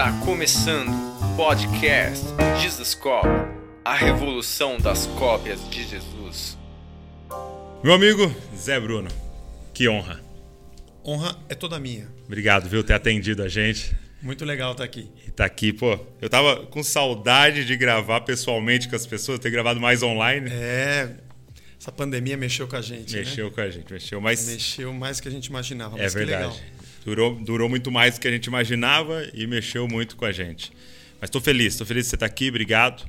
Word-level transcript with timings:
Está 0.00 0.12
começando 0.24 0.88
o 0.88 1.36
podcast 1.36 2.24
Jesus 2.58 2.94
Cop, 2.94 3.28
a 3.84 3.94
revolução 3.94 4.78
das 4.78 5.04
cópias 5.08 5.68
de 5.68 5.86
Jesus. 5.86 6.56
Meu 7.84 7.92
amigo 7.92 8.34
Zé 8.56 8.80
Bruno, 8.80 9.10
que 9.74 9.90
honra. 9.90 10.18
Honra 11.04 11.36
é 11.50 11.54
toda 11.54 11.78
minha. 11.78 12.08
Obrigado, 12.24 12.66
viu, 12.66 12.82
ter 12.82 12.94
atendido 12.94 13.42
a 13.42 13.48
gente. 13.48 13.94
Muito 14.22 14.42
legal 14.46 14.72
estar 14.72 14.84
aqui. 14.84 15.10
E 15.28 15.30
tá 15.30 15.44
aqui, 15.44 15.70
pô. 15.70 16.00
Eu 16.18 16.30
tava 16.30 16.64
com 16.64 16.82
saudade 16.82 17.66
de 17.66 17.76
gravar 17.76 18.22
pessoalmente 18.22 18.88
com 18.88 18.96
as 18.96 19.04
pessoas, 19.04 19.38
ter 19.38 19.50
gravado 19.50 19.78
mais 19.78 20.02
online. 20.02 20.48
É, 20.50 21.10
essa 21.78 21.92
pandemia 21.92 22.38
mexeu 22.38 22.66
com 22.66 22.76
a 22.76 22.80
gente. 22.80 23.14
Mexeu 23.14 23.48
né? 23.48 23.52
com 23.54 23.60
a 23.60 23.68
gente, 23.68 23.92
mexeu, 23.92 24.18
mas. 24.18 24.46
Mexeu 24.46 24.94
mais 24.94 25.18
do 25.18 25.24
que 25.24 25.28
a 25.28 25.32
gente 25.32 25.48
imaginava. 25.48 25.98
É 25.98 26.04
mas 26.04 26.14
verdade. 26.14 26.58
Durou, 27.04 27.34
durou 27.34 27.68
muito 27.68 27.90
mais 27.90 28.14
do 28.14 28.20
que 28.20 28.28
a 28.28 28.30
gente 28.30 28.46
imaginava 28.46 29.28
e 29.32 29.46
mexeu 29.46 29.88
muito 29.88 30.16
com 30.16 30.24
a 30.24 30.32
gente. 30.32 30.72
Mas 31.20 31.28
estou 31.28 31.40
feliz, 31.40 31.74
estou 31.74 31.86
feliz 31.86 32.04
de 32.04 32.10
você 32.10 32.16
estar 32.16 32.26
aqui, 32.26 32.48
obrigado. 32.48 33.08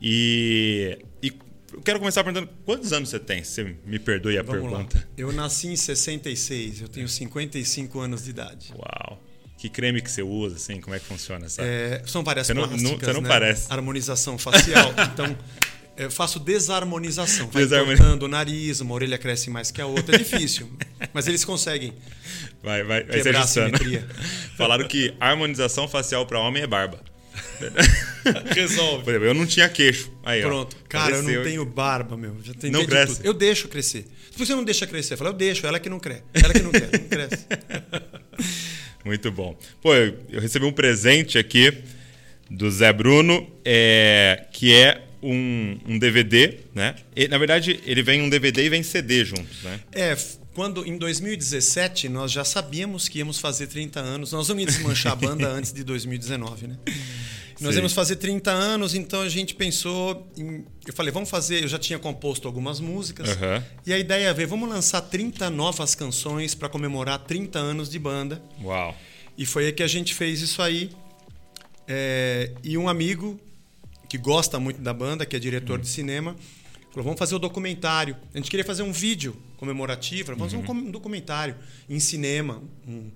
E, 0.00 0.98
e 1.22 1.32
eu 1.72 1.82
quero 1.82 1.98
começar 1.98 2.24
perguntando 2.24 2.48
quantos 2.64 2.92
anos 2.92 3.10
você 3.10 3.18
tem? 3.18 3.42
Você 3.42 3.76
me 3.84 3.98
perdoe 3.98 4.38
a 4.38 4.42
Vamos 4.42 4.62
pergunta. 4.62 4.98
Lá. 4.98 5.04
Eu 5.16 5.32
nasci 5.32 5.68
em 5.68 5.76
66, 5.76 6.82
eu 6.82 6.88
tenho 6.88 7.08
55 7.08 8.00
anos 8.00 8.24
de 8.24 8.30
idade. 8.30 8.72
Uau. 8.76 9.22
Que 9.58 9.68
creme 9.68 10.00
que 10.00 10.10
você 10.10 10.22
usa, 10.22 10.54
assim? 10.54 10.80
Como 10.80 10.94
é 10.94 11.00
que 11.00 11.04
funciona 11.04 11.46
essa? 11.46 11.62
É, 11.62 12.00
são 12.06 12.22
várias 12.22 12.46
você 12.46 12.54
não, 12.54 12.68
plásticas, 12.68 12.90
não, 12.90 12.98
você 12.98 13.12
não 13.12 13.20
né? 13.22 13.28
parece. 13.28 13.66
Harmonização 13.72 14.38
facial. 14.38 14.94
então, 15.12 15.36
eu 15.98 16.10
faço 16.10 16.38
desarmonização. 16.38 17.48
Vai 17.48 17.64
o 17.64 18.28
nariz, 18.28 18.80
uma 18.80 18.94
orelha 18.94 19.18
cresce 19.18 19.50
mais 19.50 19.70
que 19.70 19.80
a 19.80 19.86
outra. 19.86 20.14
É 20.14 20.18
difícil, 20.18 20.70
mas 21.12 21.26
eles 21.26 21.44
conseguem. 21.44 21.92
Vai, 22.62 22.84
vai, 22.84 23.02
vai 23.02 23.20
Quebrar 23.20 23.42
a 23.42 23.46
simetria. 23.46 24.06
Falaram 24.56 24.86
que 24.86 25.14
harmonização 25.18 25.88
facial 25.88 26.24
para 26.24 26.38
homem 26.38 26.62
é 26.62 26.66
barba. 26.66 27.00
Resolve. 28.54 29.04
Por 29.04 29.10
exemplo, 29.10 29.26
eu 29.26 29.34
não 29.34 29.46
tinha 29.46 29.68
queixo. 29.68 30.12
Aí, 30.24 30.42
ó, 30.44 30.48
Pronto. 30.48 30.76
Cara, 30.88 31.16
eu 31.16 31.22
não 31.22 31.42
tenho 31.42 31.64
barba, 31.64 32.16
meu. 32.16 32.36
Já 32.42 32.52
tentei 32.52 32.70
Não 32.70 32.84
cresce? 32.84 33.16
tudo. 33.16 33.26
Eu 33.26 33.34
deixo 33.34 33.68
crescer. 33.68 34.06
Se 34.30 34.38
você 34.38 34.54
não 34.54 34.64
deixa 34.64 34.86
crescer, 34.86 35.14
eu 35.14 35.18
falo, 35.18 35.30
eu 35.30 35.34
deixo, 35.34 35.66
ela 35.66 35.80
que 35.80 35.88
não 35.88 35.98
cresce. 35.98 36.22
Ela 36.32 36.52
que 36.52 36.62
não 36.62 36.70
quer, 36.70 36.90
não 36.92 37.08
cresce. 37.08 37.46
Muito 39.04 39.32
bom. 39.32 39.58
Pô, 39.80 39.94
eu 39.94 40.16
eu 40.30 40.40
recebi 40.40 40.64
um 40.64 40.72
presente 40.72 41.38
aqui 41.38 41.72
do 42.50 42.70
Zé 42.70 42.92
Bruno, 42.92 43.50
é, 43.64 44.46
que 44.52 44.72
é 44.72 45.07
um, 45.22 45.78
um 45.86 45.98
DVD, 45.98 46.58
né? 46.74 46.94
E, 47.14 47.28
na 47.28 47.38
verdade, 47.38 47.80
ele 47.84 48.02
vem 48.02 48.22
um 48.22 48.28
DVD 48.28 48.64
e 48.64 48.68
vem 48.68 48.82
CD 48.82 49.24
juntos, 49.24 49.62
né? 49.62 49.80
É, 49.92 50.16
quando 50.54 50.84
em 50.84 50.98
2017 50.98 52.08
nós 52.08 52.32
já 52.32 52.44
sabíamos 52.44 53.08
que 53.08 53.18
íamos 53.18 53.38
fazer 53.38 53.68
30 53.68 54.00
anos. 54.00 54.32
Nós 54.32 54.48
vamos 54.48 54.66
desmanchar 54.66 55.12
a 55.12 55.16
banda 55.16 55.46
antes 55.50 55.72
de 55.72 55.84
2019, 55.84 56.66
né? 56.66 56.76
Nós 57.60 57.74
Sim. 57.74 57.80
íamos 57.80 57.92
fazer 57.92 58.16
30 58.16 58.50
anos, 58.50 58.94
então 58.94 59.20
a 59.20 59.28
gente 59.28 59.54
pensou 59.54 60.26
em. 60.36 60.64
Eu 60.86 60.92
falei, 60.92 61.12
vamos 61.12 61.28
fazer. 61.28 61.62
Eu 61.62 61.68
já 61.68 61.78
tinha 61.78 61.98
composto 61.98 62.46
algumas 62.46 62.78
músicas. 62.78 63.28
Aham. 63.30 63.64
E 63.86 63.92
a 63.92 63.98
ideia 63.98 64.28
é 64.28 64.34
ver, 64.34 64.46
vamos 64.46 64.68
lançar 64.68 65.00
30 65.00 65.50
novas 65.50 65.94
canções 65.94 66.54
para 66.54 66.68
comemorar 66.68 67.18
30 67.20 67.58
anos 67.58 67.88
de 67.88 67.98
banda. 67.98 68.42
Uau. 68.62 68.96
E 69.36 69.46
foi 69.46 69.66
aí 69.66 69.72
que 69.72 69.82
a 69.82 69.88
gente 69.88 70.14
fez 70.14 70.40
isso 70.40 70.62
aí. 70.62 70.90
É, 71.86 72.52
e 72.62 72.76
um 72.76 72.88
amigo 72.88 73.40
que 74.08 74.18
gosta 74.18 74.58
muito 74.58 74.80
da 74.80 74.92
banda, 74.92 75.26
que 75.26 75.36
é 75.36 75.38
diretor 75.38 75.78
de 75.78 75.88
cinema, 75.88 76.34
falou: 76.90 77.04
vamos 77.04 77.18
fazer 77.18 77.34
o 77.34 77.38
documentário. 77.38 78.16
A 78.34 78.38
gente 78.38 78.50
queria 78.50 78.64
fazer 78.64 78.82
um 78.82 78.92
vídeo 78.92 79.36
comemorativo, 79.56 80.34
vamos 80.34 80.52
fazer 80.52 80.56
um 80.56 80.76
um 80.76 80.90
documentário 80.90 81.56
em 81.88 82.00
cinema, 82.00 82.62
um, 82.86 83.10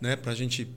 né, 0.00 0.16
para 0.16 0.32
a 0.32 0.34
gente 0.34 0.68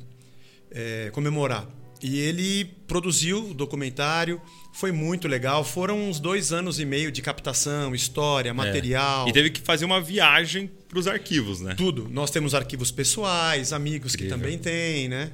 é, 0.72 1.10
comemorar. 1.12 1.68
E 2.02 2.20
ele 2.20 2.66
produziu 2.88 3.52
o 3.52 3.54
documentário, 3.54 4.42
foi 4.74 4.92
muito 4.92 5.28
legal. 5.28 5.64
Foram 5.64 6.10
uns 6.10 6.20
dois 6.20 6.52
anos 6.52 6.80
e 6.80 6.86
meio 6.86 7.12
de 7.12 7.22
captação, 7.22 7.94
história, 7.94 8.52
material. 8.54 9.28
É. 9.28 9.30
E 9.30 9.34
teve 9.34 9.52
que 9.52 9.62
fazer 9.62 9.86
uma 9.86 10.02
viagem 10.02 10.70
para 10.90 10.98
os 10.98 11.08
arquivos, 11.08 11.62
né? 11.62 11.76
Tudo. 11.76 12.10
Nós 12.10 12.32
temos 12.32 12.56
arquivos 12.56 12.90
pessoais, 12.90 13.72
amigos 13.72 14.16
Incrível. 14.16 14.36
que 14.36 14.42
também 14.42 14.58
têm, 14.58 15.08
né? 15.10 15.32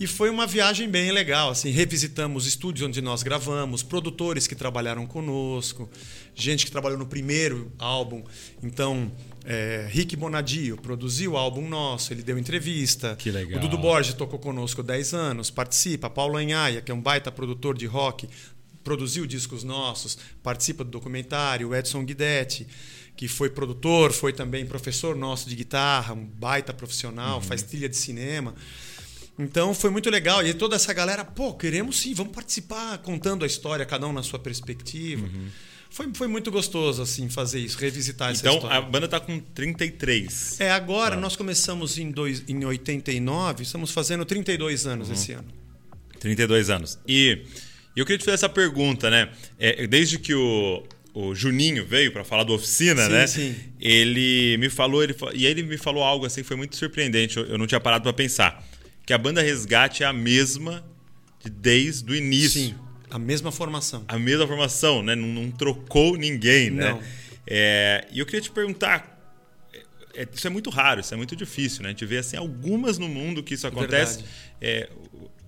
E 0.00 0.06
foi 0.06 0.30
uma 0.30 0.46
viagem 0.46 0.88
bem 0.88 1.12
legal, 1.12 1.50
assim, 1.50 1.68
revisitamos 1.68 2.46
estúdios 2.46 2.88
onde 2.88 3.02
nós 3.02 3.22
gravamos, 3.22 3.82
produtores 3.82 4.46
que 4.46 4.54
trabalharam 4.54 5.06
conosco, 5.06 5.90
gente 6.34 6.64
que 6.64 6.72
trabalhou 6.72 6.98
no 6.98 7.04
primeiro 7.04 7.70
álbum. 7.78 8.24
Então, 8.62 9.12
é, 9.44 9.86
Rick 9.90 10.16
Bonadio 10.16 10.78
produziu 10.78 11.32
o 11.32 11.36
álbum 11.36 11.68
nosso, 11.68 12.14
ele 12.14 12.22
deu 12.22 12.38
entrevista. 12.38 13.14
Que 13.16 13.30
legal. 13.30 13.58
O 13.58 13.60
Dudu 13.60 13.76
Borges 13.76 14.14
tocou 14.14 14.38
conosco 14.38 14.80
há 14.80 14.84
10 14.84 15.12
anos, 15.12 15.50
participa. 15.50 16.08
Paulo 16.08 16.38
Anhaia, 16.38 16.80
que 16.80 16.90
é 16.90 16.94
um 16.94 17.00
baita 17.02 17.30
produtor 17.30 17.76
de 17.76 17.84
rock, 17.84 18.26
produziu 18.82 19.26
discos 19.26 19.62
nossos, 19.62 20.16
participa 20.42 20.82
do 20.82 20.90
documentário. 20.90 21.68
O 21.68 21.74
Edson 21.76 22.02
Guidetti, 22.06 22.66
que 23.14 23.28
foi 23.28 23.50
produtor, 23.50 24.12
foi 24.12 24.32
também 24.32 24.64
professor 24.64 25.14
nosso 25.14 25.46
de 25.46 25.54
guitarra, 25.54 26.14
um 26.14 26.24
baita 26.24 26.72
profissional, 26.72 27.36
Uhum. 27.36 27.42
faz 27.42 27.62
trilha 27.62 27.86
de 27.86 27.98
cinema. 27.98 28.54
Então 29.40 29.72
foi 29.74 29.90
muito 29.90 30.10
legal. 30.10 30.46
E 30.46 30.52
toda 30.52 30.76
essa 30.76 30.92
galera, 30.92 31.24
pô, 31.24 31.54
queremos 31.54 31.98
sim, 31.98 32.12
vamos 32.14 32.32
participar, 32.32 32.98
contando 32.98 33.42
a 33.44 33.46
história, 33.46 33.84
cada 33.86 34.06
um 34.06 34.12
na 34.12 34.22
sua 34.22 34.38
perspectiva. 34.38 35.28
Foi, 35.88 36.08
foi 36.14 36.28
muito 36.28 36.50
gostoso, 36.52 37.02
assim, 37.02 37.28
fazer 37.28 37.58
isso, 37.58 37.76
revisitar 37.78 38.30
essa 38.30 38.44
Uhum. 38.48 38.56
Então, 38.56 38.68
história. 38.68 38.78
a 38.78 38.88
banda 38.90 39.08
tá 39.08 39.18
com 39.18 39.40
33. 39.40 40.60
É, 40.60 40.70
agora 40.70 41.16
nós 41.16 41.34
começamos 41.34 41.98
em, 41.98 42.10
dois, 42.10 42.44
em 42.46 42.64
89, 42.64 43.62
estamos 43.64 43.90
fazendo 43.90 44.24
32 44.24 44.86
anos 44.86 45.08
Uhum. 45.08 45.14
esse 45.14 45.32
ano. 45.32 45.48
32 46.20 46.70
anos. 46.70 46.98
E 47.08 47.42
eu 47.96 48.04
queria 48.04 48.18
te 48.18 48.24
fazer 48.24 48.34
essa 48.34 48.48
pergunta, 48.48 49.10
né? 49.10 49.30
É, 49.58 49.86
desde 49.86 50.18
que 50.18 50.32
o, 50.34 50.84
o 51.12 51.34
Juninho 51.34 51.84
veio 51.84 52.12
para 52.12 52.22
falar 52.22 52.44
do 52.44 52.52
oficina, 52.52 53.06
Sim, 53.06 53.10
né? 53.12 53.26
sim. 53.26 53.56
Ele 53.80 54.56
me 54.58 54.68
falou, 54.70 55.02
ele, 55.02 55.16
e 55.34 55.44
ele 55.46 55.62
me 55.64 55.76
falou 55.78 56.04
algo 56.04 56.24
assim 56.26 56.42
que 56.42 56.46
foi 56.46 56.56
muito 56.56 56.76
surpreendente. 56.76 57.36
Eu, 57.36 57.46
eu 57.46 57.58
não 57.58 57.66
tinha 57.66 57.80
parado 57.80 58.04
para 58.04 58.12
pensar. 58.12 58.64
Que 59.10 59.14
a 59.14 59.18
banda 59.18 59.42
Resgate 59.42 60.04
é 60.04 60.06
a 60.06 60.12
mesma 60.12 60.84
de 61.42 61.50
desde 61.50 62.08
o 62.12 62.14
início. 62.14 62.60
Sim, 62.60 62.76
a 63.10 63.18
mesma 63.18 63.50
formação. 63.50 64.04
A 64.06 64.16
mesma 64.16 64.46
formação, 64.46 65.02
né? 65.02 65.16
Não, 65.16 65.26
não 65.26 65.50
trocou 65.50 66.16
ninguém, 66.16 66.70
né? 66.70 66.92
Não. 66.92 67.02
É, 67.44 68.06
e 68.12 68.20
eu 68.20 68.24
queria 68.24 68.40
te 68.40 68.52
perguntar. 68.52 69.20
é, 70.14 70.28
isso 70.32 70.46
é 70.46 70.50
muito 70.50 70.70
raro, 70.70 71.00
isso 71.00 71.12
é 71.12 71.16
muito 71.16 71.34
difícil, 71.34 71.82
né? 71.82 71.88
A 71.88 71.90
gente 71.90 72.06
vê 72.06 72.18
assim, 72.18 72.36
algumas 72.36 72.98
no 72.98 73.08
mundo 73.08 73.42
que 73.42 73.54
isso 73.54 73.66
acontece. 73.66 74.18
Verdade. 74.18 74.30
É, 74.60 74.88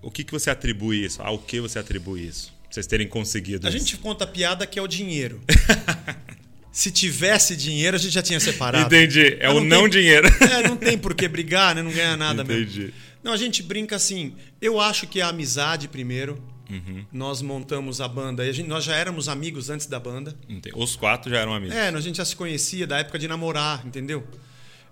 o, 0.02 0.08
o 0.08 0.10
que, 0.10 0.24
que 0.24 0.32
você 0.32 0.50
atribui 0.50 1.04
isso? 1.04 1.22
Ao 1.22 1.38
que 1.38 1.60
você 1.60 1.78
atribui 1.78 2.26
isso? 2.26 2.52
Pra 2.64 2.72
Vocês 2.72 2.86
terem 2.88 3.06
conseguido 3.06 3.64
A 3.64 3.70
isso. 3.70 3.78
gente 3.78 3.96
conta 3.98 4.24
a 4.24 4.26
piada 4.26 4.66
que 4.66 4.76
é 4.76 4.82
o 4.82 4.88
dinheiro. 4.88 5.40
Se 6.72 6.90
tivesse 6.90 7.54
dinheiro, 7.54 7.96
a 7.96 8.00
gente 8.00 8.12
já 8.12 8.22
tinha 8.22 8.40
separado. 8.40 8.86
Entendi. 8.92 9.36
É 9.38 9.46
Mas 9.46 9.56
o 9.58 9.60
não 9.60 9.82
tem- 9.82 9.90
dinheiro. 10.00 10.26
É, 10.40 10.66
não 10.68 10.76
tem 10.76 10.96
por 10.98 11.14
que 11.14 11.28
brigar, 11.28 11.74
né? 11.76 11.82
Não 11.82 11.92
ganha 11.92 12.16
nada 12.16 12.42
mesmo. 12.42 12.62
Entendi. 12.64 12.94
Não, 13.22 13.32
a 13.32 13.36
gente 13.36 13.62
brinca 13.62 13.96
assim. 13.96 14.34
Eu 14.60 14.80
acho 14.80 15.06
que 15.06 15.20
é 15.20 15.22
a 15.22 15.28
amizade 15.28 15.88
primeiro. 15.88 16.42
Uhum. 16.70 17.04
Nós 17.12 17.42
montamos 17.42 18.00
a 18.00 18.08
banda. 18.08 18.44
E 18.46 18.48
a 18.48 18.52
gente- 18.52 18.68
nós 18.68 18.82
já 18.84 18.96
éramos 18.96 19.28
amigos 19.28 19.68
antes 19.70 19.86
da 19.86 20.00
banda. 20.00 20.36
Entendi. 20.48 20.74
Os 20.76 20.96
quatro 20.96 21.30
já 21.30 21.38
eram 21.38 21.52
amigos. 21.54 21.74
É, 21.76 21.88
a 21.88 22.00
gente 22.00 22.16
já 22.16 22.24
se 22.24 22.34
conhecia 22.34 22.86
da 22.86 22.98
época 22.98 23.18
de 23.18 23.28
namorar, 23.28 23.86
entendeu? 23.86 24.26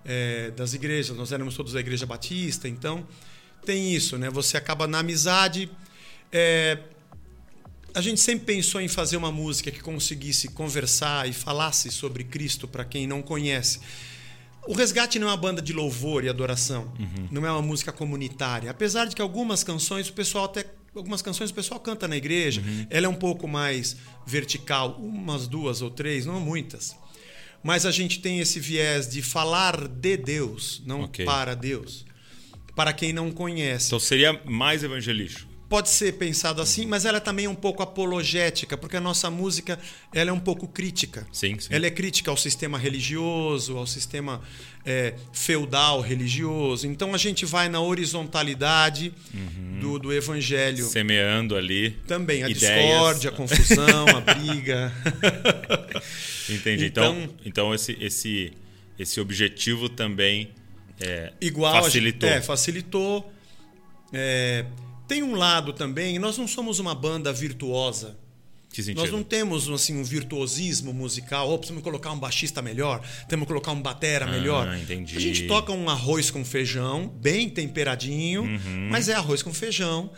É, 0.05 0.51
das 0.51 0.73
igrejas, 0.73 1.15
nós 1.17 1.31
éramos 1.31 1.55
todos 1.55 1.73
da 1.73 1.79
igreja 1.79 2.05
batista, 2.05 2.67
então 2.67 3.05
tem 3.65 3.93
isso, 3.93 4.17
né? 4.17 4.29
Você 4.29 4.57
acaba 4.57 4.87
na 4.87 4.99
amizade. 4.99 5.69
é, 6.31 6.77
a 7.93 7.99
gente 7.99 8.21
sempre 8.21 8.45
pensou 8.45 8.79
em 8.79 8.87
fazer 8.87 9.17
uma 9.17 9.31
música 9.33 9.69
que 9.69 9.81
conseguisse 9.81 10.47
conversar 10.47 11.27
e 11.27 11.33
falasse 11.33 11.91
sobre 11.91 12.23
Cristo 12.23 12.65
para 12.67 12.85
quem 12.85 13.05
não 13.05 13.21
conhece. 13.21 13.81
O 14.67 14.73
Resgate 14.73 15.17
não 15.17 15.27
é 15.27 15.31
uma 15.31 15.37
banda 15.37 15.61
de 15.61 15.73
louvor 15.73 16.23
e 16.23 16.29
adoração, 16.29 16.91
não 17.31 17.45
é 17.45 17.51
uma 17.51 17.61
música 17.61 17.91
comunitária. 17.91 18.69
Apesar 18.69 19.05
de 19.05 19.15
que 19.15 19.21
algumas 19.21 19.63
canções 19.63 20.07
o 20.09 20.13
pessoal 20.13 20.45
até 20.45 20.65
algumas 20.95 21.21
canções 21.21 21.49
o 21.49 21.53
pessoal 21.53 21.79
canta 21.79 22.07
na 22.07 22.15
igreja, 22.17 22.61
ela 22.89 23.05
é 23.05 23.09
um 23.09 23.15
pouco 23.15 23.47
mais 23.47 23.95
vertical, 24.25 24.97
umas 24.99 25.47
duas 25.47 25.81
ou 25.81 25.89
três, 25.89 26.25
não 26.25 26.39
muitas. 26.39 26.95
Mas 27.63 27.85
a 27.85 27.91
gente 27.91 28.19
tem 28.19 28.39
esse 28.39 28.59
viés 28.59 29.07
de 29.07 29.21
falar 29.21 29.87
de 29.87 30.17
Deus, 30.17 30.81
não 30.85 31.01
Ok. 31.03 31.25
para 31.25 31.55
Deus. 31.55 32.05
Para 32.75 32.91
quem 32.93 33.13
não 33.13 33.31
conhece. 33.31 33.87
Então 33.87 33.99
seria 33.99 34.41
mais 34.45 34.83
evangelístico. 34.83 35.50
Pode 35.71 35.87
ser 35.89 36.11
pensado 36.17 36.61
assim, 36.61 36.85
mas 36.85 37.05
ela 37.05 37.21
também 37.21 37.45
é 37.45 37.49
um 37.49 37.55
pouco 37.55 37.81
apologética, 37.81 38.77
porque 38.77 38.97
a 38.97 38.99
nossa 38.99 39.29
música 39.29 39.79
ela 40.13 40.29
é 40.29 40.33
um 40.33 40.39
pouco 40.39 40.67
crítica. 40.67 41.25
Sim, 41.31 41.57
sim. 41.57 41.69
Ela 41.71 41.85
é 41.85 41.89
crítica 41.89 42.29
ao 42.29 42.35
sistema 42.35 42.77
religioso, 42.77 43.77
ao 43.77 43.87
sistema 43.87 44.41
é, 44.85 45.13
feudal 45.31 46.01
religioso. 46.01 46.85
Então 46.85 47.13
a 47.15 47.17
gente 47.17 47.45
vai 47.45 47.69
na 47.69 47.79
horizontalidade 47.79 49.13
do, 49.79 49.97
do 49.97 50.11
evangelho. 50.11 50.83
Semeando 50.87 51.55
ali. 51.55 51.91
Também 52.05 52.43
a 52.43 52.47
Uhum. 52.47 52.51
ideias. 52.51 52.89
discórdia, 52.89 53.29
a 53.29 53.33
confusão, 53.33 54.05
a 54.09 54.19
briga. 54.19 54.91
Entendi. 56.49 56.85
Então, 56.87 57.15
Então- 57.21 57.35
então 57.45 57.73
esse, 57.73 57.97
esse, 58.01 58.51
esse 58.99 59.21
objetivo 59.21 59.87
também 59.87 60.49
é, 60.99 61.31
Igual 61.39 61.75
a 61.77 61.83
facilitou. 61.83 62.29
é, 62.29 62.41
facilitou. 62.41 63.33
É, 64.13 64.65
Tem 65.11 65.21
um 65.21 65.35
lado 65.35 65.73
também, 65.73 66.17
nós 66.17 66.37
não 66.37 66.47
somos 66.47 66.79
uma 66.79 66.95
banda 66.95 67.33
virtuosa. 67.33 68.17
Que 68.71 68.81
sentido? 68.81 69.01
Nós 69.01 69.11
não 69.11 69.21
temos 69.21 69.67
assim 69.69 69.97
um 69.99 70.03
virtuosismo 70.05 70.93
musical. 70.93 71.49
Ou 71.49 71.57
precisamos 71.57 71.83
colocar 71.83 72.13
um 72.13 72.17
baixista 72.17 72.61
melhor, 72.61 73.01
temos 73.27 73.43
que 73.43 73.49
colocar 73.49 73.73
um 73.73 73.81
batera 73.81 74.25
melhor. 74.25 74.69
Ah, 74.69 74.79
entendi. 74.79 75.17
A 75.17 75.19
gente 75.19 75.47
toca 75.47 75.73
um 75.73 75.89
arroz 75.89 76.31
com 76.31 76.45
feijão, 76.45 77.09
bem 77.09 77.49
temperadinho, 77.49 78.43
Uhum. 78.43 78.87
mas 78.89 79.09
é 79.09 79.13
arroz 79.13 79.43
com 79.43 79.53
feijão. 79.53 80.09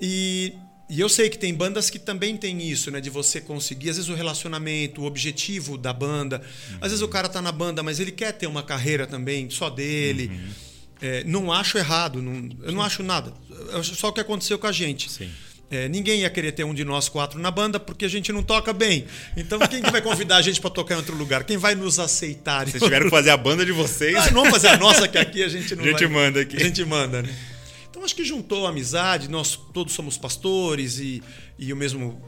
E, 0.00 0.52
e 0.90 0.98
eu 0.98 1.08
sei 1.08 1.30
que 1.30 1.38
tem 1.38 1.54
bandas 1.54 1.88
que 1.88 2.00
também 2.00 2.36
tem 2.36 2.60
isso, 2.68 2.90
né? 2.90 3.00
De 3.00 3.10
você 3.10 3.40
conseguir, 3.40 3.90
às 3.90 3.96
vezes, 3.98 4.10
o 4.10 4.14
relacionamento, 4.16 5.02
o 5.02 5.04
objetivo 5.04 5.78
da 5.78 5.92
banda. 5.92 6.42
Às 6.80 6.90
vezes 6.90 7.02
o 7.02 7.08
cara 7.08 7.28
tá 7.28 7.40
na 7.40 7.52
banda, 7.52 7.84
mas 7.84 8.00
ele 8.00 8.10
quer 8.10 8.32
ter 8.32 8.48
uma 8.48 8.64
carreira 8.64 9.06
também 9.06 9.48
só 9.48 9.70
dele. 9.70 10.26
Uhum. 10.26 10.73
É, 11.06 11.22
não 11.24 11.52
acho 11.52 11.76
errado, 11.76 12.22
não- 12.22 12.48
eu 12.62 12.72
não 12.72 12.80
acho 12.80 13.02
nada. 13.02 13.32
Acho 13.78 13.94
só 13.94 14.08
o 14.08 14.12
que 14.12 14.20
aconteceu 14.20 14.58
com 14.58 14.66
a 14.66 14.72
gente. 14.72 15.10
Sim. 15.10 15.28
É, 15.70 15.88
ninguém 15.88 16.20
ia 16.20 16.30
querer 16.30 16.52
ter 16.52 16.64
um 16.64 16.72
de 16.72 16.84
nós 16.84 17.08
quatro 17.08 17.38
na 17.38 17.50
banda 17.50 17.78
porque 17.80 18.04
a 18.04 18.08
gente 18.08 18.32
não 18.32 18.42
toca 18.42 18.72
bem. 18.72 19.04
Então 19.36 19.58
quem 19.60 19.82
que 19.82 19.90
vai 19.90 20.00
convidar 20.00 20.36
a 20.36 20.42
gente 20.42 20.60
para 20.60 20.70
tocar 20.70 20.94
em 20.94 20.98
outro 20.98 21.14
lugar? 21.16 21.44
Quem 21.44 21.56
vai 21.58 21.74
nos 21.74 21.98
aceitar? 21.98 22.66
Vocês 22.68 22.82
tiveram 22.82 23.04
que 23.06 23.10
fazer 23.10 23.30
a 23.30 23.36
banda 23.36 23.66
de 23.66 23.72
vocês. 23.72 24.16
Ah, 24.16 24.26
não 24.30 24.42
vamos 24.44 24.50
fazer 24.50 24.68
a 24.68 24.76
nossa 24.78 25.06
que 25.08 25.18
aqui 25.18 25.42
a 25.42 25.48
gente 25.48 25.74
não 25.74 25.84
A 25.84 25.86
gente 25.88 26.04
vai- 26.06 26.08
manda 26.08 26.40
aqui. 26.40 26.56
A 26.56 26.60
gente 26.64 26.84
manda, 26.84 27.20
né? 27.22 27.34
Então 27.90 28.02
acho 28.04 28.14
que 28.14 28.24
juntou 28.24 28.66
a 28.66 28.70
amizade, 28.70 29.28
nós 29.28 29.58
todos 29.74 29.92
somos 29.94 30.16
pastores 30.16 30.98
e, 30.98 31.22
e 31.58 31.72
o 31.72 31.76
mesmo. 31.76 32.22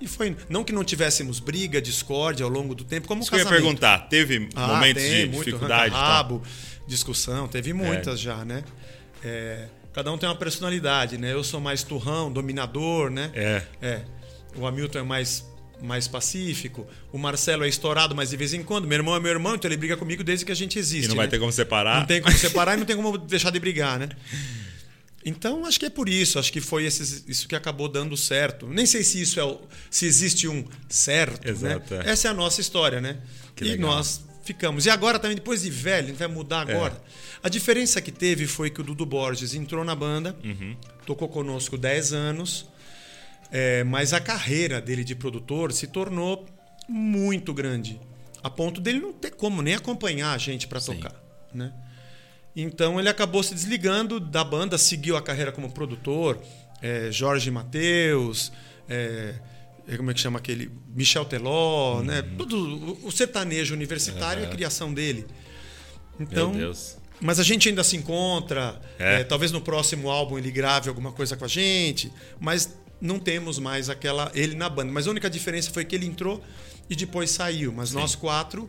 E 0.00 0.06
foi. 0.08 0.34
Não 0.48 0.64
que 0.64 0.72
não 0.72 0.82
tivéssemos 0.82 1.38
briga, 1.40 1.80
discórdia 1.80 2.42
ao 2.44 2.50
longo 2.50 2.74
do 2.74 2.84
tempo, 2.84 3.06
como 3.06 3.20
o 3.20 3.22
Isso 3.22 3.30
que 3.30 3.36
eu 3.36 3.40
ia 3.40 3.44
casamento. 3.44 3.62
perguntar. 3.64 3.98
Teve 4.08 4.48
Ah, 4.54 4.66
momentos 4.68 5.02
tem 5.02 5.12
de 5.26 5.26
muito 5.30 5.44
dificuldade? 5.44 5.94
e 5.94 5.98
tal? 5.98 6.42
Discussão, 6.90 7.48
teve 7.48 7.72
muitas 7.72 8.20
já, 8.20 8.44
né? 8.44 8.62
É, 9.24 9.66
cada 9.92 10.12
um 10.12 10.18
tem 10.18 10.28
uma 10.28 10.34
personalidade, 10.36 11.16
né? 11.16 11.32
Eu 11.32 11.42
sou 11.44 11.60
mais 11.60 11.82
turrão, 11.82 12.30
dominador, 12.32 13.10
né? 13.10 13.30
É. 13.34 13.62
É. 13.80 14.02
O 14.56 14.66
Hamilton 14.66 14.98
é 14.98 15.02
mais, 15.02 15.44
mais 15.80 16.08
pacífico. 16.08 16.86
O 17.12 17.18
Marcelo 17.18 17.64
é 17.64 17.68
estourado, 17.68 18.14
mas 18.14 18.30
de 18.30 18.36
vez 18.36 18.52
em 18.52 18.62
quando. 18.62 18.86
Meu 18.88 18.96
irmão 18.98 19.14
é 19.14 19.20
meu 19.20 19.30
irmão, 19.30 19.54
então 19.54 19.68
ele 19.68 19.76
briga 19.76 19.96
comigo 19.96 20.24
desde 20.24 20.44
que 20.44 20.52
a 20.52 20.56
gente 20.56 20.78
existe. 20.78 21.04
E 21.06 21.08
não 21.08 21.16
vai 21.16 21.26
né? 21.26 21.30
ter 21.30 21.38
como 21.38 21.52
separar? 21.52 22.00
Não 22.00 22.06
tem 22.06 22.20
como 22.20 22.36
separar 22.36 22.74
e 22.74 22.78
não 22.78 22.84
tem 22.86 22.96
como 22.96 23.16
deixar 23.16 23.50
de 23.50 23.58
brigar, 23.60 23.98
né? 23.98 24.08
Então, 25.24 25.66
acho 25.66 25.78
que 25.78 25.84
é 25.86 25.90
por 25.90 26.08
isso. 26.08 26.38
Acho 26.38 26.50
que 26.52 26.60
foi 26.62 26.84
esses- 26.84 27.24
isso 27.28 27.46
que 27.46 27.54
acabou 27.54 27.88
dando 27.88 28.16
certo. 28.16 28.66
Nem 28.66 28.86
sei 28.86 29.04
se 29.04 29.20
isso 29.20 29.38
é 29.38 29.44
o- 29.44 29.60
se 29.90 30.06
existe 30.06 30.48
um 30.48 30.64
certo, 30.88 31.46
Exato, 31.46 31.94
né? 31.94 32.02
é. 32.06 32.10
Essa 32.10 32.28
é 32.28 32.30
a 32.30 32.34
nossa 32.34 32.60
história, 32.60 33.00
né? 33.02 33.18
Que 33.54 33.64
e 33.64 33.68
legal. 33.72 33.90
nós 33.90 34.22
ficamos. 34.42 34.86
E 34.86 34.90
agora 34.90 35.18
também, 35.18 35.36
depois 35.36 35.62
de 35.62 35.70
velho, 35.70 36.06
a 36.06 36.08
gente 36.10 36.18
vai 36.18 36.28
mudar 36.28 36.68
É. 36.68 36.72
agora. 36.74 37.00
A 37.42 37.48
diferença 37.48 38.00
que 38.00 38.10
teve 38.12 38.46
foi 38.46 38.70
que 38.70 38.80
o 38.80 38.84
Dudu 38.84 39.06
Borges 39.06 39.54
entrou 39.54 39.84
na 39.84 39.94
banda, 39.94 40.36
Uhum. 40.44 40.76
tocou 41.06 41.28
conosco 41.28 41.76
10 41.78 42.12
anos, 42.12 42.66
é, 43.50 43.82
mas 43.84 44.12
a 44.12 44.20
carreira 44.20 44.80
dele 44.80 45.02
de 45.04 45.14
produtor 45.14 45.72
se 45.72 45.86
tornou 45.86 46.46
muito 46.88 47.52
grande. 47.54 48.00
A 48.42 48.48
ponto 48.50 48.80
dele 48.80 49.00
não 49.00 49.12
ter 49.12 49.30
como 49.32 49.60
nem 49.62 49.74
acompanhar 49.74 50.32
a 50.32 50.38
gente 50.38 50.66
para 50.66 50.80
tocar, 50.80 51.14
né? 51.52 51.72
Então 52.56 52.98
ele 52.98 53.08
acabou 53.08 53.42
se 53.42 53.54
desligando 53.54 54.18
da 54.18 54.42
banda, 54.42 54.76
seguiu 54.76 55.16
a 55.16 55.22
carreira 55.22 55.52
como 55.52 55.70
produtor. 55.70 56.38
é, 56.82 57.12
Jorge 57.12 57.50
Mateus, 57.50 58.50
é, 58.88 58.94
é, 58.94 59.34
como 59.96 60.10
é 60.10 60.14
que 60.14 60.20
chama 60.20 60.38
aquele? 60.38 60.70
Michel 60.94 61.24
Teló, 61.24 62.02
né? 62.02 62.22
Todo 62.36 62.98
o- 63.04 63.10
sertanejo 63.12 63.74
universitário 63.74 64.42
é 64.44 64.46
a 64.46 64.50
criação 64.50 64.92
dele. 64.92 65.26
Então, 66.18 66.50
Meu 66.50 66.60
Deus. 66.66 66.96
mas 67.20 67.38
a 67.40 67.42
gente 67.42 67.68
ainda 67.68 67.82
se 67.82 67.96
encontra. 67.96 68.80
É. 68.98 69.20
é, 69.20 69.24
talvez 69.24 69.50
no 69.52 69.60
próximo 69.60 70.10
álbum 70.10 70.38
ele 70.38 70.50
grave 70.50 70.88
alguma 70.88 71.12
coisa 71.12 71.36
com 71.36 71.44
a 71.44 71.48
gente, 71.48 72.12
mas 72.38 72.74
não 73.00 73.18
temos 73.18 73.58
mais 73.58 73.88
aquela 73.88 74.30
ele 74.34 74.54
na 74.54 74.68
banda. 74.68 74.92
Mas 74.92 75.06
a 75.06 75.10
única 75.10 75.30
diferença 75.30 75.70
foi 75.70 75.84
que 75.84 75.94
ele 75.96 76.06
entrou 76.06 76.42
e 76.88 76.94
depois 76.94 77.30
saiu. 77.30 77.72
Mas 77.72 77.92
nós 77.92 78.14
quatro 78.14 78.68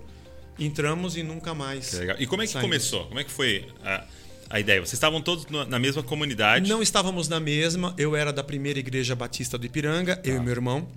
entramos 0.57 1.17
e 1.17 1.23
nunca 1.23 1.53
mais. 1.53 1.89
Que 1.89 1.95
legal. 1.97 2.15
E 2.19 2.25
como 2.25 2.41
é 2.41 2.45
que 2.45 2.53
saímos. 2.53 2.69
começou? 2.69 3.05
Como 3.07 3.19
é 3.19 3.23
que 3.25 3.31
foi 3.31 3.67
a, 3.83 4.05
a 4.49 4.59
ideia? 4.59 4.79
Vocês 4.79 4.93
estavam 4.93 5.21
todos 5.21 5.45
na 5.67 5.77
mesma 5.79 6.01
comunidade? 6.03 6.69
Não 6.69 6.81
estávamos 6.81 7.27
na 7.27 7.39
mesma. 7.39 7.93
Eu 7.97 8.15
era 8.15 8.31
da 8.31 8.43
primeira 8.43 8.79
igreja 8.79 9.13
batista 9.15 9.57
do 9.57 9.65
Ipiranga, 9.65 10.21
eu 10.23 10.35
e 10.35 10.37
Tá. 10.37 10.43
meu 10.43 10.51
irmão. 10.53 10.87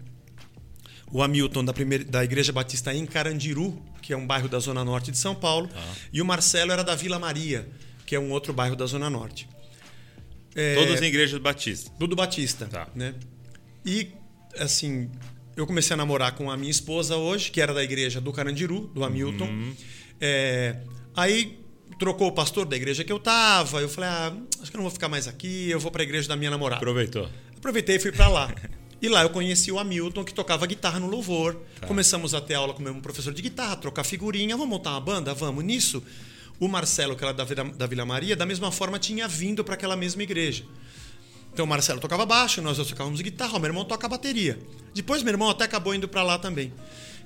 O 1.14 1.22
Hamilton 1.22 1.64
da, 1.64 1.72
primeira, 1.72 2.04
da 2.04 2.24
igreja 2.24 2.52
batista 2.52 2.92
em 2.92 3.06
Carandiru, 3.06 3.80
que 4.02 4.12
é 4.12 4.16
um 4.16 4.26
bairro 4.26 4.48
da 4.48 4.58
zona 4.58 4.84
norte 4.84 5.12
de 5.12 5.16
São 5.16 5.32
Paulo. 5.32 5.68
Tá. 5.68 5.80
E 6.12 6.20
o 6.20 6.24
Marcelo 6.24 6.72
era 6.72 6.82
da 6.82 6.96
Vila 6.96 7.20
Maria, 7.20 7.68
que 8.04 8.16
é 8.16 8.18
um 8.18 8.32
outro 8.32 8.52
bairro 8.52 8.74
da 8.74 8.84
zona 8.84 9.08
norte. 9.08 9.48
É, 10.56 10.74
Todos 10.74 11.00
em 11.00 11.04
igrejas 11.04 11.40
batistas. 11.40 11.92
Dudu 11.96 12.16
Batista. 12.16 12.66
Tá. 12.66 12.88
Né? 12.96 13.14
E, 13.86 14.08
assim, 14.58 15.08
eu 15.56 15.68
comecei 15.68 15.94
a 15.94 15.96
namorar 15.96 16.32
com 16.32 16.50
a 16.50 16.56
minha 16.56 16.70
esposa 16.72 17.16
hoje, 17.16 17.48
que 17.52 17.60
era 17.60 17.72
da 17.72 17.84
igreja 17.84 18.20
do 18.20 18.32
Carandiru, 18.32 18.90
do 18.92 19.04
Hamilton. 19.04 19.46
Uhum. 19.46 19.76
É, 20.20 20.78
aí 21.14 21.60
trocou 21.96 22.26
o 22.26 22.32
pastor 22.32 22.66
da 22.66 22.74
igreja 22.74 23.04
que 23.04 23.12
eu 23.12 23.20
tava. 23.20 23.80
Eu 23.80 23.88
falei, 23.88 24.10
ah, 24.10 24.36
acho 24.60 24.68
que 24.68 24.76
eu 24.76 24.78
não 24.78 24.84
vou 24.84 24.90
ficar 24.90 25.08
mais 25.08 25.28
aqui, 25.28 25.70
eu 25.70 25.78
vou 25.78 25.92
para 25.92 26.02
a 26.02 26.04
igreja 26.04 26.26
da 26.26 26.34
minha 26.34 26.50
namorada. 26.50 26.80
Aproveitou. 26.80 27.30
Aproveitei 27.56 27.96
e 27.96 27.98
fui 28.00 28.10
para 28.10 28.26
lá. 28.26 28.52
E 29.04 29.08
lá 29.10 29.22
eu 29.22 29.28
conheci 29.28 29.70
o 29.70 29.78
Hamilton, 29.78 30.24
que 30.24 30.32
tocava 30.32 30.64
guitarra 30.64 30.98
no 30.98 31.06
louvor. 31.06 31.60
Começamos 31.86 32.32
a 32.32 32.40
ter 32.40 32.54
aula 32.54 32.72
com 32.72 32.80
o 32.80 32.82
mesmo 32.82 33.02
professor 33.02 33.34
de 33.34 33.42
guitarra, 33.42 33.76
trocar 33.76 34.02
figurinha. 34.02 34.56
Vamos 34.56 34.70
montar 34.70 34.92
uma 34.92 35.00
banda? 35.00 35.34
Vamos. 35.34 35.62
Nisso, 35.62 36.02
o 36.58 36.66
Marcelo, 36.66 37.14
que 37.14 37.22
era 37.22 37.34
da 37.34 37.44
Vila, 37.44 37.64
da 37.64 37.86
Vila 37.86 38.06
Maria, 38.06 38.34
da 38.34 38.46
mesma 38.46 38.72
forma 38.72 38.98
tinha 38.98 39.28
vindo 39.28 39.62
para 39.62 39.74
aquela 39.74 39.94
mesma 39.94 40.22
igreja. 40.22 40.64
Então 41.52 41.66
o 41.66 41.68
Marcelo 41.68 42.00
tocava 42.00 42.24
baixo, 42.24 42.62
nós 42.62 42.78
dois 42.78 42.88
tocávamos 42.88 43.20
guitarra, 43.20 43.58
o 43.58 43.60
meu 43.60 43.68
irmão 43.68 43.84
toca 43.84 44.08
bateria. 44.08 44.58
Depois 44.94 45.22
meu 45.22 45.34
irmão 45.34 45.50
até 45.50 45.64
acabou 45.64 45.94
indo 45.94 46.08
para 46.08 46.22
lá 46.22 46.38
também. 46.38 46.72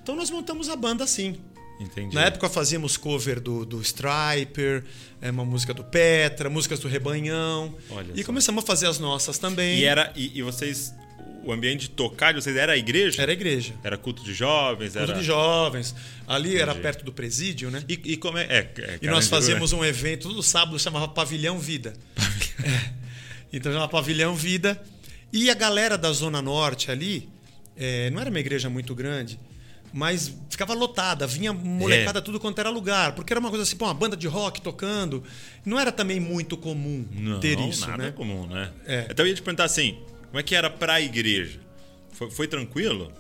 Então 0.03 0.17
nós 0.17 0.31
montamos 0.31 0.69
a 0.69 0.75
banda 0.75 1.05
assim. 1.05 1.37
Entendi. 1.79 2.13
Na 2.13 2.25
época 2.25 2.49
fazíamos 2.49 2.97
cover 2.97 3.41
do, 3.41 3.65
do 3.65 3.81
Striper, 3.81 4.85
é, 5.21 5.31
uma 5.31 5.45
música 5.45 5.73
do 5.73 5.85
Petra, 5.85 6.51
músicas 6.51 6.81
do 6.81 6.89
Rebanhão. 6.89 7.77
Olha 7.89 8.11
e 8.17 8.19
só. 8.19 8.27
começamos 8.27 8.65
a 8.65 8.67
fazer 8.67 8.89
as 8.89 8.99
nossas 8.99 9.39
também. 9.39 9.79
E 9.79 9.85
era 9.85 10.13
e, 10.17 10.41
e 10.41 10.43
vocês 10.43 10.93
o 11.51 11.55
ambiente 11.55 11.83
de 11.83 11.91
tocar 11.91 12.33
de 12.33 12.43
vocês 12.43 12.57
era 12.57 12.73
a 12.73 12.77
igreja? 12.77 13.23
Era 13.23 13.33
igreja. 13.33 13.75
Era 13.83 13.97
culto 13.97 14.23
de 14.23 14.35
jovens, 14.35 14.93
Culto 14.93 15.11
era 15.11 15.19
de 15.19 15.25
jovens. 15.25 15.95
Ali 16.27 16.57
era 16.57 16.73
Entendi. 16.73 16.83
perto 16.83 17.05
do 17.05 17.13
presídio, 17.13 17.71
né? 17.71 17.83
E, 17.89 18.01
e 18.05 18.17
como 18.17 18.39
é, 18.39 18.45
é, 18.45 18.71
é 18.79 18.99
E 19.01 19.07
nós 19.07 19.29
fazíamos 19.29 19.73
né? 19.73 19.79
um 19.81 19.85
evento 19.85 20.29
todo 20.29 20.43
sábado, 20.43 20.79
chamava 20.79 21.09
Pavilhão 21.09 21.59
Vida. 21.59 21.95
É. 22.61 22.91
Então 23.53 23.71
chamava 23.71 23.89
Pavilhão 23.89 24.35
Vida. 24.35 24.83
E 25.33 25.49
a 25.49 25.55
galera 25.55 25.97
da 25.97 26.13
Zona 26.13 26.43
Norte 26.43 26.91
ali, 26.91 27.29
é, 27.77 28.11
não 28.11 28.21
era 28.21 28.29
uma 28.31 28.41
igreja 28.41 28.69
muito 28.69 28.97
grande, 28.97 29.39
mas 29.93 30.35
ficava 30.51 30.75
lotada, 30.75 31.27
vinha 31.27 31.53
molecada 31.53 32.19
É. 32.19 32.23
tudo 32.23 32.41
quanto 32.41 32.59
era 32.59 32.69
lugar. 32.69 33.13
Porque 33.13 33.33
era 33.33 33.39
uma 33.39 33.49
coisa 33.49 33.63
assim, 33.63 33.77
pô, 33.77 33.85
uma 33.85 33.95
banda 33.95 34.17
de 34.17 34.27
rock 34.27 34.61
tocando. 34.61 35.23
Não 35.65 35.79
era 35.79 35.93
também 35.93 36.19
muito 36.19 36.57
comum 36.57 37.07
Não, 37.13 37.39
ter 37.41 37.59
isso, 37.61 37.87
nada 37.89 38.03
né? 38.05 38.11
comum, 38.11 38.47
né? 38.47 38.73
É. 38.85 39.07
Então 39.11 39.25
eu 39.25 39.29
ia 39.31 39.35
te 39.35 39.43
perguntar 39.43 39.65
assim, 39.65 39.97
como 40.29 40.39
é 40.39 40.43
que 40.43 40.55
era 40.55 40.71
pra 40.71 41.01
igreja? 41.01 41.61
Foi, 42.13 42.31
foi 42.31 42.49
tranquilo? 42.49 43.13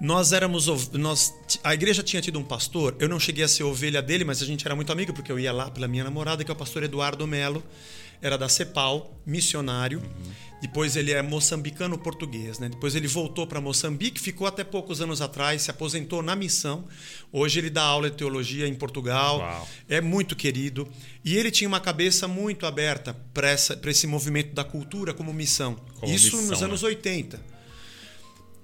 Nós 0.00 0.32
éramos. 0.32 0.90
Nós, 0.92 1.34
a 1.64 1.74
igreja 1.74 2.02
tinha 2.02 2.22
tido 2.22 2.38
um 2.38 2.44
pastor, 2.44 2.96
eu 3.00 3.08
não 3.08 3.18
cheguei 3.18 3.44
a 3.44 3.48
ser 3.48 3.64
ovelha 3.64 4.00
dele, 4.00 4.24
mas 4.24 4.42
a 4.42 4.46
gente 4.46 4.64
era 4.64 4.76
muito 4.76 4.92
amigo, 4.92 5.12
porque 5.12 5.30
eu 5.30 5.38
ia 5.38 5.52
lá 5.52 5.70
pela 5.70 5.88
minha 5.88 6.04
namorada, 6.04 6.44
que 6.44 6.50
é 6.50 6.54
o 6.54 6.56
pastor 6.56 6.82
Eduardo 6.84 7.26
Melo, 7.26 7.62
era 8.22 8.38
da 8.38 8.48
CEPAL, 8.48 9.12
missionário. 9.26 10.02
Depois 10.60 10.96
ele 10.96 11.12
é 11.12 11.22
moçambicano-português, 11.22 12.58
né? 12.58 12.68
Depois 12.68 12.96
ele 12.96 13.06
voltou 13.06 13.46
para 13.46 13.60
Moçambique, 13.60 14.20
ficou 14.20 14.46
até 14.46 14.64
poucos 14.64 15.00
anos 15.00 15.20
atrás, 15.20 15.62
se 15.62 15.70
aposentou 15.70 16.20
na 16.20 16.34
missão. 16.34 16.84
Hoje 17.32 17.60
ele 17.60 17.70
dá 17.70 17.82
aula 17.82 18.10
de 18.10 18.16
teologia 18.16 18.66
em 18.66 18.74
Portugal. 18.74 19.38
Uau. 19.38 19.68
É 19.88 20.00
muito 20.00 20.34
querido. 20.34 20.88
E 21.24 21.36
ele 21.36 21.50
tinha 21.50 21.68
uma 21.68 21.78
cabeça 21.78 22.26
muito 22.26 22.66
aberta 22.66 23.14
para 23.32 23.52
esse 23.52 24.06
movimento 24.06 24.52
da 24.52 24.64
cultura 24.64 25.14
como 25.14 25.32
missão. 25.32 25.76
Como 26.00 26.12
Isso 26.12 26.36
missão, 26.36 26.50
nos 26.50 26.60
né? 26.60 26.66
anos 26.66 26.82
80. 26.82 27.40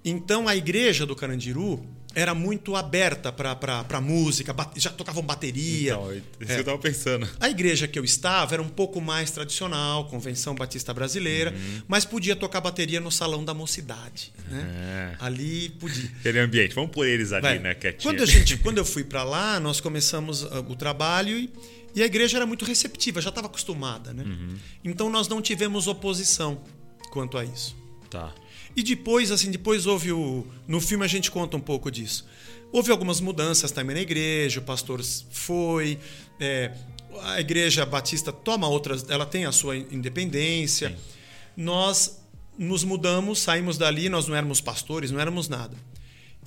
Então 0.04 0.48
a 0.48 0.56
igreja 0.56 1.06
do 1.06 1.14
Carandiru 1.14 1.86
era 2.14 2.34
muito 2.34 2.76
aberta 2.76 3.32
para 3.32 4.00
música, 4.00 4.54
já 4.76 4.90
tocavam 4.90 5.22
bateria. 5.22 5.92
Então, 5.92 6.12
isso 6.12 6.22
É. 6.52 6.54
que 6.54 6.60
eu 6.60 6.64
tava 6.64 6.78
pensando. 6.78 7.28
A 7.40 7.48
igreja 7.50 7.88
que 7.88 7.98
eu 7.98 8.04
estava 8.04 8.54
era 8.54 8.62
um 8.62 8.68
pouco 8.68 9.00
mais 9.00 9.30
tradicional, 9.30 10.06
Convenção 10.08 10.54
Batista 10.54 10.94
Brasileira, 10.94 11.54
mas 11.88 12.04
podia 12.04 12.36
tocar 12.36 12.60
bateria 12.60 13.00
no 13.00 13.10
salão 13.10 13.44
da 13.44 13.52
mocidade. 13.54 14.32
Né? 14.48 15.14
É. 15.18 15.24
Ali 15.24 15.70
podia. 15.80 16.10
Aquele 16.20 16.38
ambiente. 16.38 16.74
Vamos 16.74 16.90
pôr 16.90 17.06
eles 17.06 17.32
ali, 17.32 17.42
Vai. 17.42 17.58
né, 17.58 17.74
quietinho. 17.74 18.12
Quando, 18.12 18.22
a 18.22 18.26
gente, 18.26 18.56
quando 18.58 18.78
eu 18.78 18.84
fui 18.84 19.04
para 19.04 19.22
lá, 19.24 19.58
nós 19.58 19.80
começamos 19.80 20.44
ah, 20.44 20.60
o 20.60 20.76
trabalho 20.76 21.36
e, 21.36 21.50
e 21.94 22.02
a 22.02 22.06
igreja 22.06 22.38
era 22.38 22.46
muito 22.46 22.64
receptiva, 22.64 23.20
já 23.20 23.28
estava 23.30 23.46
acostumada. 23.48 24.12
Né? 24.12 24.22
Uhum. 24.24 24.56
Então 24.84 25.10
nós 25.10 25.28
não 25.28 25.42
tivemos 25.42 25.86
oposição 25.86 26.62
quanto 27.10 27.36
a 27.38 27.44
isso. 27.44 27.76
Tá. 28.10 28.32
E 28.76 28.82
depois, 28.82 29.30
assim, 29.30 29.50
depois 29.50 29.86
houve 29.86 30.12
o. 30.12 30.46
No 30.66 30.80
filme 30.80 31.04
a 31.04 31.08
gente 31.08 31.30
conta 31.30 31.56
um 31.56 31.60
pouco 31.60 31.90
disso. 31.90 32.26
Houve 32.72 32.90
algumas 32.90 33.20
mudanças 33.20 33.70
também 33.70 33.94
na 33.94 34.02
igreja, 34.02 34.60
o 34.60 34.62
pastor 34.62 35.00
foi. 35.30 35.98
é, 36.40 36.72
a 37.22 37.40
igreja 37.40 37.86
batista 37.86 38.32
toma 38.32 38.68
outras. 38.68 39.08
Ela 39.08 39.24
tem 39.24 39.44
a 39.46 39.52
sua 39.52 39.76
independência. 39.76 40.96
nós 41.56 42.20
nos 42.58 42.84
mudamos, 42.84 43.40
saímos 43.40 43.76
dali, 43.78 44.08
nós 44.08 44.26
não 44.28 44.36
éramos 44.36 44.60
pastores, 44.60 45.10
não 45.10 45.20
éramos 45.20 45.48
nada. 45.48 45.76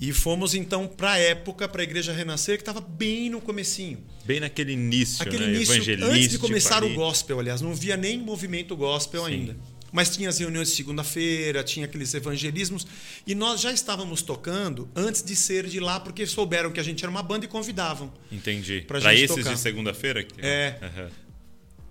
E 0.00 0.12
fomos 0.12 0.54
então 0.54 0.86
para 0.86 1.12
a 1.12 1.18
época, 1.18 1.66
para 1.68 1.82
a 1.82 1.84
Igreja 1.84 2.12
Renascer, 2.12 2.56
que 2.56 2.62
estava 2.62 2.80
bem 2.80 3.28
no 3.28 3.40
comecinho. 3.40 3.98
Bem 4.24 4.38
naquele 4.38 4.72
início, 4.72 5.22
Aquele 5.22 5.46
né? 5.46 5.54
início, 5.54 5.74
antes 5.74 5.84
de 5.86 5.92
Evangelístico 5.92 6.46
começar 6.46 6.82
o 6.82 6.86
ali. 6.86 6.94
gospel, 6.94 7.40
aliás, 7.40 7.60
não 7.60 7.74
via 7.74 7.96
nem 7.96 8.16
movimento 8.18 8.76
gospel 8.76 9.24
Sim. 9.24 9.32
ainda. 9.32 9.56
Mas 9.90 10.10
tinha 10.10 10.28
as 10.28 10.38
reuniões 10.38 10.68
de 10.68 10.76
segunda-feira, 10.76 11.64
tinha 11.64 11.86
aqueles 11.86 12.12
evangelismos. 12.14 12.86
E 13.26 13.34
nós 13.34 13.60
já 13.60 13.72
estávamos 13.72 14.22
tocando 14.22 14.88
antes 14.94 15.22
de 15.22 15.34
ser 15.34 15.66
de 15.66 15.80
lá, 15.80 15.98
porque 15.98 16.26
souberam 16.26 16.70
que 16.70 16.80
a 16.80 16.82
gente 16.82 17.04
era 17.04 17.10
uma 17.10 17.22
banda 17.22 17.44
e 17.44 17.48
convidavam. 17.48 18.12
Entendi. 18.30 18.84
Gente 19.00 19.22
esses 19.22 19.36
tocar. 19.36 19.54
de 19.54 19.60
segunda-feira? 19.60 20.26
É. 20.38 20.78
Aham. 20.82 21.10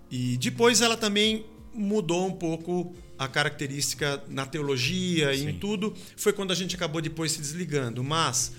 E 0.09 0.37
depois 0.37 0.81
ela 0.81 0.95
também 0.95 1.45
mudou 1.73 2.27
um 2.27 2.31
pouco 2.31 2.95
a 3.17 3.27
característica 3.27 4.23
na 4.29 4.45
teologia 4.45 5.33
e 5.33 5.43
em 5.43 5.51
Sim. 5.53 5.59
tudo. 5.59 5.93
Foi 6.15 6.31
quando 6.31 6.51
a 6.51 6.55
gente 6.55 6.75
acabou 6.75 7.01
depois 7.01 7.31
se 7.31 7.41
desligando. 7.41 8.03
Mas 8.03 8.53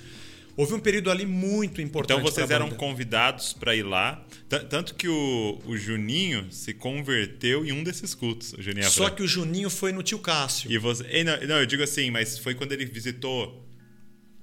houve 0.58 0.74
um 0.74 0.80
período 0.80 1.08
ali 1.08 1.24
muito 1.24 1.80
importante. 1.80 2.18
Então 2.18 2.32
vocês 2.32 2.50
eram 2.50 2.68
convidados 2.70 3.52
para 3.52 3.76
ir 3.76 3.84
lá. 3.84 4.20
Tanto 4.68 4.96
que 4.96 5.06
o, 5.08 5.62
o 5.64 5.76
Juninho 5.76 6.48
se 6.50 6.74
converteu 6.74 7.64
em 7.64 7.70
um 7.70 7.84
desses 7.84 8.12
cultos, 8.12 8.54
o 8.54 8.60
Juninho 8.60 8.90
Só 8.90 9.08
que 9.08 9.22
o 9.22 9.28
Juninho 9.28 9.70
foi 9.70 9.92
no 9.92 10.02
tio 10.02 10.18
Cássio. 10.18 10.70
E 10.70 10.76
você. 10.76 11.04
e 11.12 11.22
não, 11.22 11.40
não, 11.46 11.60
eu 11.60 11.66
digo 11.66 11.84
assim, 11.84 12.10
mas 12.10 12.38
foi 12.38 12.56
quando 12.56 12.72
ele 12.72 12.84
visitou 12.86 13.64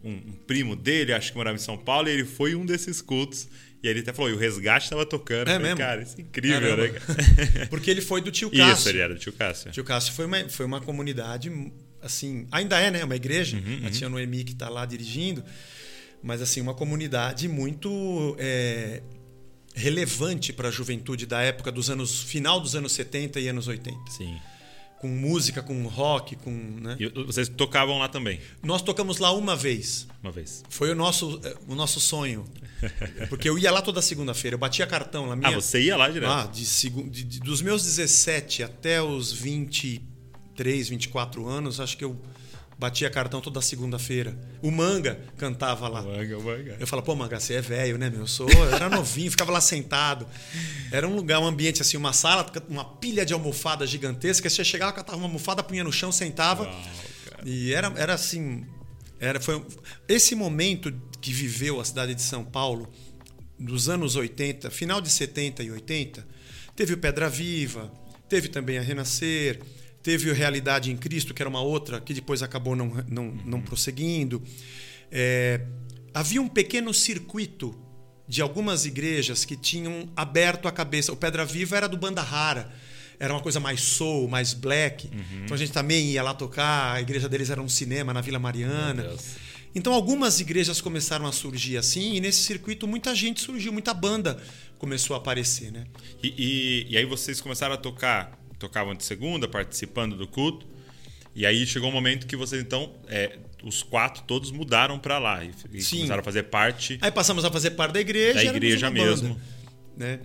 um, 0.02 0.14
um 0.14 0.32
primo 0.48 0.74
dele, 0.74 1.12
acho 1.12 1.32
que 1.32 1.38
morava 1.38 1.58
em 1.58 1.60
São 1.60 1.78
Paulo, 1.78 2.08
e 2.08 2.12
ele 2.14 2.24
foi 2.24 2.56
um 2.56 2.66
desses 2.66 3.02
cultos. 3.02 3.50
E 3.84 3.88
ele 3.88 4.00
até 4.00 4.14
falou, 4.14 4.32
e 4.32 4.34
o 4.34 4.38
resgate 4.38 4.86
estava 4.86 5.06
tocando. 5.06 5.50
É 5.50 5.56
falei, 5.56 5.60
mesmo? 5.60 5.78
Cara, 5.80 6.02
isso 6.02 6.16
é 6.18 6.22
incrível, 6.22 6.62
Caramba. 6.62 6.94
né? 6.94 7.66
Porque 7.70 7.92
ele 7.92 8.02
foi 8.02 8.22
do 8.22 8.32
tio 8.32 8.50
Cássio. 8.50 8.74
Isso, 8.74 8.90
ele 8.90 9.00
era 9.00 9.14
do 9.14 9.20
tio 9.20 9.34
Cássio. 9.34 9.70
Tio 9.72 9.84
Cássio 9.84 10.14
foi 10.14 10.26
uma, 10.26 10.48
foi 10.48 10.66
uma 10.66 10.80
comunidade, 10.80 11.52
assim, 12.02 12.48
ainda 12.52 12.80
é, 12.80 12.90
né? 12.90 13.04
Uma 13.04 13.18
igreja. 13.18 13.58
Uhum, 13.58 13.86
A 13.86 13.92
tia 13.92 14.08
Noemi 14.08 14.46
que 14.46 14.54
está 14.54 14.70
lá 14.70 14.86
dirigindo. 14.86 15.44
Mas, 16.26 16.42
assim, 16.42 16.60
uma 16.60 16.74
comunidade 16.74 17.48
muito 17.48 18.36
é, 18.40 19.04
relevante 19.76 20.52
para 20.52 20.70
a 20.70 20.72
juventude 20.72 21.28
da 21.28 21.40
época 21.42 21.72
dos 21.72 21.90
anos... 21.90 22.24
Final 22.24 22.60
dos 22.60 22.76
anos 22.76 22.94
70 22.94 23.40
e 23.40 23.48
anos 23.48 23.68
80. 23.68 24.12
Sim. 24.12 24.36
Com 25.00 25.08
música, 25.08 25.62
com 25.62 25.86
rock, 25.88 26.36
com... 26.38 26.50
Né? 26.52 26.98
E 27.00 27.10
vocês 27.26 27.48
tocavam 27.48 28.00
lá 28.00 28.08
também, 28.08 28.40
Nós 28.64 28.82
tocamos 28.82 29.20
lá 29.20 29.32
uma 29.34 29.56
vez. 29.56 30.08
uma 30.24 30.32
vez. 30.32 30.64
Foi 30.68 30.90
o 30.92 30.96
nosso, 30.96 31.40
é, 31.44 31.56
o 31.68 31.76
nosso 31.76 32.00
sonho. 32.00 32.44
Porque 33.30 33.48
eu 33.48 33.60
ia 33.60 33.70
lá 33.70 33.82
toda 33.84 34.02
segunda-feira. 34.02 34.56
Eu 34.56 34.60
batia 34.60 34.88
cartão 34.88 35.28
lá. 35.28 35.36
Minha... 35.36 35.50
Ah, 35.50 35.62
você 35.62 35.80
ia 35.82 35.96
lá 35.96 36.10
direto? 36.10 36.32
Ah, 36.32 36.50
de, 36.52 36.64
de- 37.12 37.24
de- 37.24 37.40
dos 37.40 37.62
meus 37.62 37.84
17 37.84 38.64
até 38.64 39.00
os 39.02 39.32
23, 39.32 40.90
24 40.90 41.48
anos, 41.48 41.80
acho 41.80 41.96
que 41.98 42.04
eu 42.04 42.20
batia 42.78 43.10
cartão 43.10 43.42
toda 43.42 43.62
segunda-feira. 43.62 44.38
O 44.62 44.70
Manga 44.70 45.20
cantava 45.38 45.88
lá. 45.88 46.02
Manga, 46.02 46.40
manga. 46.40 46.78
Eu 46.80 46.86
falava, 46.86 47.06
pô, 47.06 47.16
Manga, 47.16 47.40
você 47.40 47.56
é 47.56 47.62
velho, 47.62 47.98
né, 47.98 48.10
meu? 48.10 48.22
Eu 48.22 48.28
sou, 48.28 48.50
eu 48.50 48.76
era 48.76 48.90
novinho, 48.90 49.32
ficava 49.32 49.52
lá 49.52 49.62
sentado. 49.62 50.28
Era 50.92 51.08
um 51.08 51.16
lugar, 51.16 51.40
um 51.40 51.46
ambiente 51.46 51.82
assim, 51.82 51.98
uma 51.98 52.14
sala, 52.14 52.46
uma 52.70 52.86
pilha 52.86 53.26
de 53.26 53.34
almofada 53.34 53.88
gigantesca. 53.88 54.50
Você 54.50 54.64
chegava, 54.64 54.92
catava 54.94 55.18
uma 55.18 55.28
almofada, 55.28 55.64
punha 55.64 55.84
no 55.84 55.92
chão, 55.92 56.12
sentava. 56.12 56.64
Uau. 56.64 56.84
E 57.46 57.74
era, 57.74 57.94
era 57.96 58.14
assim. 58.14 58.66
Era, 59.20 59.40
foi, 59.40 59.64
esse 60.08 60.36
momento 60.36 60.94
que 61.22 61.32
viveu 61.32 61.80
a 61.80 61.86
cidade 61.86 62.14
de 62.14 62.22
São 62.22 62.44
Paulo, 62.44 62.92
dos 63.58 63.88
anos 63.88 64.16
80, 64.16 64.70
final 64.70 65.00
de 65.00 65.10
70 65.10 65.64
e 65.64 65.72
80, 65.72 66.28
teve 66.76 66.94
o 66.94 66.98
Pedra 66.98 67.30
Viva, 67.30 67.92
teve 68.28 68.50
também 68.50 68.78
a 68.78 68.82
Renascer, 68.82 69.62
teve 70.06 70.30
o 70.30 70.36
Realidade 70.36 70.92
em 70.92 70.96
Cristo, 70.96 71.34
que 71.34 71.42
era 71.42 71.50
uma 71.50 71.62
outra, 71.62 72.00
que 72.00 72.14
depois 72.14 72.44
acabou 72.44 72.76
não, 72.76 72.94
não, 73.10 73.32
não 73.44 73.60
prosseguindo. 73.60 74.40
É, 75.12 75.62
havia 76.14 76.40
um 76.40 76.48
pequeno 76.48 76.94
circuito 76.94 77.76
de 78.28 78.40
algumas 78.40 78.86
igrejas 78.86 79.44
que 79.44 79.56
tinham 79.56 80.08
aberto 80.16 80.68
a 80.68 80.72
cabeça. 80.72 81.12
O 81.12 81.16
Pedra 81.16 81.44
Viva 81.44 81.76
era 81.76 81.90
do 81.90 81.98
Banda 81.98 82.22
Rara. 82.22 82.72
Era 83.20 83.34
uma 83.34 83.42
coisa 83.42 83.60
mais 83.60 83.82
soul, 83.82 84.28
mais 84.28 84.54
black. 84.54 85.10
Então 85.44 85.56
a 85.56 85.58
gente 85.58 85.72
também 85.72 86.12
ia 86.12 86.22
lá 86.22 86.36
tocar. 86.36 86.94
A 86.94 87.02
igreja 87.02 87.28
deles 87.28 87.50
era 87.50 87.60
um 87.60 87.68
cinema 87.68 88.14
na 88.14 88.22
Vila 88.22 88.38
Mariana. 88.38 89.12
Então 89.74 89.92
algumas 89.92 90.40
igrejas 90.40 90.80
começaram 90.82 91.26
a 91.26 91.32
surgir 91.32 91.78
assim, 91.78 92.14
e 92.14 92.22
nesse 92.22 92.44
circuito 92.44 92.88
muita 92.88 93.16
gente 93.16 93.42
surgiu, 93.42 93.74
muita 93.74 93.94
banda 93.94 94.40
começou 94.78 95.16
a 95.16 95.18
aparecer, 95.18 95.72
né? 95.72 95.86
E, 96.22 96.28
e, 96.38 96.94
e 96.94 96.98
aí 96.98 97.06
vocês 97.06 97.42
começaram 97.42 97.74
a 97.74 97.78
tocar, 97.78 98.40
tocavam 98.58 98.96
de 98.96 99.04
segunda, 99.04 99.48
participando 99.48 100.16
do 100.16 100.28
culto. 100.28 100.66
E 101.36 101.46
aí 101.46 101.68
chegou 101.68 101.90
um 101.90 101.92
momento 101.92 102.26
que 102.26 102.36
vocês 102.36 102.62
então, 102.62 102.94
é, 103.08 103.38
os 103.64 103.84
quatro 103.84 104.24
todos 104.24 104.52
mudaram 104.52 104.98
para 104.98 105.20
lá 105.20 105.44
e, 105.44 105.52
e 105.74 105.84
começaram 105.84 106.22
a 106.22 106.24
fazer 106.24 106.44
parte. 106.44 106.98
Aí 107.02 107.12
passamos 107.12 107.44
a 107.44 107.52
fazer 107.52 107.72
parte 107.72 107.94
da 107.94 108.00
igreja. 108.00 108.36
Da 108.36 108.44
igreja 108.46 108.88
uma 108.88 108.98
banda, 108.98 109.10
mesmo. 109.10 109.42
né? 109.98 110.20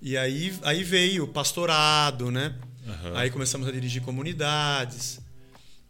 E 0.00 0.16
aí, 0.16 0.54
aí 0.62 0.84
veio 0.84 1.24
o 1.24 1.28
pastorado, 1.28 2.30
né? 2.30 2.54
Aham. 2.86 3.16
Aí 3.16 3.30
começamos 3.30 3.66
a 3.66 3.72
dirigir 3.72 4.02
comunidades. 4.02 5.20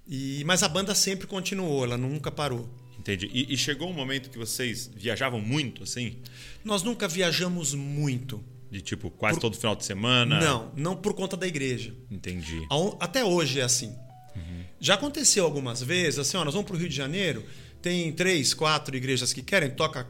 E, 0.08 0.42
mas 0.46 0.62
a 0.62 0.68
banda 0.68 0.94
sempre 0.94 1.26
continuou, 1.26 1.84
ela 1.84 1.98
nunca 1.98 2.30
parou. 2.30 2.66
Entendi. 2.98 3.28
E, 3.32 3.52
e 3.52 3.56
chegou 3.56 3.90
um 3.90 3.92
momento 3.92 4.30
que 4.30 4.38
vocês 4.38 4.90
viajavam 4.96 5.40
muito, 5.40 5.82
assim? 5.82 6.16
Nós 6.64 6.82
nunca 6.82 7.06
viajamos 7.06 7.74
muito. 7.74 8.42
De 8.70 8.80
tipo, 8.80 9.10
quase 9.10 9.36
Por- 9.36 9.42
todo 9.42 9.56
final 9.56 9.76
de 9.76 9.84
semana? 9.84 10.40
Não, 10.40 10.72
não 10.74 10.96
por 10.96 11.14
conta 11.14 11.36
da 11.36 11.46
igreja. 11.46 11.94
Entendi. 12.10 12.66
Até 12.98 13.24
hoje 13.24 13.60
é 13.60 13.62
assim. 13.62 13.94
Uhum. 14.34 14.64
Já 14.80 14.94
aconteceu 14.94 15.44
algumas 15.44 15.82
vezes, 15.82 16.18
assim, 16.18 16.36
ó, 16.36 16.44
nós 16.44 16.52
vamos 16.52 16.66
para 16.66 16.76
o 16.76 16.78
Rio 16.78 16.88
de 16.88 16.94
Janeiro, 16.96 17.44
tem 17.80 18.12
três, 18.12 18.52
quatro 18.52 18.96
igrejas 18.96 19.32
que 19.32 19.42
querem, 19.42 19.70
toca 19.70 20.06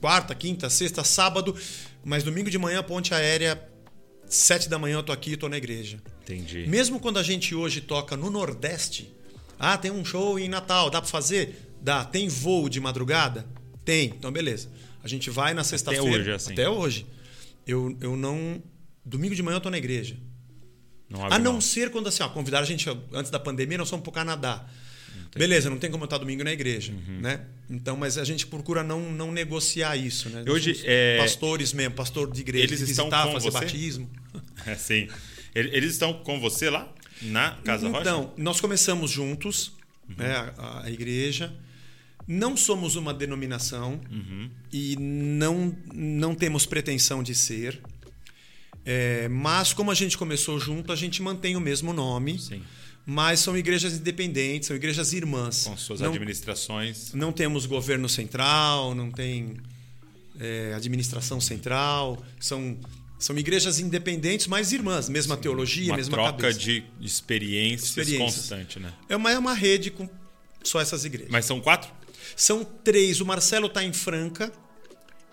quarta, 0.00 0.34
quinta, 0.34 0.70
sexta, 0.70 1.04
sábado, 1.04 1.54
mas 2.02 2.24
domingo 2.24 2.50
de 2.50 2.58
manhã, 2.58 2.82
ponte 2.82 3.12
aérea, 3.14 3.62
sete 4.26 4.68
da 4.68 4.78
manhã 4.78 4.96
eu 4.96 5.02
tô 5.02 5.12
aqui, 5.12 5.36
tô 5.36 5.48
na 5.48 5.58
igreja. 5.58 6.02
Entendi. 6.22 6.66
Mesmo 6.66 6.98
quando 6.98 7.18
a 7.18 7.22
gente 7.22 7.54
hoje 7.54 7.80
toca 7.80 8.16
no 8.16 8.30
Nordeste, 8.30 9.14
ah, 9.58 9.76
tem 9.76 9.90
um 9.90 10.04
show 10.04 10.38
em 10.38 10.48
Natal, 10.48 10.88
dá 10.88 11.00
para 11.02 11.10
fazer? 11.10 11.70
Dá. 11.82 12.04
Tem 12.04 12.28
voo 12.28 12.68
de 12.68 12.80
madrugada? 12.80 13.46
Tem. 13.84 14.06
Então, 14.06 14.32
beleza. 14.32 14.70
A 15.02 15.08
gente 15.08 15.28
vai 15.30 15.52
na 15.54 15.62
sexta-feira. 15.64 16.04
hoje 16.04 16.30
é 16.30 16.34
assim. 16.34 16.52
Até 16.52 16.68
hoje. 16.68 17.06
Eu, 17.66 17.96
eu 18.00 18.16
não. 18.16 18.62
Domingo 19.04 19.34
de 19.34 19.42
manhã 19.42 19.56
eu 19.56 19.60
tô 19.60 19.70
na 19.70 19.78
igreja. 19.78 20.16
Não 21.08 21.24
A 21.26 21.38
não 21.38 21.60
ser 21.60 21.90
quando 21.90 22.08
assim, 22.08 22.22
ó, 22.22 22.28
convidaram 22.28 22.64
a 22.64 22.66
gente 22.66 22.88
antes 23.12 23.30
da 23.30 23.38
pandemia, 23.40 23.76
nós 23.78 23.90
fomos 23.90 24.02
pro 24.04 24.12
Canadá. 24.12 24.64
Beleza, 25.34 25.70
não 25.70 25.78
tem 25.78 25.90
como 25.90 26.02
eu 26.02 26.06
estar 26.06 26.18
domingo 26.18 26.42
na 26.42 26.52
igreja, 26.52 26.92
Uhum. 26.92 27.20
né? 27.20 27.46
Então, 27.68 27.96
mas 27.96 28.18
a 28.18 28.24
gente 28.24 28.46
procura 28.48 28.82
não, 28.82 29.12
não 29.12 29.30
negociar 29.30 29.96
isso, 29.96 30.28
né? 30.28 30.44
Hoje, 30.48 30.80
é- 30.84 31.18
pastores 31.18 31.72
mesmo, 31.72 31.94
pastor 31.94 32.32
de 32.32 32.40
igreja, 32.40 32.64
Eles 32.64 32.80
estão 32.80 33.06
visitar, 33.06 33.26
com 33.26 33.32
fazer 33.32 33.50
você? 33.50 33.58
batismo. 33.64 34.10
É, 34.66 34.74
sim. 34.74 35.08
Ele- 35.54 35.70
Eles 35.74 35.92
estão 35.92 36.12
com 36.12 36.38
você 36.40 36.68
lá? 36.68 36.92
Na 37.22 37.52
Casa 37.64 37.88
Rocha? 37.88 38.00
Então, 38.00 38.34
nós 38.36 38.60
começamos 38.60 39.10
juntos, 39.10 39.72
Uhum. 40.08 40.16
né, 40.18 40.52
a, 40.58 40.84
a 40.84 40.90
igreja. 40.90 41.52
Não 42.26 42.56
somos 42.56 42.96
uma 42.96 43.12
denominação 43.12 44.00
Uhum. 44.10 44.50
e 44.72 44.96
não, 44.98 45.76
não 45.92 46.34
temos 46.34 46.66
pretensão 46.66 47.22
de 47.22 47.34
ser. 47.34 47.80
É, 48.84 49.28
mas 49.28 49.72
como 49.72 49.90
a 49.90 49.94
gente 49.94 50.16
começou 50.16 50.58
junto, 50.58 50.92
a 50.92 50.96
gente 50.96 51.22
mantém 51.22 51.56
o 51.56 51.60
mesmo 51.60 51.92
nome. 51.92 52.38
Sim. 52.38 52.62
Mas 53.04 53.40
são 53.40 53.56
igrejas 53.56 53.94
independentes, 53.94 54.68
são 54.68 54.76
igrejas 54.76 55.12
irmãs. 55.12 55.64
Com 55.64 55.76
suas 55.76 56.00
não, 56.00 56.10
administrações. 56.12 57.12
não 57.12 57.32
temos 57.32 57.66
governo 57.66 58.08
central, 58.08 58.94
não 58.94 59.10
tem 59.10 59.56
é, 60.38 60.72
administração 60.74 61.40
central. 61.40 62.22
São, 62.38 62.78
são 63.18 63.36
igrejas 63.38 63.80
independentes, 63.80 64.46
mas 64.46 64.70
irmãs. 64.72 65.08
Mesma 65.08 65.36
teologia, 65.36 65.90
Uma 65.90 65.96
mesma 65.96 66.12
troca 66.16 66.32
cabeça. 66.38 66.58
de 66.58 66.84
experiências, 67.00 67.88
Experiências. 67.90 68.34
constante, 68.36 68.78
né? 68.78 68.92
É 69.08 69.16
uma, 69.16 69.30
é 69.32 69.38
uma 69.38 69.54
rede 69.54 69.90
com 69.90 70.08
só 70.62 70.80
essas 70.80 71.04
igrejas. 71.04 71.30
Mas 71.32 71.46
são 71.46 71.60
quatro? 71.60 71.90
São 72.36 72.64
três. 72.64 73.20
O 73.20 73.26
Marcelo 73.26 73.66
está 73.66 73.84
em 73.84 73.92
Franca 73.92 74.52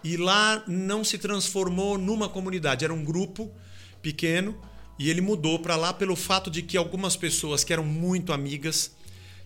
e 0.04 0.18
lá 0.18 0.63
não 0.68 1.04
se 1.04 1.18
transformou 1.18 1.98
numa 1.98 2.30
comunidade. 2.30 2.84
Era 2.84 2.94
um 2.94 3.04
grupo 3.04 3.51
pequeno 4.01 4.60
e 4.98 5.10
ele 5.10 5.22
mudou 5.22 5.60
para 5.60 5.75
lá 5.75 5.94
pelo 5.94 6.16
fato 6.16 6.50
de 6.50 6.62
que 6.62 6.77
algumas 6.77 7.16
pessoas 7.16 7.63
que 7.63 7.74
eram 7.74 7.84
muito 7.84 8.34
amigas 8.34 8.96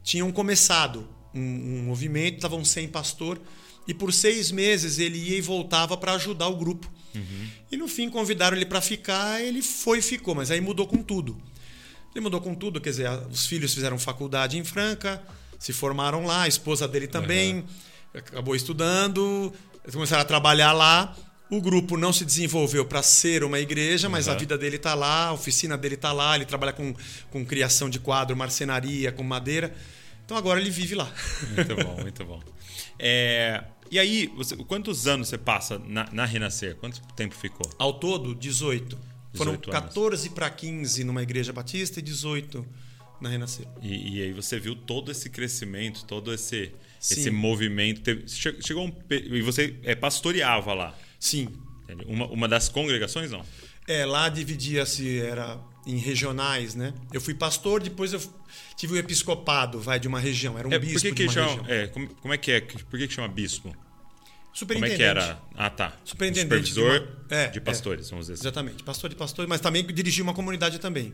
tinham 0.03 0.31
começado 0.31 1.07
um, 1.33 1.39
um 1.41 1.83
movimento, 1.83 2.35
estavam 2.35 2.63
sem 2.63 2.87
pastor 2.87 3.39
e 3.87 3.93
por 3.93 4.13
seis 4.13 4.51
meses 4.51 4.99
ele 4.99 5.17
ia 5.17 5.37
e 5.37 5.41
voltava 5.41 5.97
para 5.97 6.13
ajudar 6.13 6.47
o 6.47 6.55
grupo. 6.55 6.91
E 7.71 7.77
no 7.77 7.87
fim 7.87 8.09
convidaram 8.09 8.55
ele 8.55 8.65
para 8.65 8.81
ficar, 8.81 9.41
ele 9.41 9.61
foi 9.61 9.99
e 9.99 10.01
ficou, 10.01 10.35
mas 10.35 10.51
aí 10.51 10.61
mudou 10.61 10.87
com 10.87 11.03
tudo. 11.03 11.37
Ele 12.13 12.21
mudou 12.21 12.41
com 12.41 12.53
tudo, 12.53 12.79
quer 12.79 12.91
dizer, 12.91 13.09
os 13.29 13.45
filhos 13.45 13.73
fizeram 13.73 13.97
faculdade 13.97 14.57
em 14.57 14.63
Franca, 14.63 15.21
se 15.61 15.71
formaram 15.73 16.25
lá, 16.25 16.41
a 16.43 16.47
esposa 16.47 16.87
dele 16.87 17.07
também 17.07 17.63
acabou 18.13 18.55
estudando, 18.55 19.53
começaram 19.93 20.21
a 20.23 20.25
trabalhar 20.25 20.71
lá 20.73 21.15
O 21.49 21.59
grupo 21.61 21.97
não 21.97 22.13
se 22.13 22.23
desenvolveu 22.23 22.85
para 22.85 23.03
ser 23.03 23.43
uma 23.43 23.59
igreja, 23.59 24.07
mas 24.07 24.27
Uhum. 24.27 24.33
a 24.33 24.37
vida 24.37 24.57
dele 24.57 24.77
está 24.77 24.93
lá, 24.95 25.25
a 25.27 25.33
oficina 25.33 25.77
dele 25.77 25.95
está 25.95 26.13
lá, 26.13 26.33
ele 26.35 26.45
trabalha 26.45 26.71
com, 26.71 26.95
com 27.29 27.45
criação 27.45 27.89
de 27.89 27.99
quadro, 27.99 28.37
marcenaria, 28.37 29.11
com 29.11 29.21
madeira. 29.21 29.73
Então 30.23 30.37
agora 30.37 30.61
ele 30.61 30.69
vive 30.69 30.95
lá. 30.95 31.11
Muito 31.55 31.75
bom, 31.75 32.01
muito 32.01 32.23
bom. 32.25 32.41
É, 33.03 33.63
e 33.89 33.97
aí, 33.99 34.27
você- 34.37 34.55
quantos 34.55 35.07
anos 35.07 35.27
você 35.27 35.37
passa 35.37 35.77
na, 35.79 36.07
na 36.11 36.23
Renascer? 36.23 36.75
Quanto 36.75 37.01
tempo 37.15 37.35
ficou? 37.35 37.67
Ao 37.79 37.93
todo, 37.93 38.33
18. 38.35 38.97
Foram 39.33 39.53
18 39.53 39.71
anos. 39.71 39.83
14 39.87 40.29
para 40.29 40.49
15 40.49 41.03
numa 41.03 41.21
igreja 41.23 41.51
batista 41.51 41.99
e 41.99 42.01
18 42.01 42.65
na 43.21 43.29
Renascer. 43.29 43.67
E, 43.81 44.17
e 44.17 44.21
aí 44.23 44.33
você 44.33 44.59
viu 44.59 44.75
todo 44.75 45.11
esse 45.11 45.29
crescimento, 45.29 46.03
todo 46.05 46.33
esse, 46.33 46.71
Sim. 46.99 47.13
esse 47.19 47.31
movimento. 47.31 48.01
Teve- 48.01 48.27
che- 48.27 48.57
chegou 48.61 48.87
um, 48.87 48.93
e 49.09 49.41
você 49.41 49.75
é, 49.83 49.93
pastoreava 49.95 50.73
lá. 50.73 50.97
Sim. 51.19 51.47
Uma, 52.07 52.25
uma 52.27 52.47
das 52.47 52.69
congregações, 52.69 53.29
não? 53.31 53.45
É, 53.87 54.05
lá 54.05 54.29
dividia-se, 54.29 55.19
era 55.19 55.59
em 55.85 55.97
regionais, 55.97 56.73
né? 56.75 56.93
Eu 57.11 57.19
fui 57.19 57.33
pastor, 57.33 57.81
depois 57.81 58.13
eu 58.13 58.21
tive 58.77 58.93
o 58.93 58.97
episcopado, 58.97 59.79
vai, 59.79 59.99
de 59.99 60.07
uma 60.07 60.19
região. 60.19 60.57
Era 60.57 60.67
um 60.67 60.71
É, 60.71 60.79
bispo 60.79 61.01
que 61.09 61.13
de 61.13 61.23
uma 61.23 61.33
chama, 61.33 61.47
região. 61.63 61.65
é, 61.67 61.87
como, 61.87 62.07
como 62.15 62.33
é 62.33 62.37
que 62.37 62.51
é? 62.51 62.61
Por 62.61 62.97
que, 62.97 63.07
que 63.07 63.13
chama 63.13 63.27
bispo? 63.27 63.75
Como 64.53 64.85
é 64.85 64.89
Superintendente. 64.89 64.97
que 64.97 65.03
era? 65.03 65.41
Ah, 65.55 65.69
tá. 65.69 65.93
Superintendente 66.03 66.63
de 66.63 66.69
Supervisor 66.73 67.07
uma- 67.29 67.35
é, 67.37 67.47
de 67.47 67.61
pastores, 67.61 68.09
vamos 68.09 68.25
dizer 68.25 68.33
assim. 68.33 68.43
Exatamente, 68.43 68.83
pastor 68.83 69.09
de 69.09 69.15
pastores, 69.15 69.47
mas 69.49 69.61
também 69.61 69.85
dirigia 69.85 70.23
uma 70.23 70.33
comunidade 70.33 70.77
também, 70.79 71.13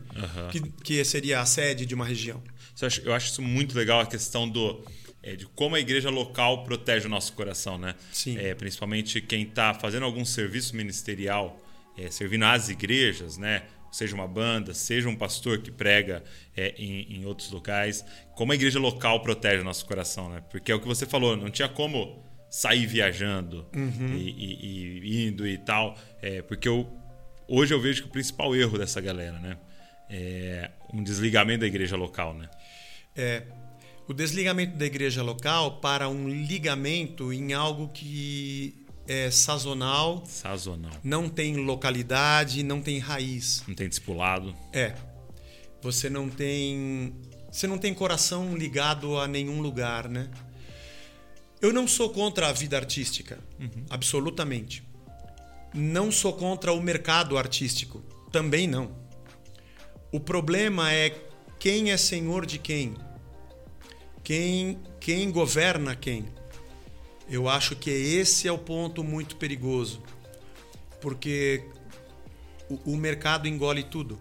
que, 0.50 0.60
que 0.82 1.04
seria 1.04 1.40
a 1.40 1.46
sede 1.46 1.86
de 1.86 1.94
uma 1.94 2.04
região. 2.04 2.42
Isso 2.74 2.84
eu 2.84 2.86
acho- 2.88 3.00
Eu 3.02 3.14
acho 3.14 3.30
isso 3.30 3.40
muito 3.42 3.76
legal, 3.76 4.00
a 4.00 4.06
questão 4.06 4.48
do 4.48 4.84
é, 5.22 5.34
de 5.36 5.46
como 5.46 5.74
a 5.76 5.80
igreja 5.80 6.10
local 6.10 6.62
protege 6.64 7.06
o 7.06 7.08
nosso 7.10 7.32
coração, 7.32 7.76
né? 7.78 7.94
Sim. 8.12 8.36
É, 8.38 8.54
principalmente 8.54 9.20
quem 9.20 9.42
está 9.42 9.72
fazendo 9.74 10.04
algum 10.04 10.24
serviço 10.24 10.74
ministerial, 10.76 11.60
é, 11.96 12.10
servindo 12.10 12.44
às 12.44 12.68
igrejas, 12.68 13.36
né? 13.36 13.62
Seja 13.90 14.14
uma 14.14 14.28
banda, 14.28 14.74
seja 14.74 15.08
um 15.08 15.16
pastor 15.16 15.58
que 15.58 15.70
prega 15.70 16.22
é, 16.56 16.74
em, 16.78 17.18
em 17.20 17.24
outros 17.24 17.50
locais. 17.50 18.04
Como 18.36 18.52
a 18.52 18.54
igreja 18.54 18.78
local 18.78 19.20
protege 19.22 19.60
o 19.60 19.64
nosso 19.64 19.84
coração, 19.86 20.28
né? 20.28 20.42
Porque 20.50 20.70
é 20.70 20.74
o 20.74 20.80
que 20.80 20.86
você 20.86 21.06
falou, 21.06 21.36
não 21.36 21.50
tinha 21.50 21.68
como 21.68 22.24
sair 22.50 22.86
viajando 22.86 23.66
Uhum. 23.74 24.14
e, 24.14 24.30
e- 24.30 25.00
e 25.04 25.26
indo 25.28 25.46
e 25.46 25.58
tal. 25.58 25.96
É, 26.22 26.42
porque 26.42 26.68
eu, 26.68 26.88
hoje 27.46 27.74
eu 27.74 27.80
vejo 27.80 28.02
que 28.02 28.08
o 28.08 28.12
principal 28.12 28.54
erro 28.56 28.78
dessa 28.78 29.00
galera, 29.00 29.38
né? 29.38 29.56
É 30.10 30.70
um 30.92 31.02
desligamento 31.02 31.60
da 31.60 31.66
igreja 31.66 31.96
local, 31.96 32.32
né? 32.34 32.48
É, 33.14 33.42
o 34.08 34.14
desligamento 34.14 34.76
da 34.76 34.86
igreja 34.86 35.22
local 35.22 35.80
para 35.80 36.08
um 36.08 36.28
ligamento 36.28 37.30
em 37.32 37.52
algo 37.52 37.88
que 37.88 38.86
é 39.06 39.30
sazonal, 39.30 40.24
Sazonal. 40.26 40.92
não 41.04 41.28
tem 41.28 41.56
localidade, 41.56 42.62
não 42.62 42.80
tem 42.80 42.98
raiz. 42.98 43.62
Não 43.68 43.74
tem 43.74 43.88
discipulado. 43.88 44.54
É. 44.72 44.94
Você 45.82 46.08
não 46.10 46.28
tem. 46.28 47.14
Você 47.52 47.66
não 47.66 47.78
tem 47.78 47.92
coração 47.94 48.56
ligado 48.56 49.18
a 49.18 49.26
nenhum 49.28 49.60
lugar, 49.60 50.08
né? 50.08 50.28
Eu 51.60 51.72
não 51.72 51.88
sou 51.88 52.10
contra 52.10 52.48
a 52.48 52.52
vida 52.52 52.76
artística. 52.76 53.38
Absolutamente. 53.90 54.82
Não 55.74 56.10
sou 56.10 56.32
contra 56.32 56.72
o 56.72 56.80
mercado 56.80 57.36
artístico. 57.36 58.02
Também 58.30 58.66
não. 58.66 58.96
O 60.12 60.20
problema 60.20 60.92
é 60.92 61.10
quem 61.58 61.90
é 61.90 61.96
senhor 61.96 62.46
de 62.46 62.58
quem. 62.58 62.94
Quem, 64.22 64.78
quem 65.00 65.30
governa 65.30 65.96
quem. 65.96 66.26
Eu 67.28 67.48
acho 67.48 67.76
que 67.76 67.90
esse 67.90 68.46
é 68.46 68.52
o 68.52 68.58
ponto 68.58 69.02
muito 69.02 69.36
perigoso. 69.36 70.02
Porque 71.00 71.64
o, 72.68 72.92
o 72.92 72.96
mercado 72.96 73.48
engole 73.48 73.82
tudo. 73.82 74.18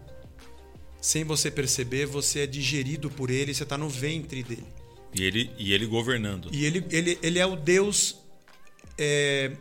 Sem 1.00 1.24
você 1.24 1.52
perceber, 1.52 2.06
você 2.06 2.40
é 2.40 2.48
digerido 2.48 3.10
por 3.10 3.30
ele, 3.30 3.54
você 3.54 3.64
está 3.64 3.78
no 3.78 3.88
ventre 3.88 4.44
dele. 4.44 4.77
E 5.14 5.24
ele, 5.24 5.52
e 5.58 5.74
ele 5.74 5.86
governando. 5.86 6.50
E 6.52 6.66
ele, 6.66 6.86
ele, 6.90 7.18
ele 7.22 7.40
é 7.40 7.46
o 7.46 7.56
Deus. 7.56 8.18
É, 8.98 9.52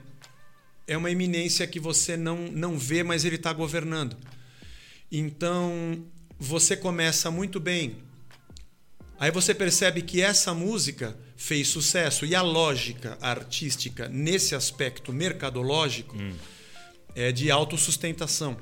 é 0.87 0.97
uma 0.97 1.11
eminência 1.11 1.67
que 1.67 1.81
você 1.81 2.17
não, 2.17 2.49
não 2.51 2.79
vê, 2.79 3.03
mas 3.03 3.25
ele 3.25 3.37
está 3.37 3.53
governando. 3.53 4.17
Então, 5.11 6.05
você 6.39 6.77
começa 6.77 7.31
muito 7.31 7.59
bem. 7.61 7.97
Aí 9.19 9.31
você 9.31 9.55
percebe 9.55 10.03
que 10.03 10.21
essa 10.21 10.53
música 10.53 11.17
fez 11.37 11.69
sucesso. 11.69 12.27
E 12.27 12.35
a 12.35 12.43
lógica 12.43 13.17
artística, 13.21 14.09
nesse 14.09 14.55
aspecto 14.55 15.13
mercadológico, 15.13 16.17
é 17.15 17.33
de 17.33 17.51
autossustentação. 17.51 18.57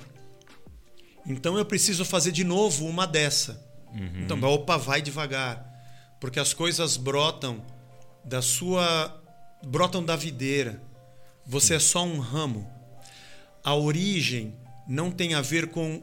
Então 1.26 1.58
eu 1.58 1.64
preciso 1.64 2.04
fazer 2.04 2.30
de 2.30 2.44
novo 2.44 2.86
uma 2.86 3.06
dessa. 3.06 3.60
Então, 4.20 4.40
opa, 4.42 4.76
vai 4.76 5.00
devagar. 5.00 5.73
Porque 6.24 6.40
as 6.40 6.54
coisas 6.54 6.96
brotam 6.96 7.62
da 8.24 8.40
sua. 8.40 9.22
brotam 9.62 10.02
da 10.02 10.16
videira. 10.16 10.80
Você 11.44 11.74
é 11.74 11.78
só 11.78 12.02
um 12.02 12.18
ramo. 12.18 12.66
A 13.62 13.74
origem 13.74 14.54
não 14.88 15.10
tem 15.10 15.34
a 15.34 15.42
ver 15.42 15.66
com. 15.66 16.02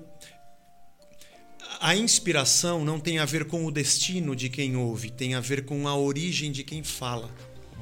A 1.79 1.95
inspiração 1.95 2.86
não 2.86 2.99
tem 2.99 3.17
a 3.17 3.25
ver 3.25 3.45
com 3.45 3.65
o 3.65 3.71
destino 3.71 4.36
de 4.36 4.47
quem 4.47 4.75
ouve, 4.77 5.10
tem 5.10 5.34
a 5.34 5.39
ver 5.39 5.65
com 5.65 5.88
a 5.88 5.95
origem 5.95 6.51
de 6.51 6.63
quem 6.63 6.84
fala. 6.84 7.27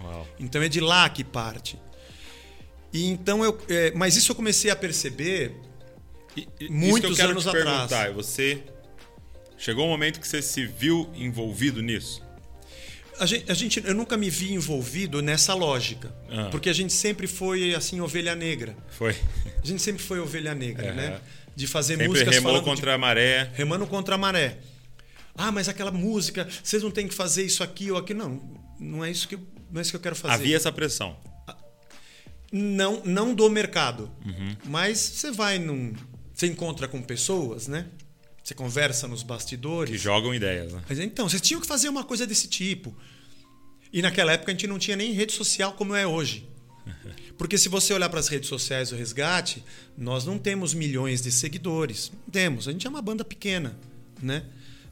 Uau. 0.01 0.25
Então 0.39 0.61
é 0.61 0.69
de 0.69 0.79
lá 0.79 1.09
que 1.09 1.25
parte. 1.25 1.77
E 2.93 3.05
então 3.07 3.43
eu, 3.43 3.59
é, 3.67 3.91
mas 3.91 4.15
isso 4.15 4.31
eu 4.31 4.35
comecei 4.37 4.71
a 4.71 4.77
perceber 4.77 5.57
E- 6.37 6.47
e- 6.57 6.63
isso 6.63 6.71
Muitos 6.73 7.01
que 7.01 7.05
eu 7.07 7.15
quero 7.17 7.31
anos 7.31 7.43
te 7.43 7.49
atrás. 7.49 7.89
perguntar, 7.89 8.13
Você 8.13 8.63
chegou 9.57 9.85
um 9.85 9.89
momento 9.89 10.21
que 10.21 10.27
você 10.27 10.41
se 10.41 10.65
viu 10.65 11.09
envolvido 11.13 11.81
nisso? 11.81 12.28
A 13.19 13.25
gente, 13.25 13.51
a 13.51 13.53
gente- 13.53 13.81
eu 13.85 13.93
nunca 13.93 14.15
me 14.17 14.29
vi 14.29 14.53
envolvido 14.53 15.21
nessa 15.21 15.53
lógica, 15.53 16.13
Ah. 16.29 16.47
porque 16.51 16.69
a 16.69 16.73
gente 16.73 16.93
sempre 16.93 17.27
foi 17.27 17.75
assim 17.75 17.99
ovelha 17.99 18.33
negra. 18.35 18.75
Foi. 18.91 19.15
A 19.61 19.65
gente 19.65 19.81
sempre 19.81 20.01
foi 20.01 20.19
ovelha 20.19 20.55
negra, 20.55 20.87
Aham. 20.87 20.95
né? 20.95 21.19
De 21.55 21.67
fazer 21.67 21.93
Sempre 21.93 22.07
músicas 22.07 22.33
remou 22.35 22.51
falando 22.51 22.63
de- 22.63 22.69
contra 22.69 22.93
a 22.93 22.97
maré. 22.97 23.51
remando 23.53 23.85
contra 23.87 24.15
a 24.15 24.17
maré. 24.17 24.57
Ah, 25.35 25.51
mas 25.51 25.67
aquela 25.69 25.91
música, 25.91 26.47
vocês 26.63 26.81
não 26.83 26.91
têm 26.91 27.07
que 27.07 27.13
fazer 27.13 27.43
isso 27.43 27.61
aqui 27.63 27.91
ou 27.91 27.97
aquilo. 27.97 28.19
Não, 28.19 28.59
não 28.79 29.05
é 29.05 29.11
isso 29.11 29.27
que 29.27 29.35
eu, 29.35 29.41
não 29.71 29.79
é 29.79 29.81
isso 29.81 29.91
que 29.91 29.97
eu 29.97 30.01
quero 30.01 30.15
fazer. 30.15 30.33
Havia 30.33 30.55
essa 30.55 30.71
pressão. 30.71 31.17
Não, 32.51 33.01
não 33.05 33.33
do 33.33 33.49
mercado. 33.49 34.11
Uhum. 34.25 34.55
Mas 34.65 34.97
você 34.99 35.31
vai 35.31 35.59
num. 35.59 35.93
Você 36.33 36.47
encontra 36.47 36.87
com 36.87 37.01
pessoas, 37.01 37.67
né? 37.67 37.85
Você 38.43 38.53
conversa 38.53 39.07
nos 39.07 39.21
bastidores. 39.23 39.91
Que 39.91 39.97
jogam 39.97 40.33
ideias, 40.33 40.73
né? 40.73 40.81
Mas 40.89 40.97
então, 40.99 41.29
vocês 41.29 41.41
tinham 41.41 41.61
que 41.61 41.67
fazer 41.67 41.89
uma 41.89 42.03
coisa 42.03 42.25
desse 42.25 42.47
tipo. 42.47 42.95
E 43.91 44.01
naquela 44.01 44.31
época 44.31 44.51
a 44.51 44.53
gente 44.53 44.67
não 44.67 44.79
tinha 44.79 44.95
nem 44.97 45.11
rede 45.13 45.33
social 45.33 45.73
como 45.73 45.93
é 45.95 46.05
hoje. 46.07 46.47
Porque 47.37 47.57
se 47.57 47.69
você 47.69 47.93
olhar 47.93 48.09
para 48.09 48.19
as 48.19 48.27
redes 48.27 48.49
sociais 48.49 48.89
do 48.89 48.95
Resgate, 48.95 49.63
nós 49.97 50.25
não 50.25 50.37
temos 50.37 50.73
milhões 50.73 51.21
de 51.21 51.31
seguidores. 51.31 52.11
Não 52.25 52.31
temos. 52.31 52.67
A 52.67 52.71
gente 52.71 52.85
é 52.85 52.89
uma 52.89 53.01
banda 53.01 53.23
pequena, 53.23 53.77
né? 54.21 54.43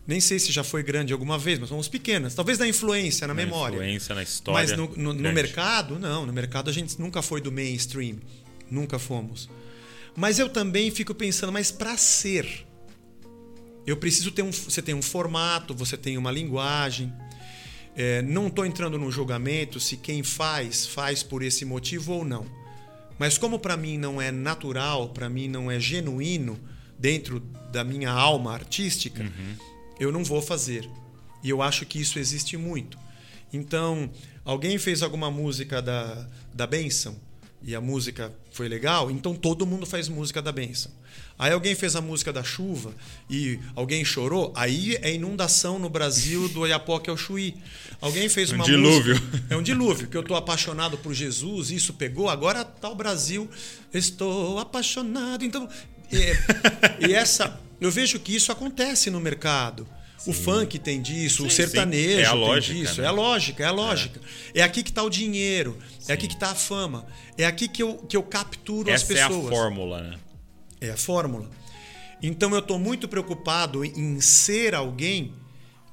Nem 0.05 0.21
sei 0.21 0.39
se 0.39 0.53
já 0.53 0.63
foi 0.63 0.83
grande 0.83 1.11
alguma 1.11 1.37
vez, 1.37 1.59
mas 1.59 1.67
somos 1.67 1.89
pequenas. 1.89 2.33
Talvez 2.33 2.57
na 2.57 2.65
influência, 2.67 3.27
na, 3.27 3.33
Na 3.33 3.43
memória. 3.43 3.75
influência, 3.75 4.15
na 4.15 4.23
história. 4.23 4.61
Mas 4.69 4.77
no, 4.77 4.87
no- 4.95 5.13
no 5.13 5.33
mercado, 5.33 5.99
não. 5.99 6.25
No 6.25 6.31
mercado 6.31 6.69
a 6.69 6.73
gente 6.73 6.97
nunca 6.99 7.21
foi 7.21 7.41
do 7.41 7.51
mainstream. 7.51 8.17
Nunca 8.71 8.97
fomos. 8.97 9.49
Mas 10.15 10.39
eu 10.39 10.47
também 10.47 10.89
fico 10.91 11.13
pensando, 11.13 11.51
mas 11.51 11.71
para 11.71 11.97
ser, 11.97 12.65
eu 13.87 13.95
preciso 13.95 14.31
ter 14.31 14.41
um. 14.41 14.51
Você 14.51 14.81
tem 14.81 14.93
um 14.93 15.01
formato, 15.01 15.73
você 15.73 15.95
tem 15.95 16.17
uma 16.17 16.29
linguagem. 16.29 17.11
É, 17.95 18.21
não 18.21 18.47
estou 18.47 18.65
entrando 18.65 18.99
no 18.99 19.09
julgamento 19.09 19.79
se 19.79 19.95
quem 19.97 20.21
faz, 20.21 20.85
faz 20.85 21.23
por 21.23 21.41
esse 21.41 21.63
motivo 21.63 22.13
ou 22.13 22.25
não. 22.25 22.45
Mas 23.17 23.37
como 23.37 23.57
para 23.57 23.75
mim 23.75 23.97
não 23.97 24.21
é 24.21 24.31
natural, 24.31 25.09
para 25.09 25.27
mim 25.29 25.47
não 25.47 25.71
é 25.71 25.79
genuíno 25.79 26.59
dentro 26.99 27.39
da 27.71 27.83
minha 27.83 28.11
alma 28.11 28.53
artística, 28.53 29.23
eu 29.99 30.11
não 30.11 30.23
vou 30.23 30.41
fazer. 30.41 30.87
E 31.43 31.49
eu 31.49 31.61
acho 31.61 31.85
que 31.85 31.99
isso 31.99 32.19
existe 32.19 32.55
muito. 32.57 32.99
Então, 33.51 34.11
alguém 34.45 34.77
fez 34.77 35.01
alguma 35.01 35.31
música 35.31 35.81
da, 35.81 36.27
da 36.53 36.67
bênção 36.67 37.15
e 37.63 37.73
a 37.73 37.81
música 37.81 38.31
foi 38.51 38.67
legal, 38.67 39.09
então 39.09 39.33
todo 39.33 39.65
mundo 39.65 39.85
faz 39.85 40.07
música 40.07 40.41
da 40.41 40.51
bênção. 40.51 40.91
Aí 41.39 41.51
alguém 41.53 41.75
fez 41.75 41.95
a 41.95 42.01
música 42.01 42.33
da 42.33 42.43
chuva 42.43 42.91
e 43.29 43.59
alguém 43.75 44.03
chorou, 44.03 44.51
aí 44.55 44.97
é 45.01 45.13
inundação 45.13 45.77
no 45.77 45.87
Brasil 45.89 46.49
do 46.49 46.61
Oiapoque 46.61 47.09
ao 47.11 47.17
Chuí. 47.17 47.55
Alguém 48.01 48.27
fez 48.27 48.51
Um 48.51 48.55
uma 48.55 48.65
dilúvio. 48.65 49.15
música... 49.19 49.43
É 49.49 49.55
um 49.55 49.61
dilúvio, 49.61 50.07
que 50.07 50.17
eu 50.17 50.21
estou 50.21 50.35
apaixonado 50.35 50.97
por 50.97 51.13
Jesus, 51.13 51.69
isso 51.69 51.93
pegou, 51.93 52.27
agora 52.27 52.65
tá 52.65 52.89
o 52.89 52.95
Brasil, 52.95 53.47
estou 53.93 54.57
apaixonado. 54.57 55.45
Então, 55.45 55.69
é, 56.11 57.07
e 57.07 57.13
essa, 57.13 57.59
eu 57.79 57.91
vejo 57.91 58.19
que 58.19 58.35
isso 58.35 58.51
acontece 58.51 59.09
no 59.11 59.19
mercado. 59.19 59.87
O 60.25 60.33
funk 60.33 60.79
tem 60.79 60.99
disso, 61.01 61.45
o 61.45 61.49
Sim, 61.49 61.55
sertanejo 61.55 62.15
sim. 62.17 62.21
É 62.21 62.25
a 62.25 62.31
tem 62.31 62.39
lógica, 62.39 62.73
disso. 62.79 62.97
né? 63.01 63.05
É 63.05 63.07
a 63.07 63.11
lógica, 63.11 63.63
é 63.63 63.67
a 63.67 63.71
lógica. 63.71 64.19
É, 64.55 64.63
aqui 64.63 64.81
que 64.83 64.89
está 64.89 65.03
o 65.03 65.09
dinheiro, 65.09 65.77
é 66.07 66.13
aqui 66.13 66.27
que 66.27 66.33
está 66.33 66.51
a 66.51 66.55
fama. 66.55 67.05
É 67.37 67.45
aqui 67.45 67.67
que 67.67 67.81
eu, 67.83 67.93
que 67.97 68.17
eu 68.17 68.23
capturo 68.23 68.89
Essa 68.89 69.13
as 69.13 69.19
é 69.19 69.21
a 69.21 69.27
pessoas. 69.29 69.49
fórmula, 69.49 70.01
né? 70.01 70.17
É 70.79 70.91
a 70.91 70.97
fórmula. 70.97 71.49
Então 72.21 72.51
eu 72.53 72.59
estou 72.59 72.79
muito 72.79 73.07
preocupado 73.07 73.83
em- 73.85 74.19
ser 74.21 74.73
alguém 74.75 75.33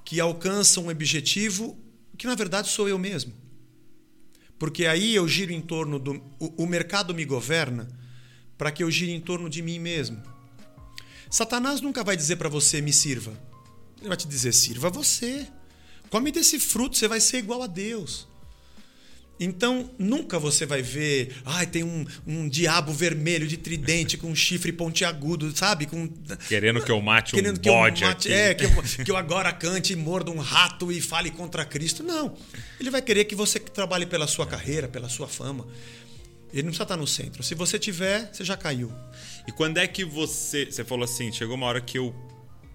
que 0.05 0.20
alcança 0.20 0.81
um 0.81 0.88
objetivo 0.88 1.77
que 2.16 2.27
na 2.27 2.35
verdade 2.35 2.68
sou 2.68 2.88
eu 2.88 2.99
mesmo. 2.99 3.33
Porque 4.59 4.87
aí 4.87 5.14
eu 5.14 5.27
giro 5.29 5.53
em 5.53 5.61
torno 5.61 5.99
do. 5.99 6.23
O 6.38 6.66
mercado 6.66 7.14
me 7.14 7.25
governa 7.25 7.88
para 8.57 8.70
que 8.70 8.83
eu 8.85 8.90
gire 8.90 9.12
em 9.12 9.20
torno 9.20 9.51
de 9.51 9.61
mim 9.61 9.79
mesmo. 9.79 10.23
Satanás 11.31 11.81
nunca 11.81 12.05
vai 12.05 12.16
dizer 12.16 12.37
para 12.37 12.49
você 12.49 12.81
me 12.81 12.92
sirva. 12.92 13.33
Ele 13.99 14.09
vai 14.09 14.16
te 14.16 14.29
dizer 14.29 14.53
sirva 14.53 14.88
você. 14.90 15.47
Come 16.09 16.31
desse 16.31 16.61
fruto, 16.61 16.97
você 16.97 17.09
vai 17.09 17.20
ser 17.20 17.38
igual 17.38 17.62
a 17.62 17.66
Deus. 17.66 18.29
Então, 19.38 19.90
nunca 19.99 20.38
você 20.38 20.64
vai 20.64 20.81
ver, 20.81 21.35
ai, 21.44 21.66
tem 21.66 21.83
um, 21.83 22.07
um 22.25 22.49
diabo 22.49 22.92
vermelho 22.92 23.47
de 23.49 23.57
tridente 23.57 24.16
com 24.16 24.29
um 24.31 24.35
chifre 24.35 24.73
pontiagudo, 24.73 25.57
sabe? 25.57 25.87
Com, 25.87 26.09
Querendo 26.49 26.81
que 26.81 26.90
eu 26.90 27.01
mate 27.01 27.35
um 27.35 27.38
querendo 27.38 27.59
que 27.59 27.68
eu 27.68 27.73
bode 27.73 28.05
mate, 28.05 28.29
aqui. 28.29 28.33
é, 28.33 28.55
que 28.55 28.64
eu, 28.64 29.05
que 29.05 29.11
eu 29.11 29.16
agora 29.16 29.53
cante 29.53 29.92
e 29.92 29.97
morda 29.97 30.31
um 30.31 30.38
rato 30.38 30.92
e 30.92 31.01
fale 31.01 31.31
contra 31.33 31.64
Cristo. 31.64 32.03
Não. 32.03 32.37
Ele 32.79 32.90
vai 32.90 33.03
querer 33.03 33.25
que 33.25 33.35
você 33.35 33.59
trabalhe 33.59 34.07
pela 34.07 34.27
sua 34.29 34.47
carreira, 34.47 34.87
pela 34.87 35.09
sua 35.09 35.27
fama. 35.27 35.66
Ele 36.53 36.62
não 36.62 36.68
precisa 36.68 36.85
estar 36.85 36.97
no 36.97 37.07
centro. 37.07 37.42
Se 37.42 37.57
você 37.57 37.77
tiver, 37.81 38.31
você 38.33 38.44
já 38.44 38.57
caiu. 38.57 38.92
E 39.49 39.51
quando 39.51 39.79
é 39.79 39.88
que 39.88 40.05
você. 40.05 40.66
Você 40.66 40.85
falou 40.85 41.05
assim, 41.05 41.33
chegou 41.33 41.57
uma 41.57 41.66
hora 41.66 41.81
que 41.81 41.99
eu 41.99 42.14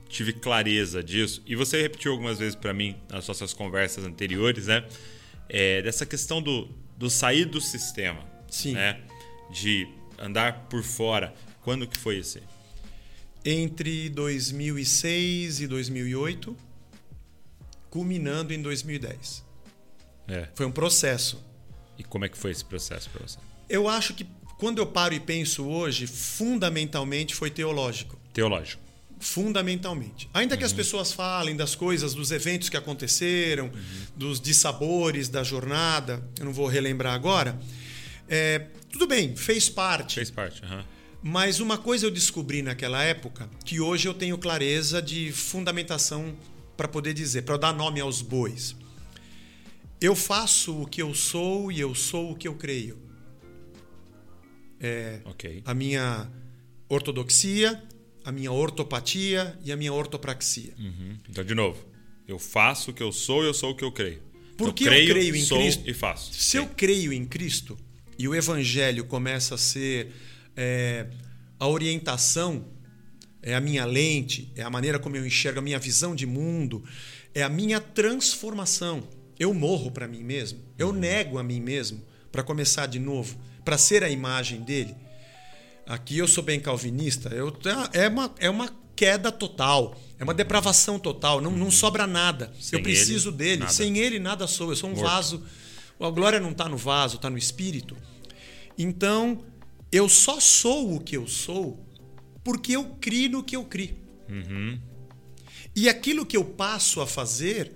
tive 0.10 0.34
clareza 0.34 1.02
disso, 1.02 1.42
e 1.46 1.56
você 1.56 1.82
repetiu 1.82 2.12
algumas 2.12 2.40
vezes 2.40 2.56
para 2.56 2.74
mim 2.74 2.98
nas 3.10 3.28
nossas 3.28 3.54
conversas 3.54 4.04
anteriores, 4.04 4.66
né? 4.66 4.84
É, 5.50 5.82
dessa 5.82 6.06
questão 6.06 6.42
do, 6.42 6.70
do 6.98 7.10
sair 7.10 7.46
do 7.46 7.60
sistema. 7.60 8.24
Sim. 8.50 8.74
Né? 8.74 9.02
De 9.52 9.88
andar 10.18 10.68
por 10.70 10.84
fora. 10.84 11.34
Quando 11.62 11.88
que 11.88 11.98
foi 11.98 12.20
esse? 12.20 12.42
Entre 13.44 14.10
2006 14.10 15.62
e 15.62 15.68
2008, 15.68 16.56
culminando 17.90 18.54
em 18.54 18.62
2010. 18.62 19.46
É. 20.28 20.48
Foi 20.54 20.66
um 20.66 20.72
processo. 20.72 21.44
E 21.98 22.04
como 22.04 22.26
é 22.26 22.30
que 22.30 22.38
foi 22.38 22.52
esse 22.52 22.64
processo 22.64 23.10
para 23.10 23.26
você? 23.26 23.40
Eu 23.68 23.88
acho 23.88 24.14
que 24.14 24.26
quando 24.58 24.80
eu 24.80 24.88
paro 24.88 25.14
e 25.14 25.20
penso 25.20 25.66
hoje, 25.66 26.06
fundamentalmente 26.06 27.34
foi 27.34 27.50
teológico. 27.50 28.20
Teológico. 28.34 28.89
Fundamentalmente. 29.20 30.30
Ainda 30.34 30.56
que 30.56 30.64
as 30.64 30.72
pessoas 30.72 31.12
falem 31.12 31.56
das 31.56 31.76
coisas, 31.76 32.14
dos 32.14 32.32
eventos 32.32 32.70
que 32.70 32.78
aconteceram, 32.78 33.70
dos 34.16 34.40
dissabores 34.40 35.28
da 35.28 35.44
jornada, 35.44 36.24
eu 36.40 36.46
não 36.46 36.54
vou 36.54 36.68
relembrar 36.68 37.14
agora. 37.14 37.60
É, 38.28 38.68
tudo 38.92 39.06
bem, 39.08 39.36
fez 39.36 39.68
parte. 39.70 40.16
Fez 40.16 40.32
parte. 40.32 40.64
aham. 40.64 40.86
Mas 41.22 41.60
uma 41.60 41.78
coisa 41.78 42.06
eu 42.06 42.12
descobri 42.12 42.62
naquela 42.62 43.04
época 43.04 43.50
que 43.66 43.82
hoje 43.82 44.08
eu 44.08 44.14
tenho 44.14 44.38
clareza 44.38 45.02
de 45.02 45.34
fundamentação 45.34 46.34
para 46.78 46.88
poder 46.88 47.14
dizer, 47.14 47.42
para 47.42 47.58
dar 47.58 47.74
nome 47.74 48.00
aos 48.00 48.22
bois. 48.22 48.74
Eu 50.00 50.16
faço 50.16 50.84
o 50.84 50.88
que 50.88 51.02
eu 51.02 51.14
sou 51.14 51.70
e 51.74 51.80
eu 51.82 51.94
sou 51.94 52.32
o 52.32 52.36
que 52.38 52.48
eu 52.48 52.56
creio. 52.56 52.98
É, 54.80 55.20
Ok. 55.26 55.62
a 55.66 55.74
minha 55.74 56.30
ortodoxia, 56.88 57.84
a 58.30 58.32
minha 58.32 58.52
ortopatia 58.52 59.58
e 59.64 59.72
a 59.72 59.76
minha 59.76 59.92
ortopraxia. 59.92 60.74
Uhum. 60.78 61.18
Então, 61.30 61.44
de 61.44 61.56
novo. 61.56 61.84
Eu 62.28 62.38
faço 62.38 62.92
o 62.92 62.94
que 62.94 63.02
eu 63.02 63.12
sou 63.12 63.44
e 63.44 63.48
eu 63.48 63.54
sou 63.56 63.72
o 63.72 63.76
que 63.76 63.84
eu 63.84 63.92
creio. 63.92 64.22
Porque 64.56 64.84
eu 64.84 64.88
eu 64.88 64.94
creio, 64.94 65.10
creio 65.10 65.36
em 65.36 65.42
sou 65.44 65.58
Cristo. 65.58 65.90
e 65.90 65.94
faço. 65.96 66.32
Se 66.34 66.58
eu 66.58 66.68
creio 66.68 67.12
em 67.12 67.26
Cristo 67.26 67.76
e 68.20 68.28
o 68.28 68.36
Evangelho 68.36 69.04
começa 69.06 69.56
a 69.56 69.58
ser 69.58 70.12
é, 70.56 71.08
a 71.60 71.68
orientação, 71.68 72.68
é 73.42 73.56
a 73.56 73.62
minha 73.62 73.84
lente, 73.84 74.52
é 74.56 74.62
a 74.62 74.70
maneira 74.70 75.00
como 75.00 75.16
eu 75.16 75.26
enxergo, 75.26 75.58
a 75.58 75.62
minha 75.62 75.80
visão 75.80 76.14
de 76.14 76.28
mundo, 76.28 76.84
é 77.34 77.42
a 77.42 77.50
minha 77.50 77.80
transformação. 77.80 79.08
Eu 79.40 79.52
morro 79.52 79.90
para 79.90 80.08
mim 80.08 80.24
mesmo, 80.24 80.60
eu 80.78 80.94
nego 80.94 81.40
a 81.40 81.44
mim 81.44 81.60
mesmo 81.60 82.06
para 82.32 82.44
começar 82.44 82.86
de 82.86 83.00
novo, 83.00 83.40
para 83.66 83.78
ser 83.78 84.04
a 84.04 84.10
imagem 84.10 84.62
dele. 84.62 84.96
Aqui 85.90 86.20
eu 86.20 86.28
sou 86.28 86.44
bem 86.44 86.60
calvinista, 86.60 87.30
eu, 87.30 87.52
é, 87.94 88.08
uma, 88.08 88.32
é 88.38 88.48
uma 88.48 88.72
queda 88.96 89.32
total, 89.32 90.00
é 90.20 90.24
uma 90.24 90.36
depravação 90.36 91.00
total, 91.00 91.42
não, 91.42 91.50
não 91.50 91.72
sobra 91.72 92.06
nada. 92.06 92.54
Sem 92.60 92.78
eu 92.78 92.84
preciso 92.84 93.30
ele, 93.30 93.38
dele, 93.38 93.60
nada. 93.62 93.74
sem 93.74 93.98
ele 93.98 94.20
nada 94.20 94.46
sou, 94.46 94.70
eu 94.70 94.76
sou 94.76 94.92
um 94.92 94.94
Morto. 94.94 95.08
vaso. 95.08 95.44
A 96.00 96.10
glória 96.12 96.40
não 96.40 96.52
está 96.52 96.70
no 96.70 96.78
vaso, 96.78 97.16
está 97.16 97.28
no 97.28 97.40
espírito. 97.40 97.98
Então, 98.78 99.44
eu 99.92 100.08
só 100.08 100.40
sou 100.40 100.94
o 100.94 101.00
que 101.00 101.18
eu 101.18 101.28
sou 101.28 101.84
porque 102.44 102.76
eu 102.76 102.86
crio 103.02 103.32
no 103.32 103.44
que 103.44 103.56
eu 103.56 103.66
crio. 103.66 103.98
E 105.76 105.90
aquilo 105.90 106.24
que 106.24 106.38
eu 106.38 106.46
passo 106.46 107.02
a 107.02 107.08
fazer 107.08 107.72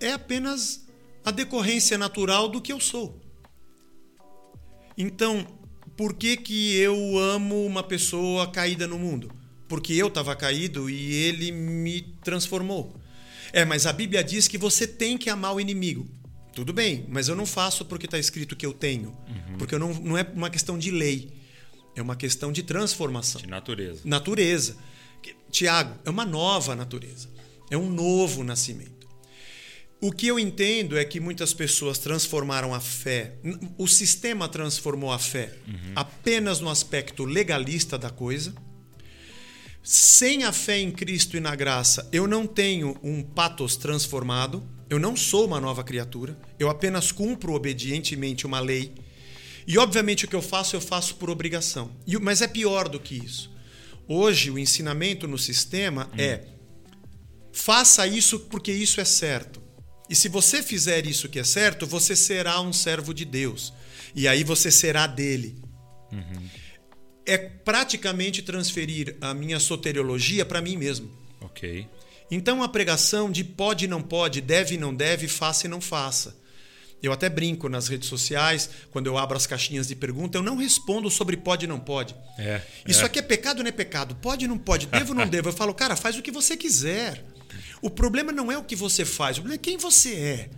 é 0.00 0.12
apenas 0.12 0.84
a 1.24 1.30
decorrência 1.30 1.96
natural 1.96 2.48
do 2.48 2.60
que 2.60 2.72
eu 2.72 2.80
sou. 2.80 3.20
Então, 4.98 5.46
por 5.96 6.14
que, 6.14 6.36
que 6.36 6.76
eu 6.76 7.18
amo 7.18 7.64
uma 7.64 7.82
pessoa 7.82 8.50
caída 8.50 8.86
no 8.86 8.98
mundo? 8.98 9.30
Porque 9.68 9.92
eu 9.94 10.08
estava 10.08 10.36
caído 10.36 10.88
e 10.90 11.12
ele 11.14 11.50
me 11.50 12.02
transformou. 12.22 12.94
É, 13.52 13.64
mas 13.64 13.86
a 13.86 13.92
Bíblia 13.92 14.22
diz 14.22 14.46
que 14.46 14.58
você 14.58 14.86
tem 14.86 15.16
que 15.16 15.30
amar 15.30 15.54
o 15.54 15.60
inimigo. 15.60 16.06
Tudo 16.54 16.72
bem, 16.72 17.04
mas 17.08 17.28
eu 17.28 17.36
não 17.36 17.44
faço 17.46 17.84
porque 17.84 18.06
está 18.06 18.18
escrito 18.18 18.56
que 18.56 18.64
eu 18.64 18.72
tenho. 18.72 19.16
Porque 19.58 19.74
eu 19.74 19.78
não, 19.78 19.92
não 19.94 20.16
é 20.18 20.26
uma 20.34 20.50
questão 20.50 20.78
de 20.78 20.90
lei. 20.90 21.32
É 21.94 22.02
uma 22.02 22.14
questão 22.16 22.52
de 22.52 22.62
transformação 22.62 23.40
De 23.40 23.46
natureza. 23.46 24.00
natureza. 24.04 24.76
Tiago, 25.50 25.98
é 26.04 26.10
uma 26.10 26.24
nova 26.26 26.76
natureza. 26.76 27.28
É 27.70 27.76
um 27.76 27.90
novo 27.90 28.44
nascimento. 28.44 28.95
O 30.06 30.12
que 30.12 30.28
eu 30.28 30.38
entendo 30.38 30.96
é 30.96 31.04
que 31.04 31.18
muitas 31.18 31.52
pessoas 31.52 31.98
transformaram 31.98 32.72
a 32.72 32.78
fé, 32.78 33.32
o 33.76 33.88
sistema 33.88 34.48
transformou 34.48 35.10
a 35.10 35.18
fé 35.18 35.52
apenas 35.96 36.60
no 36.60 36.70
aspecto 36.70 37.24
legalista 37.24 37.98
da 37.98 38.08
coisa. 38.08 38.54
Sem 39.82 40.44
a 40.44 40.52
fé 40.52 40.78
em 40.78 40.92
Cristo 40.92 41.36
e 41.36 41.40
na 41.40 41.56
graça, 41.56 42.08
eu 42.12 42.28
não 42.28 42.46
tenho 42.46 42.96
um 43.02 43.20
patos 43.20 43.76
transformado, 43.76 44.62
eu 44.88 45.00
não 45.00 45.16
sou 45.16 45.44
uma 45.44 45.60
nova 45.60 45.82
criatura, 45.82 46.38
eu 46.56 46.70
apenas 46.70 47.10
cumpro 47.10 47.52
obedientemente 47.54 48.46
uma 48.46 48.60
lei. 48.60 48.94
E 49.66 49.76
obviamente 49.76 50.24
o 50.24 50.28
que 50.28 50.36
eu 50.36 50.42
faço, 50.42 50.76
eu 50.76 50.80
faço 50.80 51.16
por 51.16 51.28
obrigação. 51.30 51.90
E 52.06 52.16
Mas 52.16 52.40
é 52.40 52.46
pior 52.46 52.88
do 52.88 53.00
que 53.00 53.16
isso. 53.16 53.52
Hoje, 54.06 54.52
o 54.52 54.58
ensinamento 54.58 55.26
no 55.26 55.36
sistema 55.36 56.08
é: 56.16 56.44
faça 57.52 58.06
isso 58.06 58.38
porque 58.38 58.70
isso 58.70 59.00
é 59.00 59.04
certo. 59.04 59.65
E 60.08 60.14
se 60.14 60.28
você 60.28 60.62
fizer 60.62 61.06
isso 61.06 61.28
que 61.28 61.38
é 61.38 61.44
certo, 61.44 61.86
você 61.86 62.14
será 62.14 62.60
um 62.60 62.72
servo 62.72 63.12
de 63.12 63.24
Deus. 63.24 63.72
E 64.14 64.28
aí 64.28 64.44
você 64.44 64.70
será 64.70 65.06
dele. 65.06 65.56
É 67.24 67.36
praticamente 67.36 68.40
transferir 68.42 69.16
a 69.20 69.34
minha 69.34 69.58
soteriologia 69.58 70.44
para 70.46 70.60
mim 70.60 70.76
mesmo. 70.76 71.10
Ok. 71.40 71.86
Então 72.30 72.62
a 72.62 72.68
pregação 72.68 73.30
de 73.30 73.42
pode 73.42 73.84
e 73.84 73.88
não 73.88 74.02
pode, 74.02 74.40
deve 74.40 74.74
e 74.76 74.78
não 74.78 74.94
deve, 74.94 75.28
faça 75.28 75.66
e 75.66 75.70
não 75.70 75.80
faça. 75.80 76.36
Eu 77.02 77.12
até 77.12 77.28
brinco 77.28 77.68
nas 77.68 77.88
redes 77.88 78.08
sociais, 78.08 78.70
quando 78.90 79.06
eu 79.06 79.18
abro 79.18 79.36
as 79.36 79.46
caixinhas 79.46 79.86
de 79.86 79.94
pergunta, 79.94 80.38
eu 80.38 80.42
não 80.42 80.56
respondo 80.56 81.10
sobre 81.10 81.36
pode 81.36 81.64
e 81.64 81.68
não 81.68 81.78
pode. 81.78 82.16
É, 82.38 82.62
Isso 82.86 83.02
é. 83.02 83.04
aqui 83.04 83.18
é 83.18 83.22
pecado 83.22 83.58
ou 83.58 83.64
não 83.64 83.68
é 83.68 83.72
pecado? 83.72 84.14
Pode 84.16 84.44
ou 84.44 84.48
não 84.48 84.58
pode? 84.58 84.86
Devo 84.86 85.10
ou 85.10 85.14
não 85.14 85.26
devo? 85.28 85.48
Eu 85.48 85.52
falo, 85.52 85.74
cara, 85.74 85.94
faz 85.94 86.16
o 86.16 86.22
que 86.22 86.30
você 86.30 86.56
quiser. 86.56 87.24
O 87.82 87.90
problema 87.90 88.32
não 88.32 88.50
é 88.50 88.58
o 88.58 88.64
que 88.64 88.76
você 88.76 89.04
faz, 89.04 89.38
o 89.38 89.40
problema 89.42 89.60
é 89.60 89.64
quem 89.64 89.76
você 89.76 90.14
é. 90.14 90.50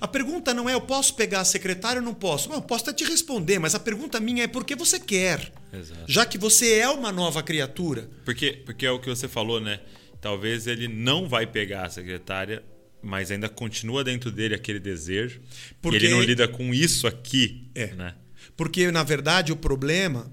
A 0.00 0.08
pergunta 0.08 0.54
não 0.54 0.68
é 0.68 0.74
eu 0.74 0.80
posso 0.80 1.14
pegar 1.14 1.40
a 1.40 1.44
secretária 1.44 2.00
ou 2.00 2.04
não 2.04 2.14
posso. 2.14 2.48
Bom, 2.48 2.54
eu 2.56 2.62
posso 2.62 2.84
até 2.88 3.04
te 3.04 3.04
responder, 3.08 3.58
mas 3.58 3.74
a 3.74 3.80
pergunta 3.80 4.18
minha 4.20 4.44
é 4.44 4.46
por 4.46 4.64
que 4.64 4.74
você 4.74 4.98
quer. 4.98 5.52
Exato. 5.72 6.04
Já 6.06 6.24
que 6.24 6.38
você 6.38 6.78
é 6.78 6.88
uma 6.88 7.12
nova 7.12 7.42
criatura. 7.42 8.08
Porque, 8.24 8.52
porque 8.64 8.86
é 8.86 8.90
o 8.90 8.98
que 8.98 9.08
você 9.08 9.28
falou, 9.28 9.60
né? 9.60 9.80
Talvez 10.20 10.66
ele 10.66 10.88
não 10.88 11.28
vai 11.28 11.46
pegar 11.46 11.84
a 11.86 11.90
secretária, 11.90 12.62
mas 13.02 13.30
ainda 13.30 13.48
continua 13.48 14.02
dentro 14.02 14.30
dele 14.30 14.54
aquele 14.54 14.80
desejo. 14.80 15.40
Porque- 15.80 15.96
ele 15.96 16.08
não 16.10 16.22
lida 16.22 16.48
com 16.48 16.72
isso 16.72 17.06
aqui. 17.06 17.68
É. 17.74 17.88
Né? 17.88 18.14
Porque, 18.56 18.90
na 18.90 19.02
verdade, 19.02 19.52
o 19.52 19.56
problema. 19.56 20.32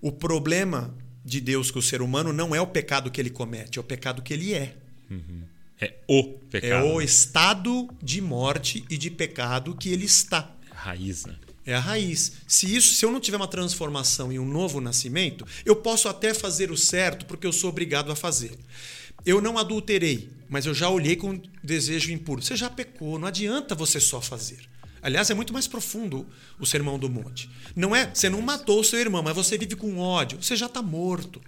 O 0.00 0.10
problema 0.10 0.96
de 1.24 1.40
Deus 1.40 1.70
com 1.70 1.78
o 1.78 1.82
ser 1.82 2.02
humano 2.02 2.32
não 2.32 2.54
é 2.54 2.60
o 2.60 2.66
pecado 2.66 3.10
que 3.10 3.20
ele 3.20 3.30
comete, 3.30 3.78
é 3.78 3.80
o 3.80 3.84
pecado 3.84 4.22
que 4.22 4.32
ele 4.32 4.54
é. 4.54 4.76
É 5.80 5.94
o 6.08 6.20
É 6.20 6.60
pecado. 6.60 6.86
o 6.86 6.98
né? 6.98 7.04
estado 7.04 7.88
de 8.02 8.20
morte 8.20 8.84
e 8.88 8.96
de 8.96 9.10
pecado 9.10 9.74
que 9.74 9.88
ele 9.90 10.04
está. 10.04 10.54
Raiz, 10.70 11.24
né? 11.26 11.34
É 11.64 11.74
a 11.74 11.80
raiz. 11.80 12.32
Se 12.46 12.72
isso, 12.74 12.94
se 12.94 13.04
eu 13.04 13.10
não 13.12 13.20
tiver 13.20 13.36
uma 13.36 13.46
transformação 13.46 14.32
e 14.32 14.38
um 14.38 14.44
novo 14.46 14.80
nascimento, 14.80 15.46
eu 15.64 15.76
posso 15.76 16.08
até 16.08 16.34
fazer 16.34 16.70
o 16.72 16.76
certo 16.76 17.24
porque 17.26 17.46
eu 17.46 17.52
sou 17.52 17.70
obrigado 17.70 18.10
a 18.10 18.16
fazer. 18.16 18.52
Eu 19.24 19.40
não 19.40 19.56
adulterei, 19.58 20.28
mas 20.48 20.66
eu 20.66 20.74
já 20.74 20.88
olhei 20.88 21.14
com 21.14 21.40
desejo 21.62 22.10
impuro. 22.10 22.42
Você 22.42 22.56
já 22.56 22.68
pecou, 22.68 23.18
não 23.18 23.28
adianta 23.28 23.74
você 23.76 24.00
só 24.00 24.20
fazer. 24.20 24.58
Aliás, 25.02 25.28
é 25.30 25.34
muito 25.34 25.52
mais 25.52 25.66
profundo 25.66 26.26
o 26.60 26.64
sermão 26.64 26.98
do 26.98 27.10
monte. 27.10 27.50
Não 27.74 27.94
é, 27.94 28.08
você 28.14 28.30
não 28.30 28.40
matou 28.40 28.80
o 28.80 28.84
seu 28.84 29.00
irmão, 29.00 29.22
mas 29.22 29.34
você 29.34 29.58
vive 29.58 29.74
com 29.74 29.98
ódio. 29.98 30.40
Você 30.40 30.54
já 30.54 30.66
está 30.66 30.80
morto. 30.80 31.42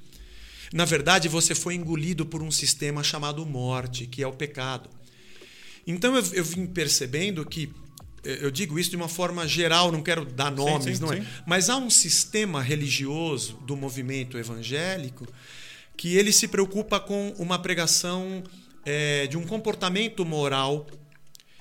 Na 0.73 0.85
verdade, 0.85 1.29
você 1.29 1.55
foi 1.55 1.75
engolido 1.75 2.27
por 2.27 2.43
um 2.43 2.51
sistema 2.51 3.05
chamado 3.05 3.47
morte, 3.47 4.07
que 4.07 4.23
é 4.23 4.27
o 4.27 4.33
pecado. 4.33 4.91
Então 5.87 6.17
eu, 6.17 6.25
eu 6.33 6.45
vim 6.45 6.67
percebendo 6.67 7.45
que 7.47 7.73
eu 8.25 8.51
digo 8.51 8.79
isso 8.79 8.91
de 8.91 8.97
uma 8.97 9.09
forma 9.09 9.47
geral, 9.47 9.93
não 9.93 10.03
quero 10.03 10.25
dar 10.25 10.51
nomes, 10.51 10.85
sim, 10.85 10.95
sim, 10.95 11.03
não 11.03 11.13
é? 11.13 11.21
Sim. 11.21 11.27
Mas 11.47 11.69
há 11.69 11.77
um 11.77 11.91
sistema 11.91 12.63
religioso 12.63 13.59
do 13.67 13.77
movimento 13.77 14.39
evangélico 14.39 15.27
que 15.97 16.17
ele 16.17 16.33
se 16.33 16.49
preocupa 16.49 16.99
com 16.99 17.35
uma 17.39 17.59
pregação 17.59 18.43
é, 18.85 19.27
de 19.27 19.37
um 19.37 19.47
comportamento 19.47 20.25
moral 20.25 20.87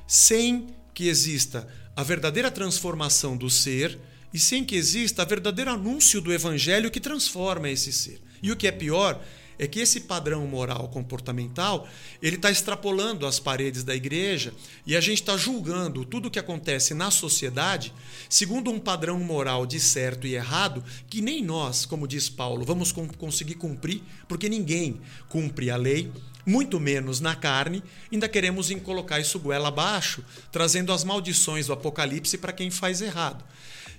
sem 0.07 0.67
que 0.93 1.07
exista 1.07 1.67
a 1.95 2.03
verdadeira 2.03 2.49
transformação 2.49 3.37
do 3.37 3.49
ser 3.49 3.99
e 4.33 4.39
sem 4.39 4.63
que 4.63 4.75
exista 4.75 5.23
o 5.23 5.27
verdadeiro 5.27 5.71
anúncio 5.71 6.19
do 6.19 6.33
evangelho 6.33 6.89
que 6.89 6.99
transforma 6.99 7.69
esse 7.69 7.93
ser. 7.93 8.19
E 8.41 8.51
o 8.51 8.55
que 8.55 8.67
é 8.67 8.71
pior 8.71 9.21
é 9.59 9.67
que 9.67 9.79
esse 9.79 10.01
padrão 10.01 10.45
moral 10.47 10.87
comportamental 10.89 11.87
ele 12.21 12.35
está 12.35 12.49
extrapolando 12.49 13.25
as 13.25 13.39
paredes 13.39 13.83
da 13.83 13.95
igreja 13.95 14.53
e 14.85 14.95
a 14.95 15.01
gente 15.01 15.21
está 15.21 15.37
julgando 15.37 16.03
tudo 16.03 16.27
o 16.27 16.31
que 16.31 16.39
acontece 16.39 16.93
na 16.93 17.11
sociedade 17.11 17.93
segundo 18.27 18.71
um 18.71 18.79
padrão 18.79 19.19
moral 19.19 19.65
de 19.65 19.79
certo 19.79 20.25
e 20.25 20.35
errado 20.35 20.83
que 21.07 21.21
nem 21.21 21.43
nós, 21.43 21.85
como 21.85 22.07
diz 22.07 22.29
Paulo, 22.29 22.65
vamos 22.65 22.91
conseguir 22.91 23.55
cumprir, 23.55 24.01
porque 24.27 24.49
ninguém 24.49 24.99
cumpre 25.29 25.69
a 25.69 25.77
lei, 25.77 26.11
muito 26.45 26.79
menos 26.79 27.19
na 27.19 27.35
carne, 27.35 27.83
ainda 28.11 28.27
queremos 28.27 28.69
colocar 28.83 29.19
isso 29.19 29.39
goela 29.39 29.69
abaixo, 29.69 30.23
trazendo 30.51 30.91
as 30.91 31.03
maldições 31.03 31.67
do 31.67 31.73
Apocalipse 31.73 32.37
para 32.37 32.53
quem 32.53 32.69
faz 32.69 33.01
errado. 33.01 33.43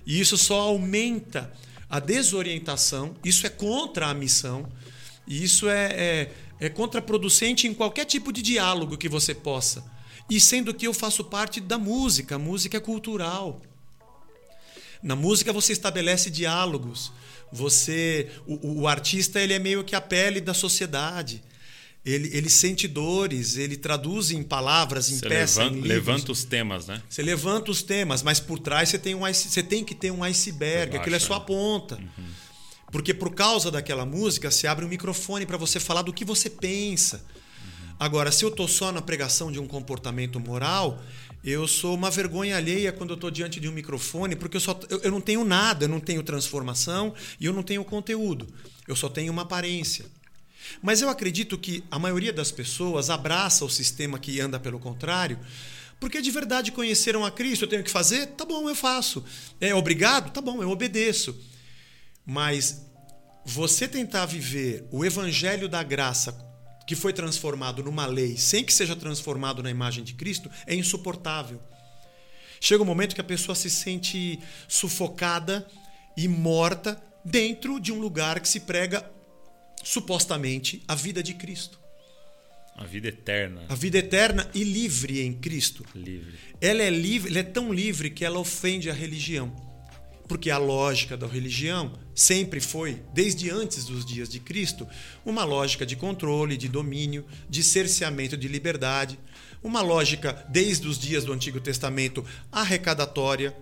E 0.05 0.19
isso 0.19 0.37
só 0.37 0.59
aumenta 0.61 1.51
a 1.89 1.99
desorientação, 1.99 3.15
isso 3.23 3.45
é 3.47 3.49
contra 3.49 4.07
a 4.07 4.13
missão. 4.13 4.69
E 5.27 5.43
isso 5.43 5.67
é, 5.67 5.85
é, 5.93 6.31
é 6.59 6.69
contraproducente 6.69 7.67
em 7.67 7.73
qualquer 7.73 8.05
tipo 8.05 8.31
de 8.31 8.41
diálogo 8.41 8.97
que 8.97 9.09
você 9.09 9.33
possa. 9.33 9.83
E 10.29 10.39
sendo 10.39 10.73
que 10.73 10.87
eu 10.87 10.93
faço 10.93 11.23
parte 11.23 11.59
da 11.59 11.77
música, 11.77 12.35
a 12.35 12.39
música 12.39 12.77
é 12.77 12.79
cultural. 12.79 13.61
Na 15.01 15.15
música 15.15 15.53
você 15.53 15.73
estabelece 15.73 16.29
diálogos. 16.29 17.11
Você, 17.51 18.29
o, 18.47 18.81
o 18.81 18.87
artista 18.87 19.39
ele 19.39 19.53
é 19.53 19.59
meio 19.59 19.83
que 19.83 19.95
a 19.95 20.01
pele 20.01 20.41
da 20.41 20.53
sociedade. 20.53 21.43
Ele, 22.05 22.29
ele 22.37 22.49
sente 22.49 22.87
dores, 22.87 23.57
ele 23.57 23.75
traduz 23.75 24.29
em 24.29 24.43
palavras, 24.43 25.09
em 25.09 25.17
você 25.17 25.27
peças, 25.27 25.57
levanta, 25.57 25.77
em 25.77 25.81
levanta 25.81 26.31
os 26.31 26.43
temas, 26.43 26.85
né? 26.85 27.01
Você 27.09 27.23
levanta 27.23 27.71
os 27.71 27.81
temas, 27.81 28.21
mas 28.21 28.39
por 28.39 28.59
trás 28.59 28.89
você 28.89 28.99
tem, 28.99 29.15
um, 29.15 29.21
você 29.21 29.63
tem 29.63 29.83
que 29.83 29.95
ter 29.95 30.11
um 30.11 30.23
iceberg, 30.23 30.97
aquilo 30.97 31.15
é 31.15 31.19
só 31.19 31.33
a 31.33 31.39
ponta. 31.39 31.95
Uhum. 31.95 32.25
Porque 32.91 33.11
por 33.11 33.33
causa 33.33 33.71
daquela 33.71 34.05
música 34.05 34.51
se 34.51 34.67
abre 34.67 34.85
um 34.85 34.87
microfone 34.87 35.47
para 35.47 35.57
você 35.57 35.79
falar 35.79 36.03
do 36.03 36.13
que 36.13 36.23
você 36.23 36.47
pensa. 36.49 37.25
Agora, 37.99 38.31
se 38.31 38.45
eu 38.45 38.49
estou 38.49 38.67
só 38.67 38.91
na 38.91 39.01
pregação 39.01 39.51
de 39.51 39.59
um 39.59 39.67
comportamento 39.67 40.39
moral, 40.39 41.01
eu 41.43 41.67
sou 41.67 41.95
uma 41.95 42.11
vergonha 42.11 42.57
alheia 42.57 42.91
quando 42.91 43.11
eu 43.11 43.15
estou 43.15 43.31
diante 43.31 43.59
de 43.59 43.67
um 43.67 43.71
microfone, 43.71 44.35
porque 44.35 44.57
eu, 44.57 44.61
só, 44.61 44.79
eu, 44.89 44.99
eu 45.01 45.11
não 45.11 45.21
tenho 45.21 45.43
nada, 45.43 45.85
eu 45.85 45.89
não 45.89 45.99
tenho 45.99 46.21
transformação 46.21 47.13
e 47.39 47.45
eu 47.45 47.53
não 47.53 47.63
tenho 47.63 47.83
conteúdo. 47.83 48.47
Eu 48.87 48.95
só 48.95 49.07
tenho 49.07 49.31
uma 49.31 49.43
aparência. 49.43 50.05
Mas 50.81 51.01
eu 51.01 51.09
acredito 51.09 51.57
que 51.57 51.83
a 51.89 51.99
maioria 51.99 52.33
das 52.33 52.51
pessoas 52.51 53.09
abraça 53.09 53.65
o 53.65 53.69
sistema 53.69 54.19
que 54.19 54.39
anda 54.39 54.59
pelo 54.59 54.79
contrário, 54.79 55.39
porque 55.99 56.21
de 56.21 56.31
verdade 56.31 56.71
conheceram 56.71 57.25
a 57.25 57.31
Cristo. 57.31 57.65
Eu 57.65 57.69
tenho 57.69 57.83
que 57.83 57.91
fazer? 57.91 58.27
Tá 58.27 58.45
bom, 58.45 58.69
eu 58.69 58.75
faço. 58.75 59.23
É 59.59 59.73
obrigado? 59.73 60.31
Tá 60.31 60.41
bom, 60.41 60.61
eu 60.61 60.69
obedeço. 60.69 61.35
Mas 62.25 62.85
você 63.45 63.87
tentar 63.87 64.25
viver 64.25 64.87
o 64.91 65.05
evangelho 65.05 65.69
da 65.69 65.83
graça 65.83 66.35
que 66.87 66.95
foi 66.95 67.13
transformado 67.13 67.83
numa 67.83 68.05
lei 68.05 68.37
sem 68.37 68.63
que 68.63 68.73
seja 68.73 68.95
transformado 68.95 69.63
na 69.63 69.69
imagem 69.69 70.03
de 70.03 70.13
Cristo 70.13 70.49
é 70.67 70.75
insuportável. 70.75 71.61
Chega 72.59 72.81
um 72.81 72.85
momento 72.85 73.15
que 73.15 73.21
a 73.21 73.23
pessoa 73.23 73.55
se 73.55 73.69
sente 73.69 74.39
sufocada 74.67 75.67
e 76.17 76.27
morta 76.27 77.01
dentro 77.23 77.79
de 77.79 77.91
um 77.91 77.99
lugar 77.99 78.39
que 78.39 78.47
se 78.47 78.61
prega 78.61 79.09
supostamente 79.85 80.81
a 80.87 80.95
vida 80.95 81.21
de 81.21 81.35
Cristo. 81.35 81.79
A 82.75 82.83
vida 82.83 83.07
eterna. 83.07 83.61
A 83.69 83.75
vida 83.75 83.99
eterna 83.99 84.49
e 84.53 84.63
livre 84.63 85.21
em 85.21 85.31
Cristo. 85.31 85.85
Livre. 85.93 86.33
Ela 86.59 86.81
é 86.81 86.89
livre, 86.89 87.29
ela 87.29 87.39
é 87.39 87.43
tão 87.43 87.71
livre 87.71 88.09
que 88.09 88.25
ela 88.25 88.39
ofende 88.39 88.89
a 88.89 88.93
religião. 88.93 89.55
Porque 90.27 90.49
a 90.49 90.57
lógica 90.57 91.15
da 91.15 91.27
religião 91.27 91.93
sempre 92.15 92.59
foi, 92.59 92.99
desde 93.13 93.51
antes 93.51 93.85
dos 93.85 94.03
dias 94.03 94.27
de 94.27 94.39
Cristo, 94.39 94.87
uma 95.23 95.43
lógica 95.45 95.85
de 95.85 95.95
controle, 95.95 96.57
de 96.57 96.67
domínio, 96.67 97.23
de 97.47 97.61
cerceamento 97.61 98.35
de 98.35 98.47
liberdade, 98.47 99.19
uma 99.61 99.81
lógica, 99.81 100.45
desde 100.49 100.87
os 100.87 100.97
dias 100.97 101.23
do 101.23 101.31
Antigo 101.31 101.59
Testamento, 101.59 102.25
arrecadatória, 102.51 103.55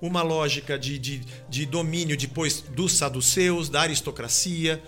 uma 0.00 0.22
lógica 0.22 0.78
de, 0.78 0.98
de, 0.98 1.20
de 1.48 1.66
domínio 1.66 2.16
depois 2.16 2.60
dos 2.60 2.92
saduceus, 2.92 3.68
da 3.68 3.82
aristocracia, 3.82 4.80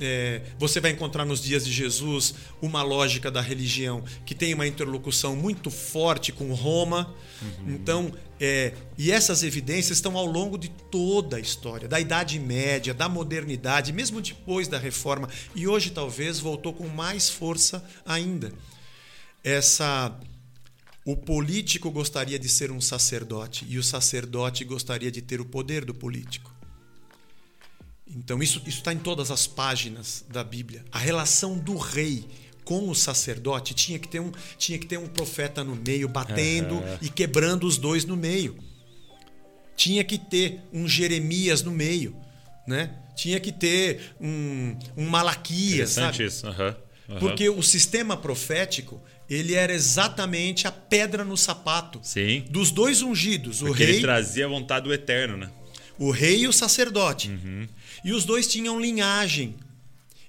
é, 0.00 0.42
você 0.58 0.80
vai 0.80 0.92
encontrar 0.92 1.24
nos 1.24 1.42
dias 1.42 1.64
de 1.64 1.72
Jesus 1.72 2.34
uma 2.62 2.82
lógica 2.82 3.30
da 3.30 3.40
religião 3.40 4.02
que 4.24 4.34
tem 4.34 4.54
uma 4.54 4.66
interlocução 4.66 5.34
muito 5.34 5.70
forte 5.70 6.32
com 6.32 6.52
Roma. 6.52 7.14
Uhum. 7.42 7.74
Então, 7.74 8.12
é, 8.40 8.74
e 8.96 9.10
essas 9.10 9.42
evidências 9.42 9.98
estão 9.98 10.16
ao 10.16 10.26
longo 10.26 10.56
de 10.56 10.68
toda 10.68 11.36
a 11.36 11.40
história, 11.40 11.88
da 11.88 11.98
Idade 11.98 12.38
Média, 12.38 12.94
da 12.94 13.08
modernidade, 13.08 13.92
mesmo 13.92 14.20
depois 14.20 14.68
da 14.68 14.78
Reforma, 14.78 15.28
e 15.54 15.66
hoje 15.66 15.90
talvez 15.90 16.38
voltou 16.38 16.72
com 16.72 16.86
mais 16.86 17.28
força 17.28 17.84
ainda. 18.06 18.52
Essa 19.42 20.16
o 21.04 21.16
político 21.16 21.90
gostaria 21.90 22.38
de 22.38 22.50
ser 22.50 22.70
um 22.70 22.82
sacerdote 22.82 23.64
e 23.66 23.78
o 23.78 23.82
sacerdote 23.82 24.62
gostaria 24.62 25.10
de 25.10 25.22
ter 25.22 25.40
o 25.40 25.44
poder 25.44 25.84
do 25.84 25.94
político. 25.94 26.57
Então, 28.18 28.42
isso 28.42 28.60
está 28.66 28.92
em 28.92 28.98
todas 28.98 29.30
as 29.30 29.46
páginas 29.46 30.24
da 30.28 30.42
Bíblia. 30.42 30.84
A 30.90 30.98
relação 30.98 31.56
do 31.56 31.76
rei 31.76 32.26
com 32.64 32.88
o 32.88 32.94
sacerdote 32.94 33.72
tinha 33.72 33.98
que 33.98 34.08
ter 34.08 34.20
um, 34.20 34.30
tinha 34.58 34.78
que 34.78 34.86
ter 34.86 34.98
um 34.98 35.06
profeta 35.06 35.64
no 35.64 35.76
meio, 35.76 36.08
batendo 36.08 36.74
uhum. 36.74 36.98
e 37.00 37.08
quebrando 37.08 37.66
os 37.66 37.78
dois 37.78 38.04
no 38.04 38.16
meio. 38.16 38.58
Tinha 39.76 40.02
que 40.02 40.18
ter 40.18 40.60
um 40.72 40.88
Jeremias 40.88 41.62
no 41.62 41.70
meio. 41.70 42.16
Né? 42.66 42.90
Tinha 43.14 43.40
que 43.40 43.52
ter 43.52 44.14
um, 44.20 44.76
um 44.96 45.06
Malaquias. 45.06 45.90
Sabe? 45.90 46.24
isso. 46.24 46.46
Uhum. 46.46 46.74
Uhum. 47.08 47.18
Porque 47.20 47.48
o 47.48 47.62
sistema 47.62 48.16
profético 48.16 49.00
ele 49.30 49.54
era 49.54 49.72
exatamente 49.72 50.66
a 50.66 50.72
pedra 50.72 51.24
no 51.24 51.36
sapato 51.36 52.00
Sim. 52.02 52.44
dos 52.50 52.70
dois 52.70 53.00
ungidos. 53.00 53.60
Porque 53.60 53.70
o 53.70 53.74
rei 53.74 53.88
ele 53.96 54.00
trazia 54.00 54.46
a 54.46 54.48
vontade 54.48 54.84
do 54.84 54.92
eterno, 54.92 55.36
né? 55.36 55.50
O 55.98 56.10
rei 56.10 56.42
e 56.42 56.48
o 56.48 56.52
sacerdote. 56.52 57.28
Uhum. 57.28 57.66
E 58.04 58.12
os 58.12 58.24
dois 58.24 58.46
tinham 58.46 58.80
linhagem. 58.80 59.56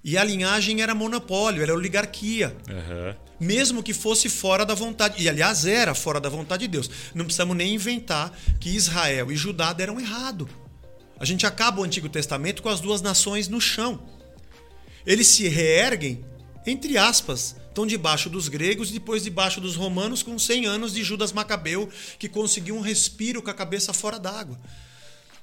E 0.04 0.18
a 0.18 0.24
linhagem 0.24 0.82
era 0.82 0.96
monopólio, 0.96 1.62
era 1.62 1.74
oligarquia. 1.74 2.56
Uhum. 2.68 3.16
Mesmo 3.40 3.84
que 3.84 3.94
fosse 3.94 4.30
fora 4.30 4.66
da 4.66 4.74
vontade. 4.74 5.22
E 5.22 5.30
aliás, 5.30 5.66
era 5.66 5.94
fora 5.94 6.20
da 6.20 6.30
vontade 6.30 6.62
de 6.62 6.68
Deus. 6.70 6.90
Não 7.14 7.26
precisamos 7.26 7.56
nem 7.56 7.76
inventar 7.76 8.36
que 8.60 8.70
Israel 8.70 9.32
e 9.32 9.36
Judá 9.36 9.72
deram 9.72 10.00
errado. 10.00 10.50
A 11.20 11.26
gente 11.26 11.46
acaba 11.46 11.82
o 11.82 11.84
Antigo 11.84 12.10
Testamento 12.10 12.64
com 12.64 12.70
as 12.70 12.80
duas 12.80 13.02
nações 13.02 13.48
no 13.48 13.62
chão. 13.62 14.02
Eles 15.06 15.28
se 15.28 15.48
reerguem, 15.48 16.24
entre 16.66 16.98
aspas, 16.98 17.56
estão 17.68 17.86
debaixo 17.86 18.30
dos 18.30 18.48
gregos 18.48 18.90
e 18.90 18.94
depois 18.94 19.24
debaixo 19.24 19.60
dos 19.60 19.76
romanos, 19.76 20.24
com 20.24 20.40
100 20.40 20.66
anos 20.66 20.94
de 20.94 21.04
Judas 21.04 21.32
Macabeu, 21.32 21.90
que 22.18 22.30
conseguiu 22.30 22.76
um 22.76 22.82
respiro 22.82 23.42
com 23.42 23.50
a 23.50 23.54
cabeça 23.54 23.94
fora 23.94 24.18
d'água 24.18 24.58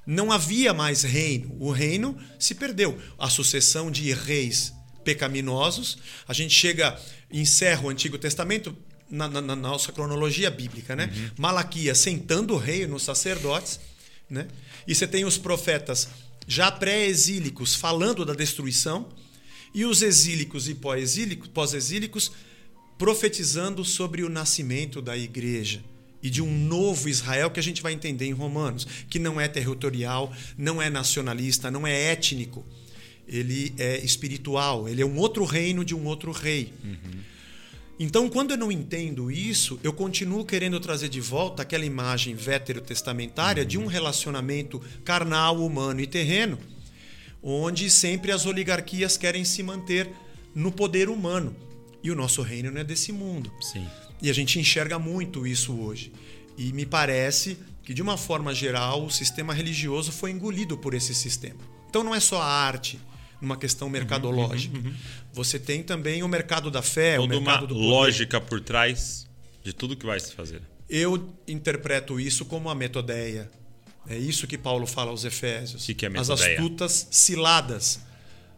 não 0.07 0.31
havia 0.31 0.73
mais 0.73 1.03
reino. 1.03 1.53
O 1.59 1.69
reino 1.69 2.17
se 2.39 2.55
perdeu. 2.55 2.97
A 3.19 3.29
sucessão 3.29 3.91
de 3.91 4.13
reis 4.13 4.73
pecaminosos. 5.03 5.97
A 6.25 6.33
gente 6.33 6.53
chega, 6.53 6.97
encerra 7.29 7.83
o 7.83 7.89
Antigo 7.89 8.17
Testamento 8.17 8.75
na, 9.11 9.27
na, 9.27 9.41
na 9.41 9.55
nossa 9.55 9.91
cronologia 9.91 10.49
bíblica, 10.49 10.95
né? 10.95 11.11
Uhum. 11.13 11.29
Malaquias 11.37 11.97
sentando 11.97 12.53
o 12.53 12.57
rei 12.57 12.87
nos 12.87 13.03
sacerdotes, 13.03 13.81
né? 14.29 14.47
E 14.87 14.95
você 14.95 15.05
tem 15.05 15.25
os 15.25 15.37
profetas 15.37 16.07
já 16.47 16.71
pré-exílicos 16.71 17.75
falando 17.75 18.23
da 18.23 18.33
destruição 18.33 19.09
e 19.73 19.83
os 19.83 20.01
exílicos 20.01 20.69
e 20.69 20.75
pós-exílicos 20.75 22.31
profetizando 22.97 23.83
sobre 23.83 24.23
o 24.23 24.29
nascimento 24.29 25.01
da 25.01 25.17
igreja 25.17 25.83
e 26.21 26.29
de 26.29 26.41
um 26.41 26.51
novo 26.51 27.07
Israel 27.09 27.51
que 27.51 27.59
a 27.59 27.63
gente 27.63 27.81
vai 27.81 27.93
entender 27.93 28.25
em 28.25 28.33
Romanos, 28.33 28.87
que 29.09 29.19
não 29.19 29.39
é 29.39 29.47
territorial, 29.47 30.33
não 30.57 30.81
é 30.81 30.89
nacionalista, 30.89 31.69
não 31.69 31.85
é 31.85 32.11
étnico. 32.11 32.65
Ele 33.27 33.73
é 33.77 33.97
espiritual, 33.97 34.87
ele 34.87 35.01
é 35.01 35.05
um 35.05 35.17
outro 35.17 35.43
reino 35.43 35.83
de 35.83 35.93
um 35.93 36.05
outro 36.05 36.31
rei. 36.31 36.73
Uhum. 36.83 37.21
Então, 37.99 38.29
quando 38.29 38.51
eu 38.51 38.57
não 38.57 38.71
entendo 38.71 39.31
isso, 39.31 39.79
eu 39.83 39.91
continuo 39.91 40.45
querendo 40.45 40.79
trazer 40.79 41.09
de 41.09 41.19
volta 41.19 41.63
aquela 41.63 41.83
imagem 41.83 42.35
veterotestamentária 42.35 43.63
uhum. 43.63 43.67
de 43.67 43.77
um 43.77 43.85
relacionamento 43.85 44.81
carnal, 45.03 45.57
humano 45.57 45.99
e 45.99 46.07
terreno, 46.07 46.57
onde 47.41 47.89
sempre 47.89 48.31
as 48.31 48.45
oligarquias 48.45 49.17
querem 49.17 49.43
se 49.43 49.61
manter 49.63 50.09
no 50.53 50.71
poder 50.71 51.09
humano. 51.09 51.55
E 52.03 52.11
o 52.11 52.15
nosso 52.15 52.41
reino 52.41 52.71
não 52.71 52.79
é 52.79 52.83
desse 52.83 53.11
mundo. 53.11 53.51
Sim. 53.59 53.85
E 54.21 54.29
a 54.29 54.33
gente 54.33 54.59
enxerga 54.59 54.97
muito 54.97 55.45
isso 55.45 55.77
hoje. 55.79 56.11
E 56.57 56.73
me 56.73 56.85
parece 56.85 57.57
que, 57.83 57.93
de 57.93 58.01
uma 58.01 58.17
forma 58.17 58.53
geral, 58.53 59.05
o 59.05 59.11
sistema 59.11 59.53
religioso 59.53 60.11
foi 60.11 60.31
engolido 60.31 60.77
por 60.77 60.93
esse 60.93 61.13
sistema. 61.13 61.59
Então 61.89 62.03
não 62.03 62.13
é 62.13 62.19
só 62.19 62.41
a 62.41 62.45
arte, 62.45 62.99
numa 63.39 63.55
questão 63.55 63.89
mercadológica. 63.89 64.75
Uhum, 64.77 64.83
uhum, 64.83 64.89
uhum. 64.89 64.97
Você 65.33 65.59
tem 65.59 65.83
também 65.83 66.23
o 66.23 66.27
mercado 66.27 66.71
da 66.71 66.81
fé, 66.81 67.17
Toda 67.17 67.37
o 67.37 67.41
mercado 67.41 67.61
uma 67.61 67.67
do 67.67 67.75
poder. 67.75 67.87
lógica 67.87 68.41
por 68.41 68.59
trás 68.59 69.27
de 69.63 69.73
tudo 69.73 69.95
que 69.95 70.05
vai 70.05 70.19
se 70.19 70.33
fazer. 70.33 70.61
Eu 70.89 71.33
interpreto 71.47 72.19
isso 72.19 72.45
como 72.45 72.69
a 72.69 72.75
metodeia. 72.75 73.49
É 74.09 74.17
isso 74.17 74.47
que 74.47 74.57
Paulo 74.57 74.87
fala 74.87 75.11
aos 75.11 75.25
Efésios. 75.25 75.85
Que 75.85 75.93
que 75.93 76.05
é 76.05 76.11
As 76.17 76.29
astutas 76.29 77.07
ciladas. 77.11 77.99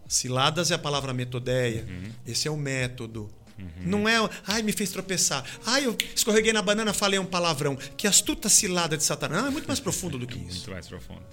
Ciladas 0.08 0.72
é 0.72 0.76
a 0.76 0.80
palavra 0.80 1.14
metodeia. 1.14 1.86
Uhum. 1.88 2.12
Esse 2.26 2.48
é 2.48 2.52
o 2.52 2.58
método. 2.58 3.30
Uhum. 3.60 3.70
Não 3.86 4.10
é, 4.10 4.30
ai, 4.48 4.62
me 4.62 4.72
fez 4.72 4.92
tropeçar. 4.92 5.44
Ai, 5.66 5.86
eu 5.86 5.96
escorreguei 6.16 6.54
na 6.54 6.62
banana, 6.62 6.94
falei 6.94 7.20
um 7.20 7.26
palavrão. 7.26 7.76
Que 7.98 8.08
astuta 8.08 8.50
cilada 8.50 8.98
de 8.98 9.04
Satanás. 9.04 9.42
Não, 9.42 9.50
é 9.50 9.52
muito 9.52 9.68
mais 9.68 9.80
profundo 9.80 10.18
do 10.18 10.26
que 10.26 10.36
isso. 10.36 10.58
muito 10.58 10.72
mais 10.72 10.88
profundo. 10.88 11.24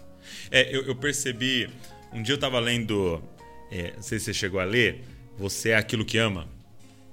É, 0.51 0.75
eu, 0.75 0.87
eu 0.87 0.97
percebi. 0.97 1.69
Um 2.13 2.23
dia 2.23 2.33
eu 2.33 2.37
estava 2.37 2.59
lendo. 2.59 3.23
É, 3.71 3.93
não 3.97 4.03
sei 4.03 4.19
se 4.19 4.27
você 4.27 4.35
chegou 4.35 4.61
a 4.61 4.65
ler. 4.65 5.05
Você 5.39 5.71
é 5.71 5.77
aquilo 5.77 6.05
que 6.05 6.19
ama. 6.19 6.49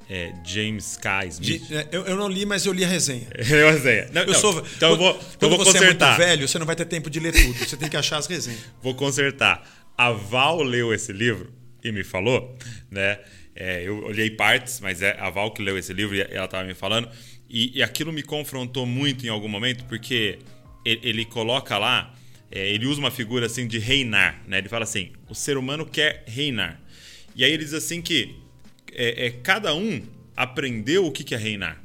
É, 0.10 0.34
James 0.45 0.97
K. 0.97 1.26
Smith. 1.28 1.71
É, 1.71 1.88
eu, 1.91 2.06
eu, 2.06 2.17
não 2.17 2.28
li, 2.28 2.45
mas 2.45 2.65
eu 2.65 2.73
li 2.73 2.84
a 2.84 2.88
resenha. 2.88 3.28
Eu 3.49 3.69
a 3.69 3.71
resenha. 3.71 4.10
Não, 4.12 4.21
eu 4.23 4.28
não, 4.28 4.39
sou, 4.39 4.65
então 4.76 4.91
eu 4.91 4.97
vou, 4.97 5.19
eu 5.39 5.49
vou 5.49 5.58
você 5.58 5.71
consertar. 5.71 6.06
é 6.06 6.10
muito 6.10 6.28
velho, 6.28 6.47
você 6.47 6.60
não 6.60 6.65
vai 6.65 6.76
ter 6.76 6.86
tempo 6.86 7.10
de 7.10 7.19
ler 7.19 7.32
tudo. 7.32 7.54
Você 7.54 7.78
tem 7.78 7.89
que 7.89 7.95
achar 7.95 8.17
as 8.17 8.28
resenhas. 8.28 8.60
Vou 8.82 8.93
consertar. 8.93 9.65
A 9.97 10.12
Val 10.12 10.62
leu 10.62 10.93
esse 10.93 11.13
livro 11.13 11.54
e 11.84 11.91
me 11.91 12.04
falou, 12.04 12.56
né? 12.91 13.19
É, 13.56 13.88
eu 13.88 14.04
olhei 14.06 14.32
partes, 14.32 14.80
mas 14.80 15.02
é 15.02 15.16
a 15.20 15.30
Val 15.30 15.52
que 15.52 15.62
leu 15.62 15.78
esse 15.78 15.94
livro 15.94 16.16
e 16.16 16.22
ela 16.22 16.46
estava 16.46 16.63
me 16.63 16.74
falando. 16.74 17.10
E, 17.50 17.78
e, 17.78 17.84
aquilo 17.84 18.12
me 18.12 18.24
confrontou 18.24 18.86
muito 18.86 19.26
em 19.26 19.30
algum 19.30 19.48
momento, 19.48 19.86
porque 19.86 20.39
ele, 20.84 21.00
ele 21.04 21.26
coloca 21.26 21.78
lá, 21.78 22.16
é, 22.52 22.68
ele 22.70 22.88
usa 22.88 23.00
uma 23.00 23.12
figura 23.12 23.46
assim 23.46 23.68
de 23.68 23.78
reinar. 23.78 24.42
Né? 24.48 24.58
Ele 24.58 24.70
fala 24.70 24.84
assim: 24.84 25.12
o 25.30 25.36
ser 25.36 25.58
humano 25.58 25.86
quer 25.86 26.24
reinar. 26.26 26.82
E 27.36 27.44
aí 27.44 27.52
ele 27.52 27.63
diz 27.63 27.74
assim 27.74 28.02
que 28.02 28.36
é, 28.92 29.28
é 29.28 29.30
cada 29.32 29.74
um 29.76 30.02
aprendeu 30.36 31.06
o 31.06 31.12
que, 31.12 31.24
que 31.24 31.36
é 31.36 31.38
reinar. 31.38 31.82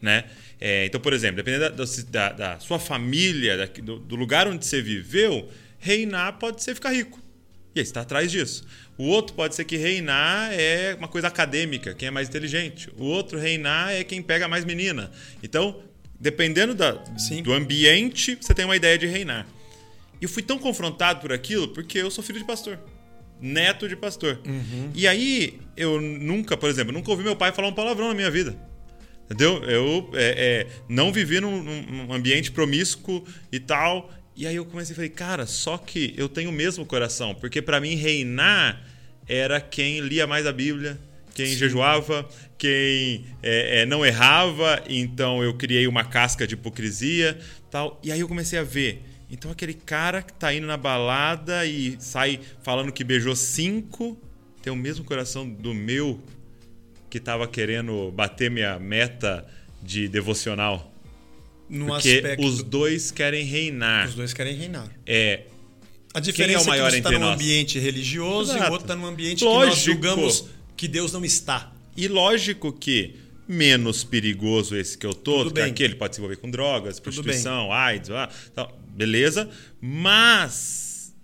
Né? 0.00 0.24
É, 0.60 0.86
então, 0.86 1.00
por 1.00 1.12
exemplo, 1.12 1.36
dependendo 1.36 1.74
da, 1.74 1.84
da, 2.10 2.32
da 2.32 2.60
sua 2.60 2.78
família, 2.78 3.56
da, 3.56 3.66
do, 3.66 3.98
do 3.98 4.16
lugar 4.16 4.46
onde 4.46 4.64
você 4.64 4.80
viveu, 4.80 5.50
reinar 5.78 6.38
pode 6.38 6.62
ser 6.62 6.74
ficar 6.74 6.92
rico. 6.92 7.20
E 7.74 7.80
aí 7.80 7.84
você 7.84 7.90
está 7.90 8.00
atrás 8.02 8.30
disso. 8.30 8.66
O 8.98 9.04
outro 9.04 9.34
pode 9.34 9.54
ser 9.54 9.64
que 9.64 9.76
reinar 9.76 10.50
é 10.52 10.94
uma 10.94 11.08
coisa 11.08 11.28
acadêmica, 11.28 11.94
quem 11.94 12.08
é 12.08 12.10
mais 12.10 12.28
inteligente. 12.28 12.90
O 12.96 13.04
outro 13.04 13.38
reinar 13.38 13.92
é 13.92 14.02
quem 14.02 14.22
pega 14.22 14.48
mais 14.48 14.64
menina. 14.64 15.10
Então, 15.42 15.82
dependendo 16.18 16.74
da, 16.74 16.92
do 17.42 17.52
ambiente, 17.52 18.38
você 18.40 18.54
tem 18.54 18.64
uma 18.64 18.76
ideia 18.76 18.96
de 18.96 19.06
reinar. 19.06 19.46
E 20.20 20.24
eu 20.24 20.28
fui 20.28 20.42
tão 20.42 20.58
confrontado 20.58 21.20
por 21.20 21.32
aquilo 21.32 21.68
porque 21.68 21.98
eu 21.98 22.10
sou 22.10 22.24
filho 22.24 22.38
de 22.38 22.44
pastor. 22.46 22.78
Neto 23.38 23.86
de 23.86 23.94
pastor. 23.94 24.40
Uhum. 24.46 24.90
E 24.94 25.06
aí, 25.06 25.60
eu 25.76 26.00
nunca, 26.00 26.56
por 26.56 26.70
exemplo, 26.70 26.90
nunca 26.90 27.10
ouvi 27.10 27.22
meu 27.22 27.36
pai 27.36 27.52
falar 27.52 27.68
um 27.68 27.74
palavrão 27.74 28.08
na 28.08 28.14
minha 28.14 28.30
vida. 28.30 28.56
Entendeu? 29.26 29.62
Eu 29.64 30.10
é, 30.14 30.64
é, 30.64 30.66
não 30.88 31.12
vivi 31.12 31.38
num, 31.40 31.62
num 31.62 32.12
ambiente 32.12 32.50
promíscuo 32.50 33.24
e 33.52 33.60
tal. 33.60 34.10
E 34.36 34.46
aí 34.46 34.56
eu 34.56 34.66
comecei 34.66 34.92
a 34.92 34.96
falar, 34.96 35.08
cara, 35.08 35.46
só 35.46 35.78
que 35.78 36.12
eu 36.14 36.28
tenho 36.28 36.50
o 36.50 36.52
mesmo 36.52 36.84
coração, 36.84 37.34
porque 37.34 37.62
para 37.62 37.80
mim 37.80 37.94
reinar 37.94 38.84
era 39.26 39.58
quem 39.62 40.00
lia 40.00 40.26
mais 40.26 40.46
a 40.46 40.52
Bíblia, 40.52 40.98
quem 41.34 41.46
Sim. 41.46 41.56
jejuava, 41.56 42.28
quem 42.58 43.24
é, 43.42 43.80
é, 43.80 43.86
não 43.86 44.04
errava, 44.04 44.82
então 44.90 45.42
eu 45.42 45.54
criei 45.54 45.86
uma 45.86 46.04
casca 46.04 46.46
de 46.46 46.52
hipocrisia, 46.52 47.38
tal. 47.70 47.98
E 48.02 48.12
aí 48.12 48.20
eu 48.20 48.28
comecei 48.28 48.58
a 48.58 48.62
ver, 48.62 49.02
então 49.30 49.50
aquele 49.50 49.72
cara 49.72 50.20
que 50.20 50.34
tá 50.34 50.52
indo 50.52 50.66
na 50.66 50.76
balada 50.76 51.64
e 51.64 51.96
sai 51.98 52.38
falando 52.62 52.92
que 52.92 53.02
beijou 53.02 53.34
cinco, 53.34 54.20
tem 54.62 54.70
o 54.70 54.76
mesmo 54.76 55.02
coração 55.02 55.48
do 55.48 55.72
meu 55.72 56.20
que 57.08 57.18
tava 57.18 57.48
querendo 57.48 58.10
bater 58.12 58.50
minha 58.50 58.78
meta 58.78 59.46
de 59.82 60.08
devocional. 60.08 60.92
No 61.68 61.86
Porque 61.86 62.10
aspecto... 62.10 62.46
os 62.46 62.62
dois 62.62 63.10
querem 63.10 63.44
reinar. 63.44 64.08
Os 64.08 64.14
dois 64.14 64.32
querem 64.32 64.54
reinar. 64.54 64.88
É. 65.04 65.42
A 66.14 66.20
diferença 66.20 66.60
é, 66.60 66.62
o 66.62 66.66
maior 66.68 66.86
é 66.88 66.90
que 66.90 66.96
um 66.96 66.98
está 66.98 67.10
num 67.10 67.18
nós? 67.20 67.34
ambiente 67.34 67.78
religioso 67.78 68.52
Exato. 68.52 68.64
e 68.64 68.68
o 68.68 68.72
outro 68.72 68.84
está 68.84 68.96
num 68.96 69.06
ambiente 69.06 69.44
Lógico. 69.44 69.62
que 69.62 69.68
nós 69.76 69.78
julgamos 69.84 70.44
que 70.76 70.88
Deus 70.88 71.12
não 71.12 71.24
está. 71.24 71.72
E 71.96 72.08
lógico 72.08 72.72
que 72.72 73.16
menos 73.48 74.02
perigoso 74.04 74.76
esse 74.76 74.96
que 74.96 75.04
eu 75.06 75.12
tô, 75.14 75.38
Tudo 75.38 75.50
do 75.50 75.54
que 75.54 75.60
aquele 75.60 75.94
pode 75.94 76.14
se 76.14 76.20
envolver 76.20 76.36
com 76.36 76.50
drogas, 76.50 76.96
Tudo 76.96 77.02
prostituição, 77.04 77.70
AIDS, 77.72 78.10
ah, 78.10 78.28
tal, 78.54 78.78
beleza. 78.88 79.48
Mas 79.80 81.14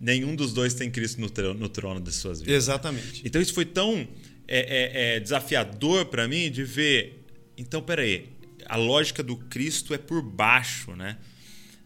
nenhum 0.00 0.34
dos 0.34 0.52
dois 0.52 0.74
tem 0.74 0.90
Cristo 0.90 1.20
no, 1.20 1.30
tro- 1.30 1.54
no 1.54 1.68
trono 1.68 2.00
de 2.00 2.12
suas 2.12 2.40
vidas. 2.40 2.54
Exatamente. 2.56 3.22
Então 3.24 3.40
isso 3.40 3.54
foi 3.54 3.64
tão 3.64 4.06
é, 4.46 4.58
é, 4.58 5.16
é, 5.16 5.20
desafiador 5.20 6.06
para 6.06 6.26
mim 6.28 6.50
de 6.50 6.64
ver. 6.64 7.24
Então, 7.56 7.80
peraí, 7.82 8.26
a 8.72 8.76
lógica 8.76 9.22
do 9.22 9.36
Cristo 9.36 9.92
é 9.92 9.98
por 9.98 10.22
baixo, 10.22 10.96
né? 10.96 11.18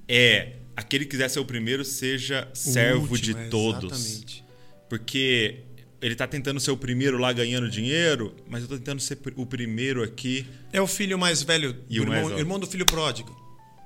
É 0.06 0.52
aquele 0.76 1.04
que 1.04 1.10
quiser 1.10 1.28
ser 1.28 1.40
o 1.40 1.44
primeiro, 1.44 1.84
seja 1.84 2.48
O 2.52 2.56
servo 2.56 3.10
último, 3.10 3.18
de 3.18 3.32
é, 3.32 3.48
todos. 3.48 3.92
Exatamente. 3.92 4.44
Porque 4.88 5.64
ele 6.00 6.14
tá 6.14 6.28
tentando 6.28 6.60
ser 6.60 6.70
o 6.70 6.76
primeiro 6.76 7.18
lá 7.18 7.32
ganhando 7.32 7.68
dinheiro, 7.68 8.36
mas 8.48 8.62
eu 8.62 8.68
tô 8.68 8.76
tentando 8.76 9.00
ser 9.00 9.18
o 9.34 9.44
primeiro 9.44 10.00
aqui. 10.00 10.46
É 10.72 10.80
o 10.80 10.86
filho 10.86 11.18
mais 11.18 11.42
velho, 11.42 11.76
E 11.90 11.98
irmão, 11.98 12.38
irmão 12.38 12.60
do 12.60 12.68
filho 12.68 12.86
pródigo. 12.86 13.36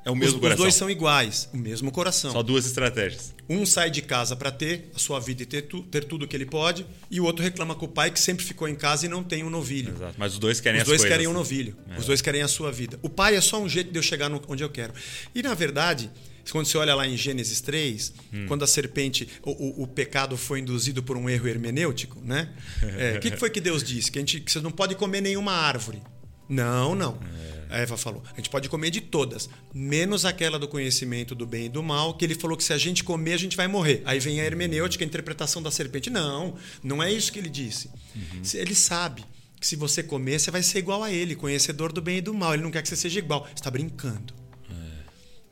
É 0.05 0.09
o 0.11 0.15
Os, 0.15 0.19
mesmo 0.19 0.37
os 0.37 0.41
coração. 0.41 0.63
dois 0.65 0.75
são 0.75 0.89
iguais, 0.91 1.49
o 1.53 1.59
mesmo 1.59 1.93
coração. 1.93 2.33
Só 2.33 2.43
duas 2.43 2.65
estratégias. 2.65 3.35
Um 3.49 3.67
sai 3.67 3.91
de 3.91 4.01
casa 4.01 4.35
para 4.35 4.51
ter 4.51 4.91
a 4.95 4.99
sua 4.99 5.21
vida 5.21 5.43
e 5.43 5.47
ter, 5.47 5.63
tu- 5.63 5.83
ter 5.83 6.05
tudo 6.05 6.27
que 6.27 6.35
ele 6.35 6.47
pode, 6.47 6.87
e 7.11 7.21
o 7.21 7.25
outro 7.25 7.43
reclama 7.45 7.75
com 7.75 7.85
o 7.85 7.89
pai 7.89 8.11
que 8.11 8.19
sempre 8.19 8.43
ficou 8.45 8.67
em 8.67 8.75
casa 8.75 9.05
e 9.05 9.09
não 9.11 9.23
tem 9.23 9.45
um 9.45 9.51
novilho. 9.51 9.93
Exato. 9.95 10.15
Mas 10.17 10.33
os 10.33 10.39
dois 10.39 10.59
querem 10.59 10.79
Os 10.79 10.83
as 10.83 10.89
dois 10.89 11.01
coisas. 11.03 11.13
querem 11.15 11.27
um 11.29 11.35
novilho. 11.35 11.77
É. 11.91 11.99
Os 11.99 12.07
dois 12.07 12.23
querem 12.23 12.41
a 12.41 12.49
sua 12.49 12.73
vida. 12.73 12.99
O 13.03 13.11
pai 13.11 13.37
é 13.37 13.41
só 13.43 13.61
um 13.61 13.69
jeito 13.69 13.93
de 13.93 13.99
eu 13.99 14.03
chegar 14.03 14.31
no- 14.31 14.41
onde 14.49 14.63
eu 14.65 14.71
quero. 14.71 14.95
E, 15.35 15.43
na 15.43 15.53
verdade, 15.53 16.11
quando 16.51 16.65
você 16.65 16.79
olha 16.79 16.95
lá 16.95 17.07
em 17.07 17.15
Gênesis 17.19 17.61
3, 17.61 18.15
Hum. 18.33 18.47
quando 18.49 18.63
a 18.63 18.67
serpente, 18.67 19.29
o, 19.43 19.51
o- 19.51 19.83
o 19.83 19.87
pecado 19.87 20.35
foi 20.37 20.61
induzido 20.61 21.03
por 21.03 21.15
um 21.17 21.29
erro 21.29 21.47
hermenêutico, 21.47 22.19
né? 22.25 22.49
É, 22.83 23.17
O 23.19 23.21
que, 23.21 23.31
que 23.33 23.37
foi 23.37 23.51
que 23.51 23.61
Deus 23.61 23.85
disse? 23.85 24.11
Que, 24.11 24.19
a 24.19 24.23
gente, 24.23 24.41
que 24.41 24.51
você 24.51 24.61
não 24.61 24.71
pode 24.71 24.95
comer 24.95 25.21
nenhuma 25.21 25.53
árvore. 25.53 26.01
Não, 26.49 26.95
não. 26.95 27.19
É. 27.57 27.60
A 27.70 27.78
Eva 27.78 27.96
falou: 27.96 28.22
a 28.33 28.37
gente 28.37 28.50
pode 28.50 28.68
comer 28.68 28.90
de 28.90 29.00
todas, 29.00 29.48
menos 29.72 30.24
aquela 30.24 30.59
do 30.59 30.66
conhecimento 30.66 31.35
do 31.35 31.46
bem 31.46 31.66
e 31.66 31.68
do 31.68 31.83
mal, 31.83 32.14
que 32.14 32.24
ele 32.24 32.35
falou 32.35 32.56
que 32.56 32.64
se 32.64 32.72
a 32.72 32.78
gente 32.78 33.04
comer, 33.04 33.35
a 33.35 33.37
gente 33.38 33.56
vai 33.56 33.68
morrer. 33.68 34.02
Aí 34.04 34.18
vem 34.18 34.40
a 34.40 34.44
hermenêutica, 34.44 35.04
a 35.04 35.06
interpretação 35.06 35.62
da 35.62 35.70
serpente. 35.70 36.11
Não, 36.11 36.56
não 36.83 37.02
é 37.02 37.12
isso 37.12 37.33
que 37.33 37.38
ele 37.38 37.48
disse. 37.48 37.88
Uhum. 38.14 38.42
Ele 38.54 38.74
sabe 38.74 39.24
que 39.61 39.66
se 39.66 39.76
você 39.76 40.02
comer, 40.02 40.40
você 40.40 40.50
vai 40.50 40.62
ser 40.62 40.78
igual 40.80 41.02
a 41.02 41.12
ele, 41.12 41.37
conhecedor 41.37 41.92
do 41.92 42.02
bem 42.02 42.18
e 42.18 42.20
do 42.20 42.35
mal. 42.35 42.54
Ele 42.54 42.62
não 42.62 42.70
quer 42.70 42.83
que 42.83 42.88
você 42.88 42.96
seja 42.96 43.18
igual. 43.18 43.44
Você 43.44 43.54
está 43.54 43.70
brincando. 43.70 44.35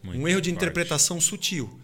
Muito 0.03 0.21
um 0.21 0.29
erro 0.29 0.41
de 0.41 0.51
forte. 0.51 0.65
interpretação 0.65 1.21
sutil. 1.21 1.79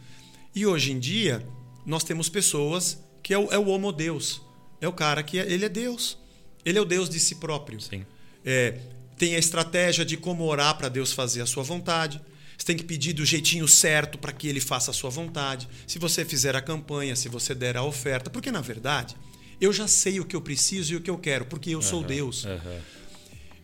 E 0.55 0.65
hoje 0.65 0.93
em 0.93 0.99
dia, 0.99 1.45
nós 1.85 2.05
temos 2.05 2.29
pessoas 2.29 2.99
que 3.23 3.35
é 3.35 3.39
o, 3.39 3.51
é 3.53 3.59
o 3.59 3.67
homo 3.67 3.93
Deus. 3.93 4.41
É 4.81 4.89
o 4.89 4.93
cara 4.93 5.23
que 5.23 5.39
é- 5.39 5.51
ele 5.53 5.65
é 5.65 5.69
Deus. 5.69 6.17
Ele 6.65 6.79
é 6.79 6.81
o 6.81 6.85
Deus 6.85 7.09
de 7.11 7.19
si 7.19 7.35
próprio. 7.37 7.81
Sim. 7.81 8.07
É, 8.45 8.79
tem 9.17 9.35
a 9.35 9.39
estratégia 9.39 10.05
de 10.05 10.17
como 10.17 10.45
orar 10.45 10.77
para 10.77 10.89
Deus 10.89 11.13
fazer 11.13 11.41
a 11.41 11.47
sua 11.47 11.63
vontade. 11.63 12.21
Você 12.57 12.67
tem 12.67 12.77
que 12.77 12.85
pedir 12.85 13.13
do 13.13 13.25
jeitinho 13.25 13.67
certo 13.67 14.19
para 14.19 14.33
que 14.33 14.49
ele 14.49 14.61
faça 14.61 14.91
a 14.91 14.95
sua 14.95 15.11
vontade. 15.11 15.69
Se 15.87 15.99
você 15.99 16.25
fizer 16.25 16.55
a 16.55 16.61
campanha, 16.61 17.17
se 17.17 17.29
você 17.29 17.55
der 17.55 17.77
a 17.77 17.83
oferta. 17.83 18.31
Porque, 18.31 18.51
na 18.51 18.61
verdade, 18.61 19.17
eu 19.61 19.73
já 19.73 19.89
sei 19.89 20.21
o 20.21 20.25
que 20.25 20.37
eu 20.37 20.41
preciso 20.41 20.93
e 20.93 20.97
o 20.97 21.01
que 21.01 21.11
eu 21.11 21.19
quero, 21.19 21.47
porque 21.47 21.71
eu 21.71 21.83
sou 21.83 22.03
Deus. 22.03 22.45
Aham. 22.45 22.81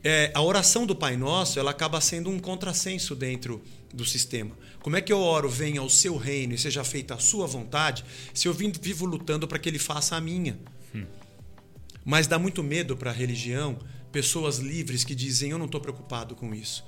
É, 0.03 0.32
a 0.34 0.40
oração 0.40 0.86
do 0.86 0.96
Pai 0.96 1.14
Nosso 1.16 1.59
ela 1.59 1.70
acaba 1.70 2.01
sendo 2.01 2.30
um 2.30 2.38
contrassenso 2.38 3.14
dentro 3.14 3.62
do 3.92 4.05
sistema. 4.05 4.57
Como 4.80 4.96
é 4.96 5.01
que 5.01 5.12
eu 5.12 5.20
oro, 5.20 5.48
venha 5.48 5.80
ao 5.80 5.90
seu 5.90 6.16
reino 6.16 6.55
e 6.55 6.59
seja 6.59 6.82
feita 6.82 7.14
a 7.14 7.18
sua 7.18 7.46
vontade, 7.46 8.03
se 8.32 8.48
eu 8.48 8.55
vivo 8.55 9.05
lutando 9.05 9.46
para 9.46 9.59
que 9.59 9.68
ele 9.68 9.78
faça 9.78 10.16
a 10.16 10.20
minha? 10.20 10.59
Mas 12.03 12.26
dá 12.26 12.38
muito 12.38 12.62
medo 12.62 12.96
para 12.96 13.11
a 13.11 13.14
religião 13.14 13.78
pessoas 14.12 14.58
livres 14.58 15.04
que 15.04 15.14
dizem: 15.14 15.50
Eu 15.50 15.58
não 15.58 15.66
estou 15.66 15.80
preocupado 15.80 16.34
com 16.34 16.54
isso. 16.54 16.84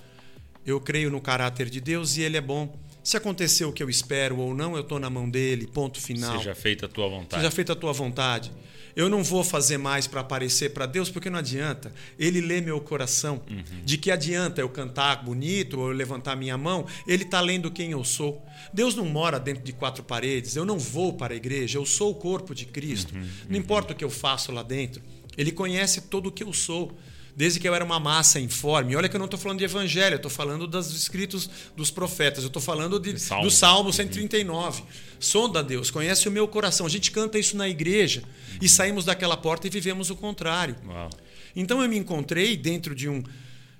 Eu 0.64 0.80
creio 0.80 1.10
no 1.10 1.20
caráter 1.20 1.68
de 1.68 1.80
Deus 1.80 2.16
e 2.16 2.22
ele 2.22 2.36
é 2.36 2.40
bom. 2.40 2.78
Se 3.02 3.16
aconteceu 3.16 3.70
o 3.70 3.72
que 3.72 3.82
eu 3.82 3.90
espero 3.90 4.38
ou 4.38 4.54
não, 4.54 4.76
eu 4.76 4.82
estou 4.82 5.00
na 5.00 5.10
mão 5.10 5.28
dele, 5.28 5.66
ponto 5.66 6.00
final. 6.00 6.38
Seja 6.38 6.54
feita 6.54 6.86
a 6.86 6.88
tua 6.88 7.08
vontade. 7.08 7.42
Seja 7.42 7.50
feita 7.50 7.72
a 7.72 7.76
tua 7.76 7.92
vontade. 7.92 8.52
Eu 8.94 9.08
não 9.08 9.24
vou 9.24 9.42
fazer 9.42 9.78
mais 9.78 10.06
para 10.06 10.20
aparecer 10.20 10.72
para 10.72 10.86
Deus, 10.86 11.10
porque 11.10 11.30
não 11.30 11.38
adianta. 11.38 11.92
Ele 12.18 12.40
lê 12.40 12.60
meu 12.60 12.80
coração. 12.80 13.40
Uhum. 13.50 13.84
De 13.84 13.96
que 13.96 14.10
adianta 14.10 14.60
eu 14.60 14.68
cantar 14.68 15.24
bonito 15.24 15.80
ou 15.80 15.88
eu 15.88 15.96
levantar 15.96 16.36
minha 16.36 16.58
mão? 16.58 16.86
Ele 17.06 17.22
está 17.22 17.40
lendo 17.40 17.70
quem 17.70 17.90
eu 17.92 18.04
sou. 18.04 18.44
Deus 18.72 18.94
não 18.94 19.06
mora 19.06 19.40
dentro 19.40 19.64
de 19.64 19.72
quatro 19.72 20.04
paredes. 20.04 20.54
Eu 20.56 20.64
não 20.64 20.78
vou 20.78 21.14
para 21.14 21.32
a 21.32 21.36
igreja. 21.36 21.78
Eu 21.78 21.86
sou 21.86 22.10
o 22.10 22.14
corpo 22.14 22.54
de 22.54 22.66
Cristo. 22.66 23.14
Uhum. 23.14 23.28
Não 23.48 23.58
importa 23.58 23.94
o 23.94 23.96
que 23.96 24.04
eu 24.04 24.10
faço 24.10 24.52
lá 24.52 24.62
dentro. 24.62 25.02
Ele 25.36 25.50
conhece 25.50 26.02
todo 26.02 26.26
o 26.26 26.32
que 26.32 26.44
eu 26.44 26.52
sou 26.52 26.96
desde 27.34 27.58
que 27.58 27.68
eu 27.68 27.74
era 27.74 27.84
uma 27.84 27.98
massa 27.98 28.38
informe. 28.38 28.94
Olha 28.94 29.08
que 29.08 29.16
eu 29.16 29.18
não 29.18 29.24
estou 29.24 29.40
falando 29.40 29.58
de 29.58 29.64
evangelho, 29.64 30.14
eu 30.14 30.16
estou 30.16 30.30
falando 30.30 30.66
dos 30.66 30.94
escritos 30.94 31.48
dos 31.76 31.90
profetas, 31.90 32.44
eu 32.44 32.48
estou 32.48 32.62
falando 32.62 33.00
de, 33.00 33.18
Salmo. 33.18 33.44
do 33.44 33.50
Salmo 33.50 33.92
139. 33.92 34.80
Uhum. 34.80 34.86
Sonda 35.18 35.62
Deus, 35.62 35.90
conhece 35.90 36.28
o 36.28 36.30
meu 36.30 36.46
coração. 36.46 36.84
A 36.86 36.90
gente 36.90 37.10
canta 37.10 37.38
isso 37.38 37.56
na 37.56 37.68
igreja 37.68 38.22
uhum. 38.22 38.58
e 38.60 38.68
saímos 38.68 39.04
daquela 39.04 39.36
porta 39.36 39.66
e 39.66 39.70
vivemos 39.70 40.10
o 40.10 40.16
contrário. 40.16 40.76
Uau. 40.86 41.10
Então 41.54 41.82
eu 41.82 41.88
me 41.88 41.96
encontrei 41.96 42.56
dentro 42.56 42.94
de 42.94 43.08
um, 43.08 43.22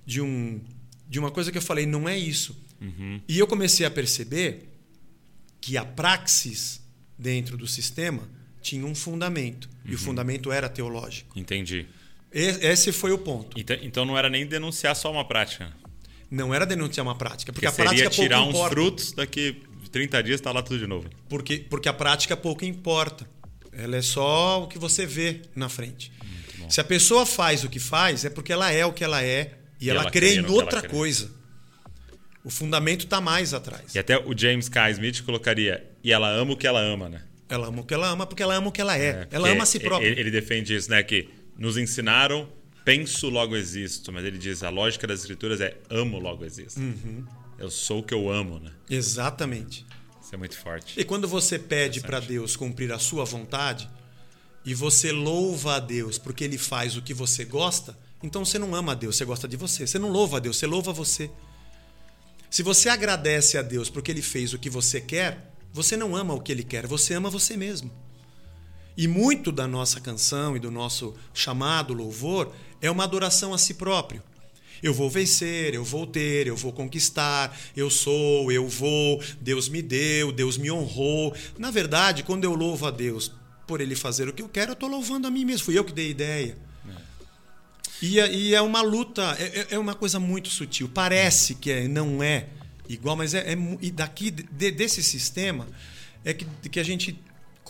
de 0.06 0.20
um 0.20 0.60
de 1.12 1.18
uma 1.18 1.30
coisa 1.30 1.52
que 1.52 1.58
eu 1.58 1.62
falei, 1.62 1.84
não 1.84 2.08
é 2.08 2.16
isso. 2.16 2.56
Uhum. 2.80 3.20
E 3.28 3.38
eu 3.38 3.46
comecei 3.46 3.84
a 3.84 3.90
perceber 3.90 4.66
que 5.60 5.76
a 5.76 5.84
praxis 5.84 6.80
dentro 7.18 7.54
do 7.54 7.66
sistema 7.66 8.26
tinha 8.62 8.86
um 8.86 8.94
fundamento. 8.94 9.68
E 9.84 9.90
o 9.90 9.92
uhum. 9.92 9.98
fundamento 9.98 10.50
era 10.50 10.70
teológico. 10.70 11.38
Entendi. 11.38 11.86
Esse 12.32 12.92
foi 12.92 13.12
o 13.12 13.18
ponto. 13.18 13.58
Então, 13.58 13.76
então 13.82 14.04
não 14.04 14.16
era 14.16 14.30
nem 14.30 14.46
denunciar 14.46 14.96
só 14.96 15.10
uma 15.12 15.24
prática. 15.26 15.72
Não 16.30 16.54
era 16.54 16.64
denunciar 16.64 17.04
uma 17.06 17.14
prática, 17.14 17.52
porque, 17.52 17.66
porque 17.66 17.82
a 17.82 17.84
prática 17.84 18.08
tirar 18.08 18.38
pouco 18.38 18.50
uns 18.50 18.54
importa. 18.54 18.74
frutos 18.74 19.12
daqui 19.12 19.62
30 19.90 20.22
dias 20.22 20.40
está 20.40 20.50
lá 20.50 20.62
tudo 20.62 20.78
de 20.78 20.86
novo. 20.86 21.08
Porque, 21.28 21.58
porque 21.68 21.88
a 21.88 21.92
prática 21.92 22.36
pouco 22.36 22.64
importa. 22.64 23.28
Ela 23.70 23.96
é 23.96 24.02
só 24.02 24.62
o 24.62 24.66
que 24.66 24.78
você 24.78 25.04
vê 25.06 25.42
na 25.54 25.68
frente. 25.68 26.10
Se 26.68 26.80
a 26.80 26.84
pessoa 26.84 27.26
faz 27.26 27.64
o 27.64 27.68
que 27.68 27.78
faz, 27.78 28.24
é 28.24 28.30
porque 28.30 28.52
ela 28.52 28.72
é 28.72 28.84
o 28.86 28.92
que 28.92 29.04
ela 29.04 29.22
é 29.22 29.52
e, 29.78 29.86
e 29.86 29.90
ela, 29.90 30.02
ela, 30.02 30.10
crê 30.10 30.36
em 30.36 30.46
outra 30.46 30.82
coisa. 30.82 31.30
O 32.42 32.50
fundamento 32.50 33.04
está 33.04 33.20
mais 33.20 33.52
atrás. 33.52 33.94
E 33.94 33.98
até 33.98 34.18
o 34.18 34.36
James 34.36 34.68
K. 34.68 34.90
Smith 34.92 35.22
colocaria: 35.22 35.84
e 36.02 36.10
ela 36.10 36.30
ama 36.30 36.52
o 36.54 36.56
que 36.56 36.66
ela 36.66 36.80
ama, 36.80 37.08
né? 37.08 37.22
Ela 37.48 37.66
ama 37.66 37.82
o 37.82 37.84
que 37.84 37.92
ela 37.92 38.08
ama 38.08 38.26
porque 38.26 38.42
ela 38.42 38.54
ama 38.54 38.68
o 38.68 38.72
que 38.72 38.80
ela 38.80 38.96
é. 38.96 39.06
é 39.06 39.28
ela 39.30 39.50
ama 39.50 39.64
a 39.64 39.66
si 39.66 39.78
própria. 39.78 40.06
Ele, 40.06 40.20
ele 40.20 40.30
defende 40.30 40.74
isso, 40.74 40.90
né? 40.90 41.02
Que 41.02 41.28
nos 41.56 41.76
ensinaram 41.76 42.48
penso, 42.84 43.28
logo 43.28 43.56
existo. 43.56 44.12
Mas 44.12 44.24
ele 44.24 44.38
diz 44.38 44.62
a 44.62 44.70
lógica 44.70 45.06
das 45.06 45.20
escrituras 45.20 45.60
é 45.60 45.76
amo, 45.90 46.18
logo 46.18 46.44
existo. 46.44 46.80
Uhum. 46.80 47.24
Eu 47.58 47.70
sou 47.70 48.00
o 48.00 48.02
que 48.02 48.14
eu 48.14 48.30
amo, 48.30 48.58
né? 48.58 48.72
Exatamente. 48.90 49.86
Isso 50.20 50.34
é 50.34 50.38
muito 50.38 50.56
forte. 50.56 50.98
E 50.98 51.04
quando 51.04 51.28
você 51.28 51.58
pede 51.58 52.00
para 52.00 52.20
Deus 52.20 52.56
cumprir 52.56 52.92
a 52.92 52.98
sua 52.98 53.24
vontade 53.24 53.88
e 54.64 54.74
você 54.74 55.12
louva 55.12 55.76
a 55.76 55.78
Deus 55.80 56.18
porque 56.18 56.44
ele 56.44 56.58
faz 56.58 56.96
o 56.96 57.02
que 57.02 57.14
você 57.14 57.44
gosta, 57.44 57.96
então 58.22 58.44
você 58.44 58.58
não 58.58 58.74
ama 58.74 58.92
a 58.92 58.94
Deus, 58.94 59.16
você 59.16 59.24
gosta 59.24 59.48
de 59.48 59.56
você. 59.56 59.86
Você 59.86 59.98
não 59.98 60.08
louva 60.08 60.36
a 60.36 60.40
Deus, 60.40 60.56
você 60.56 60.66
louva 60.66 60.92
você. 60.92 61.30
Se 62.50 62.62
você 62.62 62.88
agradece 62.88 63.56
a 63.56 63.62
Deus 63.62 63.88
porque 63.88 64.10
ele 64.10 64.22
fez 64.22 64.52
o 64.52 64.58
que 64.58 64.68
você 64.68 65.00
quer, 65.00 65.52
você 65.72 65.96
não 65.96 66.14
ama 66.14 66.34
o 66.34 66.40
que 66.40 66.52
ele 66.52 66.62
quer, 66.62 66.86
você 66.86 67.14
ama 67.14 67.30
você 67.30 67.56
mesmo. 67.56 67.90
E 68.96 69.08
muito 69.08 69.50
da 69.50 69.66
nossa 69.66 70.00
canção 70.00 70.56
e 70.56 70.60
do 70.60 70.70
nosso 70.70 71.14
chamado 71.32 71.94
louvor 71.94 72.52
é 72.80 72.90
uma 72.90 73.04
adoração 73.04 73.54
a 73.54 73.58
si 73.58 73.74
próprio. 73.74 74.22
Eu 74.82 74.92
vou 74.92 75.08
vencer, 75.08 75.74
eu 75.74 75.84
vou 75.84 76.06
ter, 76.06 76.48
eu 76.48 76.56
vou 76.56 76.72
conquistar, 76.72 77.56
eu 77.76 77.88
sou, 77.88 78.50
eu 78.50 78.68
vou, 78.68 79.22
Deus 79.40 79.68
me 79.68 79.80
deu, 79.80 80.32
Deus 80.32 80.58
me 80.58 80.72
honrou. 80.72 81.32
Na 81.56 81.70
verdade, 81.70 82.24
quando 82.24 82.44
eu 82.44 82.54
louvo 82.54 82.86
a 82.86 82.90
Deus 82.90 83.30
por 83.64 83.80
Ele 83.80 83.94
fazer 83.94 84.28
o 84.28 84.32
que 84.32 84.42
eu 84.42 84.48
quero, 84.48 84.72
eu 84.72 84.74
estou 84.74 84.88
louvando 84.88 85.28
a 85.28 85.30
mim 85.30 85.44
mesmo. 85.44 85.66
Fui 85.66 85.78
eu 85.78 85.84
que 85.84 85.92
dei 85.92 86.10
ideia. 86.10 86.58
É. 86.88 86.96
E, 88.02 88.18
e, 88.18 88.54
é 88.54 88.60
uma 88.60 88.82
luta, 88.82 89.36
é, 89.38 89.60
é, 89.60 89.66
é, 89.70 89.78
uma 89.78 89.94
coisa 89.94 90.18
muito 90.18 90.48
sutil. 90.48 90.90
Parece 90.92 91.54
que 91.54 91.70
é, 91.70 91.86
não 91.86 92.20
é 92.20 92.48
igual, 92.88 93.14
mas 93.16 93.34
é, 93.34 93.52
é 93.52 93.56
e 93.80 93.92
daqui 93.92 94.32
de, 94.32 94.72
desse 94.72 95.00
sistema 95.00 95.68
é 96.24 96.34
que, 96.34 96.44
que 96.68 96.80
a 96.80 96.84
gente 96.84 97.16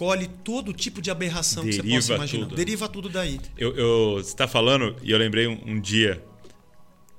colhe 0.03 0.27
todo 0.43 0.73
tipo 0.73 1.01
de 1.01 1.13
aberração 1.13 1.65
Deriva 1.65 1.83
que 1.83 1.89
você 1.89 1.95
possa 1.95 2.15
imaginar. 2.15 2.47
Tudo. 2.47 2.57
Deriva 2.57 2.89
tudo 2.89 3.09
daí. 3.09 3.41
Eu, 3.57 3.77
eu, 3.77 4.15
você 4.15 4.31
está 4.31 4.49
falando, 4.49 4.97
e 5.01 5.13
eu 5.13 5.19
lembrei 5.19 5.47
um, 5.47 5.61
um, 5.65 5.81
dia 5.81 6.21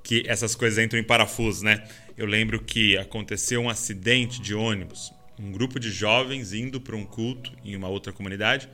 que 0.02 0.22
essas 0.26 0.54
coisas 0.54 0.84
entram 0.84 1.00
em 1.00 1.02
parafuso, 1.02 1.64
né? 1.64 1.88
Eu 2.14 2.26
lembro 2.26 2.62
que 2.62 2.98
aconteceu 2.98 3.62
um 3.62 3.70
acidente 3.70 4.38
de 4.38 4.54
ônibus. 4.54 5.10
Um 5.38 5.50
grupo 5.50 5.80
de 5.80 5.90
jovens 5.90 6.52
indo 6.52 6.78
para 6.78 6.94
um 6.94 7.06
culto 7.06 7.50
em 7.64 7.74
uma 7.74 7.88
outra 7.88 8.12
comunidade 8.12 8.68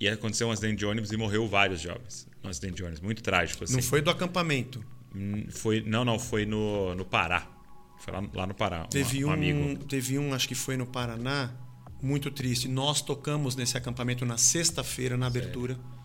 e 0.00 0.08
aconteceu 0.08 0.48
um 0.48 0.50
acidente 0.50 0.78
de 0.78 0.84
ônibus 0.84 1.12
e 1.12 1.16
morreu 1.16 1.46
vários 1.46 1.80
jovens. 1.80 2.26
Um 2.42 2.48
acidente 2.48 2.74
de 2.74 2.82
ônibus, 2.82 3.00
muito 3.00 3.22
trágico. 3.22 3.62
Assim. 3.62 3.74
Não 3.74 3.82
foi 3.82 4.02
do 4.02 4.10
acampamento? 4.10 4.84
Foi, 5.50 5.80
não, 5.86 6.04
não, 6.04 6.18
foi 6.18 6.44
no, 6.44 6.96
no 6.96 7.04
Pará. 7.04 7.48
Foi 8.00 8.12
lá, 8.12 8.24
lá 8.34 8.44
no 8.44 8.54
Pará. 8.54 8.86
Teve 8.86 9.24
um, 9.24 9.28
um, 9.28 9.30
amigo. 9.30 9.84
Teve 9.84 10.18
um, 10.18 10.34
acho 10.34 10.48
que 10.48 10.56
foi 10.56 10.76
no 10.76 10.84
Paraná, 10.84 11.52
muito 12.02 12.30
triste. 12.30 12.68
Nós 12.68 13.00
tocamos 13.00 13.56
nesse 13.56 13.76
acampamento 13.76 14.26
na 14.26 14.36
sexta-feira, 14.36 15.16
na 15.16 15.26
abertura. 15.26 15.74
Sério? 15.74 16.02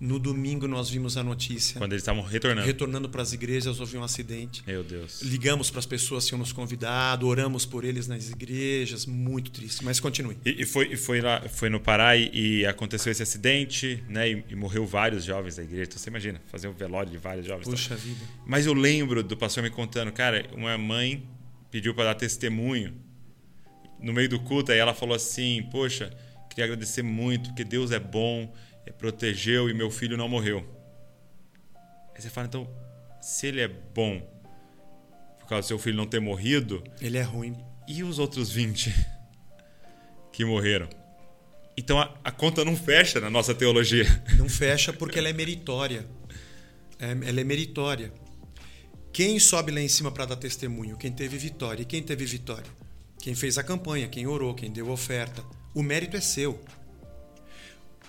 No 0.00 0.18
domingo 0.18 0.66
nós 0.66 0.88
vimos 0.88 1.18
a 1.18 1.22
notícia. 1.22 1.78
Quando 1.78 1.92
eles 1.92 2.00
estavam 2.00 2.22
retornando. 2.22 2.66
Retornando 2.66 3.08
para 3.10 3.20
as 3.20 3.34
igrejas, 3.34 3.80
houve 3.80 3.98
um 3.98 4.02
acidente. 4.02 4.62
Meu 4.66 4.82
Deus. 4.82 5.20
Ligamos 5.20 5.70
para 5.70 5.78
as 5.78 5.84
pessoas 5.84 6.24
que 6.24 6.28
tinham 6.30 6.38
nos 6.38 6.54
convidado, 6.54 7.26
oramos 7.26 7.66
por 7.66 7.84
eles 7.84 8.08
nas 8.08 8.30
igrejas, 8.30 9.04
muito 9.04 9.50
triste. 9.50 9.84
Mas 9.84 10.00
continue. 10.00 10.38
E, 10.42 10.62
e 10.62 10.64
foi, 10.64 10.96
foi 10.96 11.20
lá, 11.20 11.46
foi 11.50 11.68
no 11.68 11.78
Pará 11.78 12.16
e, 12.16 12.30
e 12.32 12.66
aconteceu 12.66 13.12
esse 13.12 13.22
acidente, 13.22 14.02
né? 14.08 14.30
E, 14.30 14.44
e, 14.48 14.56
morreu 14.56 14.86
vários 14.86 15.22
jovens 15.22 15.56
da 15.56 15.62
igreja. 15.62 15.84
Então, 15.84 15.98
você 15.98 16.08
imagina, 16.08 16.40
fazer 16.46 16.68
um 16.68 16.72
velório 16.72 17.12
de 17.12 17.18
vários 17.18 17.44
jovens. 17.44 17.68
Puxa 17.68 17.94
vida. 17.94 18.24
Mas 18.46 18.64
eu 18.64 18.72
lembro 18.72 19.22
do 19.22 19.36
pastor 19.36 19.62
me 19.62 19.68
contando, 19.68 20.10
cara, 20.12 20.48
uma 20.54 20.78
mãe 20.78 21.28
pediu 21.70 21.94
para 21.94 22.04
dar 22.04 22.14
testemunho 22.14 22.94
no 24.02 24.12
meio 24.12 24.28
do 24.28 24.40
culto, 24.40 24.72
aí 24.72 24.78
ela 24.78 24.94
falou 24.94 25.14
assim: 25.14 25.62
Poxa, 25.70 26.10
queria 26.48 26.64
agradecer 26.64 27.02
muito, 27.02 27.50
porque 27.50 27.64
Deus 27.64 27.90
é 27.90 27.98
bom, 27.98 28.52
é, 28.86 28.92
protegeu 28.92 29.68
e 29.68 29.74
meu 29.74 29.90
filho 29.90 30.16
não 30.16 30.28
morreu. 30.28 30.66
Aí 32.14 32.20
você 32.20 32.30
fala: 32.30 32.46
Então, 32.46 32.68
se 33.20 33.46
ele 33.46 33.60
é 33.60 33.68
bom 33.68 34.20
por 35.38 35.48
causa 35.48 35.66
do 35.66 35.68
seu 35.68 35.78
filho 35.78 35.96
não 35.96 36.06
ter 36.06 36.20
morrido, 36.20 36.82
ele 37.00 37.18
é 37.18 37.22
ruim. 37.22 37.56
E 37.88 38.02
os 38.02 38.18
outros 38.18 38.50
20 38.50 38.94
que 40.32 40.44
morreram? 40.44 40.88
Então 41.76 41.98
a, 41.98 42.14
a 42.22 42.30
conta 42.30 42.64
não 42.64 42.76
fecha 42.76 43.20
na 43.20 43.30
nossa 43.30 43.54
teologia. 43.54 44.04
Não 44.36 44.48
fecha 44.48 44.92
porque 44.92 45.18
ela 45.18 45.28
é 45.28 45.32
meritória. 45.32 46.06
É, 46.98 47.10
ela 47.10 47.40
é 47.40 47.44
meritória. 47.44 48.12
Quem 49.12 49.40
sobe 49.40 49.72
lá 49.72 49.80
em 49.80 49.88
cima 49.88 50.12
para 50.12 50.26
dar 50.26 50.36
testemunho? 50.36 50.96
Quem 50.96 51.10
teve 51.10 51.36
vitória. 51.36 51.82
E 51.82 51.84
quem 51.84 52.02
teve 52.02 52.24
vitória? 52.24 52.70
Quem 53.20 53.34
fez 53.34 53.58
a 53.58 53.62
campanha, 53.62 54.08
quem 54.08 54.26
orou, 54.26 54.54
quem 54.54 54.70
deu 54.70 54.90
oferta. 54.90 55.42
O 55.74 55.82
mérito 55.82 56.16
é 56.16 56.20
seu. 56.20 56.60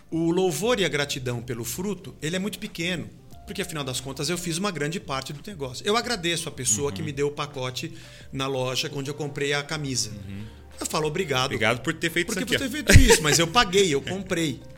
O 0.09 0.31
louvor 0.31 0.79
e 0.79 0.85
a 0.85 0.89
gratidão 0.89 1.41
pelo 1.41 1.63
fruto, 1.63 2.15
ele 2.21 2.35
é 2.35 2.39
muito 2.39 2.59
pequeno, 2.59 3.09
porque 3.45 3.61
afinal 3.61 3.83
das 3.83 3.99
contas 3.99 4.29
eu 4.29 4.37
fiz 4.37 4.57
uma 4.57 4.71
grande 4.71 4.99
parte 4.99 5.31
do 5.31 5.41
negócio. 5.45 5.85
Eu 5.85 5.95
agradeço 5.95 6.49
a 6.49 6.51
pessoa 6.51 6.89
uhum. 6.89 6.95
que 6.95 7.01
me 7.01 7.11
deu 7.11 7.27
o 7.27 7.31
pacote 7.31 7.93
na 8.31 8.47
loja 8.47 8.91
onde 8.93 9.09
eu 9.09 9.13
comprei 9.13 9.53
a 9.53 9.63
camisa. 9.63 10.11
Uhum. 10.11 10.45
Eu 10.79 10.85
falo 10.85 11.07
obrigado. 11.07 11.45
Obrigado 11.45 11.81
por 11.81 11.93
ter 11.93 12.09
feito 12.09 12.27
porque 12.27 12.43
isso 12.43 12.63
aqui. 12.63 12.83
Por 12.83 12.83
ter 12.83 12.93
feito 12.93 13.13
isso, 13.13 13.21
mas 13.21 13.39
eu 13.39 13.47
paguei, 13.47 13.93
eu 13.93 14.01
comprei. 14.01 14.61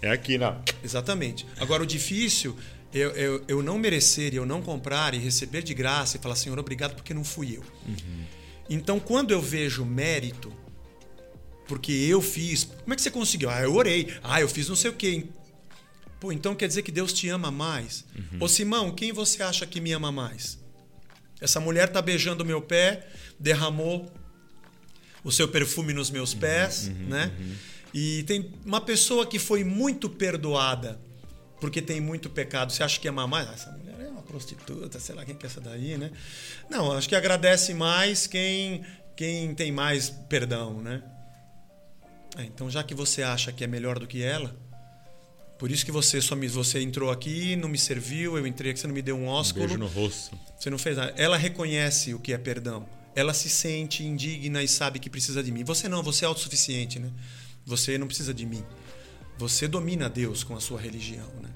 É 0.00 0.10
aqui, 0.10 0.38
não. 0.38 0.62
Exatamente. 0.82 1.46
Agora, 1.58 1.82
o 1.82 1.86
difícil 1.86 2.56
eu, 2.92 3.10
eu, 3.10 3.44
eu 3.46 3.62
não 3.62 3.78
merecer, 3.78 4.34
eu 4.34 4.46
não 4.46 4.62
comprar 4.62 5.14
e 5.14 5.18
receber 5.18 5.62
de 5.62 5.74
graça 5.74 6.16
e 6.16 6.20
falar, 6.20 6.36
Senhor, 6.36 6.58
obrigado 6.58 6.94
porque 6.94 7.12
não 7.12 7.22
fui 7.22 7.56
eu. 7.56 7.62
Uhum. 7.86 8.24
Então, 8.68 9.00
quando 9.00 9.30
eu 9.30 9.40
vejo 9.40 9.84
mérito, 9.84 10.52
porque 11.66 11.92
eu 11.92 12.20
fiz, 12.20 12.64
como 12.64 12.92
é 12.92 12.96
que 12.96 13.02
você 13.02 13.10
conseguiu? 13.10 13.50
Ah, 13.50 13.62
eu 13.62 13.74
orei. 13.74 14.12
Ah, 14.22 14.40
eu 14.40 14.48
fiz 14.48 14.68
não 14.68 14.76
sei 14.76 14.90
o 14.90 14.94
quê. 14.94 15.26
Pô, 16.18 16.32
então 16.32 16.54
quer 16.54 16.66
dizer 16.66 16.82
que 16.82 16.90
Deus 16.90 17.12
te 17.12 17.28
ama 17.28 17.50
mais? 17.50 18.04
Uhum. 18.16 18.38
Ô 18.40 18.48
Simão, 18.48 18.90
quem 18.90 19.12
você 19.12 19.42
acha 19.42 19.66
que 19.66 19.80
me 19.80 19.92
ama 19.92 20.10
mais? 20.10 20.58
Essa 21.40 21.60
mulher 21.60 21.88
tá 21.90 22.02
beijando 22.02 22.44
meu 22.44 22.60
pé, 22.60 23.06
derramou 23.38 24.12
o 25.22 25.30
seu 25.30 25.46
perfume 25.46 25.92
nos 25.92 26.10
meus 26.10 26.32
uhum, 26.32 26.40
pés, 26.40 26.88
uhum, 26.88 27.08
né? 27.08 27.32
Uhum. 27.38 27.54
E 27.94 28.22
tem 28.24 28.52
uma 28.64 28.80
pessoa 28.80 29.26
que 29.26 29.38
foi 29.38 29.62
muito 29.62 30.10
perdoada 30.10 31.00
porque 31.60 31.80
tem 31.80 32.00
muito 32.00 32.28
pecado. 32.28 32.72
Você 32.72 32.82
acha 32.82 32.98
que 32.98 33.08
ama 33.08 33.26
mais? 33.26 33.48
Ah, 33.48 33.52
essa 33.52 33.70
mulher 33.72 33.87
prostituta, 34.28 35.00
sei 35.00 35.14
lá 35.14 35.24
quem 35.24 35.34
que 35.34 35.46
é 35.46 35.48
essa 35.48 35.60
daí, 35.60 35.96
né? 35.96 36.10
Não, 36.70 36.92
acho 36.92 37.08
que 37.08 37.16
agradece 37.16 37.72
mais 37.74 38.26
quem, 38.26 38.84
quem 39.16 39.54
tem 39.54 39.72
mais 39.72 40.10
perdão, 40.10 40.80
né? 40.82 41.02
É, 42.36 42.42
então, 42.44 42.70
já 42.70 42.82
que 42.84 42.94
você 42.94 43.22
acha 43.22 43.50
que 43.50 43.64
é 43.64 43.66
melhor 43.66 43.98
do 43.98 44.06
que 44.06 44.22
ela, 44.22 44.54
Por 45.58 45.72
isso 45.72 45.84
que 45.84 45.90
você 45.90 46.20
só 46.20 46.36
me, 46.36 46.46
você 46.46 46.80
entrou 46.80 47.10
aqui, 47.10 47.56
não 47.56 47.68
me 47.68 47.78
serviu, 47.78 48.38
eu 48.38 48.46
entrei 48.46 48.70
aqui, 48.70 48.78
você 48.78 48.86
não 48.86 48.94
me 48.94 49.02
deu 49.02 49.16
um 49.16 49.24
Um 49.24 49.26
ósculo. 49.28 49.66
beijo 49.66 49.76
no 49.80 49.88
rosto. 49.88 50.38
Você 50.56 50.70
não 50.70 50.78
fez 50.78 50.96
nada. 50.96 51.12
Ela 51.16 51.36
reconhece 51.36 52.14
o 52.14 52.20
que 52.20 52.32
é 52.32 52.38
perdão. 52.38 52.86
Ela 53.16 53.34
se 53.34 53.48
sente 53.48 54.04
indigna 54.04 54.62
e 54.62 54.68
sabe 54.68 55.00
que 55.00 55.10
precisa 55.10 55.42
de 55.42 55.50
mim. 55.50 55.64
Você 55.64 55.88
não, 55.88 56.00
você 56.00 56.24
é 56.24 56.28
autossuficiente, 56.28 57.00
né? 57.00 57.10
Você 57.66 57.98
não 57.98 58.06
precisa 58.06 58.32
de 58.32 58.46
mim. 58.46 58.62
Você 59.36 59.66
domina 59.66 60.08
Deus 60.08 60.44
com 60.44 60.54
a 60.54 60.60
sua 60.60 60.80
religião, 60.80 61.26
né? 61.42 61.50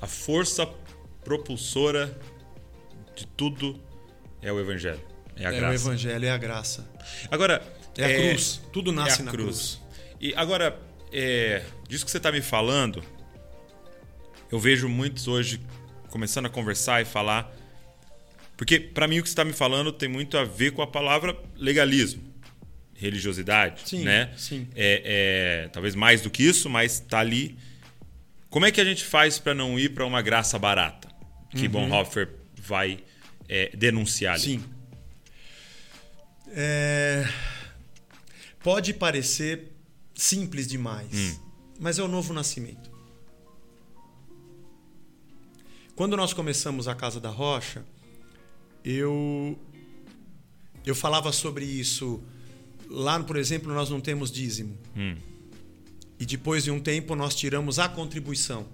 A 0.00 0.06
força 0.08 0.66
propulsora 1.24 2.16
de 3.16 3.26
tudo 3.26 3.80
é 4.42 4.52
o 4.52 4.60
evangelho. 4.60 5.00
É 5.36 5.46
a 5.46 5.52
é 5.52 5.56
o 5.56 5.60
graça. 5.60 5.74
evangelho, 5.74 6.24
é 6.26 6.30
a 6.30 6.38
graça. 6.38 6.90
Agora. 7.30 7.62
É 7.96 8.04
a 8.04 8.28
cruz. 8.30 8.60
Tudo 8.72 8.92
nasce 8.92 9.20
é 9.20 9.22
a 9.22 9.24
na 9.26 9.30
cruz. 9.30 9.80
E 10.20 10.34
agora, 10.34 10.78
é, 11.12 11.62
disso 11.88 12.04
que 12.04 12.10
você 12.10 12.16
está 12.16 12.32
me 12.32 12.42
falando, 12.42 13.02
eu 14.50 14.58
vejo 14.58 14.88
muitos 14.88 15.28
hoje 15.28 15.60
começando 16.10 16.46
a 16.46 16.48
conversar 16.48 17.02
e 17.02 17.04
falar. 17.04 17.52
Porque, 18.56 18.78
para 18.78 19.08
mim, 19.08 19.18
o 19.18 19.22
que 19.22 19.28
você 19.28 19.32
está 19.32 19.44
me 19.44 19.52
falando 19.52 19.92
tem 19.92 20.08
muito 20.08 20.36
a 20.38 20.44
ver 20.44 20.72
com 20.72 20.82
a 20.82 20.86
palavra 20.86 21.36
legalismo, 21.56 22.22
religiosidade. 22.94 23.88
Sim, 23.88 24.04
né? 24.04 24.32
sim. 24.36 24.68
É, 24.74 25.64
é, 25.64 25.68
talvez 25.68 25.94
mais 25.94 26.20
do 26.20 26.30
que 26.30 26.42
isso, 26.42 26.70
mas 26.70 26.94
está 26.94 27.18
ali. 27.18 27.56
Como 28.48 28.64
é 28.64 28.70
que 28.70 28.80
a 28.80 28.84
gente 28.84 29.04
faz 29.04 29.38
para 29.38 29.54
não 29.54 29.78
ir 29.78 29.90
para 29.90 30.06
uma 30.06 30.22
graça 30.22 30.58
barata? 30.58 31.08
Que 31.54 31.68
Bonhoeffer 31.68 32.28
vai 32.56 33.02
é, 33.48 33.74
denunciar 33.76 34.34
ali. 34.34 34.56
Uhum. 34.56 34.60
Sim. 34.62 34.68
É, 36.48 37.28
Pode 38.62 38.94
parecer 38.94 39.72
simples 40.14 40.66
demais, 40.66 41.12
Hum. 41.12 41.38
mas 41.78 41.98
é 41.98 42.02
o 42.02 42.08
novo 42.08 42.32
nascimento. 42.32 42.90
Quando 45.94 46.16
nós 46.16 46.32
começamos 46.32 46.88
a 46.88 46.94
Casa 46.94 47.20
da 47.20 47.28
Rocha, 47.28 47.84
eu 48.84 49.58
eu 50.84 50.94
falava 50.94 51.30
sobre 51.32 51.64
isso. 51.64 52.22
Lá, 52.88 53.22
por 53.22 53.36
exemplo, 53.36 53.72
nós 53.72 53.90
não 53.90 54.00
temos 54.00 54.30
dízimo. 54.30 54.76
Hum. 54.96 55.16
E 56.18 56.24
depois 56.26 56.64
de 56.64 56.70
um 56.70 56.80
tempo 56.80 57.14
nós 57.14 57.34
tiramos 57.34 57.78
a 57.78 57.88
contribuição. 57.88 58.66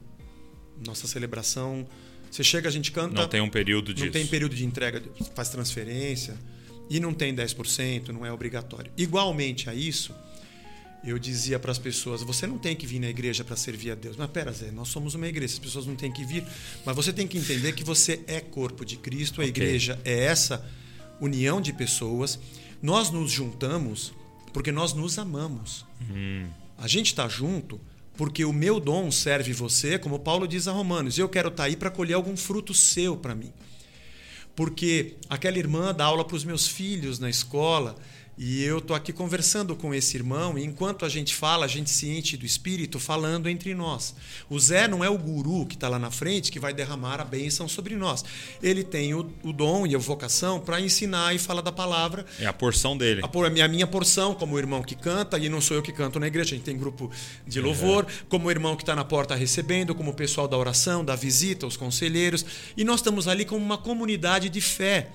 Nossa 0.87 1.07
celebração, 1.07 1.87
você 2.31 2.45
chega, 2.45 2.69
a 2.69 2.73
gente 2.73 2.93
canta. 2.93 3.15
Não 3.21 3.29
tem 3.29 3.41
um 3.41 3.51
período 3.51 3.93
disso. 3.93 4.07
Não 4.07 4.13
tem 4.13 4.27
período 4.27 4.55
de 4.55 4.65
entrega, 4.65 5.03
faz 5.35 5.49
transferência 5.49 6.37
e 6.89 7.01
não 7.01 7.13
tem 7.13 7.35
10%, 7.35 8.09
não 8.09 8.25
é 8.25 8.33
obrigatório. 8.33 8.91
Igualmente 8.97 9.69
a 9.69 9.75
isso, 9.75 10.15
eu 11.05 11.19
dizia 11.19 11.59
para 11.59 11.73
as 11.73 11.79
pessoas: 11.79 12.23
você 12.23 12.47
não 12.47 12.59
tem 12.59 12.77
que 12.77 12.87
vir 12.87 12.99
na 13.01 13.09
igreja 13.09 13.43
para 13.43 13.57
servir 13.57 13.91
a 13.91 13.95
Deus. 13.95 14.17
Mas 14.17 14.31
pera, 14.31 14.53
Zé, 14.53 14.71
nós 14.71 14.89
somos 14.89 15.15
uma 15.15 15.27
igreja, 15.27 15.55
as 15.55 15.59
pessoas 15.59 15.87
não 15.87 15.97
têm 15.97 16.13
que 16.13 16.25
vir, 16.25 16.45
mas 16.85 16.95
você 16.95 17.13
tem 17.13 17.27
que 17.27 17.39
entender 17.39 17.73
que 17.73 17.83
você 17.85 18.21
é 18.27 18.41
corpo 18.41 18.85
de 18.85 18.97
Cristo, 18.97 19.41
a 19.41 19.45
Ok. 19.45 19.49
igreja 19.49 19.99
é 20.05 20.25
essa 20.25 20.65
união 21.21 21.61
de 21.61 21.73
pessoas. 21.73 22.39
Nós 22.83 23.11
nos 23.11 23.31
juntamos 23.31 24.13
porque 24.53 24.73
nós 24.73 24.93
nos 24.95 25.19
amamos. 25.19 25.85
A 26.79 26.87
gente 26.89 27.07
está 27.09 27.29
junto 27.29 27.81
porque 28.17 28.45
o 28.45 28.53
meu 28.53 28.79
dom 28.79 29.11
serve 29.11 29.53
você, 29.53 29.99
como 29.99 30.19
Paulo 30.19 30.47
diz 30.47 30.69
a 30.69 30.73
Romanos. 30.73 31.19
Eu 31.19 31.29
quero 31.29 31.49
estar 31.49 31.65
aí 31.65 31.77
para 31.77 31.91
colher 31.91 32.15
algum 32.15 32.37
fruto 32.37 32.75
seu 32.75 33.17
para 33.17 33.35
mim. 33.35 33.53
Porque 34.55 35.17
aquela 35.29 35.59
irmã 35.59 35.95
dá 35.95 36.05
aula 36.05 36.25
para 36.25 36.37
os 36.37 36.45
meus 36.45 36.69
filhos 36.69 37.19
na 37.19 37.31
escola 37.31 37.97
e 38.43 38.65
eu 38.65 38.81
tô 38.81 38.95
aqui 38.95 39.13
conversando 39.13 39.77
com 39.77 39.93
esse 39.93 40.17
irmão 40.17 40.59
e 40.59 40.65
enquanto 40.65 41.05
a 41.05 41.11
gente 41.11 41.35
fala, 41.35 41.67
a 41.67 41.69
gente 41.69 41.91
se 41.91 42.09
enche 42.09 42.39
do 42.39 42.47
Espírito 42.47 42.99
falando 42.99 43.51
entre 43.51 43.75
nós. 43.75 44.15
O 44.49 44.59
Zé 44.59 44.89
não 44.89 45.05
é 45.05 45.11
o 45.11 45.19
guru 45.19 45.67
que 45.67 45.75
está 45.75 45.91
lá 45.91 45.99
na 45.99 46.11
frente 46.11 46.51
que 46.51 46.59
vai 46.59 46.73
derramar 46.73 47.21
a 47.21 47.25
bênção 47.25 47.69
sobre 47.69 47.95
nós. 47.97 48.25
Ele 48.63 48.83
tem 48.83 49.13
o, 49.13 49.31
o 49.43 49.53
dom 49.53 49.87
e 49.87 49.95
a 49.95 49.99
vocação 49.99 50.59
para 50.59 50.81
ensinar 50.81 51.35
e 51.35 51.39
falar 51.39 51.61
da 51.61 51.71
palavra 51.71 52.25
É 52.39 52.47
a 52.47 52.53
porção 52.55 52.97
dele. 52.97 53.21
a, 53.23 53.47
a 53.47 53.51
minha, 53.51 53.67
a 53.67 53.69
minha 53.69 53.87
porção, 53.87 54.35
como 54.35 54.55
o 54.55 54.59
irmão 54.59 54.83
que 54.83 54.95
canta, 54.95 55.39
e 55.39 55.51
não 55.51 55.61
sou 55.61 55.77
eu 55.77 55.83
que 55.83 55.93
canto 55.93 56.19
na 56.19 56.27
igreja, 56.27 56.55
a 56.55 56.57
gente 56.57 56.65
tem 56.65 56.79
grupo 56.79 57.11
de 57.47 57.61
louvor, 57.61 58.07
como 58.31 58.49
o 58.49 58.51
irmão 58.51 58.75
que 58.75 58.83
está 58.83 58.97
na 58.97 59.05
porta 59.05 59.35
recebendo, 59.35 59.95
como 59.95 60.13
o 60.13 60.15
pessoal 60.15 60.49
da 60.49 60.57
oração, 60.57 61.05
da 61.05 61.15
visita, 61.15 61.67
os 61.67 61.77
conselheiros. 61.77 62.47
E 62.75 62.85
nós 62.85 63.01
estamos 63.01 63.29
ali 63.29 63.45
como 63.45 63.63
uma 63.63 63.77
comunidade 63.77 64.49
de 64.49 64.63
fé 64.63 65.11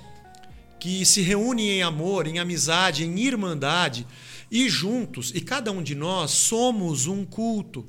que 0.80 1.06
se 1.06 1.22
reúne 1.22 1.70
em 1.70 1.84
amor, 1.84 2.28
em 2.28 2.40
amizade, 2.40 3.06
em 3.06 3.20
irmandade 3.20 4.06
e 4.52 4.70
juntos, 4.70 5.32
e 5.34 5.42
cada 5.42 5.72
um 5.72 5.82
de 5.82 5.96
nós 5.96 6.32
somos 6.32 7.08
um 7.08 7.26
culto. 7.26 7.86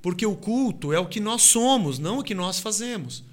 Porque 0.00 0.26
o 0.26 0.36
culto 0.36 0.92
é 0.92 0.98
o 0.98 1.06
que 1.06 1.20
nós 1.20 1.42
somos, 1.42 1.98
não 1.98 2.18
o 2.18 2.22
que 2.22 2.34
nós 2.34 2.58
fazemos. 2.58 3.24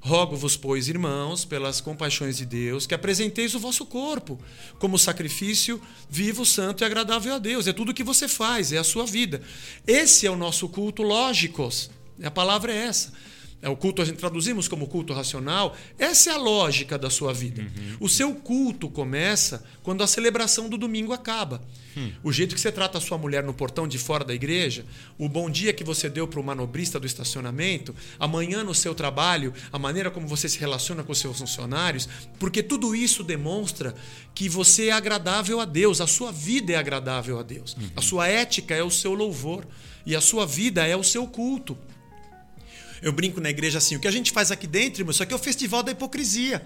Rogo-vos, 0.00 0.56
pois, 0.56 0.88
irmãos, 0.88 1.44
pelas 1.44 1.80
compaixões 1.80 2.36
de 2.36 2.46
Deus, 2.46 2.86
que 2.86 2.94
apresenteis 2.94 3.54
o 3.54 3.58
vosso 3.58 3.84
corpo 3.84 4.40
como 4.78 4.98
sacrifício 4.98 5.80
vivo, 6.08 6.46
santo 6.46 6.82
e 6.82 6.86
agradável 6.86 7.34
a 7.34 7.38
Deus. 7.38 7.66
É 7.66 7.72
tudo 7.72 7.90
o 7.90 7.94
que 7.94 8.04
você 8.04 8.28
faz, 8.28 8.72
é 8.72 8.78
a 8.78 8.84
sua 8.84 9.04
vida. 9.04 9.42
Esse 9.86 10.26
é 10.26 10.30
o 10.30 10.36
nosso 10.36 10.68
culto 10.68 11.02
lógicos. 11.02 11.90
A 12.22 12.30
palavra 12.30 12.72
é 12.72 12.86
essa. 12.86 13.12
É 13.60 13.68
o 13.68 13.76
culto, 13.76 14.00
a 14.00 14.04
gente 14.04 14.18
traduzimos 14.18 14.68
como 14.68 14.86
culto 14.86 15.12
racional. 15.12 15.76
Essa 15.98 16.30
é 16.30 16.32
a 16.34 16.36
lógica 16.36 16.96
da 16.96 17.10
sua 17.10 17.32
vida. 17.34 17.66
O 17.98 18.08
seu 18.08 18.32
culto 18.34 18.88
começa 18.88 19.64
quando 19.82 20.02
a 20.02 20.06
celebração 20.06 20.68
do 20.68 20.78
domingo 20.78 21.12
acaba. 21.12 21.60
O 22.22 22.32
jeito 22.32 22.54
que 22.54 22.60
você 22.60 22.70
trata 22.70 22.98
a 22.98 23.00
sua 23.00 23.18
mulher 23.18 23.42
no 23.42 23.52
portão 23.52 23.88
de 23.88 23.98
fora 23.98 24.24
da 24.24 24.32
igreja, 24.32 24.84
o 25.18 25.28
bom 25.28 25.50
dia 25.50 25.72
que 25.72 25.82
você 25.82 26.08
deu 26.08 26.28
para 26.28 26.38
o 26.38 26.44
manobrista 26.44 27.00
do 27.00 27.06
estacionamento, 27.06 27.92
amanhã 28.20 28.62
no 28.62 28.74
seu 28.74 28.94
trabalho, 28.94 29.52
a 29.72 29.78
maneira 29.78 30.08
como 30.08 30.28
você 30.28 30.48
se 30.48 30.60
relaciona 30.60 31.02
com 31.02 31.10
os 31.10 31.18
seus 31.18 31.38
funcionários, 31.38 32.08
porque 32.38 32.62
tudo 32.62 32.94
isso 32.94 33.24
demonstra 33.24 33.94
que 34.34 34.48
você 34.48 34.86
é 34.86 34.92
agradável 34.92 35.58
a 35.58 35.64
Deus, 35.64 36.00
a 36.00 36.06
sua 36.06 36.30
vida 36.30 36.72
é 36.72 36.76
agradável 36.76 37.38
a 37.40 37.42
Deus, 37.42 37.76
a 37.96 38.00
sua 38.00 38.28
ética 38.28 38.74
é 38.74 38.82
o 38.84 38.90
seu 38.90 39.14
louvor 39.14 39.66
e 40.06 40.14
a 40.14 40.20
sua 40.20 40.46
vida 40.46 40.86
é 40.86 40.96
o 40.96 41.02
seu 41.02 41.26
culto. 41.26 41.76
Eu 43.02 43.12
brinco 43.12 43.40
na 43.40 43.50
igreja 43.50 43.78
assim, 43.78 43.96
o 43.96 44.00
que 44.00 44.08
a 44.08 44.10
gente 44.10 44.32
faz 44.32 44.50
aqui 44.50 44.66
dentro, 44.66 45.00
irmão, 45.00 45.10
isso 45.12 45.22
aqui 45.22 45.32
é 45.32 45.36
o 45.36 45.38
festival 45.38 45.82
da 45.82 45.92
hipocrisia. 45.92 46.62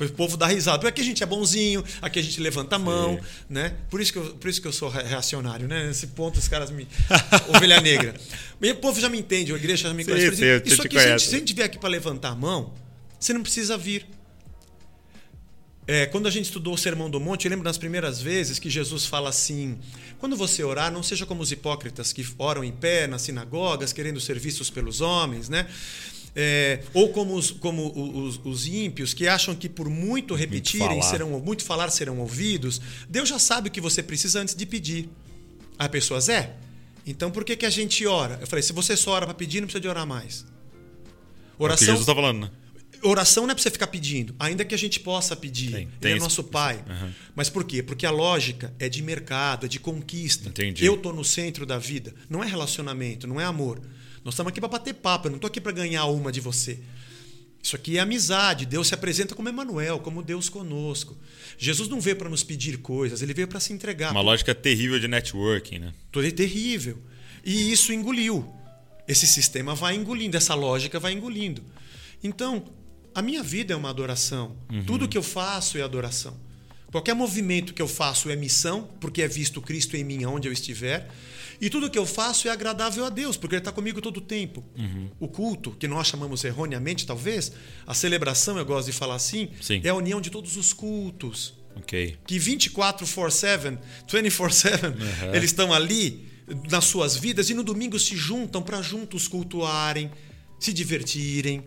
O 0.00 0.08
povo 0.10 0.36
dá 0.36 0.46
risada. 0.46 0.78
Porque 0.78 0.88
aqui 0.90 1.00
a 1.00 1.04
gente 1.04 1.22
é 1.24 1.26
bonzinho, 1.26 1.82
aqui 2.00 2.20
a 2.20 2.22
gente 2.22 2.40
levanta 2.40 2.76
a 2.76 2.78
mão, 2.78 3.18
né? 3.50 3.74
Por 3.90 4.00
isso 4.00 4.12
que 4.12 4.18
eu, 4.18 4.24
por 4.36 4.48
isso 4.48 4.60
que 4.62 4.68
eu 4.68 4.72
sou 4.72 4.88
re- 4.88 5.02
reacionário, 5.02 5.66
né? 5.66 5.88
Nesse 5.88 6.06
ponto 6.08 6.38
os 6.38 6.46
caras 6.46 6.70
me. 6.70 6.86
Ovelha 7.52 7.80
negra. 7.80 8.14
E 8.62 8.70
o 8.70 8.76
povo 8.76 9.00
já 9.00 9.08
me 9.08 9.18
entende, 9.18 9.52
a 9.52 9.56
igreja 9.56 9.88
já 9.88 9.94
me 9.94 10.04
Sim, 10.04 10.10
conhece. 10.12 10.36
sim, 10.36 10.44
isso 10.66 10.82
aqui, 10.82 10.94
se 10.94 10.98
a, 10.98 11.00
gente, 11.00 11.06
conheço. 11.08 11.28
se 11.30 11.34
a 11.34 11.38
gente 11.40 11.52
vier 11.54 11.66
aqui 11.66 11.78
para 11.78 11.88
levantar 11.88 12.28
a 12.28 12.34
mão, 12.36 12.72
você 13.18 13.32
não 13.32 13.42
precisa 13.42 13.76
vir. 13.76 14.06
É, 15.90 16.04
quando 16.04 16.28
a 16.28 16.30
gente 16.30 16.44
estudou 16.44 16.74
o 16.74 16.76
Sermão 16.76 17.08
do 17.08 17.18
Monte, 17.18 17.46
eu 17.46 17.50
lembro 17.50 17.64
das 17.64 17.78
primeiras 17.78 18.20
vezes 18.20 18.58
que 18.58 18.68
Jesus 18.68 19.06
fala 19.06 19.30
assim: 19.30 19.78
quando 20.18 20.36
você 20.36 20.62
orar, 20.62 20.92
não 20.92 21.02
seja 21.02 21.24
como 21.24 21.40
os 21.40 21.50
hipócritas 21.50 22.12
que 22.12 22.26
oram 22.36 22.62
em 22.62 22.70
pé 22.70 23.06
nas 23.06 23.22
sinagogas, 23.22 23.90
querendo 23.90 24.20
ser 24.20 24.38
vistos 24.38 24.68
pelos 24.68 25.00
homens, 25.00 25.48
né? 25.48 25.66
É, 26.36 26.80
ou 26.92 27.08
como, 27.08 27.34
os, 27.34 27.50
como 27.50 27.90
os, 28.22 28.38
os 28.44 28.66
ímpios 28.66 29.14
que 29.14 29.26
acham 29.26 29.54
que 29.54 29.66
por 29.66 29.88
muito 29.88 30.34
repetirem, 30.34 31.00
falar. 31.00 31.02
serão, 31.02 31.40
muito 31.40 31.64
falar 31.64 31.88
serão 31.88 32.18
ouvidos. 32.18 32.82
Deus 33.08 33.26
já 33.26 33.38
sabe 33.38 33.68
o 33.68 33.72
que 33.72 33.80
você 33.80 34.02
precisa 34.02 34.40
antes 34.42 34.54
de 34.54 34.66
pedir. 34.66 35.08
A 35.78 35.88
pessoa, 35.88 36.20
Zé, 36.20 36.54
então 37.06 37.30
por 37.30 37.44
que, 37.44 37.56
que 37.56 37.64
a 37.64 37.70
gente 37.70 38.06
ora? 38.06 38.36
Eu 38.42 38.46
falei: 38.46 38.62
se 38.62 38.74
você 38.74 38.94
só 38.94 39.12
ora 39.12 39.24
para 39.24 39.34
pedir, 39.34 39.62
não 39.62 39.66
precisa 39.66 39.80
de 39.80 39.88
orar 39.88 40.06
mais. 40.06 40.44
É 40.44 40.44
o 40.44 41.56
que 41.56 41.64
Oração, 41.64 41.86
Jesus 41.86 42.00
está 42.00 42.14
falando, 42.14 42.40
né? 42.42 42.50
Oração 43.02 43.44
não 43.44 43.52
é 43.52 43.54
para 43.54 43.62
você 43.62 43.70
ficar 43.70 43.86
pedindo, 43.86 44.34
ainda 44.38 44.64
que 44.64 44.74
a 44.74 44.78
gente 44.78 44.98
possa 45.00 45.36
pedir. 45.36 45.70
Tem- 45.72 45.82
Ele 45.82 45.90
tem 46.00 46.12
é 46.12 46.14
isso. 46.16 46.24
nosso 46.24 46.44
pai. 46.44 46.82
Aham. 46.88 47.14
Mas 47.34 47.48
por 47.48 47.64
quê? 47.64 47.82
Porque 47.82 48.04
a 48.06 48.10
lógica 48.10 48.72
é 48.78 48.88
de 48.88 49.02
mercado, 49.02 49.66
é 49.66 49.68
de 49.68 49.78
conquista. 49.78 50.48
Entendi. 50.48 50.84
Eu 50.84 50.96
tô 50.96 51.12
no 51.12 51.24
centro 51.24 51.64
da 51.64 51.78
vida. 51.78 52.14
Não 52.28 52.42
é 52.42 52.46
relacionamento, 52.46 53.26
não 53.26 53.40
é 53.40 53.44
amor. 53.44 53.80
Nós 54.24 54.34
estamos 54.34 54.50
aqui 54.50 54.60
para 54.60 54.68
bater 54.68 54.94
papo, 54.94 55.26
eu 55.28 55.30
não 55.30 55.36
estou 55.36 55.48
aqui 55.48 55.60
para 55.60 55.72
ganhar 55.72 56.04
uma 56.06 56.30
de 56.32 56.40
você. 56.40 56.78
Isso 57.62 57.74
aqui 57.74 57.96
é 57.98 58.00
amizade. 58.00 58.66
Deus 58.66 58.88
se 58.88 58.94
apresenta 58.94 59.34
como 59.34 59.48
Emanuel, 59.48 59.98
como 59.98 60.22
Deus 60.22 60.48
conosco. 60.48 61.16
Jesus 61.58 61.88
não 61.88 62.00
veio 62.00 62.16
para 62.16 62.28
nos 62.28 62.42
pedir 62.44 62.78
coisas, 62.78 63.20
ele 63.22 63.34
veio 63.34 63.48
para 63.48 63.58
se 63.60 63.72
entregar. 63.72 64.12
Uma 64.12 64.20
lógica 64.20 64.54
terrível 64.54 64.98
de 65.00 65.08
networking, 65.08 65.78
né? 65.78 65.94
Tudo 66.12 66.26
é 66.26 66.30
terrível. 66.30 66.98
E 67.44 67.70
isso 67.72 67.92
engoliu. 67.92 68.48
Esse 69.06 69.26
sistema 69.26 69.74
vai 69.74 69.94
engolindo, 69.96 70.36
essa 70.36 70.54
lógica 70.54 71.00
vai 71.00 71.12
engolindo. 71.12 71.62
Então, 72.22 72.64
a 73.18 73.22
minha 73.22 73.42
vida 73.42 73.74
é 73.74 73.76
uma 73.76 73.90
adoração. 73.90 74.56
Tudo 74.86 75.08
que 75.08 75.18
eu 75.18 75.22
faço 75.22 75.76
é 75.76 75.82
adoração. 75.82 76.36
Qualquer 76.92 77.14
movimento 77.14 77.74
que 77.74 77.82
eu 77.82 77.88
faço 77.88 78.30
é 78.30 78.36
missão, 78.36 78.88
porque 79.00 79.22
é 79.22 79.28
visto 79.28 79.60
Cristo 79.60 79.96
em 79.96 80.04
mim 80.04 80.24
onde 80.24 80.46
eu 80.46 80.52
estiver. 80.52 81.10
E 81.60 81.68
tudo 81.68 81.90
que 81.90 81.98
eu 81.98 82.06
faço 82.06 82.46
é 82.46 82.50
agradável 82.52 83.04
a 83.04 83.10
Deus, 83.10 83.36
porque 83.36 83.56
Ele 83.56 83.60
está 83.60 83.72
comigo 83.72 84.00
todo 84.00 84.18
o 84.18 84.20
tempo. 84.20 84.64
O 85.18 85.26
culto, 85.26 85.72
que 85.72 85.88
nós 85.88 86.06
chamamos 86.06 86.44
erroneamente, 86.44 87.04
talvez, 87.04 87.50
a 87.84 87.92
celebração, 87.92 88.56
eu 88.56 88.64
gosto 88.64 88.86
de 88.86 88.92
falar 88.92 89.16
assim, 89.16 89.48
Sim. 89.60 89.80
é 89.82 89.88
a 89.88 89.94
união 89.94 90.20
de 90.20 90.30
todos 90.30 90.56
os 90.56 90.72
cultos 90.72 91.54
Ok. 91.74 92.16
que 92.26 92.38
24 92.38 93.06
por 93.08 93.32
7, 93.32 93.78
24 94.08 94.54
7, 94.54 94.82
eles 95.34 95.50
estão 95.50 95.72
ali 95.74 96.28
nas 96.70 96.84
suas 96.84 97.16
vidas 97.16 97.50
e 97.50 97.54
no 97.54 97.64
domingo 97.64 97.98
se 97.98 98.16
juntam 98.16 98.62
para 98.62 98.80
juntos 98.80 99.26
cultuarem, 99.26 100.10
se 100.60 100.72
divertirem, 100.72 101.64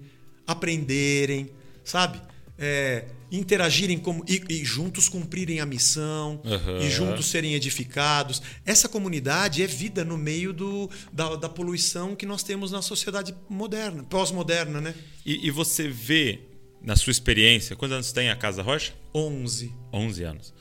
aprenderem, 0.52 1.50
sabe? 1.84 2.22
É, 2.58 3.06
interagirem 3.32 3.98
como, 3.98 4.24
e, 4.28 4.44
e, 4.50 4.66
juntos 4.66 5.08
cumprirem 5.08 5.62
a 5.62 5.66
missão 5.66 6.42
Uhum. 6.44 6.82
e 6.82 6.90
juntos 6.90 7.28
serem 7.28 7.54
edificados. 7.56 8.42
Essa 8.66 8.90
comunidade 8.90 9.64
é 9.64 9.68
vida 9.68 10.04
no 10.04 10.18
meio 10.18 10.52
do, 10.54 10.90
da, 11.12 11.36
da 11.38 11.50
poluição 11.50 12.16
que 12.16 12.26
nós 12.26 12.44
temos 12.44 12.72
na 12.72 12.82
sociedade 12.82 13.34
moderna, 13.50 14.04
pós-moderna, 14.04 14.82
né? 14.82 14.94
E, 15.26 15.48
e 15.48 15.50
você 15.50 15.88
vê, 15.88 16.42
na 16.82 16.96
sua 16.96 17.12
experiência, 17.12 17.76
quantos 17.76 17.96
anos 17.96 18.12
tem 18.12 18.30
a 18.30 18.36
Casa 18.36 18.62
Rocha? 18.62 18.94
11. 19.16 19.74
11 19.94 20.24
anos. 20.24 20.54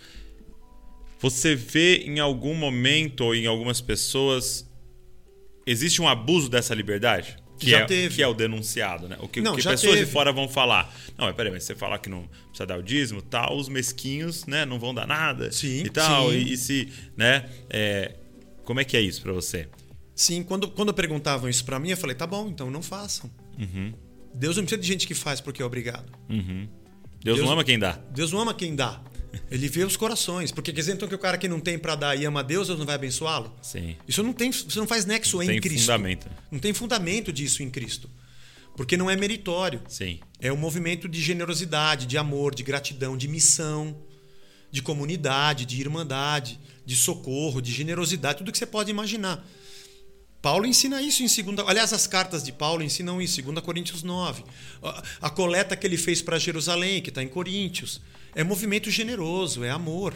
Você 1.19 1.55
vê 1.55 1.99
em 1.99 2.19
algum 2.19 2.55
momento 2.55 3.25
ou 3.25 3.35
em 3.35 3.47
algumas 3.47 3.81
pessoas 3.81 4.67
existe 5.67 6.01
um 6.01 6.09
abuso 6.09 6.49
dessa 6.49 6.75
liberdade? 6.75 7.37
Que 7.61 7.71
Já 7.71 7.81
é, 7.81 7.85
teve. 7.85 8.15
Que 8.17 8.23
é 8.23 8.27
o 8.27 8.33
denunciado, 8.35 9.07
né? 9.09 9.17
O 9.21 9.29
que, 9.29 9.41
Não, 9.41 9.55
que 9.55 9.63
pessoas 9.63 9.81
teve. 9.93 10.07
de 10.07 10.11
fora 10.11 10.33
vão 10.33 10.49
falar. 10.49 10.93
Não, 11.19 11.27
mas 11.27 11.37
peraí, 11.37 11.53
mas 11.53 11.63
você 11.65 11.75
falar 11.77 11.99
que 11.99 12.09
não 12.09 12.27
precisa 12.49 12.67
dar 12.67 12.79
o 12.79 12.83
dízimo 12.83 13.21
tal, 13.21 13.57
os 13.57 13.69
mesquinhos, 13.69 14.47
né, 14.47 14.65
não 14.65 14.79
vão 14.79 14.95
dar 14.95 15.07
nada 15.07 15.53
Sim, 15.53 15.83
e 15.85 15.91
tal. 15.91 16.31
sim. 16.31 16.37
E, 16.39 16.53
e 16.53 16.57
se, 16.57 16.89
né, 17.17 17.49
é, 17.69 18.17
como 18.65 18.81
é 18.81 18.85
que 18.85 18.97
é 18.97 19.01
isso 19.01 19.21
pra 19.21 19.33
você? 19.33 19.69
Sim, 20.15 20.43
quando, 20.43 20.69
quando 20.71 20.93
perguntavam 20.95 21.49
isso 21.51 21.65
para 21.65 21.79
mim, 21.79 21.91
eu 21.91 21.97
falei, 21.97 22.17
tá 22.17 22.27
bom, 22.27 22.49
então 22.49 22.71
não 22.71 22.83
façam. 22.83 23.31
Deus 24.35 24.57
não 24.57 24.65
precisa 24.65 24.81
de 24.81 24.87
gente 24.89 25.07
que 25.07 25.15
faz 25.15 25.41
porque 25.41 25.61
é 25.63 25.65
obrigado. 25.65 26.11
Uhum. 26.29 26.67
Deus, 27.23 27.37
Deus- 27.37 27.41
não 27.41 27.51
ama 27.53 27.65
quem 27.65 27.79
dá. 27.79 27.99
Deus 28.11 28.33
não 28.33 28.41
ama 28.41 28.55
quem 28.55 28.75
dá. 28.75 29.03
Ele 29.51 29.69
vê 29.69 29.85
os 29.85 29.97
corações. 29.97 30.51
Porque 30.51 30.73
quer 30.73 30.81
dizer 30.81 30.93
então 30.95 31.09
que 31.09 31.15
o 31.15 31.19
cara 31.19 31.39
que 31.39 31.49
não 31.49 31.61
tem 31.61 31.79
para 31.79 31.95
dar 31.95 32.17
e 32.17 32.25
ama 32.25 32.43
Deus, 32.43 32.67
Deus 32.69 32.79
não 32.79 32.87
vai 32.87 32.95
abençoá-lo? 32.97 33.55
Sim. 33.63 33.97
Isso 34.09 34.23
não 34.23 34.33
tem, 34.33 34.51
isso 34.51 34.79
não 34.79 34.87
faz 34.87 35.05
nexo 35.05 35.43
em 35.43 35.47
Tem 35.47 35.61
Cristo. 35.61 35.81
fundamento. 35.83 36.29
Não 36.51 36.59
tem 36.59 36.73
fundamento 36.73 37.33
disso 37.33 37.63
em 37.63 37.71
Cristo. 37.71 38.09
Porque 38.77 38.97
não 38.97 39.11
é 39.11 39.17
meritório. 39.17 39.83
Sim. 39.89 40.19
É 40.41 40.53
um 40.53 40.57
movimento 40.57 41.09
de 41.09 41.21
generosidade, 41.21 42.07
de 42.07 42.17
amor, 42.19 42.55
de 42.55 42.63
gratidão, 42.63 43.17
de 43.17 43.29
missão, 43.29 43.97
de 44.71 44.81
comunidade, 44.83 45.65
de 45.67 45.81
irmandade, 45.81 46.59
de 46.87 46.97
socorro, 46.97 47.61
de 47.61 47.73
generosidade, 47.73 48.39
tudo 48.39 48.51
que 48.53 48.59
você 48.59 48.67
pode 48.67 48.91
imaginar. 48.91 49.45
Paulo 50.41 50.65
ensina 50.65 51.03
isso 51.03 51.23
em 51.23 51.29
segunda, 51.29 51.63
aliás, 51.67 51.93
as 51.93 52.07
cartas 52.07 52.43
de 52.43 52.51
Paulo 52.53 52.83
ensinam 52.83 53.21
isso, 53.21 53.43
2 53.43 53.61
Coríntios 53.61 54.03
9. 54.03 54.43
A- 54.83 55.03
A 55.23 55.31
coleta 55.31 55.77
que 55.77 55.87
ele 55.87 55.99
fez 55.99 56.23
para 56.23 56.39
Jerusalém, 56.39 57.03
que 57.03 57.11
está 57.11 57.23
em 57.23 57.29
Coríntios, 57.29 58.01
é 58.35 58.45
movimento 58.45 58.91
generoso, 58.91 59.65
é 59.65 59.71
amor. 59.71 60.15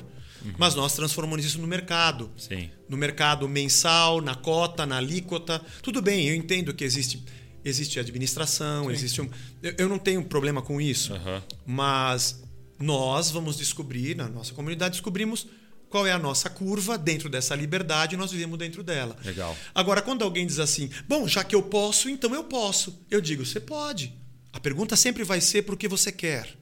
Mas 0.59 0.75
nós 0.75 0.95
transformamos 0.95 1.45
isso 1.45 1.59
no 1.59 1.67
mercado 1.67 2.31
Sim. 2.37 2.71
no 2.89 2.97
mercado 2.97 3.49
mensal, 3.49 4.21
na 4.21 4.35
cota, 4.35 4.85
na 4.85 4.99
alíquota. 4.99 5.61
Tudo 5.83 6.03
bem, 6.03 6.29
eu 6.29 6.35
entendo 6.35 6.75
que 6.75 6.85
existe, 6.85 7.25
existe 7.65 7.99
administração, 7.99 8.91
existe 8.91 9.23
um. 9.23 9.31
Eu, 9.62 9.75
eu 9.79 9.89
não 9.89 9.99
tenho 9.99 10.23
problema 10.23 10.61
com 10.61 10.81
isso. 10.81 11.15
Aham. 11.15 11.43
Mas 11.65 12.43
nós 12.79 13.31
vamos 13.31 13.57
descobrir, 13.57 14.15
na 14.15 14.29
nossa 14.29 14.53
comunidade, 14.53 14.93
descobrimos 14.93 15.47
qual 15.89 16.07
é 16.07 16.12
a 16.12 16.19
nossa 16.19 16.51
curva 16.51 16.99
dentro 16.99 17.29
dessa 17.29 17.55
liberdade 17.55 18.15
e 18.15 18.19
nós 18.19 18.33
vivemos 18.33 18.59
dentro 18.59 18.83
dela. 18.83 19.17
Legal. 19.25 19.57
Agora, 19.75 20.03
quando 20.03 20.23
alguém 20.23 20.47
diz 20.47 20.59
assim, 20.59 20.91
bom, 21.09 21.27
já 21.29 21.45
que 21.45 21.55
eu 21.55 21.62
posso, 21.62 22.09
então 22.09 22.35
eu 22.35 22.45
posso. 22.45 23.01
Eu 23.11 23.21
digo, 23.21 23.47
você 23.47 23.61
pode. 23.61 24.12
A 24.53 24.59
pergunta 24.61 24.97
sempre 24.97 25.25
vai 25.25 25.41
ser 25.41 25.62
por 25.62 25.77
que 25.77 25.87
você 25.89 26.11
quer. 26.11 26.53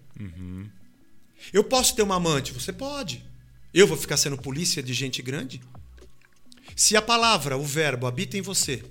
Eu 1.53 1.65
posso 1.65 1.95
ter 1.95 2.03
uma 2.03 2.17
amante? 2.17 2.53
Você 2.53 2.73
pode. 2.73 3.25
Eu 3.73 3.87
vou 3.87 3.97
ficar 3.97 4.19
sendo 4.19 4.37
polícia 4.37 4.83
de 4.83 4.93
gente 4.93 5.23
grande? 5.23 5.61
Se 6.77 6.97
a 6.97 7.03
palavra, 7.03 7.57
o 7.57 7.65
verbo, 7.65 8.07
habita 8.07 8.37
em 8.37 8.43
você, 8.43 8.83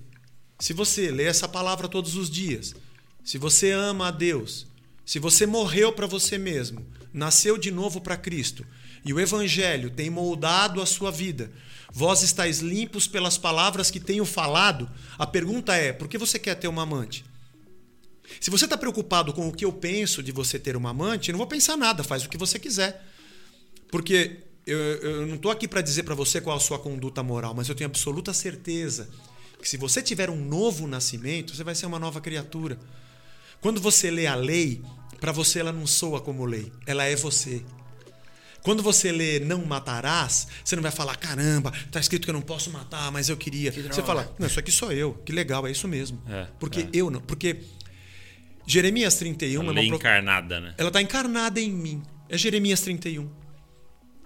se 0.60 0.74
você 0.74 1.10
lê 1.10 1.26
essa 1.26 1.47
palavra 1.47 1.88
todos 1.88 2.16
os 2.16 2.30
dias, 2.30 2.76
se 3.24 3.38
você 3.38 3.72
ama 3.72 4.08
a 4.08 4.12
Deus, 4.12 4.68
se 5.06 5.20
você 5.20 5.45
morreu 5.45 5.91
para 5.91 6.08
você 6.08 6.38
mesmo, 6.38 6.86
nasceu 7.14 7.58
de 7.58 7.72
novo 7.72 7.99
para 7.99 8.18
Cristo, 8.18 8.66
e 9.04 9.14
o 9.14 9.20
Evangelho 9.20 9.89
tem 9.89 10.10
moldado 10.10 10.82
a 10.82 10.86
sua 10.86 11.12
vida, 11.12 11.52
vós 11.91 12.22
estáis 12.22 12.60
limpos 12.60 13.08
pelas 13.08 13.38
palavras 13.38 13.89
que 13.89 13.99
tenho 13.99 14.26
falado, 14.26 14.89
a 15.18 15.26
pergunta 15.26 15.76
é: 15.76 15.91
por 15.91 16.08
que 16.08 16.18
você 16.18 16.38
quer 16.38 16.56
ter 16.56 16.68
uma 16.68 16.84
amante? 16.84 17.26
Se 18.39 18.49
você 18.49 18.65
está 18.65 18.77
preocupado 18.77 19.34
com 19.34 19.47
o 19.47 19.51
que 19.51 19.65
eu 19.65 19.73
penso 19.73 20.23
de 20.23 20.32
você 20.32 20.57
ter 20.57 20.75
uma 20.75 20.91
amante, 20.91 21.29
eu 21.29 21.34
não 21.34 21.38
vou 21.38 21.47
pensar 21.47 21.77
nada, 21.77 22.03
faz 22.03 22.23
o 22.25 22.29
que 22.29 22.38
você 22.38 22.57
quiser. 22.57 23.05
Porque 23.91 24.39
eu, 24.65 24.77
eu 24.77 25.27
não 25.27 25.36
estou 25.36 25.51
aqui 25.51 25.67
para 25.67 25.82
dizer 25.82 26.03
para 26.03 26.15
você 26.15 26.39
qual 26.39 26.55
a 26.55 26.59
sua 26.59 26.79
conduta 26.79 27.21
moral, 27.21 27.53
mas 27.53 27.67
eu 27.67 27.75
tenho 27.75 27.89
absoluta 27.89 28.34
certeza 28.34 29.09
que 29.61 29.69
se 29.69 29.77
você 29.77 30.01
tiver 30.01 30.29
um 30.29 30.43
novo 30.43 30.88
nascimento, 30.88 31.55
você 31.55 31.63
vai 31.63 31.75
ser 31.75 31.86
uma 31.86 31.99
nova 31.99 32.19
criatura. 32.19 32.79
Quando 33.61 33.79
você 33.79 34.09
lê 34.09 34.25
a 34.25 34.34
lei, 34.34 34.82
para 35.19 35.32
você 35.32 35.59
ela 35.59 35.71
não 35.71 35.86
soa 35.86 36.19
como 36.19 36.43
lei, 36.45 36.71
ela 36.86 37.03
é 37.03 37.15
você. 37.15 37.63
Quando 38.63 38.84
você 38.84 39.11
lê 39.11 39.39
não 39.39 39.65
matarás, 39.65 40.47
você 40.63 40.75
não 40.75 40.84
vai 40.84 40.91
falar, 40.91 41.15
caramba, 41.15 41.71
tá 41.91 41.99
escrito 41.99 42.25
que 42.25 42.29
eu 42.29 42.34
não 42.34 42.41
posso 42.41 42.69
matar, 42.71 43.11
mas 43.11 43.29
eu 43.29 43.38
queria. 43.38 43.71
Você 43.71 44.03
fala, 44.03 44.34
não, 44.38 44.47
isso 44.47 44.59
aqui 44.59 44.71
sou 44.71 44.91
eu, 44.91 45.13
que 45.25 45.32
legal, 45.32 45.65
é 45.65 45.71
isso 45.71 45.88
mesmo. 45.88 46.21
É, 46.27 46.47
porque 46.59 46.82
é. 46.82 46.89
eu 46.93 47.09
não. 47.09 47.21
Porque 47.21 47.61
Jeremias 48.66 49.16
31 49.16 49.62
A 49.62 49.66
é 49.66 49.70
uma 49.70 49.84
encarnada, 49.84 50.59
né? 50.59 50.76
ela 50.78 50.89
está 50.89 51.01
encarnada 51.01 51.59
em 51.59 51.72
mim. 51.72 52.01
É 52.30 52.38
Jeremias 52.38 52.82
31. 52.82 53.30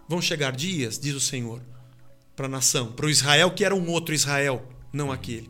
Vão 0.08 0.22
chegar 0.22 0.52
dias, 0.52 1.00
diz 1.00 1.16
o 1.16 1.20
Senhor, 1.20 1.62
para 2.36 2.46
a 2.46 2.50
nação, 2.50 2.92
para 2.92 3.08
o 3.08 3.10
Israel 3.10 3.52
que 3.52 3.66
era 3.66 3.74
um 3.74 3.90
outro 3.90 4.14
Israel, 4.14 4.68
não 4.94 5.12
aquele, 5.12 5.50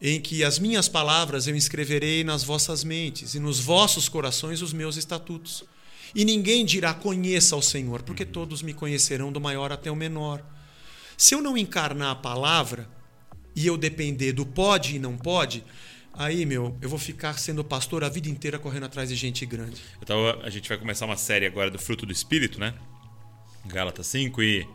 em 0.00 0.20
que 0.20 0.42
as 0.42 0.58
minhas 0.58 0.88
palavras 0.88 1.46
eu 1.46 1.54
escreverei 1.54 2.24
nas 2.24 2.42
vossas 2.42 2.82
mentes 2.82 3.34
e 3.34 3.38
nos 3.38 3.60
vossos 3.60 4.08
corações 4.08 4.62
os 4.62 4.72
meus 4.72 4.96
estatutos. 4.96 5.62
E 6.14 6.24
ninguém 6.24 6.64
dirá 6.64 6.92
conheça 6.92 7.54
ao 7.54 7.62
Senhor, 7.62 8.02
porque 8.02 8.26
todos 8.26 8.60
me 8.62 8.74
conhecerão 8.74 9.32
do 9.32 9.40
maior 9.40 9.72
até 9.72 9.90
o 9.90 9.96
menor. 9.96 10.44
Se 11.16 11.34
eu 11.34 11.40
não 11.40 11.56
encarnar 11.56 12.10
a 12.10 12.16
palavra 12.16 12.88
e 13.54 13.66
eu 13.66 13.76
depender 13.76 14.32
do 14.32 14.44
pode 14.44 14.96
e 14.96 14.98
não 14.98 15.16
pode, 15.16 15.64
aí, 16.12 16.44
meu, 16.46 16.76
eu 16.80 16.88
vou 16.88 16.98
ficar 16.98 17.38
sendo 17.38 17.64
pastor 17.64 18.04
a 18.04 18.08
vida 18.08 18.28
inteira 18.28 18.58
correndo 18.58 18.84
atrás 18.86 19.08
de 19.08 19.14
gente 19.16 19.44
grande. 19.46 19.80
Tava- 20.04 20.40
a 20.42 20.50
gente 20.50 20.68
vai 20.68 20.78
começar 20.78 21.06
uma 21.06 21.16
série 21.16 21.46
agora 21.46 21.70
do 21.70 21.78
fruto 21.78 22.04
do 22.06 22.12
Espírito, 22.12 22.58
né? 22.60 22.74
Gálatas 23.66 24.06
5, 24.08 24.42
e 24.42 24.66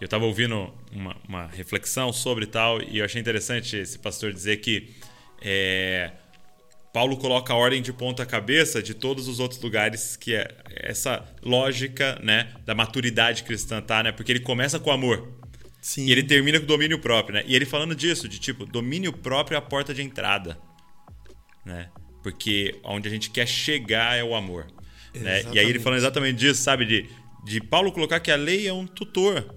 eu 0.00 0.04
estava 0.04 0.24
ouvindo 0.24 0.72
uma, 0.92 1.16
uma 1.28 1.46
reflexão 1.46 2.12
sobre 2.12 2.46
tal, 2.46 2.80
e 2.82 2.98
eu 2.98 3.04
achei 3.04 3.20
interessante 3.20 3.76
esse 3.76 3.98
pastor 3.98 4.32
dizer 4.32 4.58
que 4.58 4.94
é, 5.42 6.12
Paulo 6.92 7.16
coloca 7.16 7.52
a 7.52 7.56
ordem 7.56 7.82
de 7.82 7.92
ponta 7.92 8.24
cabeça 8.24 8.82
de 8.82 8.94
todos 8.94 9.28
os 9.28 9.40
outros 9.40 9.60
lugares 9.60 10.16
que 10.16 10.34
é 10.34 10.48
essa 10.68 11.24
lógica 11.42 12.18
né, 12.22 12.52
da 12.64 12.74
maturidade 12.74 13.42
cristã, 13.42 13.80
tá? 13.80 14.02
Né? 14.02 14.12
Porque 14.12 14.32
ele 14.32 14.40
começa 14.40 14.78
com 14.78 14.90
amor. 14.90 15.28
Sim. 15.80 16.06
E 16.06 16.12
ele 16.12 16.22
termina 16.22 16.58
com 16.58 16.66
domínio 16.66 16.98
próprio, 16.98 17.34
né? 17.36 17.44
E 17.46 17.54
ele 17.54 17.64
falando 17.64 17.94
disso, 17.94 18.28
de 18.28 18.38
tipo, 18.38 18.66
domínio 18.66 19.12
próprio 19.12 19.54
é 19.54 19.58
a 19.58 19.62
porta 19.62 19.94
de 19.94 20.02
entrada, 20.02 20.58
né? 21.68 21.88
Porque 22.22 22.74
onde 22.82 23.06
a 23.06 23.10
gente 23.10 23.30
quer 23.30 23.46
chegar 23.46 24.16
é 24.16 24.24
o 24.24 24.34
amor. 24.34 24.66
Né? 25.14 25.42
E 25.52 25.58
aí 25.58 25.68
ele 25.68 25.78
falando 25.78 25.98
exatamente 25.98 26.36
disso, 26.38 26.62
sabe? 26.62 26.84
De, 26.84 27.08
de 27.44 27.60
Paulo 27.60 27.92
colocar 27.92 28.18
que 28.20 28.30
a 28.30 28.36
lei 28.36 28.66
é 28.66 28.72
um 28.72 28.86
tutor. 28.86 29.54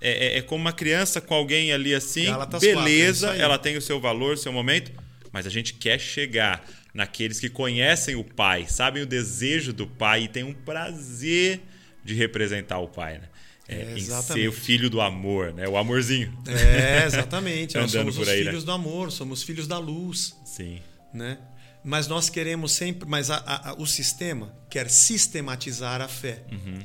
É, 0.00 0.34
é- 0.34 0.38
é 0.38 0.42
como 0.42 0.60
uma 0.62 0.72
criança 0.72 1.20
com 1.20 1.34
alguém 1.34 1.72
ali 1.72 1.94
assim, 1.94 2.24
Gálatas 2.24 2.60
4, 2.62 2.68
é 2.68 2.74
beleza, 2.74 3.30
aí. 3.30 3.40
ela 3.40 3.56
tem 3.56 3.76
o 3.76 3.80
seu 3.80 4.00
valor, 4.00 4.34
o 4.34 4.36
seu 4.36 4.52
momento, 4.52 4.90
mas 5.32 5.46
a 5.46 5.50
gente 5.50 5.74
quer 5.74 5.98
chegar 6.00 6.64
naqueles 6.92 7.38
que 7.38 7.48
conhecem 7.48 8.16
o 8.16 8.24
pai, 8.24 8.66
sabem 8.68 9.02
o 9.04 9.06
desejo 9.06 9.72
do 9.72 9.86
pai 9.86 10.24
e 10.24 10.28
têm 10.28 10.42
um 10.42 10.52
prazer 10.52 11.60
de 12.04 12.14
representar 12.14 12.78
o 12.80 12.88
pai, 12.88 13.18
né? 13.18 13.28
É, 13.68 13.74
É, 13.76 13.94
em 13.96 14.00
ser 14.00 14.48
o 14.48 14.52
filho 14.52 14.90
do 14.90 15.00
amor, 15.00 15.52
né? 15.54 15.68
O 15.68 15.76
amorzinho. 15.76 16.36
É, 16.48 17.06
exatamente. 17.06 17.76
Nós 17.78 17.92
somos 17.92 18.18
os 18.18 18.28
aí, 18.28 18.40
né? 18.40 18.50
filhos 18.50 18.64
do 18.64 18.72
amor, 18.72 19.12
somos 19.12 19.42
filhos 19.44 19.68
da 19.68 19.78
luz, 19.78 20.36
Sim. 20.44 20.80
Né? 21.12 21.38
Mas 21.84 22.06
nós 22.06 22.28
queremos 22.30 22.72
sempre, 22.72 23.08
mas 23.08 23.30
a- 23.30 23.42
a- 23.70 23.74
o 23.78 23.86
sistema 23.86 24.54
quer 24.70 24.88
sistematizar 24.88 26.00
a 26.00 26.06
fé. 26.08 26.44
Uhum. 26.50 26.78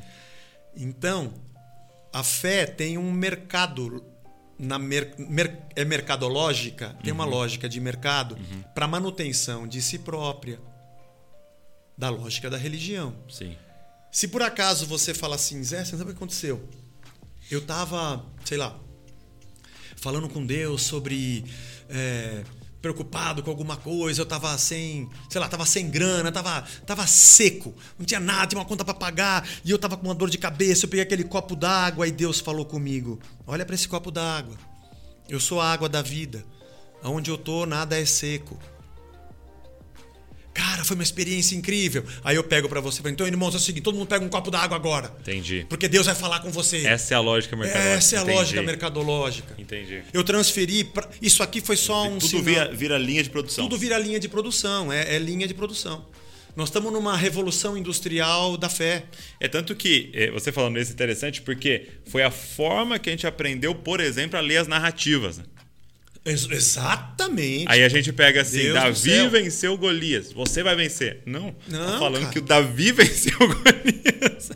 Então, 0.76 1.34
a 2.12 2.24
fé 2.24 2.66
tem 2.66 2.98
um 2.98 3.12
mercado 3.12 4.04
na 4.58 4.80
mer- 4.80 5.14
mer- 5.20 5.68
é 5.76 5.86
mercadológica, 5.86 6.96
tem 7.04 7.12
Uhum. 7.14 7.20
uma 7.20 7.26
lógica 7.26 7.70
de 7.70 7.80
mercado 7.80 8.36
para 8.74 8.88
manutenção 8.88 9.68
de 9.68 9.82
si 9.84 10.00
própria, 10.00 10.60
da 11.96 12.10
lógica 12.10 12.50
da 12.50 12.58
religião. 12.58 13.16
Sim. 13.30 13.56
Se 14.12 14.28
por 14.28 14.42
acaso 14.42 14.86
você 14.88 15.14
fala 15.14 15.36
assim, 15.36 15.64
Zé, 15.64 15.84
você 15.86 15.92
não 15.92 16.00
sabe 16.00 16.10
o 16.12 16.14
que 16.14 16.18
aconteceu? 16.18 16.68
Eu 17.52 17.62
tava, 17.62 18.26
sei 18.46 18.58
lá, 18.58 18.76
falando 19.96 20.28
com 20.28 20.44
Deus 20.46 20.82
sobre. 20.84 21.46
é, 21.90 22.44
preocupado 22.88 23.44
com 23.44 23.50
alguma 23.50 23.76
coisa, 23.76 24.22
eu 24.22 24.26
tava 24.26 24.58
sem, 24.58 25.10
sei 25.30 25.42
lá, 25.42 25.48
tava 25.48 25.66
sem 25.66 25.90
grana, 25.90 26.32
tava, 26.32 26.64
tava 26.86 27.06
seco, 27.06 27.74
não 28.00 28.06
tinha 28.06 28.20
nada, 28.20 28.48
tinha 28.48 28.60
uma 28.60 28.66
conta 28.66 28.86
para 28.86 28.94
pagar, 28.94 29.48
e 29.66 29.72
eu 29.72 29.78
tava 29.78 29.98
com 29.98 30.08
uma 30.08 30.16
dor 30.16 30.30
de 30.30 30.38
cabeça, 30.38 30.86
eu 30.86 30.90
peguei 30.90 31.04
aquele 31.04 31.24
copo 31.24 31.56
d'água 31.56 32.08
e 32.08 32.12
Deus 32.12 32.40
falou 32.40 32.66
comigo: 32.66 33.20
"Olha 33.46 33.66
para 33.66 33.76
esse 33.76 33.88
copo 33.88 34.10
d'água. 34.12 34.58
Eu 35.28 35.40
sou 35.42 35.60
a 35.60 35.72
água 35.72 35.90
da 35.90 36.02
vida. 36.02 36.46
Aonde 37.04 37.30
eu 37.30 37.38
tô, 37.38 37.66
nada 37.66 38.00
é 38.00 38.06
seco. 38.06 38.58
Cara, 40.58 40.84
foi 40.84 40.96
uma 40.96 41.04
experiência 41.04 41.56
incrível. 41.56 42.04
Aí 42.24 42.36
eu 42.36 42.44
pego 42.44 42.68
para 42.68 42.82
você, 42.82 43.00
então, 43.06 43.28
irmãos, 43.28 43.54
é 43.54 43.58
o 43.58 43.60
seguinte, 43.60 43.84
todo 43.84 43.94
mundo 43.96 44.08
pega 44.08 44.26
um 44.26 44.28
copo 44.28 44.50
d'água 44.50 44.76
agora. 44.76 45.14
Entendi. 45.20 45.68
Porque 45.70 45.88
Deus 45.88 46.08
vai 46.08 46.16
falar 46.16 46.40
com 46.40 46.50
você. 46.50 46.78
Essa 46.88 47.14
é 47.14 47.18
a 47.18 47.20
lógica 47.20 47.56
mercadológica. 47.56 47.96
Essa 47.96 48.16
é 48.16 48.18
a 48.18 48.22
Entendi. 48.24 48.38
lógica 48.38 48.62
mercadológica. 48.64 49.56
Entendi. 49.60 50.02
Eu 50.12 50.24
transferi. 50.24 50.84
Pra... 50.84 51.08
Isso 51.22 51.44
aqui 51.44 51.62
foi 51.62 51.78
só 51.78 52.08
um. 52.08 52.18
Tudo 52.18 52.28
sinal. 52.28 52.44
vira, 52.44 52.74
vira 52.74 52.98
linha 52.98 53.22
de 53.22 53.30
produção. 53.30 53.66
Tudo 53.66 53.78
vira 53.78 54.00
linha 54.00 54.20
de 54.20 54.28
produção. 54.28 54.92
É, 54.92 55.16
é 55.16 55.20
linha 55.20 55.48
de 55.48 55.54
produção. 55.54 56.04
Nós 56.56 56.70
estamos 56.70 56.92
numa 56.92 57.16
revolução 57.16 57.78
industrial 57.78 58.58
da 58.58 58.68
fé. 58.68 59.04
É 59.40 59.48
tanto 59.48 59.76
que, 59.76 60.10
é, 60.16 60.32
você 60.32 60.52
falando 60.52 60.80
isso 60.80 60.90
é 60.90 60.94
interessante, 60.94 61.40
porque 61.44 61.88
foi 62.08 62.24
a 62.24 62.32
forma 62.32 62.98
que 62.98 63.10
a 63.10 63.14
gente 63.14 63.28
aprendeu, 63.28 63.76
por 63.76 64.00
exemplo, 64.00 64.40
a 64.40 64.42
ler 64.42 64.58
as 64.58 64.68
narrativas. 64.68 65.38
né? 65.38 65.44
Ex- 66.28 66.48
exatamente. 66.52 67.66
Aí 67.68 67.84
a 67.84 67.90
gente 67.90 68.12
pega 68.14 68.42
assim, 68.42 68.58
Deus 68.60 68.74
Davi 68.74 69.28
venceu 69.30 69.78
Golias, 69.78 70.32
você 70.34 70.62
vai 70.62 70.76
vencer. 70.76 71.22
Não, 71.26 71.52
tá 71.52 71.58
Não, 71.70 72.00
falando 72.00 72.22
cara. 72.22 72.34
que 72.34 72.40
o 72.40 72.42
Davi 72.42 72.92
venceu 72.94 73.38
Golias. 73.40 74.52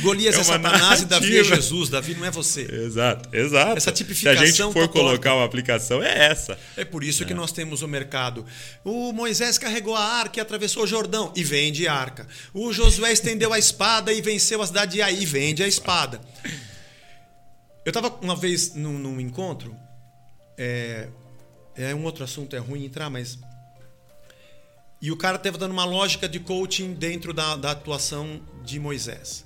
Golias 0.00 0.34
É 0.34 0.40
é, 0.40 0.42
Satanás 0.44 1.02
e 1.02 1.04
Davi 1.04 1.38
é. 1.38 1.44
Jesus. 1.44 1.88
Davi 1.88 2.14
não 2.16 2.24
é 2.24 2.30
você. 2.30 2.62
Exato, 2.62 3.28
exato. 3.34 3.72
Essa 3.76 3.80
Se 3.80 3.88
a 3.90 3.92
tipificação 3.92 4.46
gente 4.46 4.72
for 4.72 4.88
tá 4.88 4.92
colocar 4.92 5.34
uma 5.34 5.44
aplicação, 5.44 6.02
é 6.02 6.26
essa. 6.26 6.58
É 6.76 6.84
por 6.84 7.04
isso 7.04 7.24
que 7.24 7.32
nós 7.32 7.52
temos 7.52 7.82
o 7.82 7.88
mercado. 7.88 8.44
O 8.84 9.12
Moisés 9.12 9.58
carregou 9.58 9.94
a 9.94 10.02
arca 10.02 10.40
e 10.40 10.42
atravessou 10.42 10.82
o 10.82 10.86
Jordão 10.88 11.32
e 11.36 11.44
vende 11.44 11.86
arca. 11.86 12.26
O 12.52 12.72
Josué 12.72 13.12
estendeu 13.12 13.52
a 13.52 13.58
espada 13.60 14.12
e 14.12 14.20
venceu 14.20 14.60
a 14.60 14.66
cidade 14.66 14.92
de 14.94 15.02
Ai 15.02 15.18
e 15.20 15.24
vende 15.24 15.62
a 15.62 15.68
espada. 15.68 16.20
Eu 17.84 17.90
estava 17.90 18.08
uma 18.20 18.34
vez 18.34 18.74
num, 18.74 18.98
num 18.98 19.20
encontro. 19.20 19.74
É, 20.58 21.08
é 21.74 21.94
um 21.94 22.04
outro 22.04 22.24
assunto, 22.24 22.54
é 22.56 22.58
ruim 22.58 22.84
entrar, 22.84 23.10
mas. 23.10 23.38
E 25.00 25.10
o 25.12 25.16
cara 25.16 25.36
estava 25.36 25.58
dando 25.58 25.72
uma 25.72 25.84
lógica 25.84 26.28
de 26.28 26.40
coaching 26.40 26.94
dentro 26.94 27.32
da, 27.34 27.54
da 27.56 27.70
atuação 27.72 28.40
de 28.64 28.78
Moisés. 28.80 29.44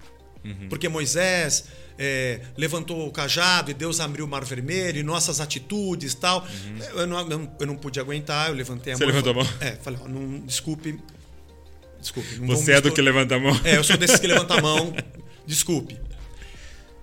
Porque 0.70 0.88
Moisés 0.88 1.66
é, 1.98 2.40
levantou 2.56 3.06
o 3.06 3.11
cajado 3.12 3.70
e 3.70 3.74
Deus 3.74 4.00
abriu 4.00 4.24
o 4.24 4.28
mar 4.28 4.42
vermelho 4.42 4.98
e 4.98 5.02
nossas 5.02 5.38
atitudes 5.38 6.14
tal. 6.14 6.46
Eu, 6.94 7.06
não, 7.06 7.18
eu 7.30 7.38
não- 7.38 7.56
eu 7.61 7.66
não 7.66 7.76
pude 7.76 8.00
aguentar, 8.00 8.48
eu 8.48 8.54
levantei 8.54 8.94
a 8.94 8.96
Você 8.96 9.04
mão. 9.04 9.14
levantou 9.14 9.32
a 9.32 9.44
mão? 9.44 9.52
É, 9.61 9.72
falei, 9.72 10.00
ó, 10.02 10.08
não, 10.08 10.40
desculpe. 10.40 10.98
Desculpe. 12.00 12.36
Você 12.46 12.72
é 12.72 12.80
do 12.80 12.90
que 12.90 13.02
levanta 13.02 13.34
a 13.34 13.38
mão. 13.38 13.52
é, 13.64 13.76
eu 13.76 13.84
sou 13.84 13.98
desses 13.98 14.18
que 14.18 14.26
levanta 14.26 14.54
a 14.54 14.62
mão. 14.62 14.94
Desculpe. 15.46 16.00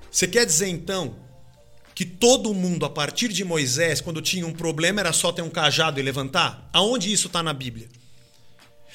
Você 0.10 0.28
quer 0.28 0.46
dizer 0.46 0.68
então 0.70 1.16
que 1.98 2.06
todo 2.06 2.54
mundo, 2.54 2.86
a 2.86 2.92
partir 2.92 3.30
de 3.30 3.44
Moisés, 3.44 4.00
quando 4.00 4.22
tinha 4.22 4.46
um 4.46 4.54
problema, 4.54 5.00
era 5.00 5.12
só 5.12 5.32
ter 5.32 5.42
um 5.42 5.50
cajado 5.50 6.00
e 6.00 6.04
levantar? 6.04 6.70
Aonde 6.72 7.12
isso 7.12 7.26
está 7.26 7.42
na 7.42 7.52
Bíblia? 7.54 7.90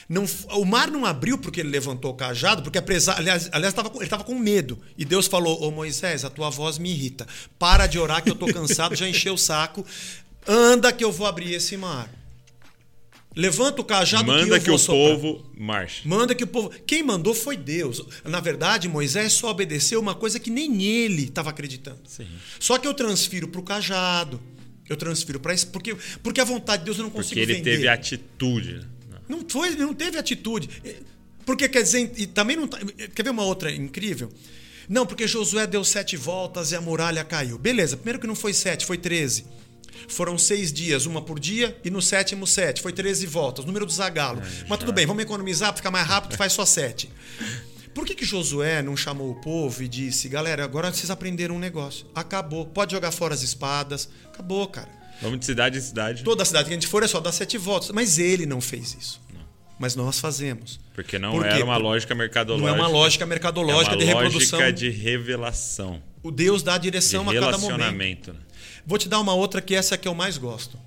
Não, 0.08 0.24
o 0.52 0.64
mar 0.64 0.88
não 0.88 1.04
abriu 1.04 1.36
porque 1.36 1.58
ele 1.58 1.68
levantou 1.70 2.12
o 2.12 2.14
cajado, 2.14 2.62
porque 2.62 2.78
apesar, 2.78 3.18
aliás, 3.18 3.48
aliás 3.50 3.74
tava 3.74 3.90
ele 3.96 4.04
estava 4.04 4.22
com 4.22 4.38
medo. 4.38 4.78
E 4.96 5.04
Deus 5.04 5.26
falou: 5.26 5.64
Ô 5.64 5.72
Moisés, 5.72 6.24
a 6.24 6.30
tua 6.30 6.48
voz 6.48 6.78
me 6.78 6.92
irrita. 6.92 7.26
Para 7.58 7.88
de 7.88 7.98
orar 7.98 8.22
que 8.22 8.30
eu 8.30 8.34
estou 8.34 8.52
cansado, 8.54 8.94
já 8.94 9.08
encheu 9.08 9.34
o 9.34 9.38
saco. 9.38 9.84
Anda 10.46 10.92
que 10.92 11.02
eu 11.02 11.10
vou 11.10 11.26
abrir 11.26 11.52
esse 11.52 11.76
mar. 11.76 12.08
Levanta 13.34 13.80
o 13.80 13.84
cajado 13.84 14.24
que 14.24 14.30
Manda 14.30 14.60
que 14.60 14.66
vou 14.66 14.74
o 14.76 14.78
soprar. 14.78 15.16
povo 15.16 15.50
marche. 15.56 16.06
Manda 16.06 16.34
que 16.34 16.44
o 16.44 16.46
povo. 16.46 16.70
Quem 16.86 17.02
mandou 17.02 17.32
foi 17.34 17.56
Deus. 17.56 18.02
Na 18.24 18.40
verdade, 18.40 18.88
Moisés 18.88 19.32
só 19.32 19.50
obedeceu 19.50 19.98
uma 20.00 20.14
coisa 20.14 20.38
que 20.38 20.50
nem 20.50 20.82
ele 20.82 21.24
estava 21.24 21.48
acreditando. 21.50 22.00
Sim. 22.06 22.26
Só 22.60 22.76
que 22.78 22.86
eu 22.86 22.92
transfiro 22.92 23.48
para 23.48 23.60
o 23.60 23.62
cajado. 23.64 24.40
Eu 24.88 24.96
transfiro 24.96 25.40
para 25.40 25.54
isso. 25.54 25.68
Porque, 25.68 25.96
porque 26.22 26.40
a 26.40 26.44
vontade 26.44 26.80
de 26.80 26.86
Deus 26.86 26.98
eu 26.98 27.04
não 27.04 27.10
consigo 27.10 27.40
Porque 27.40 27.50
ele 27.50 27.54
vender. 27.58 27.70
teve 27.76 27.88
atitude. 27.88 28.74
né? 29.10 29.18
Não 29.28 29.42
foi, 29.48 29.70
não 29.76 29.94
teve 29.94 30.18
atitude. 30.18 30.68
Porque 31.46 31.68
quer 31.68 31.82
dizer, 31.82 32.12
e 32.18 32.26
também 32.26 32.56
não. 32.56 32.68
tá- 32.68 32.78
Quer 33.14 33.22
ver 33.22 33.30
uma 33.30 33.44
outra 33.44 33.72
incrível? 33.72 34.30
Não, 34.88 35.06
porque 35.06 35.26
Josué 35.26 35.66
deu 35.66 35.82
sete 35.84 36.16
voltas 36.16 36.72
e 36.72 36.76
a 36.76 36.80
muralha 36.80 37.24
caiu. 37.24 37.56
Beleza, 37.58 37.96
primeiro 37.96 38.18
que 38.18 38.26
não 38.26 38.34
foi 38.34 38.52
sete, 38.52 38.84
foi 38.84 38.98
treze. 38.98 39.44
Foram 40.08 40.36
seis 40.38 40.72
dias, 40.72 41.06
uma 41.06 41.22
por 41.22 41.38
dia, 41.38 41.76
e 41.84 41.90
no 41.90 42.00
sétimo, 42.02 42.46
sete. 42.46 42.80
Foi 42.82 42.92
13 42.92 43.26
voltas, 43.26 43.64
número 43.64 43.86
do 43.86 43.92
Zagalo. 43.92 44.42
Mas 44.68 44.78
tudo 44.78 44.92
bem, 44.92 45.06
vamos 45.06 45.22
economizar 45.22 45.68
para 45.70 45.76
ficar 45.76 45.90
mais 45.90 46.06
rápido, 46.06 46.36
faz 46.36 46.52
só 46.52 46.64
sete. 46.66 47.10
Por 47.94 48.06
que, 48.06 48.14
que 48.14 48.24
Josué 48.24 48.80
não 48.80 48.96
chamou 48.96 49.30
o 49.30 49.34
povo 49.40 49.82
e 49.82 49.88
disse, 49.88 50.28
galera, 50.28 50.64
agora 50.64 50.90
vocês 50.90 51.10
aprenderam 51.10 51.56
um 51.56 51.58
negócio. 51.58 52.06
Acabou. 52.14 52.64
Pode 52.64 52.92
jogar 52.92 53.10
fora 53.12 53.34
as 53.34 53.42
espadas. 53.42 54.08
Acabou, 54.32 54.66
cara. 54.66 54.88
Vamos 55.20 55.40
de 55.40 55.44
cidade 55.46 55.76
em 55.78 55.80
cidade. 55.80 56.24
Toda 56.24 56.42
cidade 56.44 56.64
que 56.68 56.70
a 56.70 56.74
gente 56.74 56.86
for 56.86 57.02
é 57.02 57.06
só 57.06 57.20
dar 57.20 57.32
sete 57.32 57.58
voltas. 57.58 57.90
Mas 57.90 58.18
ele 58.18 58.46
não 58.46 58.60
fez 58.62 58.96
isso. 58.98 59.20
Mas 59.78 59.94
nós 59.96 60.18
fazemos. 60.20 60.80
Porque 60.94 61.18
não 61.18 61.32
Por 61.32 61.44
era 61.44 61.64
uma 61.64 61.76
lógica 61.76 62.14
mercadológica. 62.14 62.70
Não 62.70 62.76
é 62.76 62.80
uma 62.80 62.88
lógica 62.88 63.24
é 63.24 63.26
mercadológica 63.26 63.90
uma 63.94 63.98
de 63.98 64.04
reprodução. 64.04 64.58
lógica 64.60 64.72
de 64.72 64.90
revelação. 64.90 66.02
O 66.22 66.30
Deus 66.30 66.62
dá 66.62 66.78
De 66.78 66.84
direção 66.84 67.22
a 67.28 67.34
cada 67.34 67.58
momento. 67.58 67.62
relacionamento. 67.66 68.32
né? 68.32 68.38
Vou 68.86 68.98
te 68.98 69.08
dar 69.08 69.20
uma 69.20 69.34
outra 69.34 69.60
que 69.60 69.74
essa 69.74 69.94
é 69.94 69.98
que 69.98 70.08
eu 70.08 70.14
mais 70.14 70.36
gosto. 70.36 70.78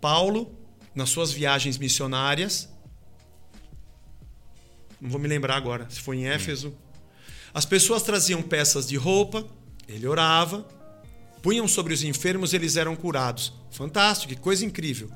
Paulo, 0.00 0.54
nas 0.94 1.10
suas 1.10 1.32
viagens 1.32 1.78
missionárias, 1.78 2.68
não 5.00 5.10
vou 5.10 5.20
me 5.20 5.28
lembrar 5.28 5.56
agora 5.56 5.88
se 5.90 6.00
foi 6.00 6.18
em 6.18 6.26
Éfeso, 6.26 6.74
as 7.54 7.64
pessoas 7.64 8.02
traziam 8.02 8.40
peças 8.42 8.86
de 8.86 8.96
roupa, 8.96 9.46
ele 9.88 10.06
orava, 10.06 10.66
punham 11.42 11.66
sobre 11.66 11.92
os 11.92 12.02
enfermos, 12.02 12.54
eles 12.54 12.76
eram 12.76 12.96
curados. 12.96 13.52
Fantástico, 13.70 14.34
que 14.34 14.40
coisa 14.40 14.64
incrível. 14.64 15.10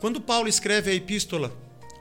Quando 0.00 0.20
Paulo 0.20 0.48
escreve 0.48 0.90
a 0.90 0.94
epístola 0.94 1.52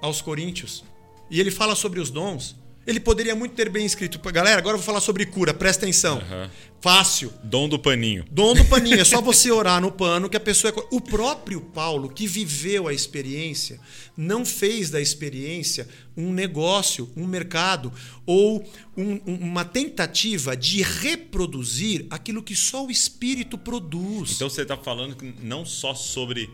aos 0.01 0.22
Coríntios 0.22 0.84
e 1.30 1.39
ele 1.39 1.49
fala 1.49 1.76
sobre 1.76 1.99
os 1.99 2.12
dons, 2.12 2.55
ele 2.88 3.00
poderia 3.00 3.36
muito 3.36 3.54
ter 3.54 3.70
bem 3.70 3.86
escrito, 3.86 4.18
galera, 4.32 4.58
agora 4.60 4.76
eu 4.76 4.80
vou 4.80 4.86
falar 4.86 5.02
sobre 5.02 5.26
cura, 5.26 5.54
presta 5.54 5.86
atenção. 5.86 6.18
Aham. 6.20 6.50
Fácil. 6.82 7.32
Dom 7.44 7.70
do 7.70 7.78
paninho. 7.78 8.26
Dom 8.32 8.56
do 8.56 8.66
paninho, 8.66 9.00
é 9.00 9.04
só 9.04 9.22
você 9.22 9.52
orar 9.52 9.80
no 9.80 9.92
pano 9.92 10.28
que 10.28 10.36
a 10.36 10.40
pessoa 10.40 10.74
é. 10.76 10.84
O 10.96 11.00
próprio 11.00 11.62
Paulo, 11.62 12.10
que 12.10 12.26
viveu 12.26 12.88
a 12.88 12.94
experiência, 12.94 13.80
não 14.18 14.44
fez 14.44 14.90
da 14.90 15.00
experiência 15.00 15.88
um 16.18 16.34
negócio, 16.34 17.08
um 17.16 17.28
mercado 17.28 17.94
ou 18.26 18.68
um- 18.98 19.20
um- 19.28 19.36
uma 19.42 19.64
tentativa 19.64 20.58
de 20.58 20.82
reproduzir 20.82 22.08
aquilo 22.10 22.42
que 22.42 22.56
só 22.56 22.84
o 22.88 22.90
Espírito 22.90 23.60
produz. 23.60 24.32
Então 24.32 24.50
você 24.50 24.64
está 24.64 24.76
falando 24.76 25.16
não 25.44 25.64
só 25.64 25.94
sobre 25.94 26.50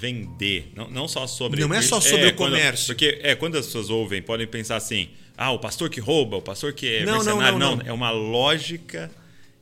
vender, 0.00 0.72
não, 0.74 0.90
não 0.90 1.06
só 1.08 1.26
sobre. 1.26 1.60
Não 1.60 1.72
é 1.74 1.82
só 1.82 2.00
sobre 2.00 2.28
o 2.28 2.34
quando- 2.34 2.52
comércio. 2.52 2.86
porque 2.88 3.20
é, 3.22 3.34
quando 3.34 3.56
as 3.56 3.66
pessoas 3.66 3.90
ouvem, 3.90 4.20
podem 4.22 4.46
pensar 4.46 4.76
assim: 4.76 5.08
ah, 5.42 5.50
o 5.50 5.58
pastor 5.58 5.90
que 5.90 6.00
rouba, 6.00 6.36
o 6.36 6.42
pastor 6.42 6.72
que 6.72 6.86
é 6.86 7.04
Não, 7.04 7.18
não, 7.18 7.36
mercenário. 7.36 7.58
não, 7.58 7.76
não. 7.76 7.86
é 7.86 7.92
uma 7.92 8.10
lógica. 8.10 9.10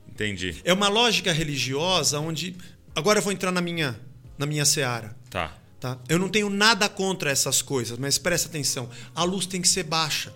Entendi. 0.08 0.56
É 0.64 0.72
uma 0.72 0.88
lógica 0.88 1.32
religiosa 1.32 2.20
onde. 2.20 2.54
Agora 2.94 3.18
eu 3.18 3.22
vou 3.22 3.32
entrar 3.32 3.50
na 3.50 3.60
minha, 3.60 3.98
na 4.36 4.44
minha 4.46 4.64
seara. 4.64 5.16
Tá. 5.30 5.56
Tá? 5.80 5.96
Eu 6.08 6.18
não 6.18 6.28
tenho 6.28 6.50
nada 6.50 6.88
contra 6.90 7.30
essas 7.30 7.62
coisas, 7.62 7.98
mas 7.98 8.18
presta 8.18 8.48
atenção. 8.48 8.90
A 9.14 9.24
luz 9.24 9.46
tem 9.46 9.62
que 9.62 9.68
ser 9.68 9.84
baixa. 9.84 10.30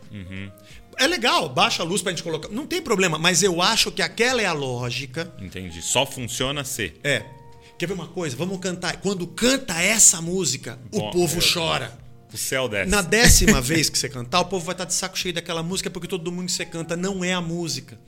É 0.97 1.07
legal, 1.07 1.51
baixa 1.51 1.83
a 1.83 1.87
luz 1.87 2.01
pra 2.01 2.13
gente 2.13 2.23
colocar. 2.23 2.49
Não 2.49 2.67
tem 2.67 2.81
problema, 2.81 3.19
mas 3.19 3.43
eu 3.43 3.61
acho 3.61 3.93
que 3.93 4.01
aquela 4.01 4.41
é 4.41 4.47
a 4.47 4.55
lógica. 4.55 5.31
Entendi. 5.39 5.83
Só 5.83 6.07
funciona 6.07 6.65
ser. 6.65 6.99
É. 7.05 7.25
Quer 7.77 7.87
ver 7.87 7.93
uma 7.95 8.07
coisa? 8.07 8.35
Vamos 8.37 8.59
cantar. 8.59 8.97
Quando 9.01 9.27
canta 9.27 9.83
essa 9.83 10.23
música, 10.23 10.79
Bom, 10.91 11.09
o 11.09 11.11
povo 11.11 11.39
é, 11.39 11.53
chora. 11.53 12.04
O 12.35 12.37
céu 12.37 12.69
desce. 12.69 12.91
Na 12.91 13.01
décima 13.01 13.61
vez 13.63 13.89
que 13.89 13.97
você 13.99 14.09
cantar, 14.09 14.41
o 14.41 14.45
povo 14.47 14.65
vai 14.67 14.75
estar 14.75 14.85
de 14.85 14.93
saco 14.95 15.17
cheio 15.19 15.33
daquela 15.35 15.63
música 15.63 15.89
porque 15.89 16.09
todo 16.09 16.31
mundo 16.33 16.47
que 16.47 16.53
você 16.53 16.67
canta 16.67 16.97
não 16.97 17.25
é 17.25 17.33
a 17.33 17.41
música. 17.41 17.99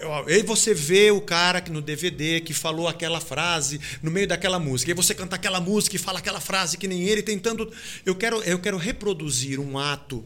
Eu- 0.00 0.12
Aí 0.26 0.42
você 0.42 0.72
vê 0.72 1.10
o 1.10 1.20
cara 1.20 1.60
que 1.60 1.70
no 1.72 1.82
DVD 1.82 2.40
que 2.40 2.54
falou 2.54 2.86
aquela 2.88 3.20
frase 3.20 3.80
no 4.02 4.10
meio 4.10 4.26
daquela 4.28 4.58
música. 4.58 4.90
Aí 4.92 4.94
você 4.96 5.14
canta 5.14 5.34
aquela 5.36 5.60
música 5.60 5.96
e 5.96 5.98
fala 5.98 6.18
aquela 6.20 6.40
frase 6.40 6.78
que 6.78 6.86
nem 6.88 7.02
ele, 7.02 7.22
tentando. 7.22 7.70
Eu 8.06 8.14
quero, 8.14 8.40
eu 8.44 8.58
quero 8.60 8.76
reproduzir 8.76 9.58
um 9.60 9.76
ato, 9.78 10.24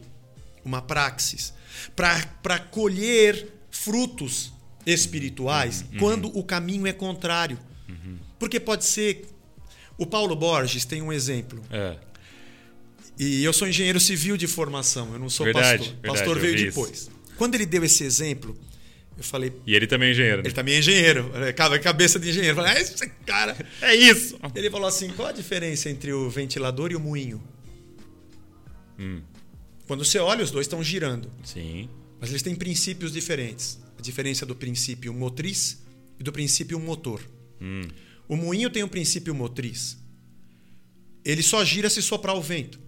uma 0.63 0.81
praxis, 0.81 1.53
para 1.95 2.59
colher 2.59 3.47
frutos 3.71 4.53
espirituais 4.85 5.83
quando 5.99 6.27
o 6.37 6.43
caminho 6.43 6.85
é 6.87 6.93
contrário. 6.93 7.57
Porque 8.39 8.59
pode 8.59 8.85
ser. 8.85 9.25
O 9.97 10.05
Paulo 10.05 10.35
Borges 10.35 10.85
tem 10.85 11.01
um 11.01 11.11
exemplo. 11.13 11.63
É. 11.71 11.95
E 13.17 13.43
eu 13.43 13.53
sou 13.53 13.67
engenheiro 13.67 13.99
civil 13.99 14.35
de 14.37 14.47
formação, 14.47 15.13
eu 15.13 15.19
não 15.19 15.29
sou 15.29 15.45
Verdade, 15.45 15.77
pastor. 15.79 15.93
verdade, 16.01 16.17
pastor 16.19 16.39
veio 16.39 16.55
depois. 16.57 17.09
Quando 17.37 17.55
ele 17.55 17.65
deu 17.65 17.83
esse 17.83 18.03
exemplo, 18.03 18.57
eu 19.17 19.23
falei, 19.23 19.53
E 19.67 19.75
ele 19.75 19.85
também 19.85 20.09
é 20.09 20.11
engenheiro. 20.11 20.37
né? 20.37 20.47
ele 20.47 20.53
também 20.55 20.75
é 20.75 20.79
engenheiro, 20.79 21.31
é, 21.35 21.53
ca- 21.53 21.77
cabeça 21.79 22.19
de 22.19 22.29
engenheiro. 22.29 22.57
Eu 22.59 22.63
falei, 22.63 22.77
ah, 22.77 22.81
esse 22.81 23.07
cara. 23.25 23.55
É 23.81 23.93
isso! 23.95 24.37
Ele 24.55 24.69
falou 24.71 24.87
assim: 24.87 25.09
qual 25.09 25.27
a 25.27 25.31
diferença 25.31 25.89
entre 25.89 26.11
o 26.11 26.29
ventilador 26.29 26.91
e 26.91 26.95
o 26.95 26.99
moinho? 26.99 27.41
Hum. 28.99 29.21
Quando 29.87 30.03
você 30.03 30.17
olha, 30.19 30.43
os 30.43 30.51
dois 30.51 30.65
estão 30.65 30.83
girando, 30.83 31.29
Sim. 31.43 31.89
mas 32.19 32.29
eles 32.29 32.41
têm 32.41 32.55
princípios 32.55 33.11
diferentes. 33.11 33.79
A 33.97 34.01
diferença 34.01 34.45
do 34.45 34.55
princípio 34.55 35.13
motriz 35.13 35.81
e 36.19 36.23
do 36.23 36.31
princípio 36.31 36.79
motor. 36.79 37.21
Hum. 37.61 37.81
O 38.27 38.35
moinho 38.35 38.69
tem 38.69 38.83
um 38.83 38.87
princípio 38.87 39.35
motriz. 39.35 39.97
Ele 41.25 41.43
só 41.43 41.63
gira 41.63 41.89
se 41.89 42.01
soprar 42.01 42.35
o 42.35 42.41
vento. 42.41 42.79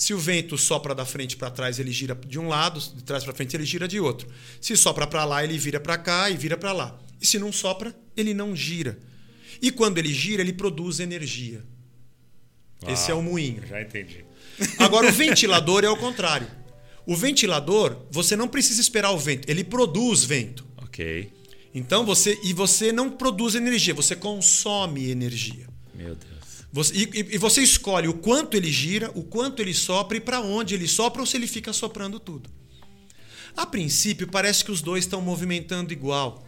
Se 0.00 0.14
o 0.14 0.18
vento 0.18 0.56
sopra 0.56 0.94
da 0.94 1.04
frente 1.04 1.36
para 1.36 1.50
trás, 1.50 1.78
ele 1.78 1.92
gira 1.92 2.14
de 2.26 2.38
um 2.38 2.48
lado, 2.48 2.80
de 2.80 3.04
trás 3.04 3.22
para 3.22 3.34
frente 3.34 3.54
ele 3.54 3.66
gira 3.66 3.86
de 3.86 4.00
outro. 4.00 4.26
Se 4.58 4.74
sopra 4.74 5.06
para 5.06 5.26
lá, 5.26 5.44
ele 5.44 5.58
vira 5.58 5.78
para 5.78 5.98
cá 5.98 6.30
e 6.30 6.38
vira 6.38 6.56
para 6.56 6.72
lá. 6.72 6.98
E 7.20 7.26
se 7.26 7.38
não 7.38 7.52
sopra, 7.52 7.94
ele 8.16 8.32
não 8.32 8.56
gira. 8.56 8.98
E 9.60 9.70
quando 9.70 9.98
ele 9.98 10.10
gira, 10.10 10.40
ele 10.40 10.54
produz 10.54 11.00
energia. 11.00 11.62
Uau, 12.82 12.90
Esse 12.90 13.10
é 13.10 13.14
o 13.14 13.20
moinho. 13.20 13.62
Já 13.68 13.82
entendi. 13.82 14.24
Agora 14.80 15.06
o 15.06 15.12
ventilador 15.12 15.84
é 15.84 15.90
o 15.90 15.96
contrário. 15.98 16.48
O 17.04 17.14
ventilador, 17.14 18.06
você 18.10 18.34
não 18.34 18.48
precisa 18.48 18.80
esperar 18.80 19.10
o 19.10 19.18
vento, 19.18 19.50
ele 19.50 19.62
produz 19.62 20.24
vento. 20.24 20.66
Ok. 20.78 21.30
Então 21.74 22.06
você 22.06 22.40
e 22.42 22.54
você 22.54 22.90
não 22.90 23.10
produz 23.10 23.54
energia, 23.54 23.92
você 23.92 24.16
consome 24.16 25.10
energia. 25.10 25.68
Meu 25.94 26.14
Deus. 26.14 26.39
Você, 26.72 26.94
e, 26.94 27.34
e- 27.34 27.38
você 27.38 27.62
escolhe 27.62 28.06
o 28.08 28.14
quanto 28.14 28.56
ele 28.56 28.70
gira, 28.70 29.10
o 29.14 29.22
quanto 29.24 29.60
ele 29.60 29.74
sopra 29.74 30.16
e 30.16 30.20
para 30.20 30.40
onde 30.40 30.74
ele 30.74 30.86
sopra 30.86 31.20
ou 31.20 31.26
se 31.26 31.36
ele 31.36 31.46
fica 31.46 31.72
soprando 31.72 32.20
tudo. 32.20 32.48
A 33.56 33.66
princípio, 33.66 34.28
parece 34.28 34.64
que 34.64 34.70
os 34.70 34.80
dois 34.80 35.04
estão 35.04 35.20
movimentando 35.20 35.92
igual. 35.92 36.46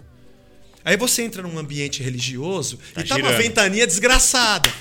Aí 0.85 0.97
você 0.97 1.23
entra 1.23 1.43
num 1.43 1.59
ambiente 1.59 2.03
religioso 2.03 2.79
Tá 2.95 3.01
e 3.01 3.05
tá 3.05 3.17
uma 3.17 3.33
ventania 3.33 3.87
desgraçada. 3.87 4.73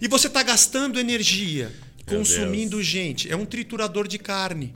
E 0.00 0.08
você 0.08 0.28
tá 0.28 0.42
gastando 0.42 0.98
energia, 0.98 1.72
Meu 2.08 2.18
consumindo 2.18 2.82
gente. 2.82 3.30
É 3.30 3.36
um 3.36 3.44
triturador 3.44 4.06
de 4.06 4.18
carne. 4.18 4.72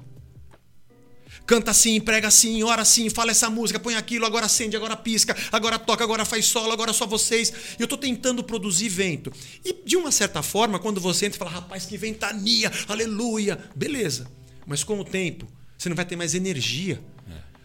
Canta 1.48 1.70
assim, 1.70 1.98
prega 1.98 2.28
assim, 2.28 2.62
ora 2.62 2.82
assim, 2.82 3.08
fala 3.08 3.30
essa 3.30 3.48
música, 3.48 3.80
põe 3.80 3.94
aquilo, 3.94 4.26
agora 4.26 4.44
acende, 4.44 4.76
agora 4.76 4.94
pisca, 4.94 5.34
agora 5.50 5.78
toca, 5.78 6.04
agora 6.04 6.22
faz 6.26 6.44
solo, 6.44 6.70
agora 6.70 6.92
só 6.92 7.06
vocês. 7.06 7.50
E 7.78 7.80
eu 7.82 7.88
tô 7.88 7.96
tentando 7.96 8.44
produzir 8.44 8.90
vento. 8.90 9.32
E 9.64 9.74
de 9.82 9.96
uma 9.96 10.12
certa 10.12 10.42
forma, 10.42 10.78
quando 10.78 11.00
você 11.00 11.24
entra 11.24 11.36
e 11.36 11.38
fala, 11.38 11.50
rapaz, 11.50 11.86
que 11.86 11.96
ventania, 11.96 12.70
aleluia, 12.86 13.58
beleza. 13.74 14.30
Mas 14.66 14.84
com 14.84 15.00
o 15.00 15.04
tempo, 15.04 15.48
você 15.78 15.88
não 15.88 15.96
vai 15.96 16.04
ter 16.04 16.16
mais 16.16 16.34
energia. 16.34 17.00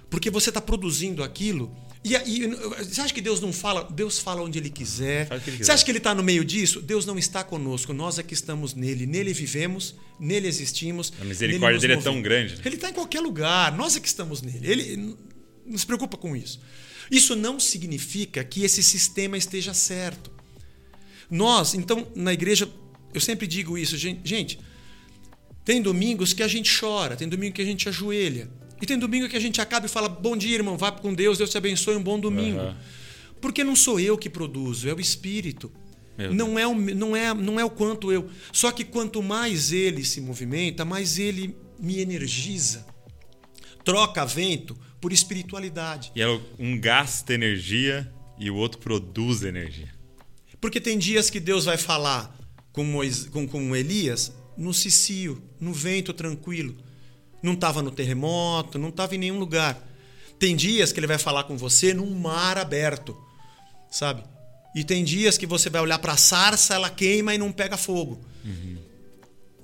Porque 0.10 0.30
você 0.30 0.50
está 0.50 0.62
produzindo 0.62 1.22
aquilo. 1.22 1.70
E, 2.04 2.16
aí, 2.18 2.47
você 2.80 2.99
acha 2.99 3.14
que 3.14 3.22
Deus 3.22 3.39
não 3.39 3.54
fala? 3.54 3.88
Deus 3.89 4.20
fala 4.20 4.41
onde 4.41 4.60
Ele 4.60 4.70
quiser. 4.70 5.28
Ele 5.32 5.39
Você 5.39 5.51
quiser. 5.58 5.72
acha 5.74 5.86
que 5.86 5.91
Ele 5.91 5.99
está 5.99 6.14
no 6.14 6.22
meio 6.22 6.43
disso? 6.43 6.82
Deus 6.82 7.06
não 7.06 7.18
está 7.18 7.43
conosco. 7.45 7.93
Nós 7.93 8.20
é 8.20 8.24
que 8.24 8.34
estamos 8.34 8.74
nele. 8.74 9.06
Nele 9.06 9.32
vivemos, 9.32 9.95
nele 10.20 10.47
existimos. 10.47 11.14
A 11.22 11.24
misericórdia 11.24 11.80
dele 11.80 11.93
é 11.93 11.95
tão 11.97 12.16
movemos. 12.16 12.24
grande, 12.24 12.56
né? 12.56 12.62
Ele 12.66 12.76
está 12.76 12.89
em 12.89 12.93
qualquer 12.93 13.22
lugar. 13.22 13.72
Nós 13.78 13.95
é 13.95 14.01
que 14.01 14.08
estamos 14.08 14.41
nele. 14.41 14.70
Ele 14.70 15.16
não 15.66 15.78
se 15.78 15.86
preocupa 15.86 16.18
com 16.18 16.36
isso. 16.36 16.60
Isso 17.10 17.36
não 17.38 17.58
significa 17.60 18.43
que 18.43 18.64
esse 18.66 18.84
sistema 18.84 19.38
esteja 19.38 19.74
certo. 19.74 20.30
Nós, 21.30 21.74
então, 21.74 22.08
na 22.16 22.34
igreja, 22.34 22.70
eu 23.14 23.22
sempre 23.22 23.47
digo 23.47 23.78
isso, 23.78 23.97
gen- 23.97 24.20
gente. 24.24 24.60
Tem 25.64 25.82
domingos 25.82 26.34
que 26.34 26.43
a 26.43 26.47
gente 26.47 26.70
chora, 26.78 27.16
tem 27.16 27.30
domingo 27.30 27.56
que 27.56 27.62
a 27.62 27.66
gente 27.66 27.88
ajoelha. 27.88 28.49
E 28.82 28.86
tem 28.86 28.98
domingo 28.98 29.30
que 29.30 29.36
a 29.36 29.40
gente 29.40 29.62
acaba 29.62 29.86
e 29.86 29.90
fala: 29.90 30.10
Bom 30.10 30.36
dia, 30.36 30.56
irmão, 30.56 30.78
vá 30.78 30.92
com 30.92 31.14
Deus, 31.14 31.38
Deus 31.38 31.50
te 31.50 31.58
abençoe, 31.58 31.96
um 31.96 32.04
bom 32.04 32.20
domingo. 32.20 32.60
Aham. 32.60 32.78
Porque 33.42 33.62
não 33.62 33.76
sou 33.76 34.00
eu 34.00 34.18
que 34.18 34.30
produzo, 34.30 34.88
é 34.88 34.94
o 34.94 35.02
Espírito. 35.02 35.70
Não 36.32 36.60
é, 36.60 36.68
o, 36.68 36.76
não, 36.76 37.16
é, 37.16 37.34
não 37.34 37.60
é 37.60 37.66
o 37.66 37.70
quanto 37.70 38.12
eu. 38.12 38.30
Só 38.52 38.72
que 38.72 38.86
quanto 38.86 39.22
mais 39.22 39.72
ele 39.72 40.06
se 40.06 40.22
movimenta, 40.22 40.86
mais 40.86 41.18
ele 41.18 41.58
me 41.80 42.00
energiza. 42.00 42.86
Troca 43.84 44.24
vento 44.26 44.78
por 45.02 45.12
espiritualidade. 45.12 46.12
E 46.16 46.22
ela, 46.22 46.40
um 46.58 46.80
gasta 46.80 47.34
energia 47.34 48.10
e 48.40 48.50
o 48.50 48.56
outro 48.56 48.80
produz 48.80 49.42
energia. 49.44 49.94
Porque 50.62 50.80
tem 50.80 50.98
dias 50.98 51.30
que 51.30 51.40
Deus 51.40 51.66
vai 51.66 51.78
falar 51.78 52.34
com, 52.72 52.84
Mois, 52.84 53.26
com, 53.26 53.46
com 53.48 53.76
Elias 53.76 54.32
no 54.56 54.74
cicio, 54.74 55.44
no 55.60 55.74
vento 55.74 56.14
tranquilo. 56.14 56.78
Não 57.44 57.54
estava 57.54 57.82
no 57.82 57.91
terremoto, 57.91 58.80
não 58.80 58.89
estava 58.89 59.14
em 59.14 59.18
nenhum 59.20 59.38
lugar. 59.38 59.86
Tem 60.39 60.56
dias 60.56 60.91
que 60.91 61.00
ele 61.00 61.08
vai 61.08 61.18
falar 61.18 61.44
com 61.44 61.58
você 61.58 61.94
num 61.94 62.10
mar 62.16 62.58
aberto, 62.58 63.16
sabe? 63.91 64.24
E 64.74 64.84
tem 64.84 65.04
dias 65.04 65.38
que 65.38 65.46
você 65.46 65.70
vai 65.70 65.82
olhar 65.82 66.00
para 66.00 66.14
a 66.14 66.18
sarça, 66.18 66.74
ela 66.74 66.89
queima 66.89 67.36
e 67.36 67.38
não 67.38 67.52
pega 67.52 67.78
fogo. 67.78 68.20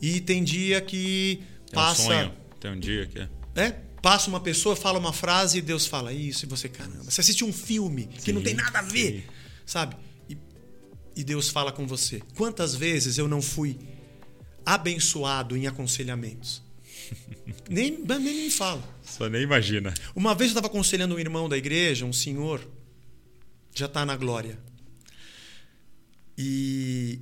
E 0.02 0.22
tem 0.22 0.44
dia 0.44 0.80
que 0.82 1.42
É 1.72 1.76
passa. 1.76 2.02
um 2.02 2.06
sonho. 2.06 2.34
Tem 2.60 2.72
um 2.72 2.80
dia 2.80 3.06
que 3.08 3.20
é. 3.20 3.30
É? 3.56 3.72
Passa 4.02 4.30
uma 4.30 4.40
pessoa, 4.40 4.76
fala 4.76 5.00
uma 5.00 5.12
frase 5.12 5.58
e 5.58 5.62
Deus 5.62 5.86
fala 5.86 6.14
isso, 6.14 6.46
e 6.46 6.48
você, 6.48 6.70
caramba, 6.70 7.04
você 7.04 7.20
assiste 7.20 7.44
um 7.44 7.52
filme 7.52 8.08
que 8.08 8.32
não 8.32 8.42
tem 8.42 8.54
nada 8.54 8.80
a 8.80 8.82
ver, 8.82 9.12
sim. 9.12 9.24
sabe? 9.66 9.96
E, 10.30 10.38
e 11.18 11.24
Deus 11.24 11.50
fala 11.50 11.72
com 11.72 11.86
você. 11.86 12.22
Quantas 12.36 12.76
vezes 12.76 13.18
eu 13.18 13.28
não 13.28 13.42
fui 13.42 13.78
abençoado 14.66 15.58
em 15.58 15.68
aconselhamentos? 15.68 16.62
nem, 17.70 17.98
nem 17.98 18.20
me 18.46 18.50
fala. 18.52 18.84
Só 19.04 19.28
nem 19.30 19.42
imagina. 19.42 19.94
Uma 20.16 20.34
vez 20.36 20.50
eu 20.50 20.54
estava 20.54 20.68
aconselhando 20.68 21.16
um 21.16 21.20
irmão 21.20 21.48
da 21.50 21.58
igreja, 21.58 22.06
um 22.06 22.14
senhor, 22.14 22.66
já 23.74 23.86
está 23.86 24.06
na 24.06 24.16
glória. 24.16 24.58
E, 26.38 27.20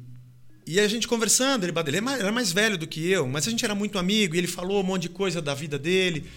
e 0.65 0.79
a 0.79 0.87
gente 0.87 1.07
conversando, 1.07 1.63
ele, 1.65 1.73
ele 1.87 1.97
é 1.97 2.19
era 2.19 2.31
mais 2.31 2.51
velho 2.51 2.77
do 2.77 2.85
que 2.87 3.05
eu, 3.09 3.27
mas 3.27 3.47
a 3.47 3.51
gente 3.51 3.65
era 3.65 3.73
muito 3.73 3.97
amigo 3.97 4.35
e 4.35 4.37
ele 4.37 4.47
falou 4.47 4.81
um 4.81 4.85
monte 4.85 5.03
de 5.03 5.09
coisa 5.09 5.41
da 5.41 5.53
vida 5.53 5.79
dele. 5.79 6.29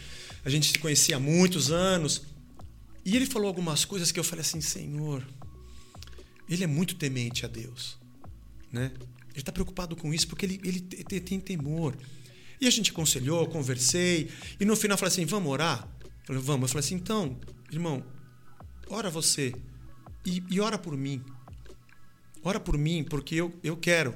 A 0.45 0.49
gente 0.49 0.71
se 0.73 0.79
conhecia 0.79 1.17
há 1.17 1.21
muitos 1.21 1.71
anos. 1.71 2.23
E 3.05 3.17
ele 3.17 3.27
falou 3.27 3.49
algumas 3.49 3.85
coisas 3.85 4.11
que 4.13 4.19
eu 4.21 4.25
falei 4.25 4.41
assim: 4.43 4.61
Senhor, 4.61 5.27
ele 6.49 6.65
é 6.65 6.67
muito 6.67 6.95
temente 6.95 7.45
a 7.45 7.49
Deus. 7.49 7.99
Né? 8.73 8.91
Ele 9.31 9.41
está 9.41 9.53
preocupado 9.53 9.95
com 9.97 10.13
isso 10.13 10.27
porque 10.29 10.47
ele, 10.47 10.61
ele 10.65 10.81
te- 10.81 11.05
te- 11.05 11.21
tem 11.21 11.41
temor. 11.41 11.95
E 12.61 12.67
a 12.67 12.71
gente 12.71 12.91
aconselhou, 12.91 13.47
conversei. 13.47 14.31
E 14.59 14.65
no 14.65 14.77
final 14.77 14.95
eu 14.95 14.99
falei 14.99 15.13
assim: 15.13 15.25
vamos 15.25 15.51
orar? 15.51 15.89
Eu 16.03 16.27
falei, 16.27 16.43
vamos. 16.43 16.63
Eu 16.63 16.69
falei 16.69 16.85
assim: 16.85 16.95
então, 16.97 17.39
irmão, 17.71 18.05
ora 18.89 19.09
você 19.09 19.55
e, 20.25 20.43
e 20.51 20.61
ora 20.61 20.79
por 20.79 20.97
mim. 20.97 21.25
Ora 22.43 22.61
por 22.61 22.77
mim, 22.77 23.05
porque 23.05 23.35
eu, 23.35 23.53
eu 23.63 23.77
quero 23.77 24.15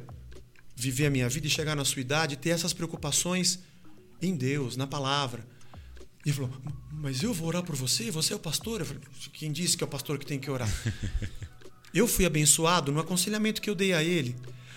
viver 0.76 1.06
a 1.06 1.10
minha 1.10 1.28
vida 1.28 1.46
e 1.46 1.50
chegar 1.50 1.76
na 1.76 1.84
sua 1.84 2.00
idade 2.00 2.34
e 2.34 2.36
ter 2.36 2.50
essas 2.50 2.72
preocupações 2.72 3.60
em 4.20 4.34
Deus, 4.34 4.76
na 4.76 4.86
palavra. 4.86 5.46
E 6.24 6.28
ele 6.28 6.36
falou: 6.36 6.50
Mas 6.92 7.22
eu 7.22 7.32
vou 7.32 7.48
orar 7.48 7.62
por 7.62 7.76
você? 7.76 8.10
Você 8.10 8.32
é 8.32 8.36
o 8.36 8.40
pastor? 8.40 8.80
Eu 8.80 8.86
falei: 8.86 9.02
Quem 9.32 9.52
disse 9.52 9.76
que 9.76 9.84
é 9.84 9.86
o 9.86 9.90
pastor 9.90 10.18
que 10.18 10.26
tem 10.26 10.38
que 10.38 10.50
orar? 10.50 10.68
Eu 11.94 12.08
fui 12.08 12.26
abençoado 12.26 12.90
no 12.90 12.98
aconselhamento 12.98 13.62
que 13.62 13.70
eu 13.70 13.74
dei 13.74 13.92
a 13.92 14.02
ele. 14.02 14.34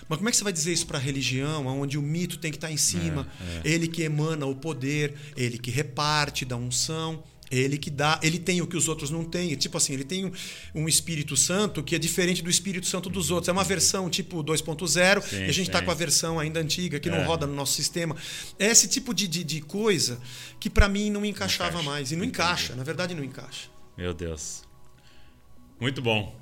Mas 0.08 0.16
como 0.18 0.28
é 0.28 0.32
que 0.32 0.38
você 0.38 0.44
vai 0.44 0.52
dizer 0.52 0.72
isso 0.72 0.86
para 0.86 0.98
a 0.98 1.00
religião, 1.00 1.66
onde 1.66 1.98
o 1.98 2.02
mito 2.02 2.38
tem 2.38 2.50
que 2.50 2.56
estar 2.56 2.70
em 2.72 2.76
cima? 2.78 3.28
Ele 3.64 3.86
que 3.86 4.02
emana 4.02 4.46
o 4.46 4.54
poder, 4.54 5.14
ele 5.36 5.58
que 5.58 5.70
reparte 5.70 6.44
da 6.46 6.56
unção, 6.56 7.22
ele 7.50 7.76
que 7.78 7.90
dá, 7.90 8.18
ele 8.22 8.38
tem 8.38 8.60
o 8.62 8.66
que 8.66 8.76
os 8.76 8.88
outros 8.88 9.10
não 9.10 9.24
têm. 9.24 9.54
Tipo 9.56 9.76
assim, 9.78 9.92
ele 9.94 10.04
tem 10.04 10.24
um, 10.26 10.32
um 10.74 10.88
Espírito 10.88 11.36
Santo 11.36 11.82
que 11.82 11.94
é 11.94 11.98
diferente 11.98 12.42
do 12.42 12.48
Espírito 12.50 12.86
Santo 12.86 13.08
dos 13.10 13.30
outros. 13.30 13.48
É 13.48 13.52
uma 13.52 13.64
versão 13.64 14.08
tipo 14.10 14.42
2.0 14.44 15.22
Sim, 15.22 15.36
e 15.36 15.44
a 15.44 15.52
gente 15.52 15.68
está 15.68 15.80
com 15.82 15.90
a 15.90 15.94
versão 15.94 16.38
ainda 16.38 16.60
antiga 16.60 16.98
que 17.00 17.08
não 17.10 17.18
É. 17.18 17.24
roda 17.24 17.46
no 17.46 17.54
nosso 17.54 17.72
sistema. 17.74 18.16
É 18.58 18.66
esse 18.66 18.88
tipo 18.88 19.12
de, 19.14 19.26
de, 19.28 19.44
de 19.44 19.60
coisa 19.62 20.20
que 20.60 20.68
para 20.70 20.88
mim 20.88 21.10
não 21.10 21.24
encaixava 21.24 21.70
encaixa. 21.70 21.88
mais. 21.90 22.12
E 22.12 22.16
não 22.16 22.24
Entendi. 22.24 22.36
encaixa, 22.42 22.74
na 22.76 22.84
verdade 22.84 23.14
não 23.14 23.24
encaixa. 23.24 23.68
Meu 23.96 24.12
Deus. 24.14 24.62
Muito 25.80 26.00
bom. 26.02 26.34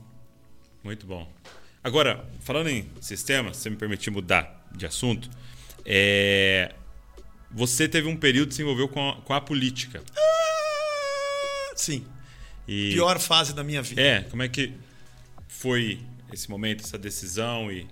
Muito 0.83 1.07
bom. 1.07 1.29
Agora, 1.87 2.28
falando 2.41 2.68
em 2.68 2.84
sistema, 3.01 3.55
se 3.55 3.61
você 3.61 3.70
me 3.70 3.76
permitir 3.76 4.11
mudar 4.11 4.68
de 4.74 4.84
assunto, 4.84 5.30
é, 5.84 6.74
você 7.49 7.89
teve 7.89 8.09
um 8.09 8.16
período 8.16 8.49
que 8.49 8.57
se 8.57 8.62
envolveu 8.62 8.89
com 8.89 9.09
a, 9.09 9.20
com 9.22 9.32
a 9.32 9.41
política. 9.41 10.03
Sim, 11.76 12.05
E, 12.66 12.91
pior 12.93 13.20
fase 13.20 13.55
da 13.55 13.62
minha 13.62 13.82
vida. 13.82 14.03
É, 14.03 14.22
como 14.22 14.43
é 14.43 14.49
que 14.49 14.72
foi 15.47 16.01
esse 16.32 16.51
momento, 16.51 16.82
essa 16.82 16.99
decisão 16.99 17.70
e, 17.70 17.87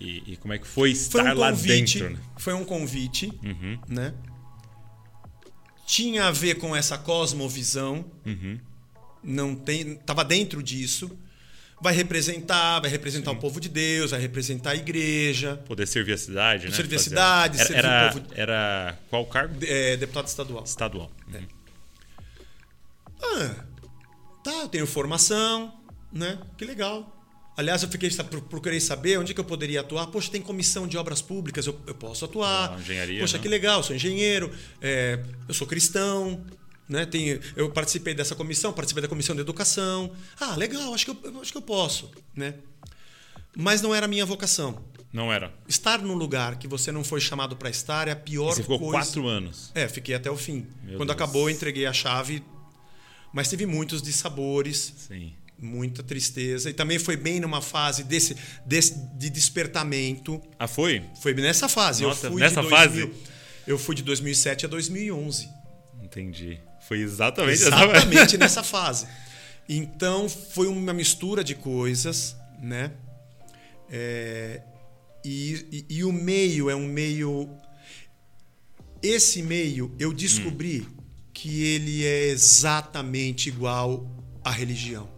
e, 0.00 0.32
e 0.32 0.36
como 0.38 0.54
é 0.54 0.58
que 0.58 0.66
foi 0.66 0.94
Foi 0.94 1.20
estar 1.20 1.34
um 1.34 1.38
lá 1.38 1.50
convite, 1.50 1.98
dentro? 1.98 2.14
né? 2.16 2.22
foi 2.38 2.54
um 2.54 2.64
convite, 2.64 3.26
Uhum, 3.44 3.78
né? 3.86 4.14
Tinha 5.86 6.24
a 6.28 6.30
ver 6.30 6.54
com 6.54 6.74
essa 6.74 6.96
cosmovisão, 6.96 8.02
uhum. 8.24 8.58
não 9.22 9.54
tem, 9.54 9.96
tava 9.96 10.24
dentro 10.24 10.62
disso. 10.62 11.10
Vai 11.82 11.94
representar, 11.94 12.78
vai 12.80 12.90
representar 12.90 13.30
o 13.30 13.36
povo 13.36 13.58
de 13.58 13.68
Deus, 13.68 14.10
vai 14.10 14.20
representar 14.20 14.72
a 14.72 14.76
igreja, 14.76 15.56
Poder 15.66 15.86
servir 15.86 16.12
a 16.12 16.18
cidade, 16.18 16.68
né? 16.68 16.74
Servir 16.74 16.96
a 16.96 16.98
cidade, 16.98 17.58
era, 17.58 17.66
servir 17.66 17.84
o 17.84 17.86
era, 17.88 18.12
povo. 18.12 18.26
era 18.34 18.98
qual 19.08 19.26
cargo? 19.26 19.54
é, 19.62 19.96
deputado 19.96 20.26
estadual. 20.26 20.64
Estadual. 20.64 21.10
Uhum. 21.32 21.46
Ah, 23.22 23.54
tá, 24.44 24.52
eu 24.62 24.68
tenho 24.68 24.86
formação, 24.86 25.72
né? 26.12 26.38
Que 26.58 26.64
legal. 26.64 27.16
Aliás, 27.56 27.82
eu 27.82 27.88
fiquei 27.90 28.08
pro- 28.10 28.40
procurei 28.42 28.80
saber 28.80 29.18
onde 29.18 29.34
que 29.34 29.40
eu 29.40 29.44
poderia 29.44 29.80
atuar. 29.80 30.06
Poxa, 30.06 30.30
tem 30.30 30.40
comissão 30.40 30.86
de 30.86 30.96
obras 30.96 31.20
públicas, 31.20 31.66
eu, 31.66 31.78
eu 31.86 31.94
posso 31.94 32.24
atuar. 32.24 32.72
Ah, 32.74 32.80
engenharia, 32.80 33.20
Poxa, 33.20 33.36
né? 33.36 33.42
que 33.42 33.48
legal, 33.48 33.82
sou 33.82 33.94
engenheiro, 33.94 34.50
é, 34.80 35.18
eu 35.46 35.52
sou 35.54 35.66
cristão, 35.66 36.42
Né? 36.90 37.06
Tem, 37.06 37.38
eu 37.54 37.70
participei 37.70 38.14
dessa 38.14 38.34
comissão, 38.34 38.72
participei 38.72 39.00
da 39.00 39.06
comissão 39.08 39.32
de 39.36 39.40
educação. 39.40 40.10
Ah, 40.40 40.56
legal, 40.56 40.92
acho 40.92 41.04
que 41.04 41.10
eu, 41.12 41.40
acho 41.40 41.52
que 41.52 41.56
eu 41.58 41.62
posso. 41.62 42.10
Né? 42.34 42.54
Mas 43.56 43.80
não 43.80 43.94
era 43.94 44.06
a 44.06 44.08
minha 44.08 44.26
vocação. 44.26 44.84
Não 45.12 45.32
era. 45.32 45.54
Estar 45.68 46.02
num 46.02 46.14
lugar 46.14 46.56
que 46.58 46.66
você 46.66 46.90
não 46.90 47.04
foi 47.04 47.20
chamado 47.20 47.54
para 47.56 47.70
estar 47.70 48.08
é 48.08 48.10
a 48.10 48.16
pior 48.16 48.54
Você 48.54 48.62
ficou 48.62 48.78
coisa. 48.80 48.92
quatro 48.98 49.28
anos. 49.28 49.70
É, 49.72 49.86
fiquei 49.88 50.16
até 50.16 50.28
o 50.28 50.36
fim. 50.36 50.66
Meu 50.82 50.96
Quando 50.96 51.08
Deus. 51.10 51.16
acabou, 51.16 51.48
eu 51.48 51.54
entreguei 51.54 51.86
a 51.86 51.92
chave. 51.92 52.42
Mas 53.32 53.48
teve 53.48 53.66
muitos 53.66 54.02
dissabores, 54.02 54.92
Sim. 55.08 55.32
muita 55.56 56.02
tristeza. 56.02 56.70
E 56.70 56.72
também 56.72 56.98
foi 56.98 57.16
bem 57.16 57.38
numa 57.38 57.60
fase 57.60 58.02
desse, 58.02 58.36
desse 58.66 58.96
de 59.16 59.30
despertamento. 59.30 60.42
Ah, 60.58 60.66
foi? 60.66 61.04
Foi 61.22 61.32
nessa 61.34 61.68
fase. 61.68 62.02
Nossa, 62.02 62.26
eu 62.26 62.32
fui 62.32 62.40
nessa 62.40 62.62
de 62.62 62.68
fase? 62.68 63.12
Eu 63.64 63.78
fui 63.78 63.94
de 63.94 64.02
2007 64.02 64.66
a 64.66 64.68
2011. 64.68 65.48
Entendi. 66.02 66.58
Foi 66.90 67.00
exatamente 67.00 67.62
essa 67.62 67.68
Exatamente 67.68 68.36
nessa 68.42 68.64
fase. 68.64 69.06
Então 69.68 70.28
foi 70.28 70.66
uma 70.66 70.92
mistura 70.92 71.44
de 71.44 71.54
coisas, 71.54 72.34
né? 72.60 72.90
É, 73.88 74.60
e, 75.24 75.84
e- 75.88 75.94
e 75.98 76.04
o 76.04 76.10
meio 76.12 76.68
é 76.68 76.74
um 76.74 76.86
meio. 76.88 77.48
Esse 79.00 79.40
meio 79.40 79.94
eu 80.00 80.12
descobri 80.12 80.84
que 81.32 81.62
ele 81.62 82.04
é 82.04 82.26
exatamente 82.26 83.48
igual 83.48 84.04
à 84.44 84.50
religião. 84.50 85.08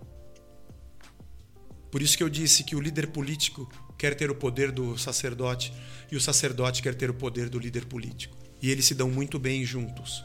Por 1.90 2.02
isso 2.02 2.18
que 2.18 2.22
eu 2.22 2.28
disse 2.28 2.64
que 2.64 2.76
o 2.76 2.80
líder 2.80 3.06
político 3.06 3.66
quer 3.96 4.14
ter 4.14 4.30
o 4.30 4.34
poder 4.34 4.70
do 4.70 4.98
sacerdote 4.98 5.72
e 6.10 6.16
o 6.16 6.20
sacerdote 6.20 6.82
quer 6.82 6.94
ter 6.94 7.08
o 7.08 7.14
poder 7.14 7.48
do 7.48 7.58
líder 7.58 7.86
político. 7.86 8.36
E 8.60 8.70
eles 8.70 8.84
se 8.84 8.94
dão 8.94 9.08
muito 9.10 9.38
bem 9.38 9.64
juntos. 9.64 10.22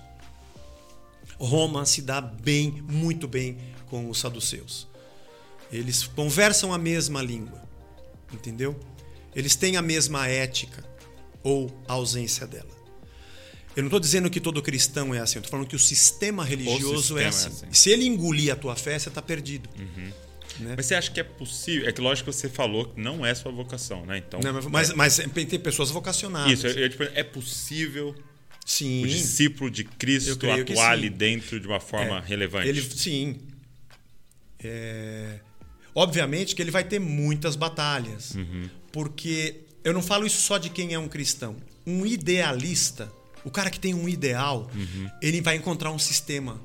Roma 1.45 1.85
se 1.85 2.01
dá 2.01 2.19
bem, 2.19 2.83
muito 2.88 3.27
bem 3.27 3.57
com 3.89 4.09
os 4.09 4.19
saduceus. 4.19 4.88
Eles 5.71 6.05
conversam 6.07 6.73
a 6.73 6.77
mesma 6.77 7.21
língua, 7.21 7.61
entendeu? 8.33 8.79
Eles 9.35 9.55
têm 9.55 9.77
a 9.77 9.81
mesma 9.81 10.27
ética 10.27 10.83
ou 11.43 11.71
a 11.88 11.93
ausência 11.93 12.47
dela. 12.47 12.77
Eu 13.75 13.83
não 13.83 13.89
estou 13.89 13.99
dizendo 13.99 14.29
que 14.29 14.39
todo 14.39 14.61
cristão 14.61 15.13
é 15.13 15.19
assim, 15.19 15.38
eu 15.38 15.41
estou 15.41 15.51
falando 15.51 15.67
que 15.67 15.75
o 15.75 15.79
sistema 15.79 16.43
religioso 16.43 17.17
é, 17.19 17.21
sistema 17.21 17.21
é 17.21 17.27
assim. 17.27 17.65
assim. 17.65 17.67
Se 17.71 17.91
ele 17.91 18.05
engolir 18.05 18.51
a 18.51 18.55
tua 18.55 18.75
fé, 18.75 18.97
você 18.97 19.09
está 19.09 19.21
perdido. 19.21 19.69
Né? 20.59 20.73
Mas 20.75 20.88
você 20.88 20.95
acha 20.95 21.11
que 21.11 21.19
é 21.19 21.23
possível? 21.23 21.88
É 21.88 21.91
que 21.91 22.01
lógico 22.01 22.31
que 22.31 22.35
você 22.35 22.49
falou 22.49 22.85
que 22.85 22.99
não 22.99 23.23
é 23.23 23.35
sua 23.35 23.51
vocação, 23.51 24.05
né? 24.05 24.17
Então. 24.17 24.39
Não, 24.39 24.69
mas, 24.69 24.91
mas 24.93 25.17
tem 25.17 25.59
pessoas 25.59 25.91
vocacionadas. 25.91 26.51
Isso, 26.51 26.67
eu, 26.67 26.73
eu, 26.73 26.89
tipo, 26.89 27.03
é 27.03 27.23
possível 27.23 28.15
Sim. 28.70 29.05
o 29.05 29.07
discípulo 29.07 29.72
de 29.72 29.86
Cristo 29.86 30.45
atuar 30.51 30.91
ali 30.91 31.09
dentro 31.09 31.57
de 31.57 31.65
uma 31.65 31.80
forma 31.80 32.18
É, 32.18 32.22
relevante. 32.28 32.68
Ele, 32.68 32.82
sim. 32.82 33.39
É, 34.61 35.39
obviamente 35.95 36.53
que 36.53 36.61
ele 36.61 36.70
vai 36.72 36.84
ter 36.84 36.99
muitas 36.99 37.55
batalhas. 37.55 38.36
Uhum. 38.36 38.70
Porque 38.91 39.61
eu 39.86 39.93
não 39.93 40.01
falo 40.01 40.26
isso 40.28 40.41
só 40.41 40.57
de 40.57 40.70
quem 40.70 40.93
é 40.93 40.99
um 40.99 41.07
cristão. 41.07 41.55
Um 41.86 42.05
idealista, 42.05 43.09
o 43.45 43.49
cara 43.49 43.70
que 43.70 43.80
tem 43.80 43.93
um 43.93 44.09
ideal, 44.09 44.70
Uhum. 44.76 45.09
ele 45.22 45.39
vai 45.41 45.55
encontrar 45.55 45.91
um 45.91 45.99
sistema 45.99 46.61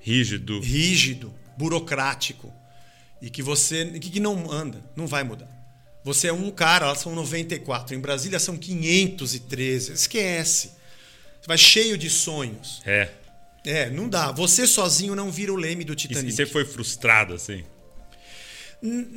Rígido. 0.00 0.60
rígido, 0.60 1.32
burocrático 1.56 2.52
e 3.22 3.30
que 3.30 3.42
você 3.42 3.84
que, 4.00 4.18
não 4.18 4.50
anda, 4.50 4.84
não 4.96 5.06
vai 5.06 5.22
mudar. 5.22 5.48
Você 6.04 6.26
é 6.28 6.32
um 6.32 6.50
cara, 6.50 6.86
lá 6.86 6.94
são 6.96 7.14
94, 7.14 7.94
em 7.94 8.00
Brasília 8.00 8.38
são 8.40 8.56
513. 8.56 9.92
Esquece. 9.92 10.77
Vai 11.48 11.56
cheio 11.56 11.96
de 11.96 12.10
sonhos. 12.10 12.82
É. 12.84 13.08
É, 13.64 13.88
não 13.88 14.06
dá. 14.06 14.30
Você 14.32 14.66
sozinho 14.66 15.14
não 15.16 15.30
vira 15.30 15.50
o 15.50 15.56
leme 15.56 15.82
do 15.82 15.94
Titanic. 15.94 16.28
e 16.28 16.30
você 16.30 16.44
foi 16.44 16.62
frustrado, 16.62 17.32
assim? 17.32 17.64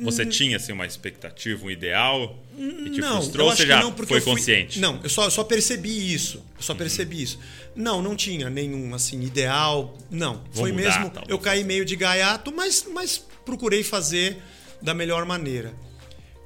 Você 0.00 0.24
tinha 0.24 0.56
assim, 0.56 0.72
uma 0.72 0.86
expectativa, 0.86 1.64
um 1.64 1.70
ideal 1.70 2.36
e 2.58 2.90
te 2.90 3.00
não, 3.00 3.20
frustrou 3.20 3.48
ou 3.50 3.54
você 3.54 3.66
já 3.66 3.80
não, 3.80 3.94
foi 3.94 4.06
fui- 4.06 4.20
consciente? 4.22 4.80
Não, 4.80 4.98
eu 5.04 5.10
só, 5.10 5.24
eu 5.24 5.30
só 5.30 5.44
percebi 5.44 6.12
isso. 6.12 6.42
Eu 6.56 6.62
só 6.62 6.74
percebi 6.74 7.22
isso. 7.22 7.38
Não, 7.76 8.00
não 8.00 8.16
tinha 8.16 8.48
nenhum 8.48 8.94
assim 8.94 9.22
ideal. 9.22 9.96
Não, 10.10 10.42
foi 10.52 10.72
mudar, 10.72 10.84
mesmo. 10.84 11.10
talvez. 11.10 11.28
Eu 11.30 11.38
caí 11.38 11.62
meio 11.64 11.84
de 11.84 11.94
gaiato, 11.96 12.50
mas, 12.50 12.86
mas 12.92 13.22
procurei 13.44 13.84
fazer 13.84 14.38
da 14.80 14.94
melhor 14.94 15.26
maneira. 15.26 15.74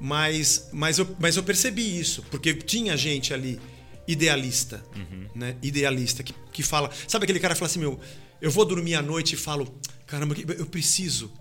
Mas, 0.00 0.68
mas, 0.72 0.98
eu, 0.98 1.16
mas 1.20 1.36
eu 1.36 1.44
percebi 1.44 1.98
isso, 1.98 2.22
porque 2.28 2.52
tinha 2.52 2.96
gente 2.96 3.32
ali 3.32 3.58
idealista, 4.08 4.84
Uhum. 4.94 5.28
né? 5.34 5.56
Idealista 5.62 6.22
que, 6.22 6.34
que 6.52 6.62
fala, 6.62 6.90
sabe 7.08 7.24
aquele 7.24 7.40
cara 7.40 7.54
que 7.54 7.58
fala 7.58 7.68
assim, 7.70 7.78
meu, 7.80 7.98
eu 8.40 8.50
vou 8.50 8.64
dormir 8.64 8.94
à 8.94 9.02
noite 9.02 9.32
e 9.34 9.36
falo, 9.36 9.74
caramba, 10.06 10.34
eu 10.58 10.66
preciso 10.66 11.32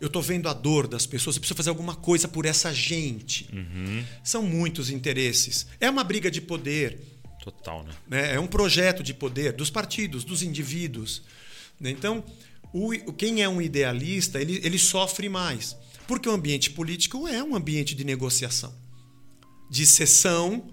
eu 0.00 0.08
tô 0.08 0.22
vendo 0.22 0.48
a 0.48 0.54
dor 0.54 0.88
das 0.88 1.04
pessoas, 1.04 1.36
eu 1.36 1.40
preciso 1.40 1.54
fazer 1.58 1.68
alguma 1.68 1.94
coisa 1.94 2.26
por 2.26 2.46
essa 2.46 2.72
gente. 2.72 3.46
Uhum. 3.52 4.02
São 4.24 4.42
muitos 4.42 4.88
interesses. 4.88 5.66
É 5.78 5.90
uma 5.90 6.02
briga 6.02 6.30
de 6.30 6.40
poder, 6.40 6.98
Total, 7.44 7.84
né? 7.84 7.92
né? 8.08 8.34
é 8.34 8.40
um 8.40 8.46
projeto 8.46 9.02
de 9.02 9.12
poder 9.12 9.52
dos 9.52 9.68
partidos, 9.68 10.24
dos 10.24 10.42
indivíduos. 10.42 11.20
né? 11.78 11.90
Então, 11.90 12.24
o, 12.72 12.94
o- 12.94 13.12
quem 13.12 13.42
é 13.42 13.48
um 13.48 13.60
idealista, 13.60 14.40
ele, 14.40 14.58
ele 14.64 14.78
sofre 14.78 15.28
mais. 15.28 15.76
Porque 16.08 16.26
o 16.26 16.32
ambiente 16.32 16.70
político 16.70 17.28
é 17.28 17.44
um 17.44 17.54
ambiente 17.54 17.94
de 17.94 18.02
negociação, 18.02 18.74
de 19.70 19.84
cessão 19.84 20.66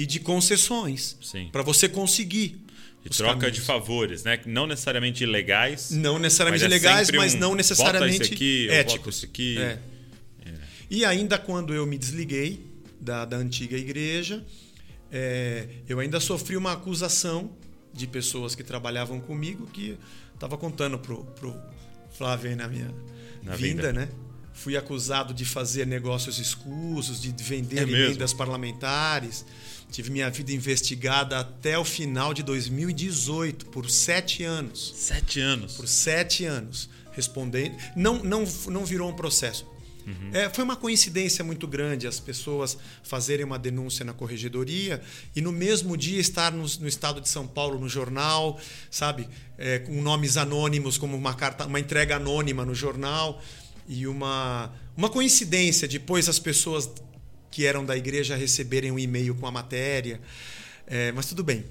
e 0.00 0.06
de 0.06 0.18
concessões. 0.18 1.16
Para 1.52 1.62
você 1.62 1.86
conseguir. 1.88 2.64
De 3.04 3.10
troca 3.10 3.34
caminhos. 3.34 3.56
de 3.56 3.60
favores, 3.60 4.24
né? 4.24 4.40
Não 4.46 4.66
necessariamente 4.66 5.22
ilegais. 5.24 5.90
Não 5.90 6.18
necessariamente 6.18 6.64
Mas 6.64 6.72
é 6.72 6.74
legais, 6.74 7.06
sempre 7.06 7.20
mas 7.20 7.34
um, 7.34 7.38
não 7.38 7.48
"Vota 7.48 7.56
necessariamente 7.58 8.22
esse 8.22 8.34
aqui, 8.34 8.68
éticos. 8.70 9.16
esse 9.16 9.26
aqui". 9.26 9.58
É. 9.58 9.78
E 10.90 11.04
ainda 11.04 11.38
quando 11.38 11.74
eu 11.74 11.86
me 11.86 11.96
desliguei 11.98 12.64
da, 13.00 13.24
da 13.24 13.36
antiga 13.36 13.76
igreja, 13.76 14.44
é, 15.12 15.66
eu 15.88 15.98
ainda 15.98 16.18
sofri 16.18 16.56
uma 16.56 16.72
acusação 16.72 17.50
de 17.92 18.06
pessoas 18.06 18.54
que 18.54 18.62
trabalhavam 18.62 19.20
comigo 19.20 19.66
que 19.66 19.96
estava 20.34 20.56
contando 20.56 20.98
pro, 20.98 21.24
pro 21.24 21.54
Flávio 22.16 22.50
aí 22.50 22.56
na 22.56 22.68
minha 22.68 22.90
Na 23.42 23.54
vinda, 23.54 23.92
né? 23.92 24.08
Fui 24.52 24.76
acusado 24.76 25.32
de 25.32 25.44
fazer 25.44 25.86
negócios 25.86 26.38
escusos, 26.38 27.20
de 27.20 27.32
vender 27.42 27.78
É 27.78 27.82
emendas 27.82 28.34
parlamentares. 28.34 29.44
Tive 29.90 30.10
minha 30.10 30.30
vida 30.30 30.52
investigada 30.52 31.38
até 31.40 31.78
o 31.78 31.84
final 31.84 32.32
de 32.32 32.42
2018, 32.42 33.66
por 33.66 33.90
sete 33.90 34.44
anos 34.44 34.92
Sete 34.96 35.40
anos. 35.40 35.74
por 35.74 35.86
sete 35.88 36.44
anos 36.44 36.88
respondendo. 37.12 37.76
Não, 37.96 38.22
não, 38.22 38.44
não 38.68 38.84
virou 38.84 39.08
um 39.10 39.14
processo. 39.14 39.66
É, 40.32 40.48
foi 40.48 40.64
uma 40.64 40.74
coincidência 40.74 41.44
muito 41.44 41.68
grande 41.68 42.04
as 42.06 42.18
pessoas 42.18 42.76
fazerem 43.02 43.44
uma 43.44 43.58
denúncia 43.58 44.04
na 44.04 44.12
corregedoria 44.12 45.00
e 45.36 45.40
no 45.40 45.52
mesmo 45.52 45.96
dia 45.96 46.18
estar 46.18 46.50
no, 46.50 46.66
no 46.80 46.88
estado 46.88 47.20
de 47.20 47.28
São 47.28 47.46
Paulo 47.46 47.78
no 47.78 47.88
jornal, 47.88 48.58
sabe, 48.90 49.28
É, 49.56 49.78
com 49.78 50.00
nomes 50.02 50.36
anônimos 50.36 50.98
como 50.98 51.16
uma 51.16 51.34
carta, 51.34 51.66
uma 51.66 51.78
entrega 51.78 52.16
anônima 52.16 52.64
no 52.64 52.74
jornal 52.74 53.40
e 53.86 54.06
uma 54.06 54.72
uma 54.96 55.08
coincidência 55.10 55.86
depois 55.86 56.28
as 56.28 56.38
pessoas 56.38 56.90
que 57.50 57.66
eram 57.66 57.84
da 57.84 57.96
igreja 57.96 58.36
receberem 58.36 58.92
um 58.92 58.98
e-mail 58.98 59.34
com 59.34 59.46
a 59.46 59.50
matéria, 59.50 60.20
É, 60.86 61.12
mas 61.12 61.26
tudo 61.26 61.44
bem. 61.44 61.64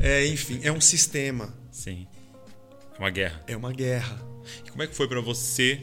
É, 0.00 0.24
enfim, 0.28 0.60
é 0.62 0.70
um 0.70 0.80
sistema, 0.80 1.52
Sim. 1.72 2.06
É 2.94 2.98
uma 2.98 3.10
guerra. 3.10 3.42
é 3.48 3.56
uma 3.56 3.72
guerra. 3.72 4.20
E 4.64 4.70
como 4.70 4.82
é 4.82 4.86
que 4.86 4.94
foi 4.94 5.08
pra 5.08 5.20
você 5.20 5.80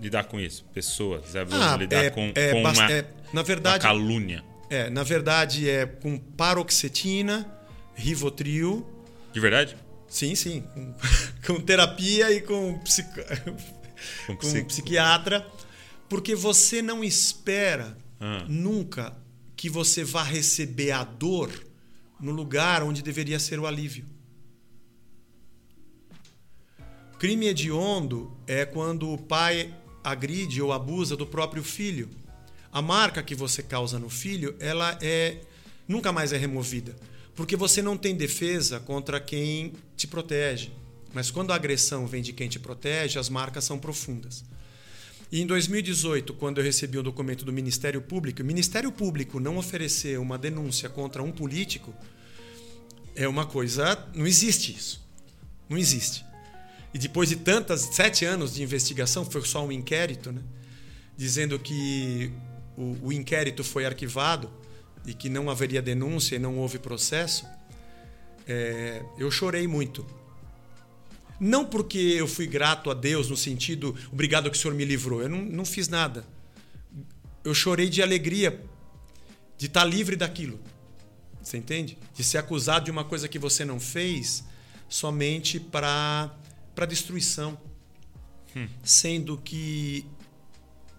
lidar 0.00 0.24
com 0.24 0.40
isso? 0.40 0.64
Pessoas, 0.74 1.30
Bruno, 1.32 1.62
Ah, 1.62 1.76
lidar 1.76 2.04
é- 2.04 2.10
com, 2.10 2.32
é 2.34 2.50
com 2.52 2.62
bast- 2.64 2.80
uma, 2.80 2.90
é, 2.92 3.02
na 3.02 3.08
uma 3.32 3.42
verdade, 3.44 3.82
calúnia. 3.82 4.42
é, 4.68 4.90
na 4.90 5.02
verdade 5.04 5.68
é 5.70 5.86
com 5.86 6.18
paroxetina, 6.18 7.46
Rivotril, 7.94 8.84
De 9.32 9.38
verdade? 9.38 9.76
sim, 10.08 10.34
sim, 10.34 10.62
com, 10.74 10.94
com 11.54 11.60
terapia 11.60 12.32
e 12.32 12.40
com, 12.40 12.78
psico- 12.80 13.20
Com 14.26 14.34
com 14.34 14.36
psico- 14.38 14.66
psiquiatra, 14.66 15.46
porque 16.08 16.34
você 16.34 16.82
não 16.82 17.04
espera 17.04 17.96
Ah. 18.20 18.44
nunca 18.48 19.16
que 19.56 19.68
você 19.68 20.04
vá 20.04 20.22
receber 20.22 20.90
a 20.92 21.04
dor 21.04 21.50
no 22.20 22.32
lugar 22.32 22.82
onde 22.82 23.02
deveria 23.02 23.38
ser 23.38 23.58
o 23.58 23.66
alívio. 23.66 24.06
Crime 27.18 27.46
hediondo 27.46 28.36
é 28.46 28.64
quando 28.64 29.10
o 29.10 29.18
pai 29.18 29.74
agride 30.02 30.60
ou 30.60 30.72
abusa 30.72 31.16
do 31.16 31.26
próprio 31.26 31.62
filho. 31.62 32.10
A 32.70 32.82
marca 32.82 33.22
que 33.22 33.34
você 33.34 33.62
causa 33.62 33.98
no 33.98 34.10
filho, 34.10 34.54
ela 34.58 34.98
é 35.00 35.40
nunca 35.86 36.12
mais 36.12 36.32
é 36.32 36.36
removida, 36.36 36.94
porque 37.34 37.56
você 37.56 37.80
não 37.80 37.96
tem 37.96 38.16
defesa 38.16 38.80
contra 38.80 39.20
quem 39.20 39.72
te 39.96 40.06
protege. 40.06 40.72
Mas 41.12 41.30
quando 41.30 41.52
a 41.52 41.54
agressão 41.54 42.06
vem 42.06 42.20
de 42.20 42.32
quem 42.32 42.48
te 42.48 42.58
protege, 42.58 43.18
as 43.18 43.28
marcas 43.28 43.64
são 43.64 43.78
profundas. 43.78 44.44
E 45.30 45.40
em 45.40 45.46
2018, 45.46 46.34
quando 46.34 46.58
eu 46.58 46.64
recebi 46.64 46.98
o 46.98 47.02
documento 47.02 47.44
do 47.44 47.52
Ministério 47.52 48.00
Público, 48.00 48.42
o 48.42 48.44
Ministério 48.44 48.92
Público 48.92 49.40
não 49.40 49.56
oferecer 49.56 50.18
uma 50.18 50.38
denúncia 50.38 50.88
contra 50.88 51.22
um 51.22 51.32
político 51.32 51.94
é 53.16 53.26
uma 53.26 53.46
coisa. 53.46 54.06
Não 54.14 54.26
existe 54.26 54.72
isso. 54.72 55.02
Não 55.68 55.78
existe. 55.78 56.24
E 56.92 56.98
depois 56.98 57.28
de 57.28 57.36
tantas, 57.36 57.80
sete 57.80 58.24
anos 58.24 58.54
de 58.54 58.62
investigação, 58.62 59.24
foi 59.24 59.42
só 59.42 59.64
um 59.64 59.72
inquérito, 59.72 60.30
né? 60.30 60.40
dizendo 61.16 61.58
que 61.58 62.32
o, 62.76 63.08
o 63.08 63.12
inquérito 63.12 63.64
foi 63.64 63.84
arquivado 63.84 64.50
e 65.06 65.14
que 65.14 65.28
não 65.28 65.50
haveria 65.50 65.82
denúncia 65.82 66.36
e 66.36 66.38
não 66.38 66.58
houve 66.58 66.78
processo, 66.78 67.46
é, 68.46 69.02
eu 69.18 69.30
chorei 69.30 69.66
muito. 69.66 70.06
Não 71.38 71.64
porque 71.64 71.98
eu 71.98 72.28
fui 72.28 72.46
grato 72.46 72.90
a 72.90 72.94
Deus 72.94 73.28
no 73.28 73.36
sentido, 73.36 73.94
obrigado 74.12 74.50
que 74.50 74.56
o 74.56 74.60
Senhor 74.60 74.74
me 74.74 74.84
livrou. 74.84 75.22
Eu 75.22 75.28
não, 75.28 75.42
não 75.42 75.64
fiz 75.64 75.88
nada. 75.88 76.24
Eu 77.42 77.54
chorei 77.54 77.88
de 77.88 78.02
alegria 78.02 78.64
de 79.58 79.66
estar 79.66 79.84
livre 79.84 80.16
daquilo. 80.16 80.60
Você 81.42 81.58
entende? 81.58 81.98
De 82.14 82.24
ser 82.24 82.38
acusado 82.38 82.86
de 82.86 82.90
uma 82.90 83.04
coisa 83.04 83.28
que 83.28 83.38
você 83.38 83.64
não 83.64 83.78
fez 83.78 84.44
somente 84.88 85.60
para 85.60 86.34
para 86.74 86.86
destruição. 86.86 87.56
Hum. 88.56 88.66
Sendo 88.82 89.38
que 89.38 90.04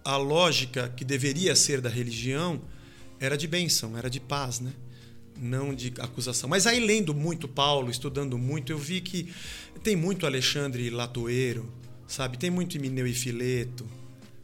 a 0.04 0.16
lógica 0.16 0.88
que 0.96 1.04
deveria 1.04 1.54
ser 1.54 1.80
da 1.80 1.88
religião 1.88 2.62
era 3.18 3.36
de 3.36 3.46
bênção, 3.46 3.96
era 3.96 4.08
de 4.08 4.20
paz, 4.20 4.60
né? 4.60 4.72
Não 5.38 5.74
de 5.74 5.92
acusação. 5.98 6.48
Mas 6.48 6.66
aí, 6.66 6.80
lendo 6.80 7.14
muito 7.14 7.46
Paulo, 7.46 7.90
estudando 7.90 8.38
muito, 8.38 8.72
eu 8.72 8.78
vi 8.78 9.00
que 9.00 9.34
tem 9.86 9.94
muito 9.94 10.26
Alexandre 10.26 10.90
Latoeiro, 10.90 11.72
sabe? 12.08 12.36
Tem 12.36 12.50
muito 12.50 12.76
Mineu 12.80 13.06
e 13.06 13.14
Fileto, 13.14 13.88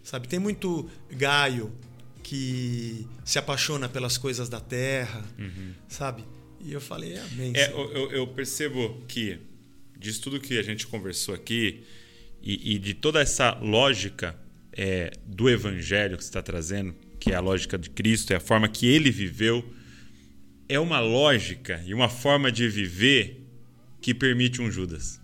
sabe? 0.01 0.28
Tem 0.28 0.38
muito 0.38 0.88
Gaio 1.11 1.72
que 2.22 3.05
se 3.24 3.40
apaixona 3.40 3.88
pelas 3.88 4.16
coisas 4.16 4.49
da 4.49 4.61
terra, 4.61 5.20
uhum. 5.36 5.72
sabe? 5.88 6.24
E 6.61 6.72
eu 6.72 6.80
falei, 6.80 7.18
amém. 7.18 7.53
É, 7.57 7.72
eu, 7.72 8.12
eu, 8.12 8.26
percebo 8.28 9.03
que, 9.09 9.40
disso 9.99 10.22
tudo 10.22 10.38
que 10.38 10.57
a 10.57 10.62
gente 10.62 10.86
conversou 10.86 11.34
aqui, 11.34 11.82
e, 12.40 12.76
e 12.76 12.78
de 12.78 12.95
toda 12.95 13.20
essa 13.20 13.59
lógica 13.61 14.38
é, 14.72 15.11
do 15.26 15.51
evangelho 15.51 16.16
que 16.16 16.22
você 16.22 16.30
está 16.30 16.40
trazendo, 16.40 16.95
que 17.18 17.32
é 17.32 17.34
a 17.34 17.40
lógica 17.40 17.76
de 17.76 17.90
Cristo, 17.90 18.32
é 18.32 18.36
a 18.36 18.40
forma 18.40 18.68
que 18.68 18.86
ele 18.86 19.11
viveu, 19.11 19.68
é 20.68 20.78
uma 20.78 21.01
lógica 21.01 21.82
e 21.84 21.93
uma 21.93 22.09
forma 22.09 22.53
de 22.53 22.68
viver 22.68 23.45
que 24.01 24.14
permite 24.14 24.62
um 24.62 24.70
Judas. 24.70 25.20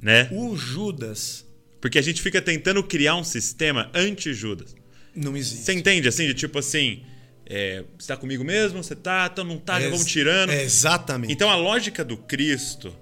Né? 0.00 0.28
O 0.32 0.56
Judas. 0.56 1.46
Porque 1.80 1.98
a 1.98 2.02
gente 2.02 2.20
fica 2.22 2.40
tentando 2.40 2.82
criar 2.82 3.16
um 3.16 3.24
sistema 3.24 3.90
anti-Judas. 3.94 4.74
Não 5.14 5.36
existe. 5.36 5.64
Você 5.64 5.72
entende 5.72 6.08
assim? 6.08 6.26
De 6.26 6.34
tipo 6.34 6.58
assim. 6.58 7.02
É, 7.46 7.82
você 7.96 8.04
está 8.04 8.16
comigo 8.16 8.44
mesmo? 8.44 8.82
Você 8.82 8.94
tá? 8.94 9.28
Então 9.32 9.44
não 9.44 9.58
tá? 9.58 9.80
É, 9.80 9.88
vamos 9.88 10.04
tirando. 10.04 10.50
É 10.50 10.62
exatamente. 10.62 11.32
Então 11.32 11.48
a 11.48 11.56
lógica 11.56 12.04
do 12.04 12.16
Cristo, 12.16 12.94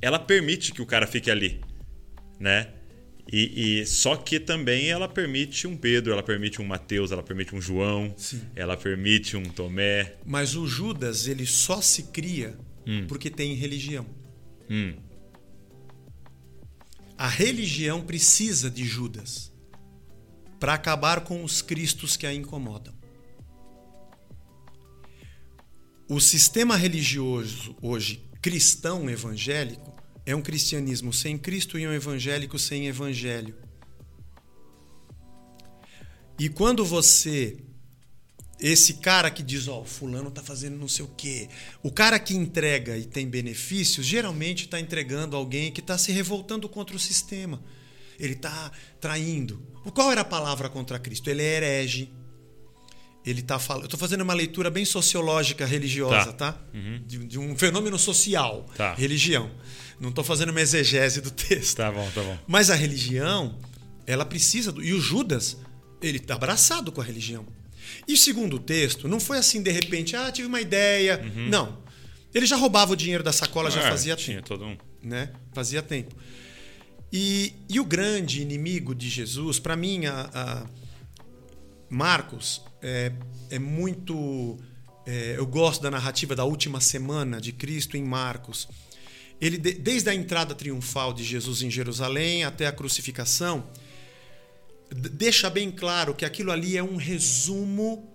ela 0.00 0.18
permite 0.18 0.72
que 0.72 0.82
o 0.82 0.86
cara 0.86 1.06
fique 1.06 1.30
ali. 1.30 1.60
Né? 2.38 2.68
E, 3.30 3.80
e, 3.80 3.86
só 3.86 4.16
que 4.16 4.40
também 4.40 4.90
ela 4.90 5.08
permite 5.08 5.66
um 5.66 5.76
Pedro, 5.76 6.12
ela 6.12 6.22
permite 6.22 6.60
um 6.60 6.64
Mateus, 6.64 7.12
ela 7.12 7.22
permite 7.22 7.54
um 7.54 7.60
João, 7.60 8.12
Sim. 8.16 8.42
ela 8.56 8.76
permite 8.76 9.36
um 9.36 9.44
Tomé. 9.44 10.14
Mas 10.26 10.56
o 10.56 10.66
Judas 10.66 11.28
ele 11.28 11.46
só 11.46 11.80
se 11.80 12.04
cria 12.04 12.56
hum. 12.86 13.06
porque 13.06 13.30
tem 13.30 13.54
religião. 13.54 14.04
Hum. 14.68 14.94
A 17.22 17.28
religião 17.28 18.02
precisa 18.02 18.68
de 18.68 18.82
Judas 18.84 19.52
para 20.58 20.74
acabar 20.74 21.20
com 21.20 21.44
os 21.44 21.62
cristos 21.62 22.16
que 22.16 22.26
a 22.26 22.34
incomodam. 22.34 22.92
O 26.08 26.18
sistema 26.18 26.74
religioso 26.74 27.76
hoje 27.80 28.28
cristão 28.42 29.08
evangélico 29.08 29.94
é 30.26 30.34
um 30.34 30.42
cristianismo 30.42 31.12
sem 31.12 31.38
Cristo 31.38 31.78
e 31.78 31.86
um 31.86 31.92
evangélico 31.92 32.58
sem 32.58 32.88
evangelho. 32.88 33.54
E 36.40 36.48
quando 36.48 36.84
você 36.84 37.56
esse 38.62 38.94
cara 38.94 39.28
que 39.28 39.42
diz, 39.42 39.66
ó, 39.66 39.80
oh, 39.80 39.84
fulano 39.84 40.30
tá 40.30 40.40
fazendo 40.40 40.78
não 40.78 40.86
sei 40.86 41.04
o 41.04 41.08
quê. 41.08 41.48
O 41.82 41.90
cara 41.90 42.16
que 42.20 42.32
entrega 42.32 42.96
e 42.96 43.04
tem 43.04 43.26
benefícios, 43.26 44.06
geralmente 44.06 44.66
está 44.66 44.78
entregando 44.78 45.36
alguém 45.36 45.72
que 45.72 45.80
está 45.80 45.98
se 45.98 46.12
revoltando 46.12 46.68
contra 46.68 46.94
o 46.94 46.98
sistema. 46.98 47.60
Ele 48.20 48.34
está 48.34 48.70
traindo. 49.00 49.60
Qual 49.92 50.12
era 50.12 50.20
a 50.20 50.24
palavra 50.24 50.68
contra 50.68 50.96
Cristo? 51.00 51.28
Ele 51.28 51.42
é 51.42 51.56
herege. 51.56 52.12
Ele 53.26 53.42
tá 53.42 53.58
falando. 53.58 53.82
Eu 53.82 53.86
estou 53.86 53.98
fazendo 53.98 54.20
uma 54.20 54.34
leitura 54.34 54.70
bem 54.70 54.84
sociológica 54.84 55.66
religiosa, 55.66 56.32
tá? 56.32 56.52
tá? 56.52 56.64
Uhum. 56.72 57.02
De, 57.04 57.18
de, 57.18 57.38
um 57.40 57.58
fenômeno 57.58 57.98
social, 57.98 58.68
tá. 58.76 58.94
religião. 58.94 59.50
Não 59.98 60.10
estou 60.10 60.22
fazendo 60.22 60.50
uma 60.50 60.60
exegese 60.60 61.20
do 61.20 61.30
texto. 61.32 61.78
Tá 61.78 61.90
bom, 61.90 62.08
tá 62.14 62.22
bom. 62.22 62.38
Mas 62.46 62.70
a 62.70 62.76
religião, 62.76 63.58
ela 64.06 64.24
precisa. 64.24 64.70
Do, 64.70 64.84
e 64.84 64.92
o 64.92 65.00
Judas, 65.00 65.56
ele 66.00 66.18
está 66.18 66.34
abraçado 66.34 66.92
com 66.92 67.00
a 67.00 67.04
religião. 67.04 67.44
E 68.06 68.16
segundo 68.16 68.56
o 68.56 68.58
texto, 68.58 69.08
não 69.08 69.20
foi 69.20 69.38
assim 69.38 69.62
de 69.62 69.70
repente, 69.70 70.16
ah, 70.16 70.30
tive 70.30 70.48
uma 70.48 70.60
ideia. 70.60 71.20
Uhum. 71.22 71.48
Não. 71.48 71.82
Ele 72.34 72.46
já 72.46 72.56
roubava 72.56 72.92
o 72.92 72.96
dinheiro 72.96 73.22
da 73.22 73.32
sacola, 73.32 73.70
já 73.70 73.80
é, 73.80 73.90
fazia 73.90 74.16
tinha 74.16 74.36
tempo. 74.38 74.48
todo 74.48 74.64
um. 74.64 74.76
Né? 75.02 75.30
Fazia 75.52 75.82
tempo. 75.82 76.14
E, 77.12 77.52
e 77.68 77.78
o 77.78 77.84
grande 77.84 78.40
inimigo 78.40 78.94
de 78.94 79.08
Jesus, 79.10 79.58
para 79.58 79.76
mim, 79.76 80.06
a, 80.06 80.30
a, 80.32 80.66
Marcos 81.90 82.62
é, 82.80 83.12
é 83.50 83.58
muito. 83.58 84.58
É, 85.04 85.34
eu 85.36 85.44
gosto 85.44 85.82
da 85.82 85.90
narrativa 85.90 86.34
da 86.34 86.44
última 86.44 86.80
semana 86.80 87.40
de 87.40 87.52
Cristo 87.52 87.96
em 87.96 88.02
Marcos. 88.02 88.66
Ele, 89.38 89.58
desde 89.58 90.08
a 90.08 90.14
entrada 90.14 90.54
triunfal 90.54 91.12
de 91.12 91.24
Jesus 91.24 91.62
em 91.62 91.70
Jerusalém 91.70 92.44
até 92.44 92.66
a 92.66 92.72
crucificação, 92.72 93.66
deixa 94.94 95.48
bem 95.48 95.70
claro 95.70 96.14
que 96.14 96.24
aquilo 96.24 96.50
ali 96.50 96.76
é 96.76 96.82
um 96.82 96.96
resumo 96.96 98.12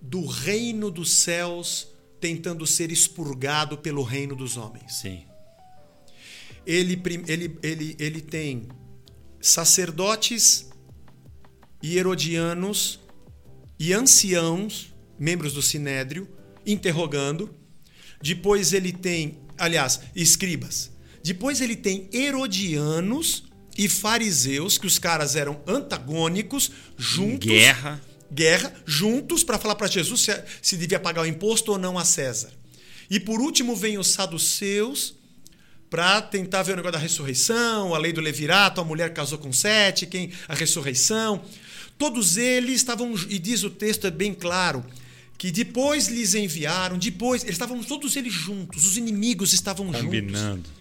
do 0.00 0.24
reino 0.26 0.90
dos 0.90 1.12
céus 1.12 1.88
tentando 2.20 2.66
ser 2.66 2.90
expurgado 2.90 3.78
pelo 3.78 4.02
reino 4.02 4.34
dos 4.34 4.56
homens. 4.56 4.94
Sim. 4.94 5.24
Ele, 6.66 7.00
ele, 7.26 7.58
ele, 7.62 7.96
ele 7.98 8.20
tem 8.20 8.68
sacerdotes 9.40 10.68
e 11.82 11.96
herodianos 11.96 13.00
e 13.78 13.92
anciãos, 13.92 14.92
membros 15.18 15.52
do 15.52 15.62
sinédrio, 15.62 16.28
interrogando. 16.66 17.54
Depois 18.20 18.72
ele 18.72 18.92
tem, 18.92 19.38
aliás, 19.56 20.00
escribas. 20.14 20.90
Depois 21.22 21.60
ele 21.60 21.76
tem 21.76 22.08
herodianos 22.12 23.47
e 23.78 23.88
fariseus, 23.88 24.76
que 24.76 24.88
os 24.88 24.98
caras 24.98 25.36
eram 25.36 25.60
antagônicos, 25.64 26.72
juntos. 26.96 27.48
Guerra. 27.48 28.02
Guerra, 28.30 28.74
juntos 28.84 29.44
para 29.44 29.56
falar 29.56 29.76
para 29.76 29.86
Jesus 29.86 30.20
se, 30.20 30.44
se 30.60 30.76
devia 30.76 30.98
pagar 30.98 31.22
o 31.22 31.26
imposto 31.26 31.72
ou 31.72 31.78
não 31.78 31.96
a 31.96 32.04
César. 32.04 32.50
E 33.08 33.18
por 33.18 33.40
último 33.40 33.74
vem 33.74 33.96
os 33.96 34.08
saduceus 34.08 35.14
para 35.88 36.20
tentar 36.20 36.62
ver 36.62 36.72
o 36.72 36.76
negócio 36.76 36.92
da 36.92 36.98
ressurreição, 36.98 37.94
a 37.94 37.98
lei 37.98 38.12
do 38.12 38.20
levirato, 38.20 38.80
a 38.80 38.84
mulher 38.84 39.14
casou 39.14 39.38
com 39.38 39.52
sete, 39.52 40.06
quem 40.06 40.30
a 40.46 40.54
ressurreição. 40.54 41.40
Todos 41.96 42.36
eles 42.36 42.76
estavam, 42.76 43.14
e 43.30 43.38
diz 43.38 43.62
o 43.62 43.70
texto 43.70 44.06
é 44.06 44.10
bem 44.10 44.34
claro, 44.34 44.84
que 45.38 45.50
depois 45.50 46.08
lhes 46.08 46.34
enviaram, 46.34 46.98
depois, 46.98 47.42
eles 47.42 47.54
estavam 47.54 47.82
todos 47.82 48.16
eles 48.16 48.32
juntos, 48.32 48.84
os 48.84 48.96
inimigos 48.96 49.52
estavam 49.52 49.90
Combinando. 49.90 50.56
juntos. 50.56 50.72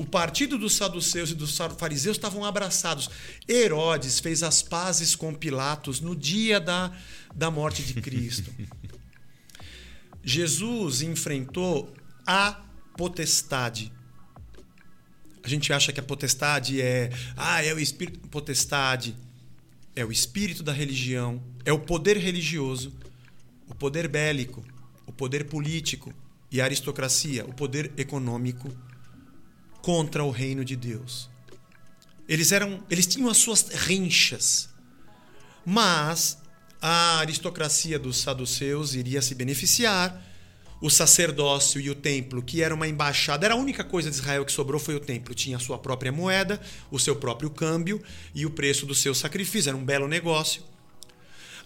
O 0.00 0.06
partido 0.06 0.56
dos 0.56 0.76
saduceus 0.76 1.30
e 1.30 1.34
dos 1.34 1.54
fariseus 1.76 2.16
estavam 2.16 2.42
abraçados. 2.42 3.10
Herodes 3.46 4.18
fez 4.18 4.42
as 4.42 4.62
pazes 4.62 5.14
com 5.14 5.34
Pilatos 5.34 6.00
no 6.00 6.16
dia 6.16 6.58
da, 6.58 6.90
da 7.34 7.50
morte 7.50 7.82
de 7.82 8.00
Cristo. 8.00 8.50
Jesus 10.24 11.02
enfrentou 11.02 11.92
a 12.26 12.62
potestade. 12.96 13.92
A 15.42 15.48
gente 15.50 15.70
acha 15.70 15.92
que 15.92 16.00
a 16.00 16.02
potestade 16.02 16.80
é, 16.80 17.10
ah, 17.36 17.62
é 17.62 17.74
o 17.74 17.78
espírito 17.78 18.26
potestade, 18.28 19.14
é 19.94 20.02
o 20.02 20.10
espírito 20.10 20.62
da 20.62 20.72
religião, 20.72 21.42
é 21.62 21.74
o 21.74 21.78
poder 21.78 22.16
religioso, 22.16 22.90
o 23.68 23.74
poder 23.74 24.08
bélico, 24.08 24.64
o 25.06 25.12
poder 25.12 25.44
político 25.44 26.10
e 26.50 26.58
a 26.58 26.64
aristocracia, 26.64 27.44
o 27.44 27.52
poder 27.52 27.92
econômico 27.98 28.74
contra 29.82 30.24
o 30.24 30.30
reino 30.30 30.64
de 30.64 30.76
Deus. 30.76 31.28
Eles 32.28 32.52
eram, 32.52 32.82
eles 32.90 33.06
tinham 33.06 33.28
as 33.28 33.38
suas 33.38 33.68
rinchas. 33.70 34.68
Mas 35.64 36.38
a 36.80 37.18
aristocracia 37.18 37.98
dos 37.98 38.18
saduceus 38.18 38.94
iria 38.94 39.20
se 39.20 39.34
beneficiar. 39.34 40.26
O 40.80 40.88
sacerdócio 40.88 41.78
e 41.78 41.90
o 41.90 41.94
templo, 41.94 42.42
que 42.42 42.62
era 42.62 42.74
uma 42.74 42.88
embaixada, 42.88 43.44
era 43.44 43.52
a 43.52 43.56
única 43.56 43.84
coisa 43.84 44.08
de 44.08 44.16
Israel 44.16 44.46
que 44.46 44.52
sobrou 44.52 44.80
foi 44.80 44.94
o 44.94 45.00
templo. 45.00 45.34
Tinha 45.34 45.58
a 45.58 45.60
sua 45.60 45.76
própria 45.78 46.10
moeda, 46.10 46.58
o 46.90 46.98
seu 46.98 47.14
próprio 47.16 47.50
câmbio 47.50 48.02
e 48.34 48.46
o 48.46 48.50
preço 48.50 48.86
do 48.86 48.94
seu 48.94 49.14
sacrifício. 49.14 49.68
Era 49.68 49.76
um 49.76 49.84
belo 49.84 50.08
negócio. 50.08 50.62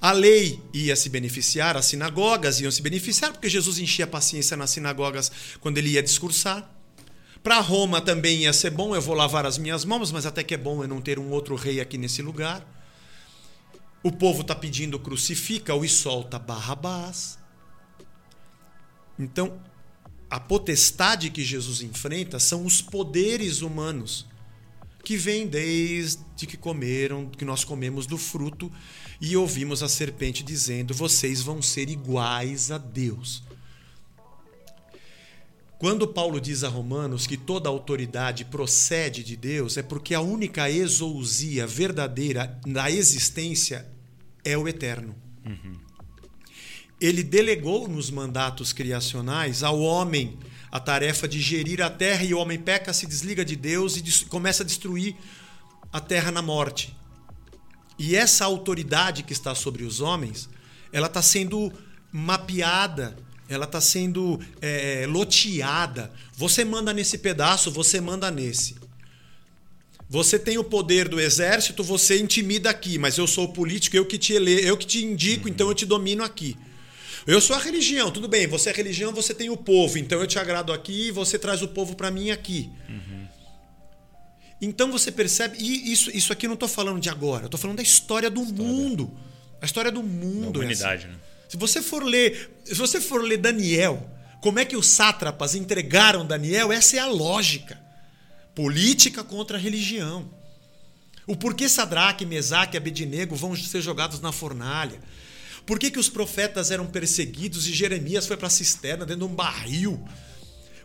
A 0.00 0.10
lei 0.12 0.60
ia 0.72 0.96
se 0.96 1.08
beneficiar, 1.08 1.76
as 1.76 1.86
sinagogas 1.86 2.60
iam 2.60 2.70
se 2.70 2.82
beneficiar, 2.82 3.32
porque 3.32 3.48
Jesus 3.48 3.78
enchia 3.78 4.04
a 4.04 4.08
paciência 4.08 4.56
nas 4.56 4.70
sinagogas 4.70 5.30
quando 5.60 5.78
ele 5.78 5.90
ia 5.90 6.02
discursar. 6.02 6.68
Para 7.44 7.60
Roma 7.60 8.00
também 8.00 8.38
ia 8.38 8.54
ser 8.54 8.70
bom, 8.70 8.96
eu 8.96 9.02
vou 9.02 9.14
lavar 9.14 9.44
as 9.44 9.58
minhas 9.58 9.84
mãos, 9.84 10.10
mas 10.10 10.24
até 10.24 10.42
que 10.42 10.54
é 10.54 10.56
bom 10.56 10.82
eu 10.82 10.88
não 10.88 10.98
ter 10.98 11.18
um 11.18 11.30
outro 11.30 11.54
rei 11.56 11.78
aqui 11.78 11.98
nesse 11.98 12.22
lugar. 12.22 12.66
O 14.02 14.10
povo 14.10 14.40
está 14.40 14.54
pedindo 14.54 14.98
crucifica-o 14.98 15.84
e 15.84 15.88
solta 15.88 16.38
Barrabás. 16.38 17.38
Então, 19.18 19.60
a 20.30 20.40
potestade 20.40 21.28
que 21.28 21.44
Jesus 21.44 21.82
enfrenta 21.82 22.38
são 22.38 22.64
os 22.64 22.80
poderes 22.80 23.60
humanos 23.60 24.24
que 25.04 25.14
vêm 25.14 25.46
desde 25.46 26.46
que 26.46 26.56
comeram, 26.56 27.28
que 27.28 27.44
nós 27.44 27.62
comemos 27.62 28.06
do 28.06 28.16
fruto 28.16 28.72
e 29.20 29.36
ouvimos 29.36 29.82
a 29.82 29.88
serpente 29.88 30.42
dizendo: 30.42 30.94
"Vocês 30.94 31.42
vão 31.42 31.60
ser 31.60 31.90
iguais 31.90 32.70
a 32.70 32.78
Deus". 32.78 33.42
Quando 35.84 36.08
Paulo 36.08 36.40
diz 36.40 36.64
a 36.64 36.68
Romanos 36.70 37.26
que 37.26 37.36
toda 37.36 37.68
autoridade 37.68 38.46
procede 38.46 39.22
de 39.22 39.36
Deus, 39.36 39.76
é 39.76 39.82
porque 39.82 40.14
a 40.14 40.20
única 40.22 40.70
exousia 40.70 41.66
verdadeira 41.66 42.58
da 42.66 42.90
existência 42.90 43.86
é 44.42 44.56
o 44.56 44.66
eterno. 44.66 45.14
Uhum. 45.44 45.74
Ele 46.98 47.22
delegou 47.22 47.86
nos 47.86 48.10
mandatos 48.10 48.72
criacionais 48.72 49.62
ao 49.62 49.78
homem 49.78 50.38
a 50.72 50.80
tarefa 50.80 51.28
de 51.28 51.38
gerir 51.38 51.82
a 51.82 51.90
terra 51.90 52.24
e 52.24 52.32
o 52.32 52.38
homem 52.38 52.58
peca, 52.58 52.94
se 52.94 53.06
desliga 53.06 53.44
de 53.44 53.54
Deus 53.54 53.98
e 53.98 54.24
começa 54.24 54.62
a 54.62 54.66
destruir 54.66 55.14
a 55.92 56.00
terra 56.00 56.30
na 56.30 56.40
morte. 56.40 56.96
E 57.98 58.16
essa 58.16 58.46
autoridade 58.46 59.22
que 59.22 59.34
está 59.34 59.54
sobre 59.54 59.84
os 59.84 60.00
homens, 60.00 60.48
ela 60.90 61.08
está 61.08 61.20
sendo 61.20 61.70
mapeada, 62.10 63.18
ela 63.48 63.64
está 63.64 63.80
sendo 63.80 64.40
é, 64.60 65.06
loteada. 65.08 66.10
Você 66.36 66.64
manda 66.64 66.92
nesse 66.92 67.18
pedaço, 67.18 67.70
você 67.70 68.00
manda 68.00 68.30
nesse. 68.30 68.76
Você 70.08 70.38
tem 70.38 70.58
o 70.58 70.64
poder 70.64 71.08
do 71.08 71.18
exército, 71.18 71.82
você 71.82 72.20
intimida 72.20 72.70
aqui, 72.70 72.98
mas 72.98 73.18
eu 73.18 73.26
sou 73.26 73.44
o 73.44 73.52
político, 73.52 73.96
eu 73.96 74.06
que 74.06 74.18
te 74.18 74.32
ele, 74.32 74.52
eu 74.66 74.76
que 74.76 74.86
te 74.86 75.04
indico, 75.04 75.48
então 75.48 75.68
eu 75.68 75.74
te 75.74 75.86
domino 75.86 76.22
aqui. 76.22 76.56
Eu 77.26 77.40
sou 77.40 77.56
a 77.56 77.58
religião, 77.58 78.10
tudo 78.10 78.28
bem. 78.28 78.46
Você 78.46 78.68
é 78.68 78.72
religião, 78.72 79.12
você 79.12 79.34
tem 79.34 79.48
o 79.48 79.56
povo. 79.56 79.98
Então 79.98 80.20
eu 80.20 80.26
te 80.26 80.38
agrado 80.38 80.72
aqui 80.72 81.08
e 81.08 81.10
você 81.10 81.38
traz 81.38 81.62
o 81.62 81.68
povo 81.68 81.96
para 81.96 82.10
mim 82.10 82.30
aqui. 82.30 82.70
Uhum. 82.88 83.26
Então 84.60 84.92
você 84.92 85.10
percebe. 85.10 85.56
E 85.58 85.90
isso, 85.90 86.10
isso 86.14 86.32
aqui 86.32 86.44
eu 86.44 86.48
não 86.48 86.54
estou 86.54 86.68
falando 86.68 87.00
de 87.00 87.08
agora. 87.08 87.44
Eu 87.44 87.46
estou 87.46 87.58
falando 87.58 87.78
da 87.78 87.82
história 87.82 88.28
do 88.28 88.42
história. 88.42 88.64
mundo. 88.64 89.10
A 89.60 89.64
história 89.64 89.90
do 89.90 90.02
mundo. 90.02 90.52
Da 90.52 90.58
humanidade, 90.60 91.06
né? 91.06 91.14
Se 91.48 91.56
você 91.56 91.82
for 91.82 92.02
ler, 92.02 92.50
se 92.64 92.74
você 92.74 93.00
for 93.00 93.22
ler 93.22 93.38
Daniel, 93.38 94.08
como 94.40 94.58
é 94.58 94.64
que 94.64 94.76
os 94.76 94.86
sátrapas 94.86 95.54
entregaram 95.54 96.26
Daniel? 96.26 96.72
Essa 96.72 96.96
é 96.96 97.00
a 97.00 97.06
lógica. 97.06 97.80
Política 98.54 99.24
contra 99.24 99.58
religião. 99.58 100.30
O 101.26 101.34
porquê 101.34 101.68
Sadraque, 101.68 102.26
Mesaque 102.26 102.76
e 102.76 102.78
Abednego 102.78 103.34
vão 103.34 103.56
ser 103.56 103.80
jogados 103.80 104.20
na 104.20 104.32
fornalha. 104.32 105.00
Por 105.64 105.78
que, 105.78 105.90
que 105.90 105.98
os 105.98 106.10
profetas 106.10 106.70
eram 106.70 106.86
perseguidos 106.86 107.66
e 107.66 107.72
Jeremias 107.72 108.26
foi 108.26 108.36
para 108.36 108.48
a 108.48 108.50
cisterna 108.50 109.06
dentro 109.06 109.26
de 109.26 109.32
um 109.32 109.34
barril? 109.34 110.06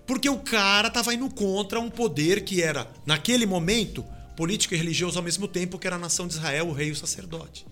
Porque 0.07 0.29
o 0.29 0.39
cara 0.39 0.87
estava 0.87 1.13
indo 1.13 1.29
contra 1.29 1.79
um 1.79 1.89
poder 1.89 2.43
que 2.45 2.61
era, 2.63 2.89
naquele 3.05 3.45
momento, 3.45 4.05
político 4.37 4.73
e 4.73 4.77
religioso 4.77 5.19
ao 5.19 5.23
mesmo 5.23 5.47
tempo, 5.47 5.77
que 5.77 5.85
era 5.85 5.97
a 5.97 5.99
nação 5.99 6.27
de 6.27 6.35
Israel, 6.35 6.69
o 6.69 6.71
rei 6.71 6.87
e 6.87 6.91
o 6.91 6.95
sacerdote. 6.95 7.65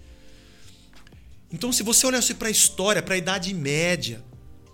Então, 1.51 1.71
se 1.71 1.83
você 1.83 2.05
olhasse 2.05 2.33
para 2.33 2.47
a 2.47 2.51
história, 2.51 3.01
para 3.01 3.15
a 3.15 3.17
Idade 3.17 3.53
Média, 3.53 4.23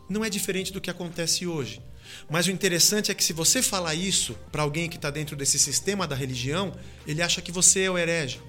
não 0.09 0.23
é 0.23 0.29
diferente 0.29 0.73
do 0.73 0.81
que 0.81 0.89
acontece 0.89 1.45
hoje. 1.45 1.81
Mas 2.29 2.47
o 2.47 2.51
interessante 2.51 3.11
é 3.11 3.13
que 3.13 3.23
se 3.23 3.33
você 3.33 3.61
falar 3.61 3.95
isso 3.95 4.35
para 4.51 4.63
alguém 4.63 4.89
que 4.89 4.95
está 4.95 5.09
dentro 5.09 5.35
desse 5.35 5.57
sistema 5.59 6.07
da 6.07 6.15
religião, 6.15 6.73
ele 7.07 7.21
acha 7.21 7.41
que 7.41 7.51
você 7.51 7.81
é 7.81 7.91
o 7.91 7.97
herege. 7.97 8.41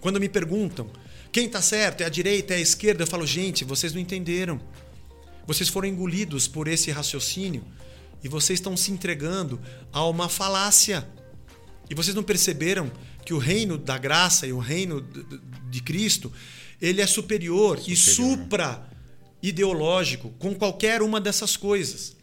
Quando 0.00 0.20
me 0.20 0.28
perguntam 0.28 0.90
quem 1.32 1.46
está 1.46 1.62
certo? 1.62 2.00
É 2.00 2.04
a 2.04 2.08
direita, 2.08 2.54
é 2.54 2.56
a 2.56 2.60
esquerda? 2.60 3.04
Eu 3.04 3.06
falo, 3.06 3.24
gente, 3.24 3.64
vocês 3.64 3.92
não 3.92 4.00
entenderam. 4.00 4.60
Vocês 5.46 5.68
foram 5.68 5.88
engolidos 5.88 6.48
por 6.48 6.66
esse 6.66 6.90
raciocínio 6.90 7.64
e 8.22 8.28
vocês 8.28 8.58
estão 8.58 8.76
se 8.76 8.90
entregando 8.90 9.60
a 9.92 10.04
uma 10.06 10.28
falácia. 10.28 11.08
E 11.88 11.94
vocês 11.94 12.14
não 12.14 12.22
perceberam 12.22 12.90
que 13.30 13.34
o 13.34 13.38
reino 13.38 13.78
da 13.78 13.96
graça 13.96 14.44
e 14.44 14.52
o 14.52 14.58
reino 14.58 15.00
de 15.70 15.80
Cristo, 15.80 16.32
ele 16.82 17.00
é 17.00 17.06
superior, 17.06 17.78
superior. 17.78 17.92
e 17.92 17.96
supra 17.96 18.90
ideológico 19.40 20.30
com 20.30 20.52
qualquer 20.52 21.00
uma 21.00 21.20
dessas 21.20 21.56
coisas. 21.56 22.16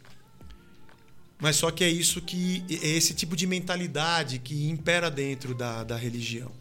Mas 1.40 1.56
só 1.56 1.70
que 1.70 1.82
é 1.82 1.88
isso 1.88 2.20
que 2.20 2.62
é 2.68 2.88
esse 2.88 3.14
tipo 3.14 3.34
de 3.34 3.46
mentalidade 3.46 4.38
que 4.38 4.68
impera 4.68 5.10
dentro 5.10 5.54
da, 5.54 5.82
da 5.82 5.96
religião. 5.96 6.52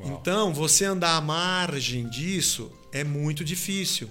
Uau. 0.00 0.18
Então, 0.18 0.54
você 0.54 0.86
andar 0.86 1.14
à 1.14 1.20
margem 1.20 2.08
disso 2.08 2.72
é 2.94 3.04
muito 3.04 3.44
difícil. 3.44 4.10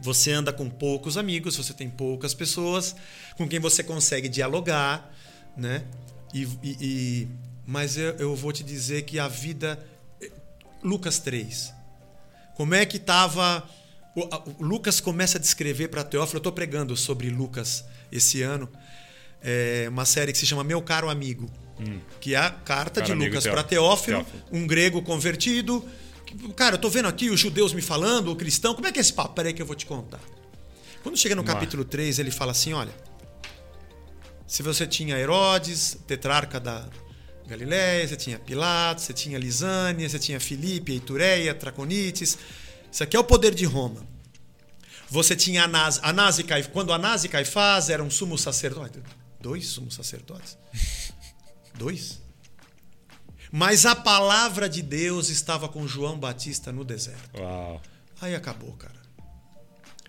Você 0.00 0.30
anda 0.30 0.52
com 0.52 0.70
poucos 0.70 1.16
amigos, 1.16 1.56
você 1.56 1.74
tem 1.74 1.90
poucas 1.90 2.34
pessoas 2.34 2.94
com 3.36 3.48
quem 3.48 3.58
você 3.58 3.82
consegue 3.82 4.28
dialogar, 4.28 5.12
né? 5.56 5.84
E, 6.32 6.42
e, 6.62 6.76
e 6.80 7.28
mas 7.66 7.96
eu, 7.96 8.14
eu, 8.16 8.36
vou 8.36 8.52
te 8.52 8.62
dizer 8.62 9.02
que 9.02 9.18
a 9.18 9.26
vida. 9.26 9.84
Lucas 10.82 11.18
3. 11.18 11.74
Como 12.54 12.74
é 12.74 12.86
que 12.86 12.96
estava. 12.96 13.68
Lucas 14.60 15.00
começa 15.00 15.36
a 15.36 15.40
descrever 15.40 15.88
para 15.88 16.04
Teófilo. 16.04 16.36
Eu 16.36 16.40
estou 16.40 16.52
pregando 16.52 16.96
sobre 16.96 17.28
Lucas 17.28 17.84
esse 18.10 18.40
ano. 18.42 18.70
É 19.42 19.86
uma 19.90 20.04
série 20.04 20.32
que 20.32 20.38
se 20.38 20.46
chama 20.46 20.62
Meu 20.62 20.80
Caro 20.80 21.10
Amigo. 21.10 21.50
Hum. 21.78 21.98
Que 22.20 22.34
é 22.34 22.38
a 22.38 22.50
carta 22.50 23.02
Cara, 23.02 23.14
de 23.14 23.24
Lucas 23.26 23.44
para 23.44 23.62
Teófilo, 23.62 24.24
Teófilo, 24.24 24.44
um 24.52 24.66
grego 24.66 25.02
convertido. 25.02 25.84
Cara, 26.54 26.76
eu 26.76 26.78
tô 26.78 26.88
vendo 26.88 27.06
aqui 27.06 27.28
os 27.28 27.38
judeus 27.38 27.74
me 27.74 27.82
falando, 27.82 28.30
o 28.30 28.36
cristão. 28.36 28.74
Como 28.74 28.86
é 28.86 28.92
que 28.92 28.98
é 28.98 29.02
esse 29.02 29.12
papo? 29.12 29.34
Peraí 29.34 29.52
que 29.52 29.60
eu 29.60 29.66
vou 29.66 29.76
te 29.76 29.84
contar. 29.84 30.20
Quando 31.02 31.18
chega 31.18 31.34
no 31.34 31.44
capítulo 31.44 31.82
lá. 31.82 31.88
3, 31.88 32.20
ele 32.20 32.30
fala 32.30 32.52
assim: 32.52 32.72
olha. 32.72 32.92
Se 34.46 34.62
você 34.62 34.86
tinha 34.86 35.18
Herodes, 35.18 35.98
tetrarca 36.06 36.60
da 36.60 36.88
Galiléia, 37.46 38.06
você 38.06 38.16
tinha 38.16 38.38
Pilatos, 38.38 39.04
você 39.04 39.12
tinha 39.12 39.38
Lisânia, 39.38 40.08
você 40.08 40.18
tinha 40.18 40.40
Filipe, 40.40 40.92
Eitureia, 40.92 41.54
Traconites. 41.54 42.36
Isso 42.90 43.02
aqui 43.02 43.16
é 43.16 43.20
o 43.20 43.24
poder 43.24 43.54
de 43.54 43.64
Roma. 43.64 44.06
Você 45.08 45.36
tinha 45.36 45.64
Anás, 45.64 46.00
Anás 46.02 46.38
e 46.38 46.44
Caifás. 46.44 46.72
Quando 46.72 46.92
Anás 46.92 47.24
e 47.24 47.28
Caifás 47.28 47.88
eram 47.88 48.10
sumos 48.10 48.40
sacerdotes. 48.40 49.02
Dois 49.40 49.68
sumos 49.68 49.94
sacerdotes? 49.94 50.58
Dois. 51.74 52.20
Mas 53.52 53.86
a 53.86 53.94
palavra 53.94 54.68
de 54.68 54.82
Deus 54.82 55.28
estava 55.28 55.68
com 55.68 55.86
João 55.86 56.18
Batista 56.18 56.72
no 56.72 56.84
deserto. 56.84 57.38
Uau. 57.38 57.80
Aí 58.20 58.34
acabou, 58.34 58.72
cara. 58.72 58.95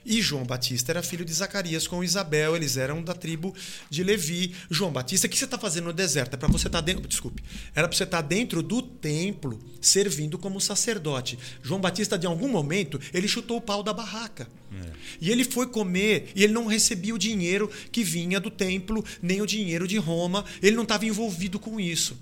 E 0.09 0.21
João 0.21 0.45
Batista 0.45 0.93
era 0.93 1.03
filho 1.03 1.25
de 1.25 1.33
Zacarias 1.33 1.85
com 1.85 2.01
Isabel, 2.01 2.55
eles 2.55 2.77
eram 2.77 3.03
da 3.03 3.13
tribo 3.13 3.53
de 3.89 4.05
Levi. 4.05 4.55
João 4.71 4.89
Batista, 4.89 5.27
o 5.27 5.29
que 5.29 5.37
você 5.37 5.43
está 5.43 5.59
fazendo 5.59 5.87
no 5.87 5.93
deserto? 5.93 6.33
É 6.33 6.37
para 6.37 6.47
você 6.47 6.67
estar 6.67 6.77
tá 6.77 6.85
dentro. 6.85 7.05
Desculpe. 7.05 7.43
Era 7.75 7.89
para 7.89 7.97
você 7.97 8.05
estar 8.05 8.21
tá 8.21 8.25
dentro 8.25 8.63
do 8.63 8.81
templo, 8.81 9.59
servindo 9.81 10.37
como 10.37 10.61
sacerdote. 10.61 11.37
João 11.61 11.81
Batista, 11.81 12.17
de 12.17 12.25
algum 12.25 12.47
momento, 12.47 12.97
ele 13.13 13.27
chutou 13.27 13.57
o 13.57 13.61
pau 13.61 13.83
da 13.83 13.91
barraca. 13.91 14.47
É. 14.71 14.91
E 15.19 15.29
ele 15.29 15.43
foi 15.43 15.67
comer, 15.67 16.31
e 16.33 16.41
ele 16.41 16.53
não 16.53 16.67
recebia 16.67 17.13
o 17.13 17.19
dinheiro 17.19 17.69
que 17.91 18.01
vinha 18.01 18.39
do 18.39 18.49
templo, 18.49 19.03
nem 19.21 19.41
o 19.41 19.45
dinheiro 19.45 19.85
de 19.85 19.97
Roma. 19.97 20.45
Ele 20.63 20.77
não 20.77 20.83
estava 20.83 21.05
envolvido 21.05 21.59
com 21.59 21.81
isso. 21.81 22.17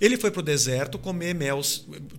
Ele 0.00 0.16
foi 0.16 0.30
para 0.30 0.40
o 0.40 0.42
deserto 0.42 0.98
comer 0.98 1.34
mel, 1.34 1.60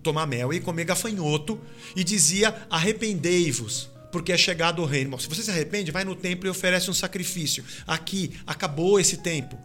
tomar 0.04 0.28
mel 0.28 0.54
e 0.54 0.60
comer 0.60 0.86
gafanhoto 0.86 1.60
e 1.96 2.04
dizia: 2.04 2.68
arrependei-vos 2.70 3.90
porque 4.12 4.32
é 4.32 4.38
chegado 4.38 4.82
o 4.82 4.86
reino. 4.86 5.20
Se 5.20 5.28
você 5.28 5.44
se 5.44 5.52
arrepende, 5.52 5.92
vai 5.92 6.04
no 6.04 6.16
templo 6.16 6.48
e 6.48 6.50
oferece 6.50 6.90
um 6.90 6.94
sacrifício. 6.94 7.64
Aqui, 7.86 8.32
acabou 8.46 9.00
esse 9.00 9.18
tempo. 9.18 9.60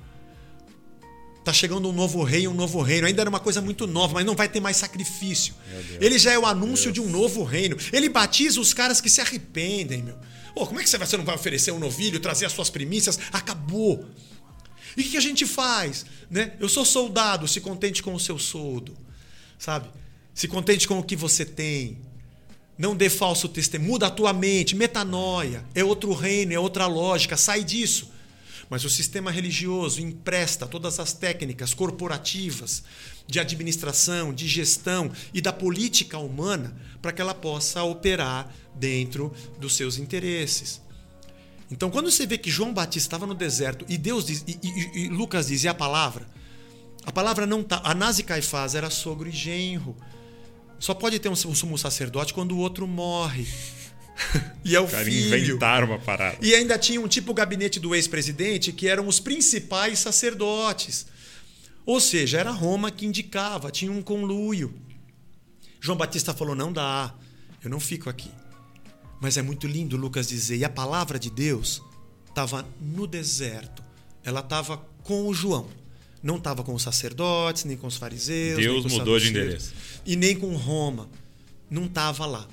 Está 1.38 1.52
chegando 1.52 1.88
um 1.90 1.92
novo 1.92 2.22
rei, 2.22 2.48
um 2.48 2.54
novo 2.54 2.80
reino. 2.80 3.06
Ainda 3.06 3.20
era 3.20 3.28
uma 3.28 3.40
coisa 3.40 3.60
muito 3.60 3.86
nova, 3.86 4.14
mas 4.14 4.24
não 4.24 4.34
vai 4.34 4.48
ter 4.48 4.60
mais 4.60 4.78
sacrifício. 4.78 5.54
Ele 6.00 6.18
já 6.18 6.32
é 6.32 6.38
o 6.38 6.46
anúncio 6.46 6.90
de 6.90 7.02
um 7.02 7.08
novo 7.10 7.44
reino. 7.44 7.76
Ele 7.92 8.08
batiza 8.08 8.58
os 8.60 8.72
caras 8.72 8.98
que 8.98 9.10
se 9.10 9.20
arrependem, 9.20 10.02
meu. 10.02 10.16
Oh, 10.54 10.66
como 10.66 10.80
é 10.80 10.82
que 10.82 10.88
você 10.88 11.16
não 11.16 11.24
vai 11.24 11.34
oferecer 11.34 11.72
um 11.72 11.78
novilho, 11.78 12.20
trazer 12.20 12.46
as 12.46 12.52
suas 12.52 12.70
primícias? 12.70 13.18
Acabou. 13.30 14.06
E 14.96 15.02
o 15.02 15.04
que 15.04 15.16
a 15.16 15.20
gente 15.20 15.44
faz? 15.44 16.06
Né? 16.30 16.52
Eu 16.60 16.68
sou 16.68 16.84
soldado, 16.84 17.46
se 17.46 17.60
contente 17.60 18.02
com 18.02 18.14
o 18.14 18.20
seu 18.20 18.38
soldo. 18.38 18.96
Sabe? 19.58 19.88
Se 20.32 20.48
contente 20.48 20.88
com 20.88 20.98
o 20.98 21.02
que 21.02 21.16
você 21.16 21.44
tem. 21.44 21.98
Não 22.76 22.96
dê 22.96 23.08
falso 23.08 23.48
testemunho. 23.48 23.92
Muda 23.92 24.06
a 24.06 24.10
tua 24.10 24.32
mente. 24.32 24.74
Metanoia. 24.74 25.64
É 25.74 25.84
outro 25.84 26.12
reino, 26.12 26.52
é 26.52 26.58
outra 26.58 26.86
lógica. 26.86 27.36
Sai 27.36 27.62
disso. 27.62 28.12
Mas 28.68 28.84
o 28.84 28.90
sistema 28.90 29.30
religioso 29.30 30.00
empresta 30.00 30.66
todas 30.66 30.98
as 30.98 31.12
técnicas 31.12 31.74
corporativas 31.74 32.82
de 33.26 33.38
administração, 33.38 34.32
de 34.32 34.46
gestão 34.46 35.10
e 35.32 35.40
da 35.40 35.52
política 35.52 36.18
humana 36.18 36.76
para 37.00 37.12
que 37.12 37.20
ela 37.20 37.34
possa 37.34 37.82
operar 37.82 38.52
dentro 38.74 39.32
dos 39.58 39.76
seus 39.76 39.98
interesses. 39.98 40.80
Então, 41.70 41.90
quando 41.90 42.10
você 42.10 42.26
vê 42.26 42.36
que 42.36 42.50
João 42.50 42.72
Batista 42.72 43.06
estava 43.06 43.26
no 43.26 43.34
deserto 43.34 43.84
e 43.88 43.96
Deus 43.96 44.26
diz, 44.26 44.44
e, 44.46 44.58
e, 44.62 45.04
e 45.04 45.08
Lucas 45.08 45.46
diz, 45.48 45.64
e 45.64 45.68
a 45.68 45.74
palavra? 45.74 46.26
A 47.04 47.12
palavra 47.12 47.46
não 47.46 47.62
tá. 47.62 47.80
Anás 47.84 48.18
e 48.18 48.22
Caifás 48.22 48.74
era 48.74 48.90
sogro 48.90 49.28
e 49.28 49.32
genro. 49.32 49.96
Só 50.78 50.94
pode 50.94 51.18
ter 51.18 51.28
um 51.28 51.36
sumo 51.36 51.78
sacerdote 51.78 52.34
quando 52.34 52.52
o 52.52 52.58
outro 52.58 52.86
morre. 52.86 53.46
e 54.64 54.74
é 54.74 54.80
o 54.80 54.86
Cara, 54.86 55.04
filho. 55.04 55.36
inventaram 55.36 55.88
uma 55.88 55.98
parada. 55.98 56.38
E 56.40 56.54
ainda 56.54 56.78
tinha 56.78 57.00
um 57.00 57.08
tipo 57.08 57.34
gabinete 57.34 57.80
do 57.80 57.94
ex-presidente 57.94 58.72
que 58.72 58.88
eram 58.88 59.06
os 59.08 59.18
principais 59.18 59.98
sacerdotes. 59.98 61.06
Ou 61.86 62.00
seja, 62.00 62.38
era 62.38 62.50
Roma 62.50 62.90
que 62.90 63.06
indicava, 63.06 63.70
tinha 63.70 63.92
um 63.92 64.02
conluio. 64.02 64.74
João 65.80 65.98
Batista 65.98 66.32
falou: 66.32 66.54
não 66.54 66.72
dá, 66.72 67.14
eu 67.62 67.68
não 67.68 67.80
fico 67.80 68.08
aqui. 68.08 68.30
Mas 69.20 69.36
é 69.36 69.42
muito 69.42 69.66
lindo 69.66 69.96
Lucas 69.96 70.28
dizer, 70.28 70.56
e 70.56 70.64
a 70.64 70.68
palavra 70.68 71.18
de 71.18 71.30
Deus 71.30 71.82
estava 72.28 72.66
no 72.80 73.06
deserto. 73.06 73.82
Ela 74.22 74.40
estava 74.40 74.78
com 75.02 75.26
o 75.26 75.34
João. 75.34 75.68
Não 76.24 76.38
estava 76.38 76.64
com 76.64 76.72
os 76.72 76.82
sacerdotes, 76.82 77.64
nem 77.64 77.76
com 77.76 77.86
os 77.86 77.98
fariseus. 77.98 78.56
nem 78.56 78.66
Deus 78.66 78.80
com 78.80 78.86
os 78.86 78.94
mudou 78.94 79.20
de 79.20 79.28
endereço. 79.28 79.74
E 80.06 80.16
nem 80.16 80.34
com 80.34 80.56
Roma. 80.56 81.06
Não 81.68 81.84
estava 81.84 82.24
lá. 82.24 82.48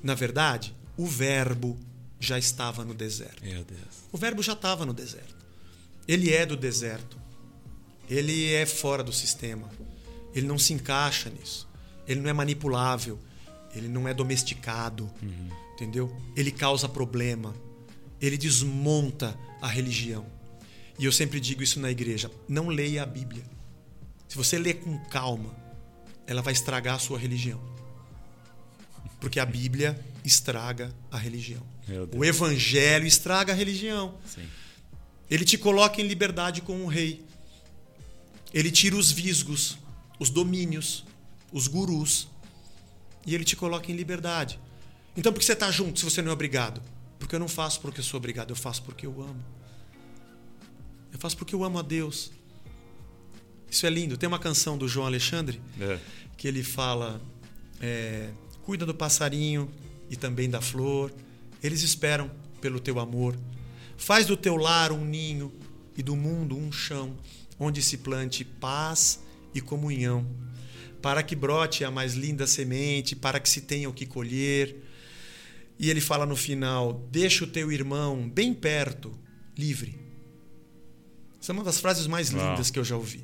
Na 0.00 0.14
verdade, 0.14 0.72
o 0.96 1.04
verbo 1.04 1.76
já 2.20 2.38
estava 2.38 2.84
no 2.84 2.94
deserto. 2.94 3.42
Meu 3.42 3.64
Deus. 3.64 3.80
O 4.12 4.16
verbo 4.16 4.40
já 4.40 4.52
estava 4.52 4.86
no 4.86 4.92
deserto. 4.92 5.34
Ele 6.06 6.32
é 6.32 6.46
do 6.46 6.56
deserto. 6.56 7.18
Ele 8.08 8.52
é 8.52 8.64
fora 8.64 9.02
do 9.02 9.12
sistema. 9.12 9.68
Ele 10.32 10.46
não 10.46 10.56
se 10.56 10.72
encaixa 10.72 11.28
nisso. 11.30 11.68
Ele 12.06 12.20
não 12.20 12.30
é 12.30 12.32
manipulável. 12.32 13.18
Ele 13.74 13.88
não 13.88 14.06
é 14.06 14.14
domesticado. 14.14 15.10
Entendeu? 15.74 16.16
Ele 16.36 16.52
causa 16.52 16.88
problema. 16.88 17.52
Ele 18.20 18.38
desmonta 18.38 19.36
a 19.60 19.66
religião. 19.66 20.24
E 20.98 21.04
eu 21.04 21.12
sempre 21.12 21.40
digo 21.40 21.62
isso 21.62 21.80
na 21.80 21.90
igreja: 21.90 22.30
não 22.48 22.68
leia 22.68 23.02
a 23.02 23.06
Bíblia. 23.06 23.44
Se 24.28 24.36
você 24.36 24.58
ler 24.58 24.74
com 24.74 24.98
calma, 25.06 25.54
ela 26.26 26.42
vai 26.42 26.52
estragar 26.52 26.94
a 26.96 26.98
sua 26.98 27.18
religião. 27.18 27.60
Porque 29.20 29.38
a 29.38 29.46
Bíblia 29.46 29.98
estraga 30.24 30.94
a 31.10 31.18
religião. 31.18 31.62
O 32.16 32.24
evangelho 32.24 33.06
estraga 33.06 33.52
a 33.52 33.56
religião. 33.56 34.18
Sim. 34.26 34.46
Ele 35.30 35.44
te 35.44 35.56
coloca 35.56 36.00
em 36.00 36.06
liberdade 36.06 36.60
com 36.60 36.84
o 36.84 36.86
rei. 36.86 37.24
Ele 38.52 38.70
tira 38.70 38.96
os 38.96 39.10
visgos, 39.10 39.78
os 40.18 40.30
domínios, 40.30 41.04
os 41.52 41.66
gurus. 41.66 42.28
E 43.26 43.34
ele 43.34 43.44
te 43.44 43.56
coloca 43.56 43.90
em 43.90 43.96
liberdade. 43.96 44.58
Então 45.16 45.32
por 45.32 45.38
que 45.38 45.44
você 45.44 45.52
está 45.52 45.70
junto 45.70 45.98
se 45.98 46.04
você 46.04 46.20
não 46.20 46.30
é 46.30 46.32
obrigado? 46.34 46.82
Porque 47.18 47.34
eu 47.34 47.40
não 47.40 47.48
faço 47.48 47.80
porque 47.80 48.00
eu 48.00 48.04
sou 48.04 48.18
obrigado, 48.18 48.50
eu 48.50 48.56
faço 48.56 48.82
porque 48.82 49.06
eu 49.06 49.22
amo. 49.22 49.42
Eu 51.14 51.18
faço 51.20 51.36
porque 51.38 51.54
eu 51.54 51.62
amo 51.64 51.78
a 51.78 51.82
Deus. 51.82 52.32
Isso 53.70 53.86
é 53.86 53.90
lindo. 53.90 54.16
Tem 54.18 54.26
uma 54.26 54.38
canção 54.38 54.76
do 54.76 54.86
João 54.88 55.06
Alexandre 55.06 55.60
É. 55.80 55.98
que 56.36 56.46
ele 56.48 56.62
fala: 56.62 57.22
é, 57.80 58.30
cuida 58.64 58.84
do 58.84 58.92
passarinho 58.94 59.70
e 60.10 60.16
também 60.16 60.50
da 60.50 60.60
flor. 60.60 61.14
Eles 61.62 61.82
esperam 61.82 62.30
pelo 62.60 62.78
teu 62.80 62.98
amor. 62.98 63.38
Faz 63.96 64.26
do 64.26 64.36
teu 64.36 64.56
lar 64.56 64.92
um 64.92 65.04
ninho 65.04 65.52
e 65.96 66.02
do 66.02 66.16
mundo 66.16 66.58
um 66.58 66.70
chão 66.72 67.16
onde 67.58 67.80
se 67.80 67.98
plante 67.98 68.44
paz 68.44 69.20
e 69.54 69.60
comunhão, 69.60 70.26
para 71.00 71.22
que 71.22 71.36
brote 71.36 71.84
a 71.84 71.90
mais 71.92 72.14
linda 72.14 72.44
semente, 72.46 73.14
para 73.14 73.38
que 73.38 73.48
se 73.48 73.60
tenha 73.60 73.88
o 73.88 73.92
que 73.94 74.04
colher. 74.04 74.76
E 75.78 75.88
ele 75.90 76.00
fala 76.00 76.26
no 76.26 76.34
final: 76.36 77.08
deixa 77.10 77.44
o 77.44 77.46
teu 77.46 77.70
irmão 77.70 78.28
bem 78.28 78.52
perto, 78.52 79.16
livre. 79.56 80.03
Essa 81.44 81.52
é 81.52 81.54
uma 81.54 81.62
das 81.62 81.78
frases 81.78 82.06
mais 82.06 82.30
lindas 82.30 82.70
que 82.70 82.78
eu 82.78 82.84
já 82.84 82.96
ouvi. 82.96 83.22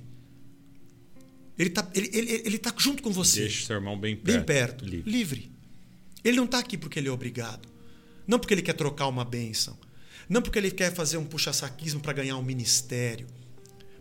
Ele 1.59 1.71
está 1.71 1.89
ele, 1.95 2.11
ele, 2.13 2.43
ele 2.45 2.59
tá 2.59 2.71
junto 2.77 3.03
com 3.03 3.11
você. 3.11 3.41
Deixa 3.41 3.65
seu 3.69 3.77
irmão 3.77 3.99
bem 3.99 4.15
perto. 4.15 4.37
Bem 4.37 4.45
perto. 4.45 4.85
Livre. 4.85 5.11
Livre. 5.11 5.53
Ele 6.23 6.37
não 6.37 6.45
está 6.45 6.59
aqui 6.59 6.77
porque 6.77 6.99
ele 6.99 7.09
é 7.09 7.11
obrigado. 7.11 7.67
Não 8.27 8.39
porque 8.39 8.53
ele 8.53 8.61
quer 8.61 8.75
trocar 8.75 9.07
uma 9.07 9.25
bênção. 9.25 9.79
Não 10.29 10.43
porque 10.43 10.59
ele 10.59 10.71
quer 10.71 10.93
fazer 10.93 11.17
um 11.17 11.25
puxa-saquismo 11.25 12.01
para 12.01 12.13
ganhar 12.13 12.37
um 12.37 12.43
ministério. 12.43 13.27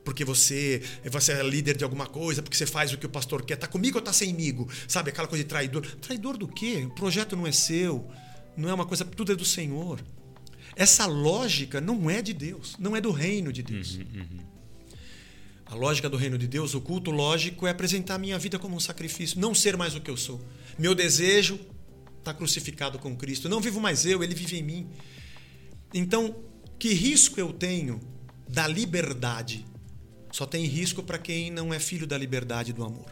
Porque 0.03 0.25
você, 0.25 0.83
você 1.09 1.31
é 1.31 1.41
líder 1.41 1.77
de 1.77 1.85
alguma 1.85 2.05
coisa, 2.05 2.43
porque 2.43 2.57
você 2.57 2.65
faz 2.65 2.91
o 2.91 2.97
que 2.97 3.05
o 3.05 3.09
pastor 3.09 3.45
quer. 3.45 3.55
Tá 3.55 3.67
comigo 3.67 3.99
ou 3.99 4.03
tá 4.03 4.11
semigo? 4.11 4.69
Sabe, 4.85 5.11
aquela 5.11 5.29
coisa 5.29 5.45
de 5.45 5.49
traidor. 5.49 5.85
Traidor 5.95 6.35
do 6.35 6.45
quê? 6.45 6.83
O 6.85 6.93
projeto 6.93 7.37
não 7.37 7.47
é 7.47 7.53
seu. 7.53 8.05
Não 8.57 8.67
é 8.67 8.73
uma 8.73 8.85
coisa, 8.85 9.05
tudo 9.05 9.31
é 9.31 9.35
do 9.37 9.45
Senhor. 9.45 10.03
Essa 10.79 11.05
lógica 11.05 11.81
não 11.81 12.09
é 12.09 12.21
de 12.21 12.33
Deus, 12.33 12.77
não 12.79 12.95
é 12.95 13.01
do 13.01 13.11
reino 13.11 13.51
de 13.51 13.61
Deus. 13.61 13.99
A 15.65 15.75
lógica 15.75 16.09
do 16.09 16.15
reino 16.15 16.37
de 16.37 16.47
Deus, 16.47 16.73
o 16.73 16.79
culto 16.79 17.11
lógico 17.11 17.67
é 17.67 17.69
apresentar 17.69 18.15
a 18.15 18.17
minha 18.17 18.39
vida 18.39 18.57
como 18.57 18.77
um 18.77 18.79
sacrifício, 18.79 19.37
não 19.41 19.53
ser 19.53 19.75
mais 19.75 19.93
o 19.93 19.99
que 19.99 20.09
eu 20.09 20.15
sou. 20.15 20.39
Meu 20.77 20.95
desejo 20.95 21.59
está 22.17 22.33
crucificado 22.33 22.97
com 22.97 23.13
Cristo. 23.13 23.49
Não 23.49 23.59
vivo 23.59 23.81
mais 23.81 24.05
eu, 24.05 24.23
ele 24.23 24.33
vive 24.33 24.57
em 24.57 24.63
mim. 24.63 24.87
Então, 25.93 26.33
que 26.79 26.93
risco 26.93 27.37
eu 27.41 27.51
tenho 27.51 27.99
da 28.47 28.65
liberdade? 28.65 29.65
Só 30.31 30.45
tem 30.45 30.63
risco 30.63 31.03
para 31.03 31.17
quem 31.17 31.51
não 31.51 31.73
é 31.73 31.79
filho 31.79 32.07
da 32.07 32.17
liberdade 32.17 32.69
e 32.69 32.73
do 32.73 32.85
amor. 32.85 33.11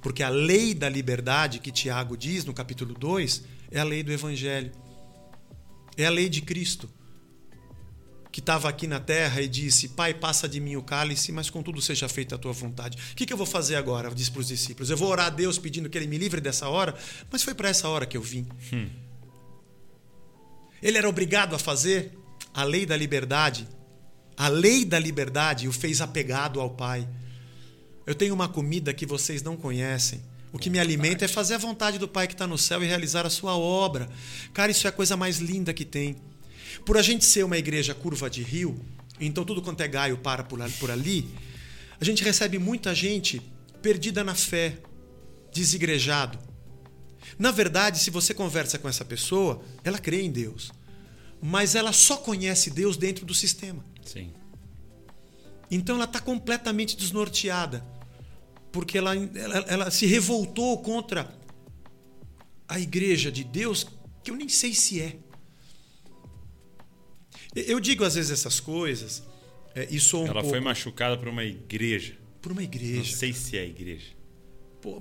Porque 0.00 0.22
a 0.22 0.30
lei 0.30 0.72
da 0.72 0.88
liberdade 0.88 1.58
que 1.58 1.70
Tiago 1.70 2.16
diz 2.16 2.46
no 2.46 2.54
capítulo 2.54 2.94
2 2.94 3.44
é 3.70 3.78
a 3.78 3.84
lei 3.84 4.02
do 4.02 4.10
evangelho. 4.10 4.72
É 5.96 6.06
a 6.06 6.10
lei 6.10 6.28
de 6.28 6.40
Cristo 6.40 6.90
que 8.34 8.40
estava 8.40 8.68
aqui 8.68 8.88
na 8.88 8.98
terra 8.98 9.40
e 9.40 9.46
disse: 9.46 9.90
Pai, 9.90 10.12
passa 10.12 10.48
de 10.48 10.58
mim 10.58 10.74
o 10.74 10.82
cálice, 10.82 11.30
mas 11.30 11.48
contudo 11.48 11.80
seja 11.80 12.08
feita 12.08 12.34
a 12.34 12.38
tua 12.38 12.52
vontade. 12.52 12.98
O 13.12 13.14
que, 13.14 13.24
que 13.24 13.32
eu 13.32 13.36
vou 13.36 13.46
fazer 13.46 13.76
agora? 13.76 14.12
Diz 14.12 14.28
para 14.28 14.40
os 14.40 14.48
discípulos: 14.48 14.90
Eu 14.90 14.96
vou 14.96 15.08
orar 15.08 15.26
a 15.26 15.30
Deus 15.30 15.56
pedindo 15.56 15.88
que 15.88 15.96
ele 15.96 16.08
me 16.08 16.18
livre 16.18 16.40
dessa 16.40 16.68
hora, 16.68 16.96
mas 17.30 17.44
foi 17.44 17.54
para 17.54 17.68
essa 17.68 17.88
hora 17.88 18.04
que 18.04 18.16
eu 18.16 18.22
vim. 18.22 18.44
Ele 20.82 20.98
era 20.98 21.08
obrigado 21.08 21.54
a 21.54 21.60
fazer 21.60 22.12
a 22.52 22.64
lei 22.64 22.84
da 22.84 22.96
liberdade. 22.96 23.68
A 24.36 24.48
lei 24.48 24.84
da 24.84 24.98
liberdade 24.98 25.68
o 25.68 25.72
fez 25.72 26.00
apegado 26.00 26.60
ao 26.60 26.70
Pai. 26.70 27.08
Eu 28.04 28.16
tenho 28.16 28.34
uma 28.34 28.48
comida 28.48 28.92
que 28.92 29.06
vocês 29.06 29.42
não 29.42 29.56
conhecem. 29.56 30.20
O 30.54 30.58
que 30.58 30.70
me 30.70 30.78
alimenta 30.78 31.24
é 31.24 31.28
fazer 31.28 31.54
a 31.54 31.58
vontade 31.58 31.98
do 31.98 32.06
Pai 32.06 32.28
que 32.28 32.34
está 32.34 32.46
no 32.46 32.56
céu 32.56 32.80
e 32.80 32.86
realizar 32.86 33.26
a 33.26 33.30
sua 33.30 33.56
obra. 33.56 34.08
Cara, 34.52 34.70
isso 34.70 34.86
é 34.86 34.90
a 34.90 34.92
coisa 34.92 35.16
mais 35.16 35.38
linda 35.38 35.74
que 35.74 35.84
tem. 35.84 36.14
Por 36.86 36.96
a 36.96 37.02
gente 37.02 37.24
ser 37.24 37.44
uma 37.44 37.58
igreja 37.58 37.92
curva 37.92 38.30
de 38.30 38.40
rio, 38.40 38.80
então 39.20 39.44
tudo 39.44 39.60
quanto 39.60 39.80
é 39.80 39.88
gaio 39.88 40.16
para 40.18 40.44
por 40.44 40.90
ali- 40.92 41.28
a 42.00 42.04
gente 42.04 42.22
recebe 42.22 42.56
muita 42.56 42.94
gente 42.94 43.42
perdida 43.82 44.22
na 44.22 44.36
fé, 44.36 44.78
desigrejado. 45.52 46.38
Na 47.36 47.50
verdade, 47.50 47.98
se 47.98 48.10
você 48.10 48.32
conversa 48.32 48.78
com 48.78 48.88
essa 48.88 49.04
pessoa, 49.04 49.60
ela 49.82 49.98
crê 49.98 50.22
em 50.22 50.30
Deus, 50.30 50.70
mas 51.42 51.74
ela 51.74 51.92
só 51.92 52.16
conhece 52.16 52.70
Deus 52.70 52.96
dentro 52.96 53.26
do 53.26 53.34
sistema. 53.34 53.84
Sim. 54.04 54.32
Então 55.68 55.96
ela 55.96 56.04
está 56.04 56.20
completamente 56.20 56.96
desnorteada, 56.96 57.84
porque 58.74 58.98
ela, 58.98 59.14
ela, 59.14 59.58
ela 59.68 59.90
se 59.92 60.04
revoltou 60.04 60.76
contra 60.82 61.32
a 62.68 62.80
igreja 62.80 63.30
de 63.30 63.44
Deus, 63.44 63.86
que 64.24 64.32
eu 64.32 64.36
nem 64.36 64.48
sei 64.48 64.74
se 64.74 65.00
é. 65.00 65.16
Eu 67.54 67.78
digo 67.78 68.02
às 68.04 68.16
vezes 68.16 68.32
essas 68.32 68.58
coisas 68.58 69.22
é, 69.76 69.86
e 69.90 70.00
sou 70.00 70.22
um 70.24 70.26
Ela 70.26 70.34
pouco 70.34 70.48
foi 70.50 70.60
machucada 70.60 71.16
por 71.16 71.28
uma 71.28 71.44
igreja. 71.44 72.16
por 72.42 72.50
uma 72.50 72.60
Não 72.60 72.64
igreja. 72.68 73.16
sei 73.16 73.32
se 73.32 73.56
é 73.56 73.64
igreja. 73.64 74.12
Pô, 74.82 75.00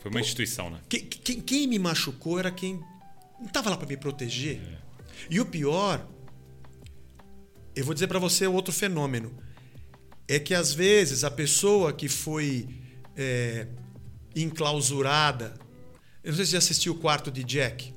Foi 0.00 0.10
uma 0.10 0.20
instituição, 0.20 0.70
né? 0.70 0.80
Quem, 0.88 1.00
quem- 1.06 1.40
quem 1.42 1.66
me 1.66 1.78
machucou 1.78 2.38
era 2.38 2.50
quem 2.50 2.80
não 3.38 3.46
estava 3.46 3.68
lá 3.68 3.76
para 3.76 3.86
me 3.86 3.96
proteger. 3.98 4.60
E 5.28 5.38
o 5.40 5.44
pior, 5.46 6.08
eu 7.76 7.84
vou 7.84 7.92
dizer 7.92 8.06
para 8.08 8.18
você 8.18 8.46
outro 8.46 8.72
fenômeno, 8.72 9.30
é 10.26 10.38
que 10.38 10.54
às 10.54 10.72
vezes 10.72 11.22
a 11.22 11.30
pessoa 11.30 11.92
que 11.92 12.08
foi 12.08 12.66
é, 13.16 13.66
enclausurada, 14.34 15.54
eu 16.22 16.30
não 16.30 16.36
sei 16.36 16.44
se 16.44 16.50
você 16.50 16.52
já 16.52 16.58
assistiu 16.58 16.92
o 16.92 16.96
quarto 16.96 17.30
de 17.30 17.44
Jack. 17.44 17.92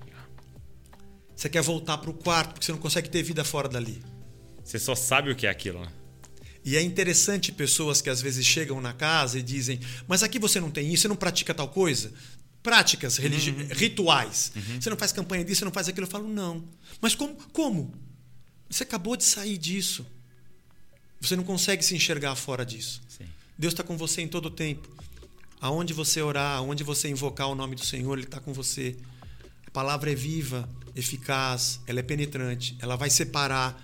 Você 1.35 1.49
quer 1.49 1.61
voltar 1.61 1.97
para 1.99 2.09
o 2.09 2.13
quarto 2.13 2.53
porque 2.53 2.65
você 2.65 2.71
não 2.71 2.79
consegue 2.79 3.09
ter 3.09 3.21
vida 3.23 3.43
fora 3.43 3.69
dali. 3.69 4.01
Você 4.63 4.79
só 4.79 4.95
sabe 4.95 5.31
o 5.31 5.35
que 5.35 5.45
é 5.45 5.49
aquilo, 5.49 5.79
né? 5.81 5.91
E 6.65 6.75
é 6.75 6.81
interessante 6.81 7.51
pessoas 7.51 8.01
que 8.01 8.09
às 8.09 8.21
vezes 8.21 8.45
chegam 8.45 8.81
na 8.81 8.91
casa 8.91 9.39
e 9.39 9.41
dizem: 9.43 9.79
Mas 10.07 10.23
aqui 10.23 10.37
você 10.39 10.59
não 10.59 10.69
tem 10.71 10.91
isso, 10.91 11.03
você 11.03 11.07
não 11.07 11.15
pratica 11.15 11.53
tal 11.53 11.69
coisa? 11.69 12.11
Práticas, 12.61 13.15
religi- 13.17 13.51
rituais. 13.71 14.51
Você 14.81 14.89
não 14.89 14.97
faz 14.97 15.13
campanha 15.13 15.45
disso, 15.45 15.59
você 15.59 15.65
não 15.65 15.71
faz 15.71 15.87
aquilo. 15.87 16.05
Eu 16.07 16.11
falo: 16.11 16.27
Não. 16.27 16.65
Mas 16.99 17.15
como? 17.15 17.35
Como? 17.53 17.93
Você 18.69 18.83
acabou 18.83 19.15
de 19.15 19.23
sair 19.23 19.57
disso. 19.57 20.05
Você 21.21 21.35
não 21.37 21.43
consegue 21.43 21.83
se 21.85 21.95
enxergar 21.95 22.35
fora 22.35 22.65
disso. 22.65 23.01
Sim. 23.07 23.25
Deus 23.57 23.73
está 23.73 23.83
com 23.83 23.95
você 23.95 24.21
em 24.21 24.27
todo 24.27 24.47
o 24.47 24.51
tempo. 24.51 24.89
Aonde 25.59 25.93
você 25.93 26.21
orar, 26.21 26.57
aonde 26.57 26.83
você 26.83 27.09
invocar 27.09 27.47
o 27.49 27.55
nome 27.55 27.75
do 27.75 27.85
Senhor, 27.85 28.17
Ele 28.17 28.27
está 28.27 28.39
com 28.39 28.53
você. 28.53 28.95
palavra 29.73 30.11
é 30.11 30.15
viva, 30.15 30.69
eficaz, 30.95 31.79
ela 31.85 31.99
é 31.99 32.03
penetrante, 32.03 32.75
ela 32.79 32.95
vai 32.95 33.09
separar 33.09 33.83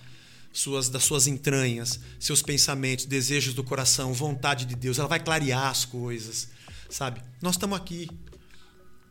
suas 0.52 0.88
das 0.88 1.04
suas 1.04 1.26
entranhas, 1.26 2.00
seus 2.20 2.42
pensamentos, 2.42 3.06
desejos 3.06 3.54
do 3.56 3.64
coração, 3.64 4.14
vontade 4.14 4.66
de 4.66 4.76
Deus, 4.76 5.00
ela 5.00 5.08
vai 5.08 5.20
clarear 5.20 5.68
as 5.68 5.84
coisas, 5.84 6.50
sabe? 6.90 7.22
Nós 7.42 7.56
estamos 7.56 7.78
aqui, 7.78 8.08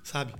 sabe? 0.04 0.32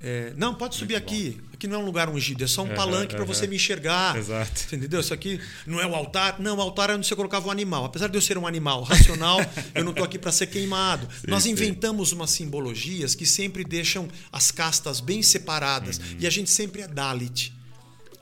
É, 0.00 0.34
não, 0.36 0.54
pode 0.54 0.74
subir 0.74 0.94
Muito 0.94 1.04
aqui. 1.06 1.40
Aqui 1.54 1.66
não 1.66 1.76
é 1.76 1.78
um 1.78 1.84
lugar 1.84 2.08
ungido, 2.10 2.44
é 2.44 2.46
só 2.46 2.62
um 2.62 2.74
palanque 2.74 3.16
para 3.16 3.24
você 3.24 3.46
me 3.46 3.56
enxergar. 3.56 4.14
Exato. 4.16 4.74
Entendeu? 4.74 5.00
Isso 5.00 5.14
aqui 5.14 5.40
não 5.66 5.80
é 5.80 5.86
o 5.86 5.94
altar. 5.94 6.38
Não, 6.38 6.58
o 6.58 6.60
altar 6.60 6.90
é 6.90 6.94
onde 6.94 7.06
você 7.06 7.16
colocava 7.16 7.48
um 7.48 7.50
animal. 7.50 7.86
Apesar 7.86 8.08
de 8.08 8.16
eu 8.16 8.20
ser 8.20 8.36
um 8.36 8.46
animal 8.46 8.82
racional, 8.82 9.38
eu 9.74 9.82
não 9.82 9.92
estou 9.92 10.04
aqui 10.04 10.18
para 10.18 10.30
ser 10.30 10.48
queimado. 10.48 11.08
Sim, 11.12 11.28
Nós 11.28 11.44
sim. 11.44 11.50
inventamos 11.50 12.12
umas 12.12 12.30
simbologias 12.30 13.14
que 13.14 13.24
sempre 13.24 13.64
deixam 13.64 14.06
as 14.30 14.50
castas 14.50 15.00
bem 15.00 15.22
separadas. 15.22 15.98
Uhum. 15.98 16.16
E 16.20 16.26
a 16.26 16.30
gente 16.30 16.50
sempre 16.50 16.82
é 16.82 16.88
Dalit. 16.88 17.54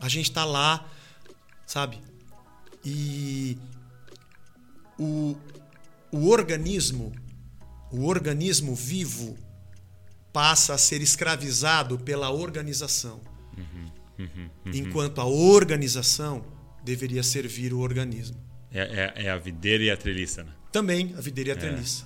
A 0.01 0.09
gente 0.09 0.29
está 0.29 0.45
lá, 0.45 0.89
sabe? 1.67 1.99
E 2.85 3.59
o, 4.97 5.37
o 6.13 6.29
organismo, 6.29 7.13
o 7.91 8.07
organismo 8.07 8.77
vivo 8.77 9.37
passa 10.35 10.74
a 10.74 10.78
ser 10.78 11.01
escravizado 11.01 11.97
pela 11.98 12.28
organização. 12.31 13.20
Enquanto 14.66 15.20
a 15.20 15.24
organização 15.24 16.44
deveria 16.85 17.23
servir 17.23 17.73
o 17.73 17.78
organismo. 17.78 18.36
É, 18.70 19.12
é- 19.16 19.24
é 19.27 19.31
a 19.31 19.36
videira 19.39 19.85
e 19.85 19.90
a 19.90 19.97
treliça, 19.97 20.43
né? 20.43 20.52
Também 20.73 21.15
a 21.16 21.20
videira 21.20 21.51
e 21.51 21.52
a 21.52 21.56
treliça. 21.56 22.05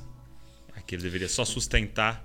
Aquilo 0.77 1.03
deveria 1.03 1.29
só 1.29 1.45
sustentar 1.45 2.25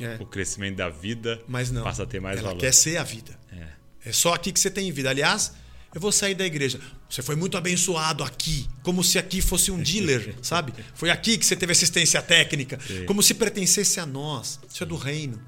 É. 0.00 0.16
o 0.20 0.26
crescimento 0.26 0.76
da 0.76 0.88
vida, 0.88 1.40
Mas 1.46 1.70
não. 1.70 1.84
passa 1.84 2.02
a 2.02 2.06
ter 2.06 2.20
mais 2.20 2.38
Ela 2.38 2.48
valor. 2.48 2.60
quer 2.60 2.74
ser 2.74 2.96
a 2.96 3.04
vida. 3.04 3.38
É. 3.52 3.68
É 4.06 4.12
só 4.12 4.34
aqui 4.34 4.50
que 4.52 4.58
você 4.58 4.70
tem 4.70 4.90
vida. 4.90 5.08
Aliás, 5.10 5.54
eu 5.94 6.00
vou 6.00 6.10
sair 6.12 6.34
da 6.34 6.44
igreja. 6.44 6.80
Você 7.14 7.22
foi 7.22 7.36
muito 7.36 7.56
abençoado 7.56 8.24
aqui, 8.24 8.68
como 8.82 9.04
se 9.04 9.20
aqui 9.20 9.40
fosse 9.40 9.70
um 9.70 9.80
dealer, 9.80 10.34
sabe? 10.42 10.74
Foi 10.96 11.10
aqui 11.10 11.38
que 11.38 11.46
você 11.46 11.54
teve 11.54 11.70
assistência 11.70 12.20
técnica, 12.20 12.76
Sim. 12.84 13.06
como 13.06 13.22
se 13.22 13.34
pertencesse 13.34 14.00
a 14.00 14.06
nós. 14.06 14.58
Isso 14.68 14.82
é 14.82 14.86
do 14.86 14.96
reino. 14.96 15.40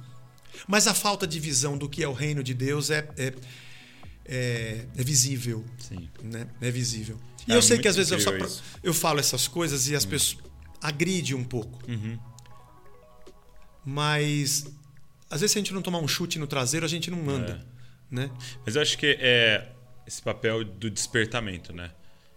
Mas 0.69 0.87
a 0.87 0.95
falta 0.95 1.27
de 1.27 1.41
visão 1.41 1.77
do 1.77 1.89
que 1.89 2.05
é 2.05 2.09
o 2.09 2.13
reino 2.13 2.41
de 2.41 2.55
Deus 2.55 2.89
é, 2.89 3.09
é, 3.17 3.35
é, 4.25 4.85
é 4.97 5.03
visível. 5.03 5.65
Sim. 5.77 6.09
Né? 6.23 6.47
É 6.61 6.71
visível. 6.71 7.19
E 7.49 7.53
É 7.53 7.57
eu 7.57 7.63
sei 7.63 7.79
que 7.79 7.89
às 7.89 7.97
vezes 7.97 8.13
eu, 8.13 8.21
só 8.21 8.31
eu 8.81 8.95
falo 8.95 9.19
essas 9.19 9.49
coisas 9.49 9.89
e 9.89 9.97
as 9.97 10.05
pessoas 10.05 10.41
agride 10.81 11.35
um 11.35 11.43
pouco. 11.43 11.83
Uhum. 11.91 12.17
Mas 13.85 14.67
às 15.29 15.41
vezes 15.41 15.51
se 15.51 15.59
a 15.59 15.63
gente 15.63 15.75
não 15.75 15.83
tomar 15.83 15.99
um 15.99 16.07
chute 16.07 16.39
no 16.39 16.47
traseiro, 16.47 16.87
a 16.87 16.89
gente 16.89 17.11
não 17.11 17.29
anda. 17.29 17.67
É. 17.73 18.15
Né? 18.15 18.31
Mas 18.65 18.77
eu 18.77 18.83
acho 18.83 18.97
que 18.97 19.19
é 19.19 19.73
esse 20.07 20.23
papel 20.23 20.65
do 20.65 20.91
despertamento, 20.91 21.73
né? 21.73 21.91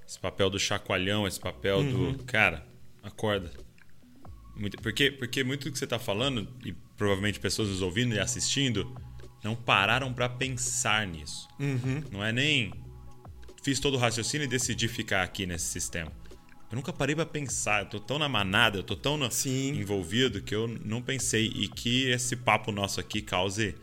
Esse 0.07 0.19
papel 0.19 0.49
do 0.49 0.59
chacoalhão, 0.59 1.27
esse 1.27 1.39
papel 1.39 1.79
Uhum. 1.79 2.13
do. 2.13 2.23
Cara, 2.23 2.65
acorda. 3.03 3.51
Porque, 4.81 5.11
porque 5.11 5.43
muito 5.43 5.65
do 5.65 5.71
que 5.71 5.77
você 5.77 5.85
está 5.85 5.99
falando, 5.99 6.47
e 6.65 6.73
provavelmente 6.97 7.39
pessoas 7.39 7.69
nos 7.69 7.81
ouvindo 7.81 8.13
e 8.15 8.19
assistindo, 8.19 8.93
não 9.43 9.55
pararam 9.55 10.11
para 10.13 10.27
pensar 10.27 11.07
nisso. 11.07 11.47
Uhum. 11.59 12.03
Não 12.11 12.23
é 12.23 12.31
nem. 12.31 12.73
Fiz 13.63 13.79
todo 13.79 13.93
o 13.95 13.97
raciocínio 13.97 14.45
e 14.45 14.47
decidi 14.47 14.87
ficar 14.87 15.23
aqui 15.23 15.45
nesse 15.45 15.65
sistema. 15.65 16.11
Eu 16.71 16.75
nunca 16.75 16.91
parei 16.93 17.15
para 17.15 17.25
pensar. 17.25 17.83
Eu 17.83 17.89
tô 17.89 17.99
tão 17.99 18.19
na 18.19 18.27
manada, 18.29 18.77
eu 18.77 18.83
tô 18.83 18.95
tão 18.95 19.29
Sim. 19.31 19.69
envolvido 19.79 20.41
que 20.41 20.53
eu 20.53 20.67
não 20.67 21.01
pensei. 21.01 21.45
E 21.47 21.67
que 21.67 22.09
esse 22.09 22.35
papo 22.35 22.71
nosso 22.71 22.99
aqui 22.99 23.21
cause 23.21 23.75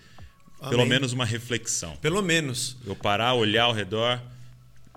pelo 0.69 0.83
Amém. 0.83 0.91
menos 0.95 1.13
uma 1.13 1.25
reflexão. 1.25 1.97
Pelo 1.97 2.23
menos. 2.23 2.77
Eu 2.87 2.95
parar, 2.97 3.35
olhar 3.35 3.65
ao 3.65 3.73
redor, 3.73 4.21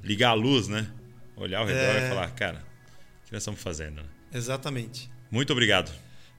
ligar 0.03 0.29
a 0.29 0.33
luz, 0.33 0.67
né? 0.67 0.87
Olhar 1.35 1.59
ao 1.59 1.65
redor 1.65 1.79
É. 1.79 2.05
e 2.05 2.09
falar, 2.09 2.29
cara, 2.31 2.57
o 3.23 3.27
que 3.27 3.33
nós 3.33 3.41
estamos 3.41 3.61
fazendo? 3.61 3.95
né? 3.97 4.07
Exatamente. 4.33 5.09
Muito 5.31 5.51
obrigado 5.53 5.91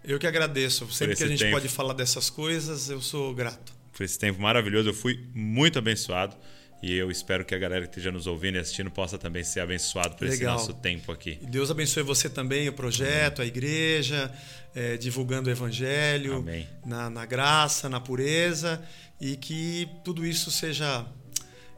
Eu 0.05 0.19
que 0.19 0.27
agradeço. 0.27 0.91
Sempre 0.93 1.15
que 1.17 1.25
a 1.25 1.29
gente 1.29 1.39
tempo. 1.41 1.53
pode 1.53 1.69
falar 1.69 1.93
dessas 1.95 2.29
coisas, 2.31 2.89
eu 2.91 3.01
sou 3.01 3.35
grato. 3.35 3.73
por 3.93 4.03
esse 4.05 4.19
tempo 4.19 4.41
maravilhoso. 4.41 4.89
Eu 4.89 4.95
fui 4.95 5.27
muito 5.35 5.79
abençoado 5.79 6.35
e 6.83 6.95
eu 6.97 7.11
espero 7.11 7.45
que 7.45 7.55
a 7.55 7.59
galera 7.59 7.83
que 7.83 7.91
esteja 7.91 8.11
nos 8.11 8.27
ouvindo 8.27 8.57
e 8.57 8.59
assistindo 8.59 8.91
possa 8.91 9.19
também 9.19 9.45
ser 9.45 9.61
abençoado 9.61 10.17
por 10.17 10.27
esse 10.27 10.39
Legal. 10.39 10.55
nosso 10.55 10.73
tempo 10.75 11.13
aqui. 11.13 11.39
Deus 11.43 11.71
abençoe 11.71 12.03
você 12.03 12.29
também, 12.29 12.69
o 12.69 12.73
projeto, 12.73 13.43
a 13.43 13.47
igreja, 13.47 14.33
eh, 14.75 14.97
divulgando 14.97 15.49
o 15.49 15.53
evangelho, 15.53 16.45
na, 16.85 17.11
na 17.11 17.27
graça, 17.27 17.89
na 17.89 18.01
pureza, 18.01 18.83
e 19.21 19.37
que 19.37 19.89
tudo 20.05 20.25
isso 20.25 20.51
seja. 20.51 21.05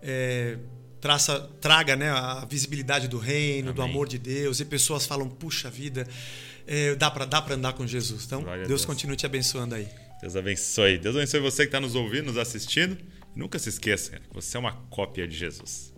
eh, 0.03 0.59
traça, 1.01 1.41
traga 1.61 1.97
né, 1.97 2.09
a 2.11 2.45
visibilidade 2.49 3.09
do 3.09 3.19
reino, 3.19 3.73
do 3.73 3.83
Amém. 3.83 3.93
amor 3.93 4.09
de 4.09 4.19
Deus, 4.19 4.61
e 4.61 4.65
pessoas 4.65 5.05
falam: 5.05 5.29
puxa 5.29 5.69
vida, 5.69 6.07
eh, 6.67 6.95
dá 6.95 7.11
para 7.11 7.25
dá 7.25 7.43
pra 7.43 7.57
andar 7.57 7.73
com 7.73 7.85
Jesus. 7.87 8.25
Então, 8.25 8.43
Deus 8.45 8.69
Deus. 8.69 8.85
continue 8.85 9.17
te 9.17 9.27
abençoando 9.27 9.75
aí. 9.75 9.89
Deus 10.21 10.37
abençoe. 10.37 10.99
Deus 10.99 11.17
abençoe 11.17 11.41
você 11.41 11.63
que 11.65 11.69
está 11.69 11.81
nos 11.81 11.97
ouvindo, 11.97 12.27
nos 12.27 12.39
assistindo. 12.39 12.97
Nunca 13.35 13.59
se 13.59 13.69
esqueça, 13.69 14.19
que 14.19 14.35
você 14.35 14.57
é 14.57 14.61
uma 14.61 14.73
cópia 14.91 15.27
de 15.27 15.37
Jesus. 15.37 15.92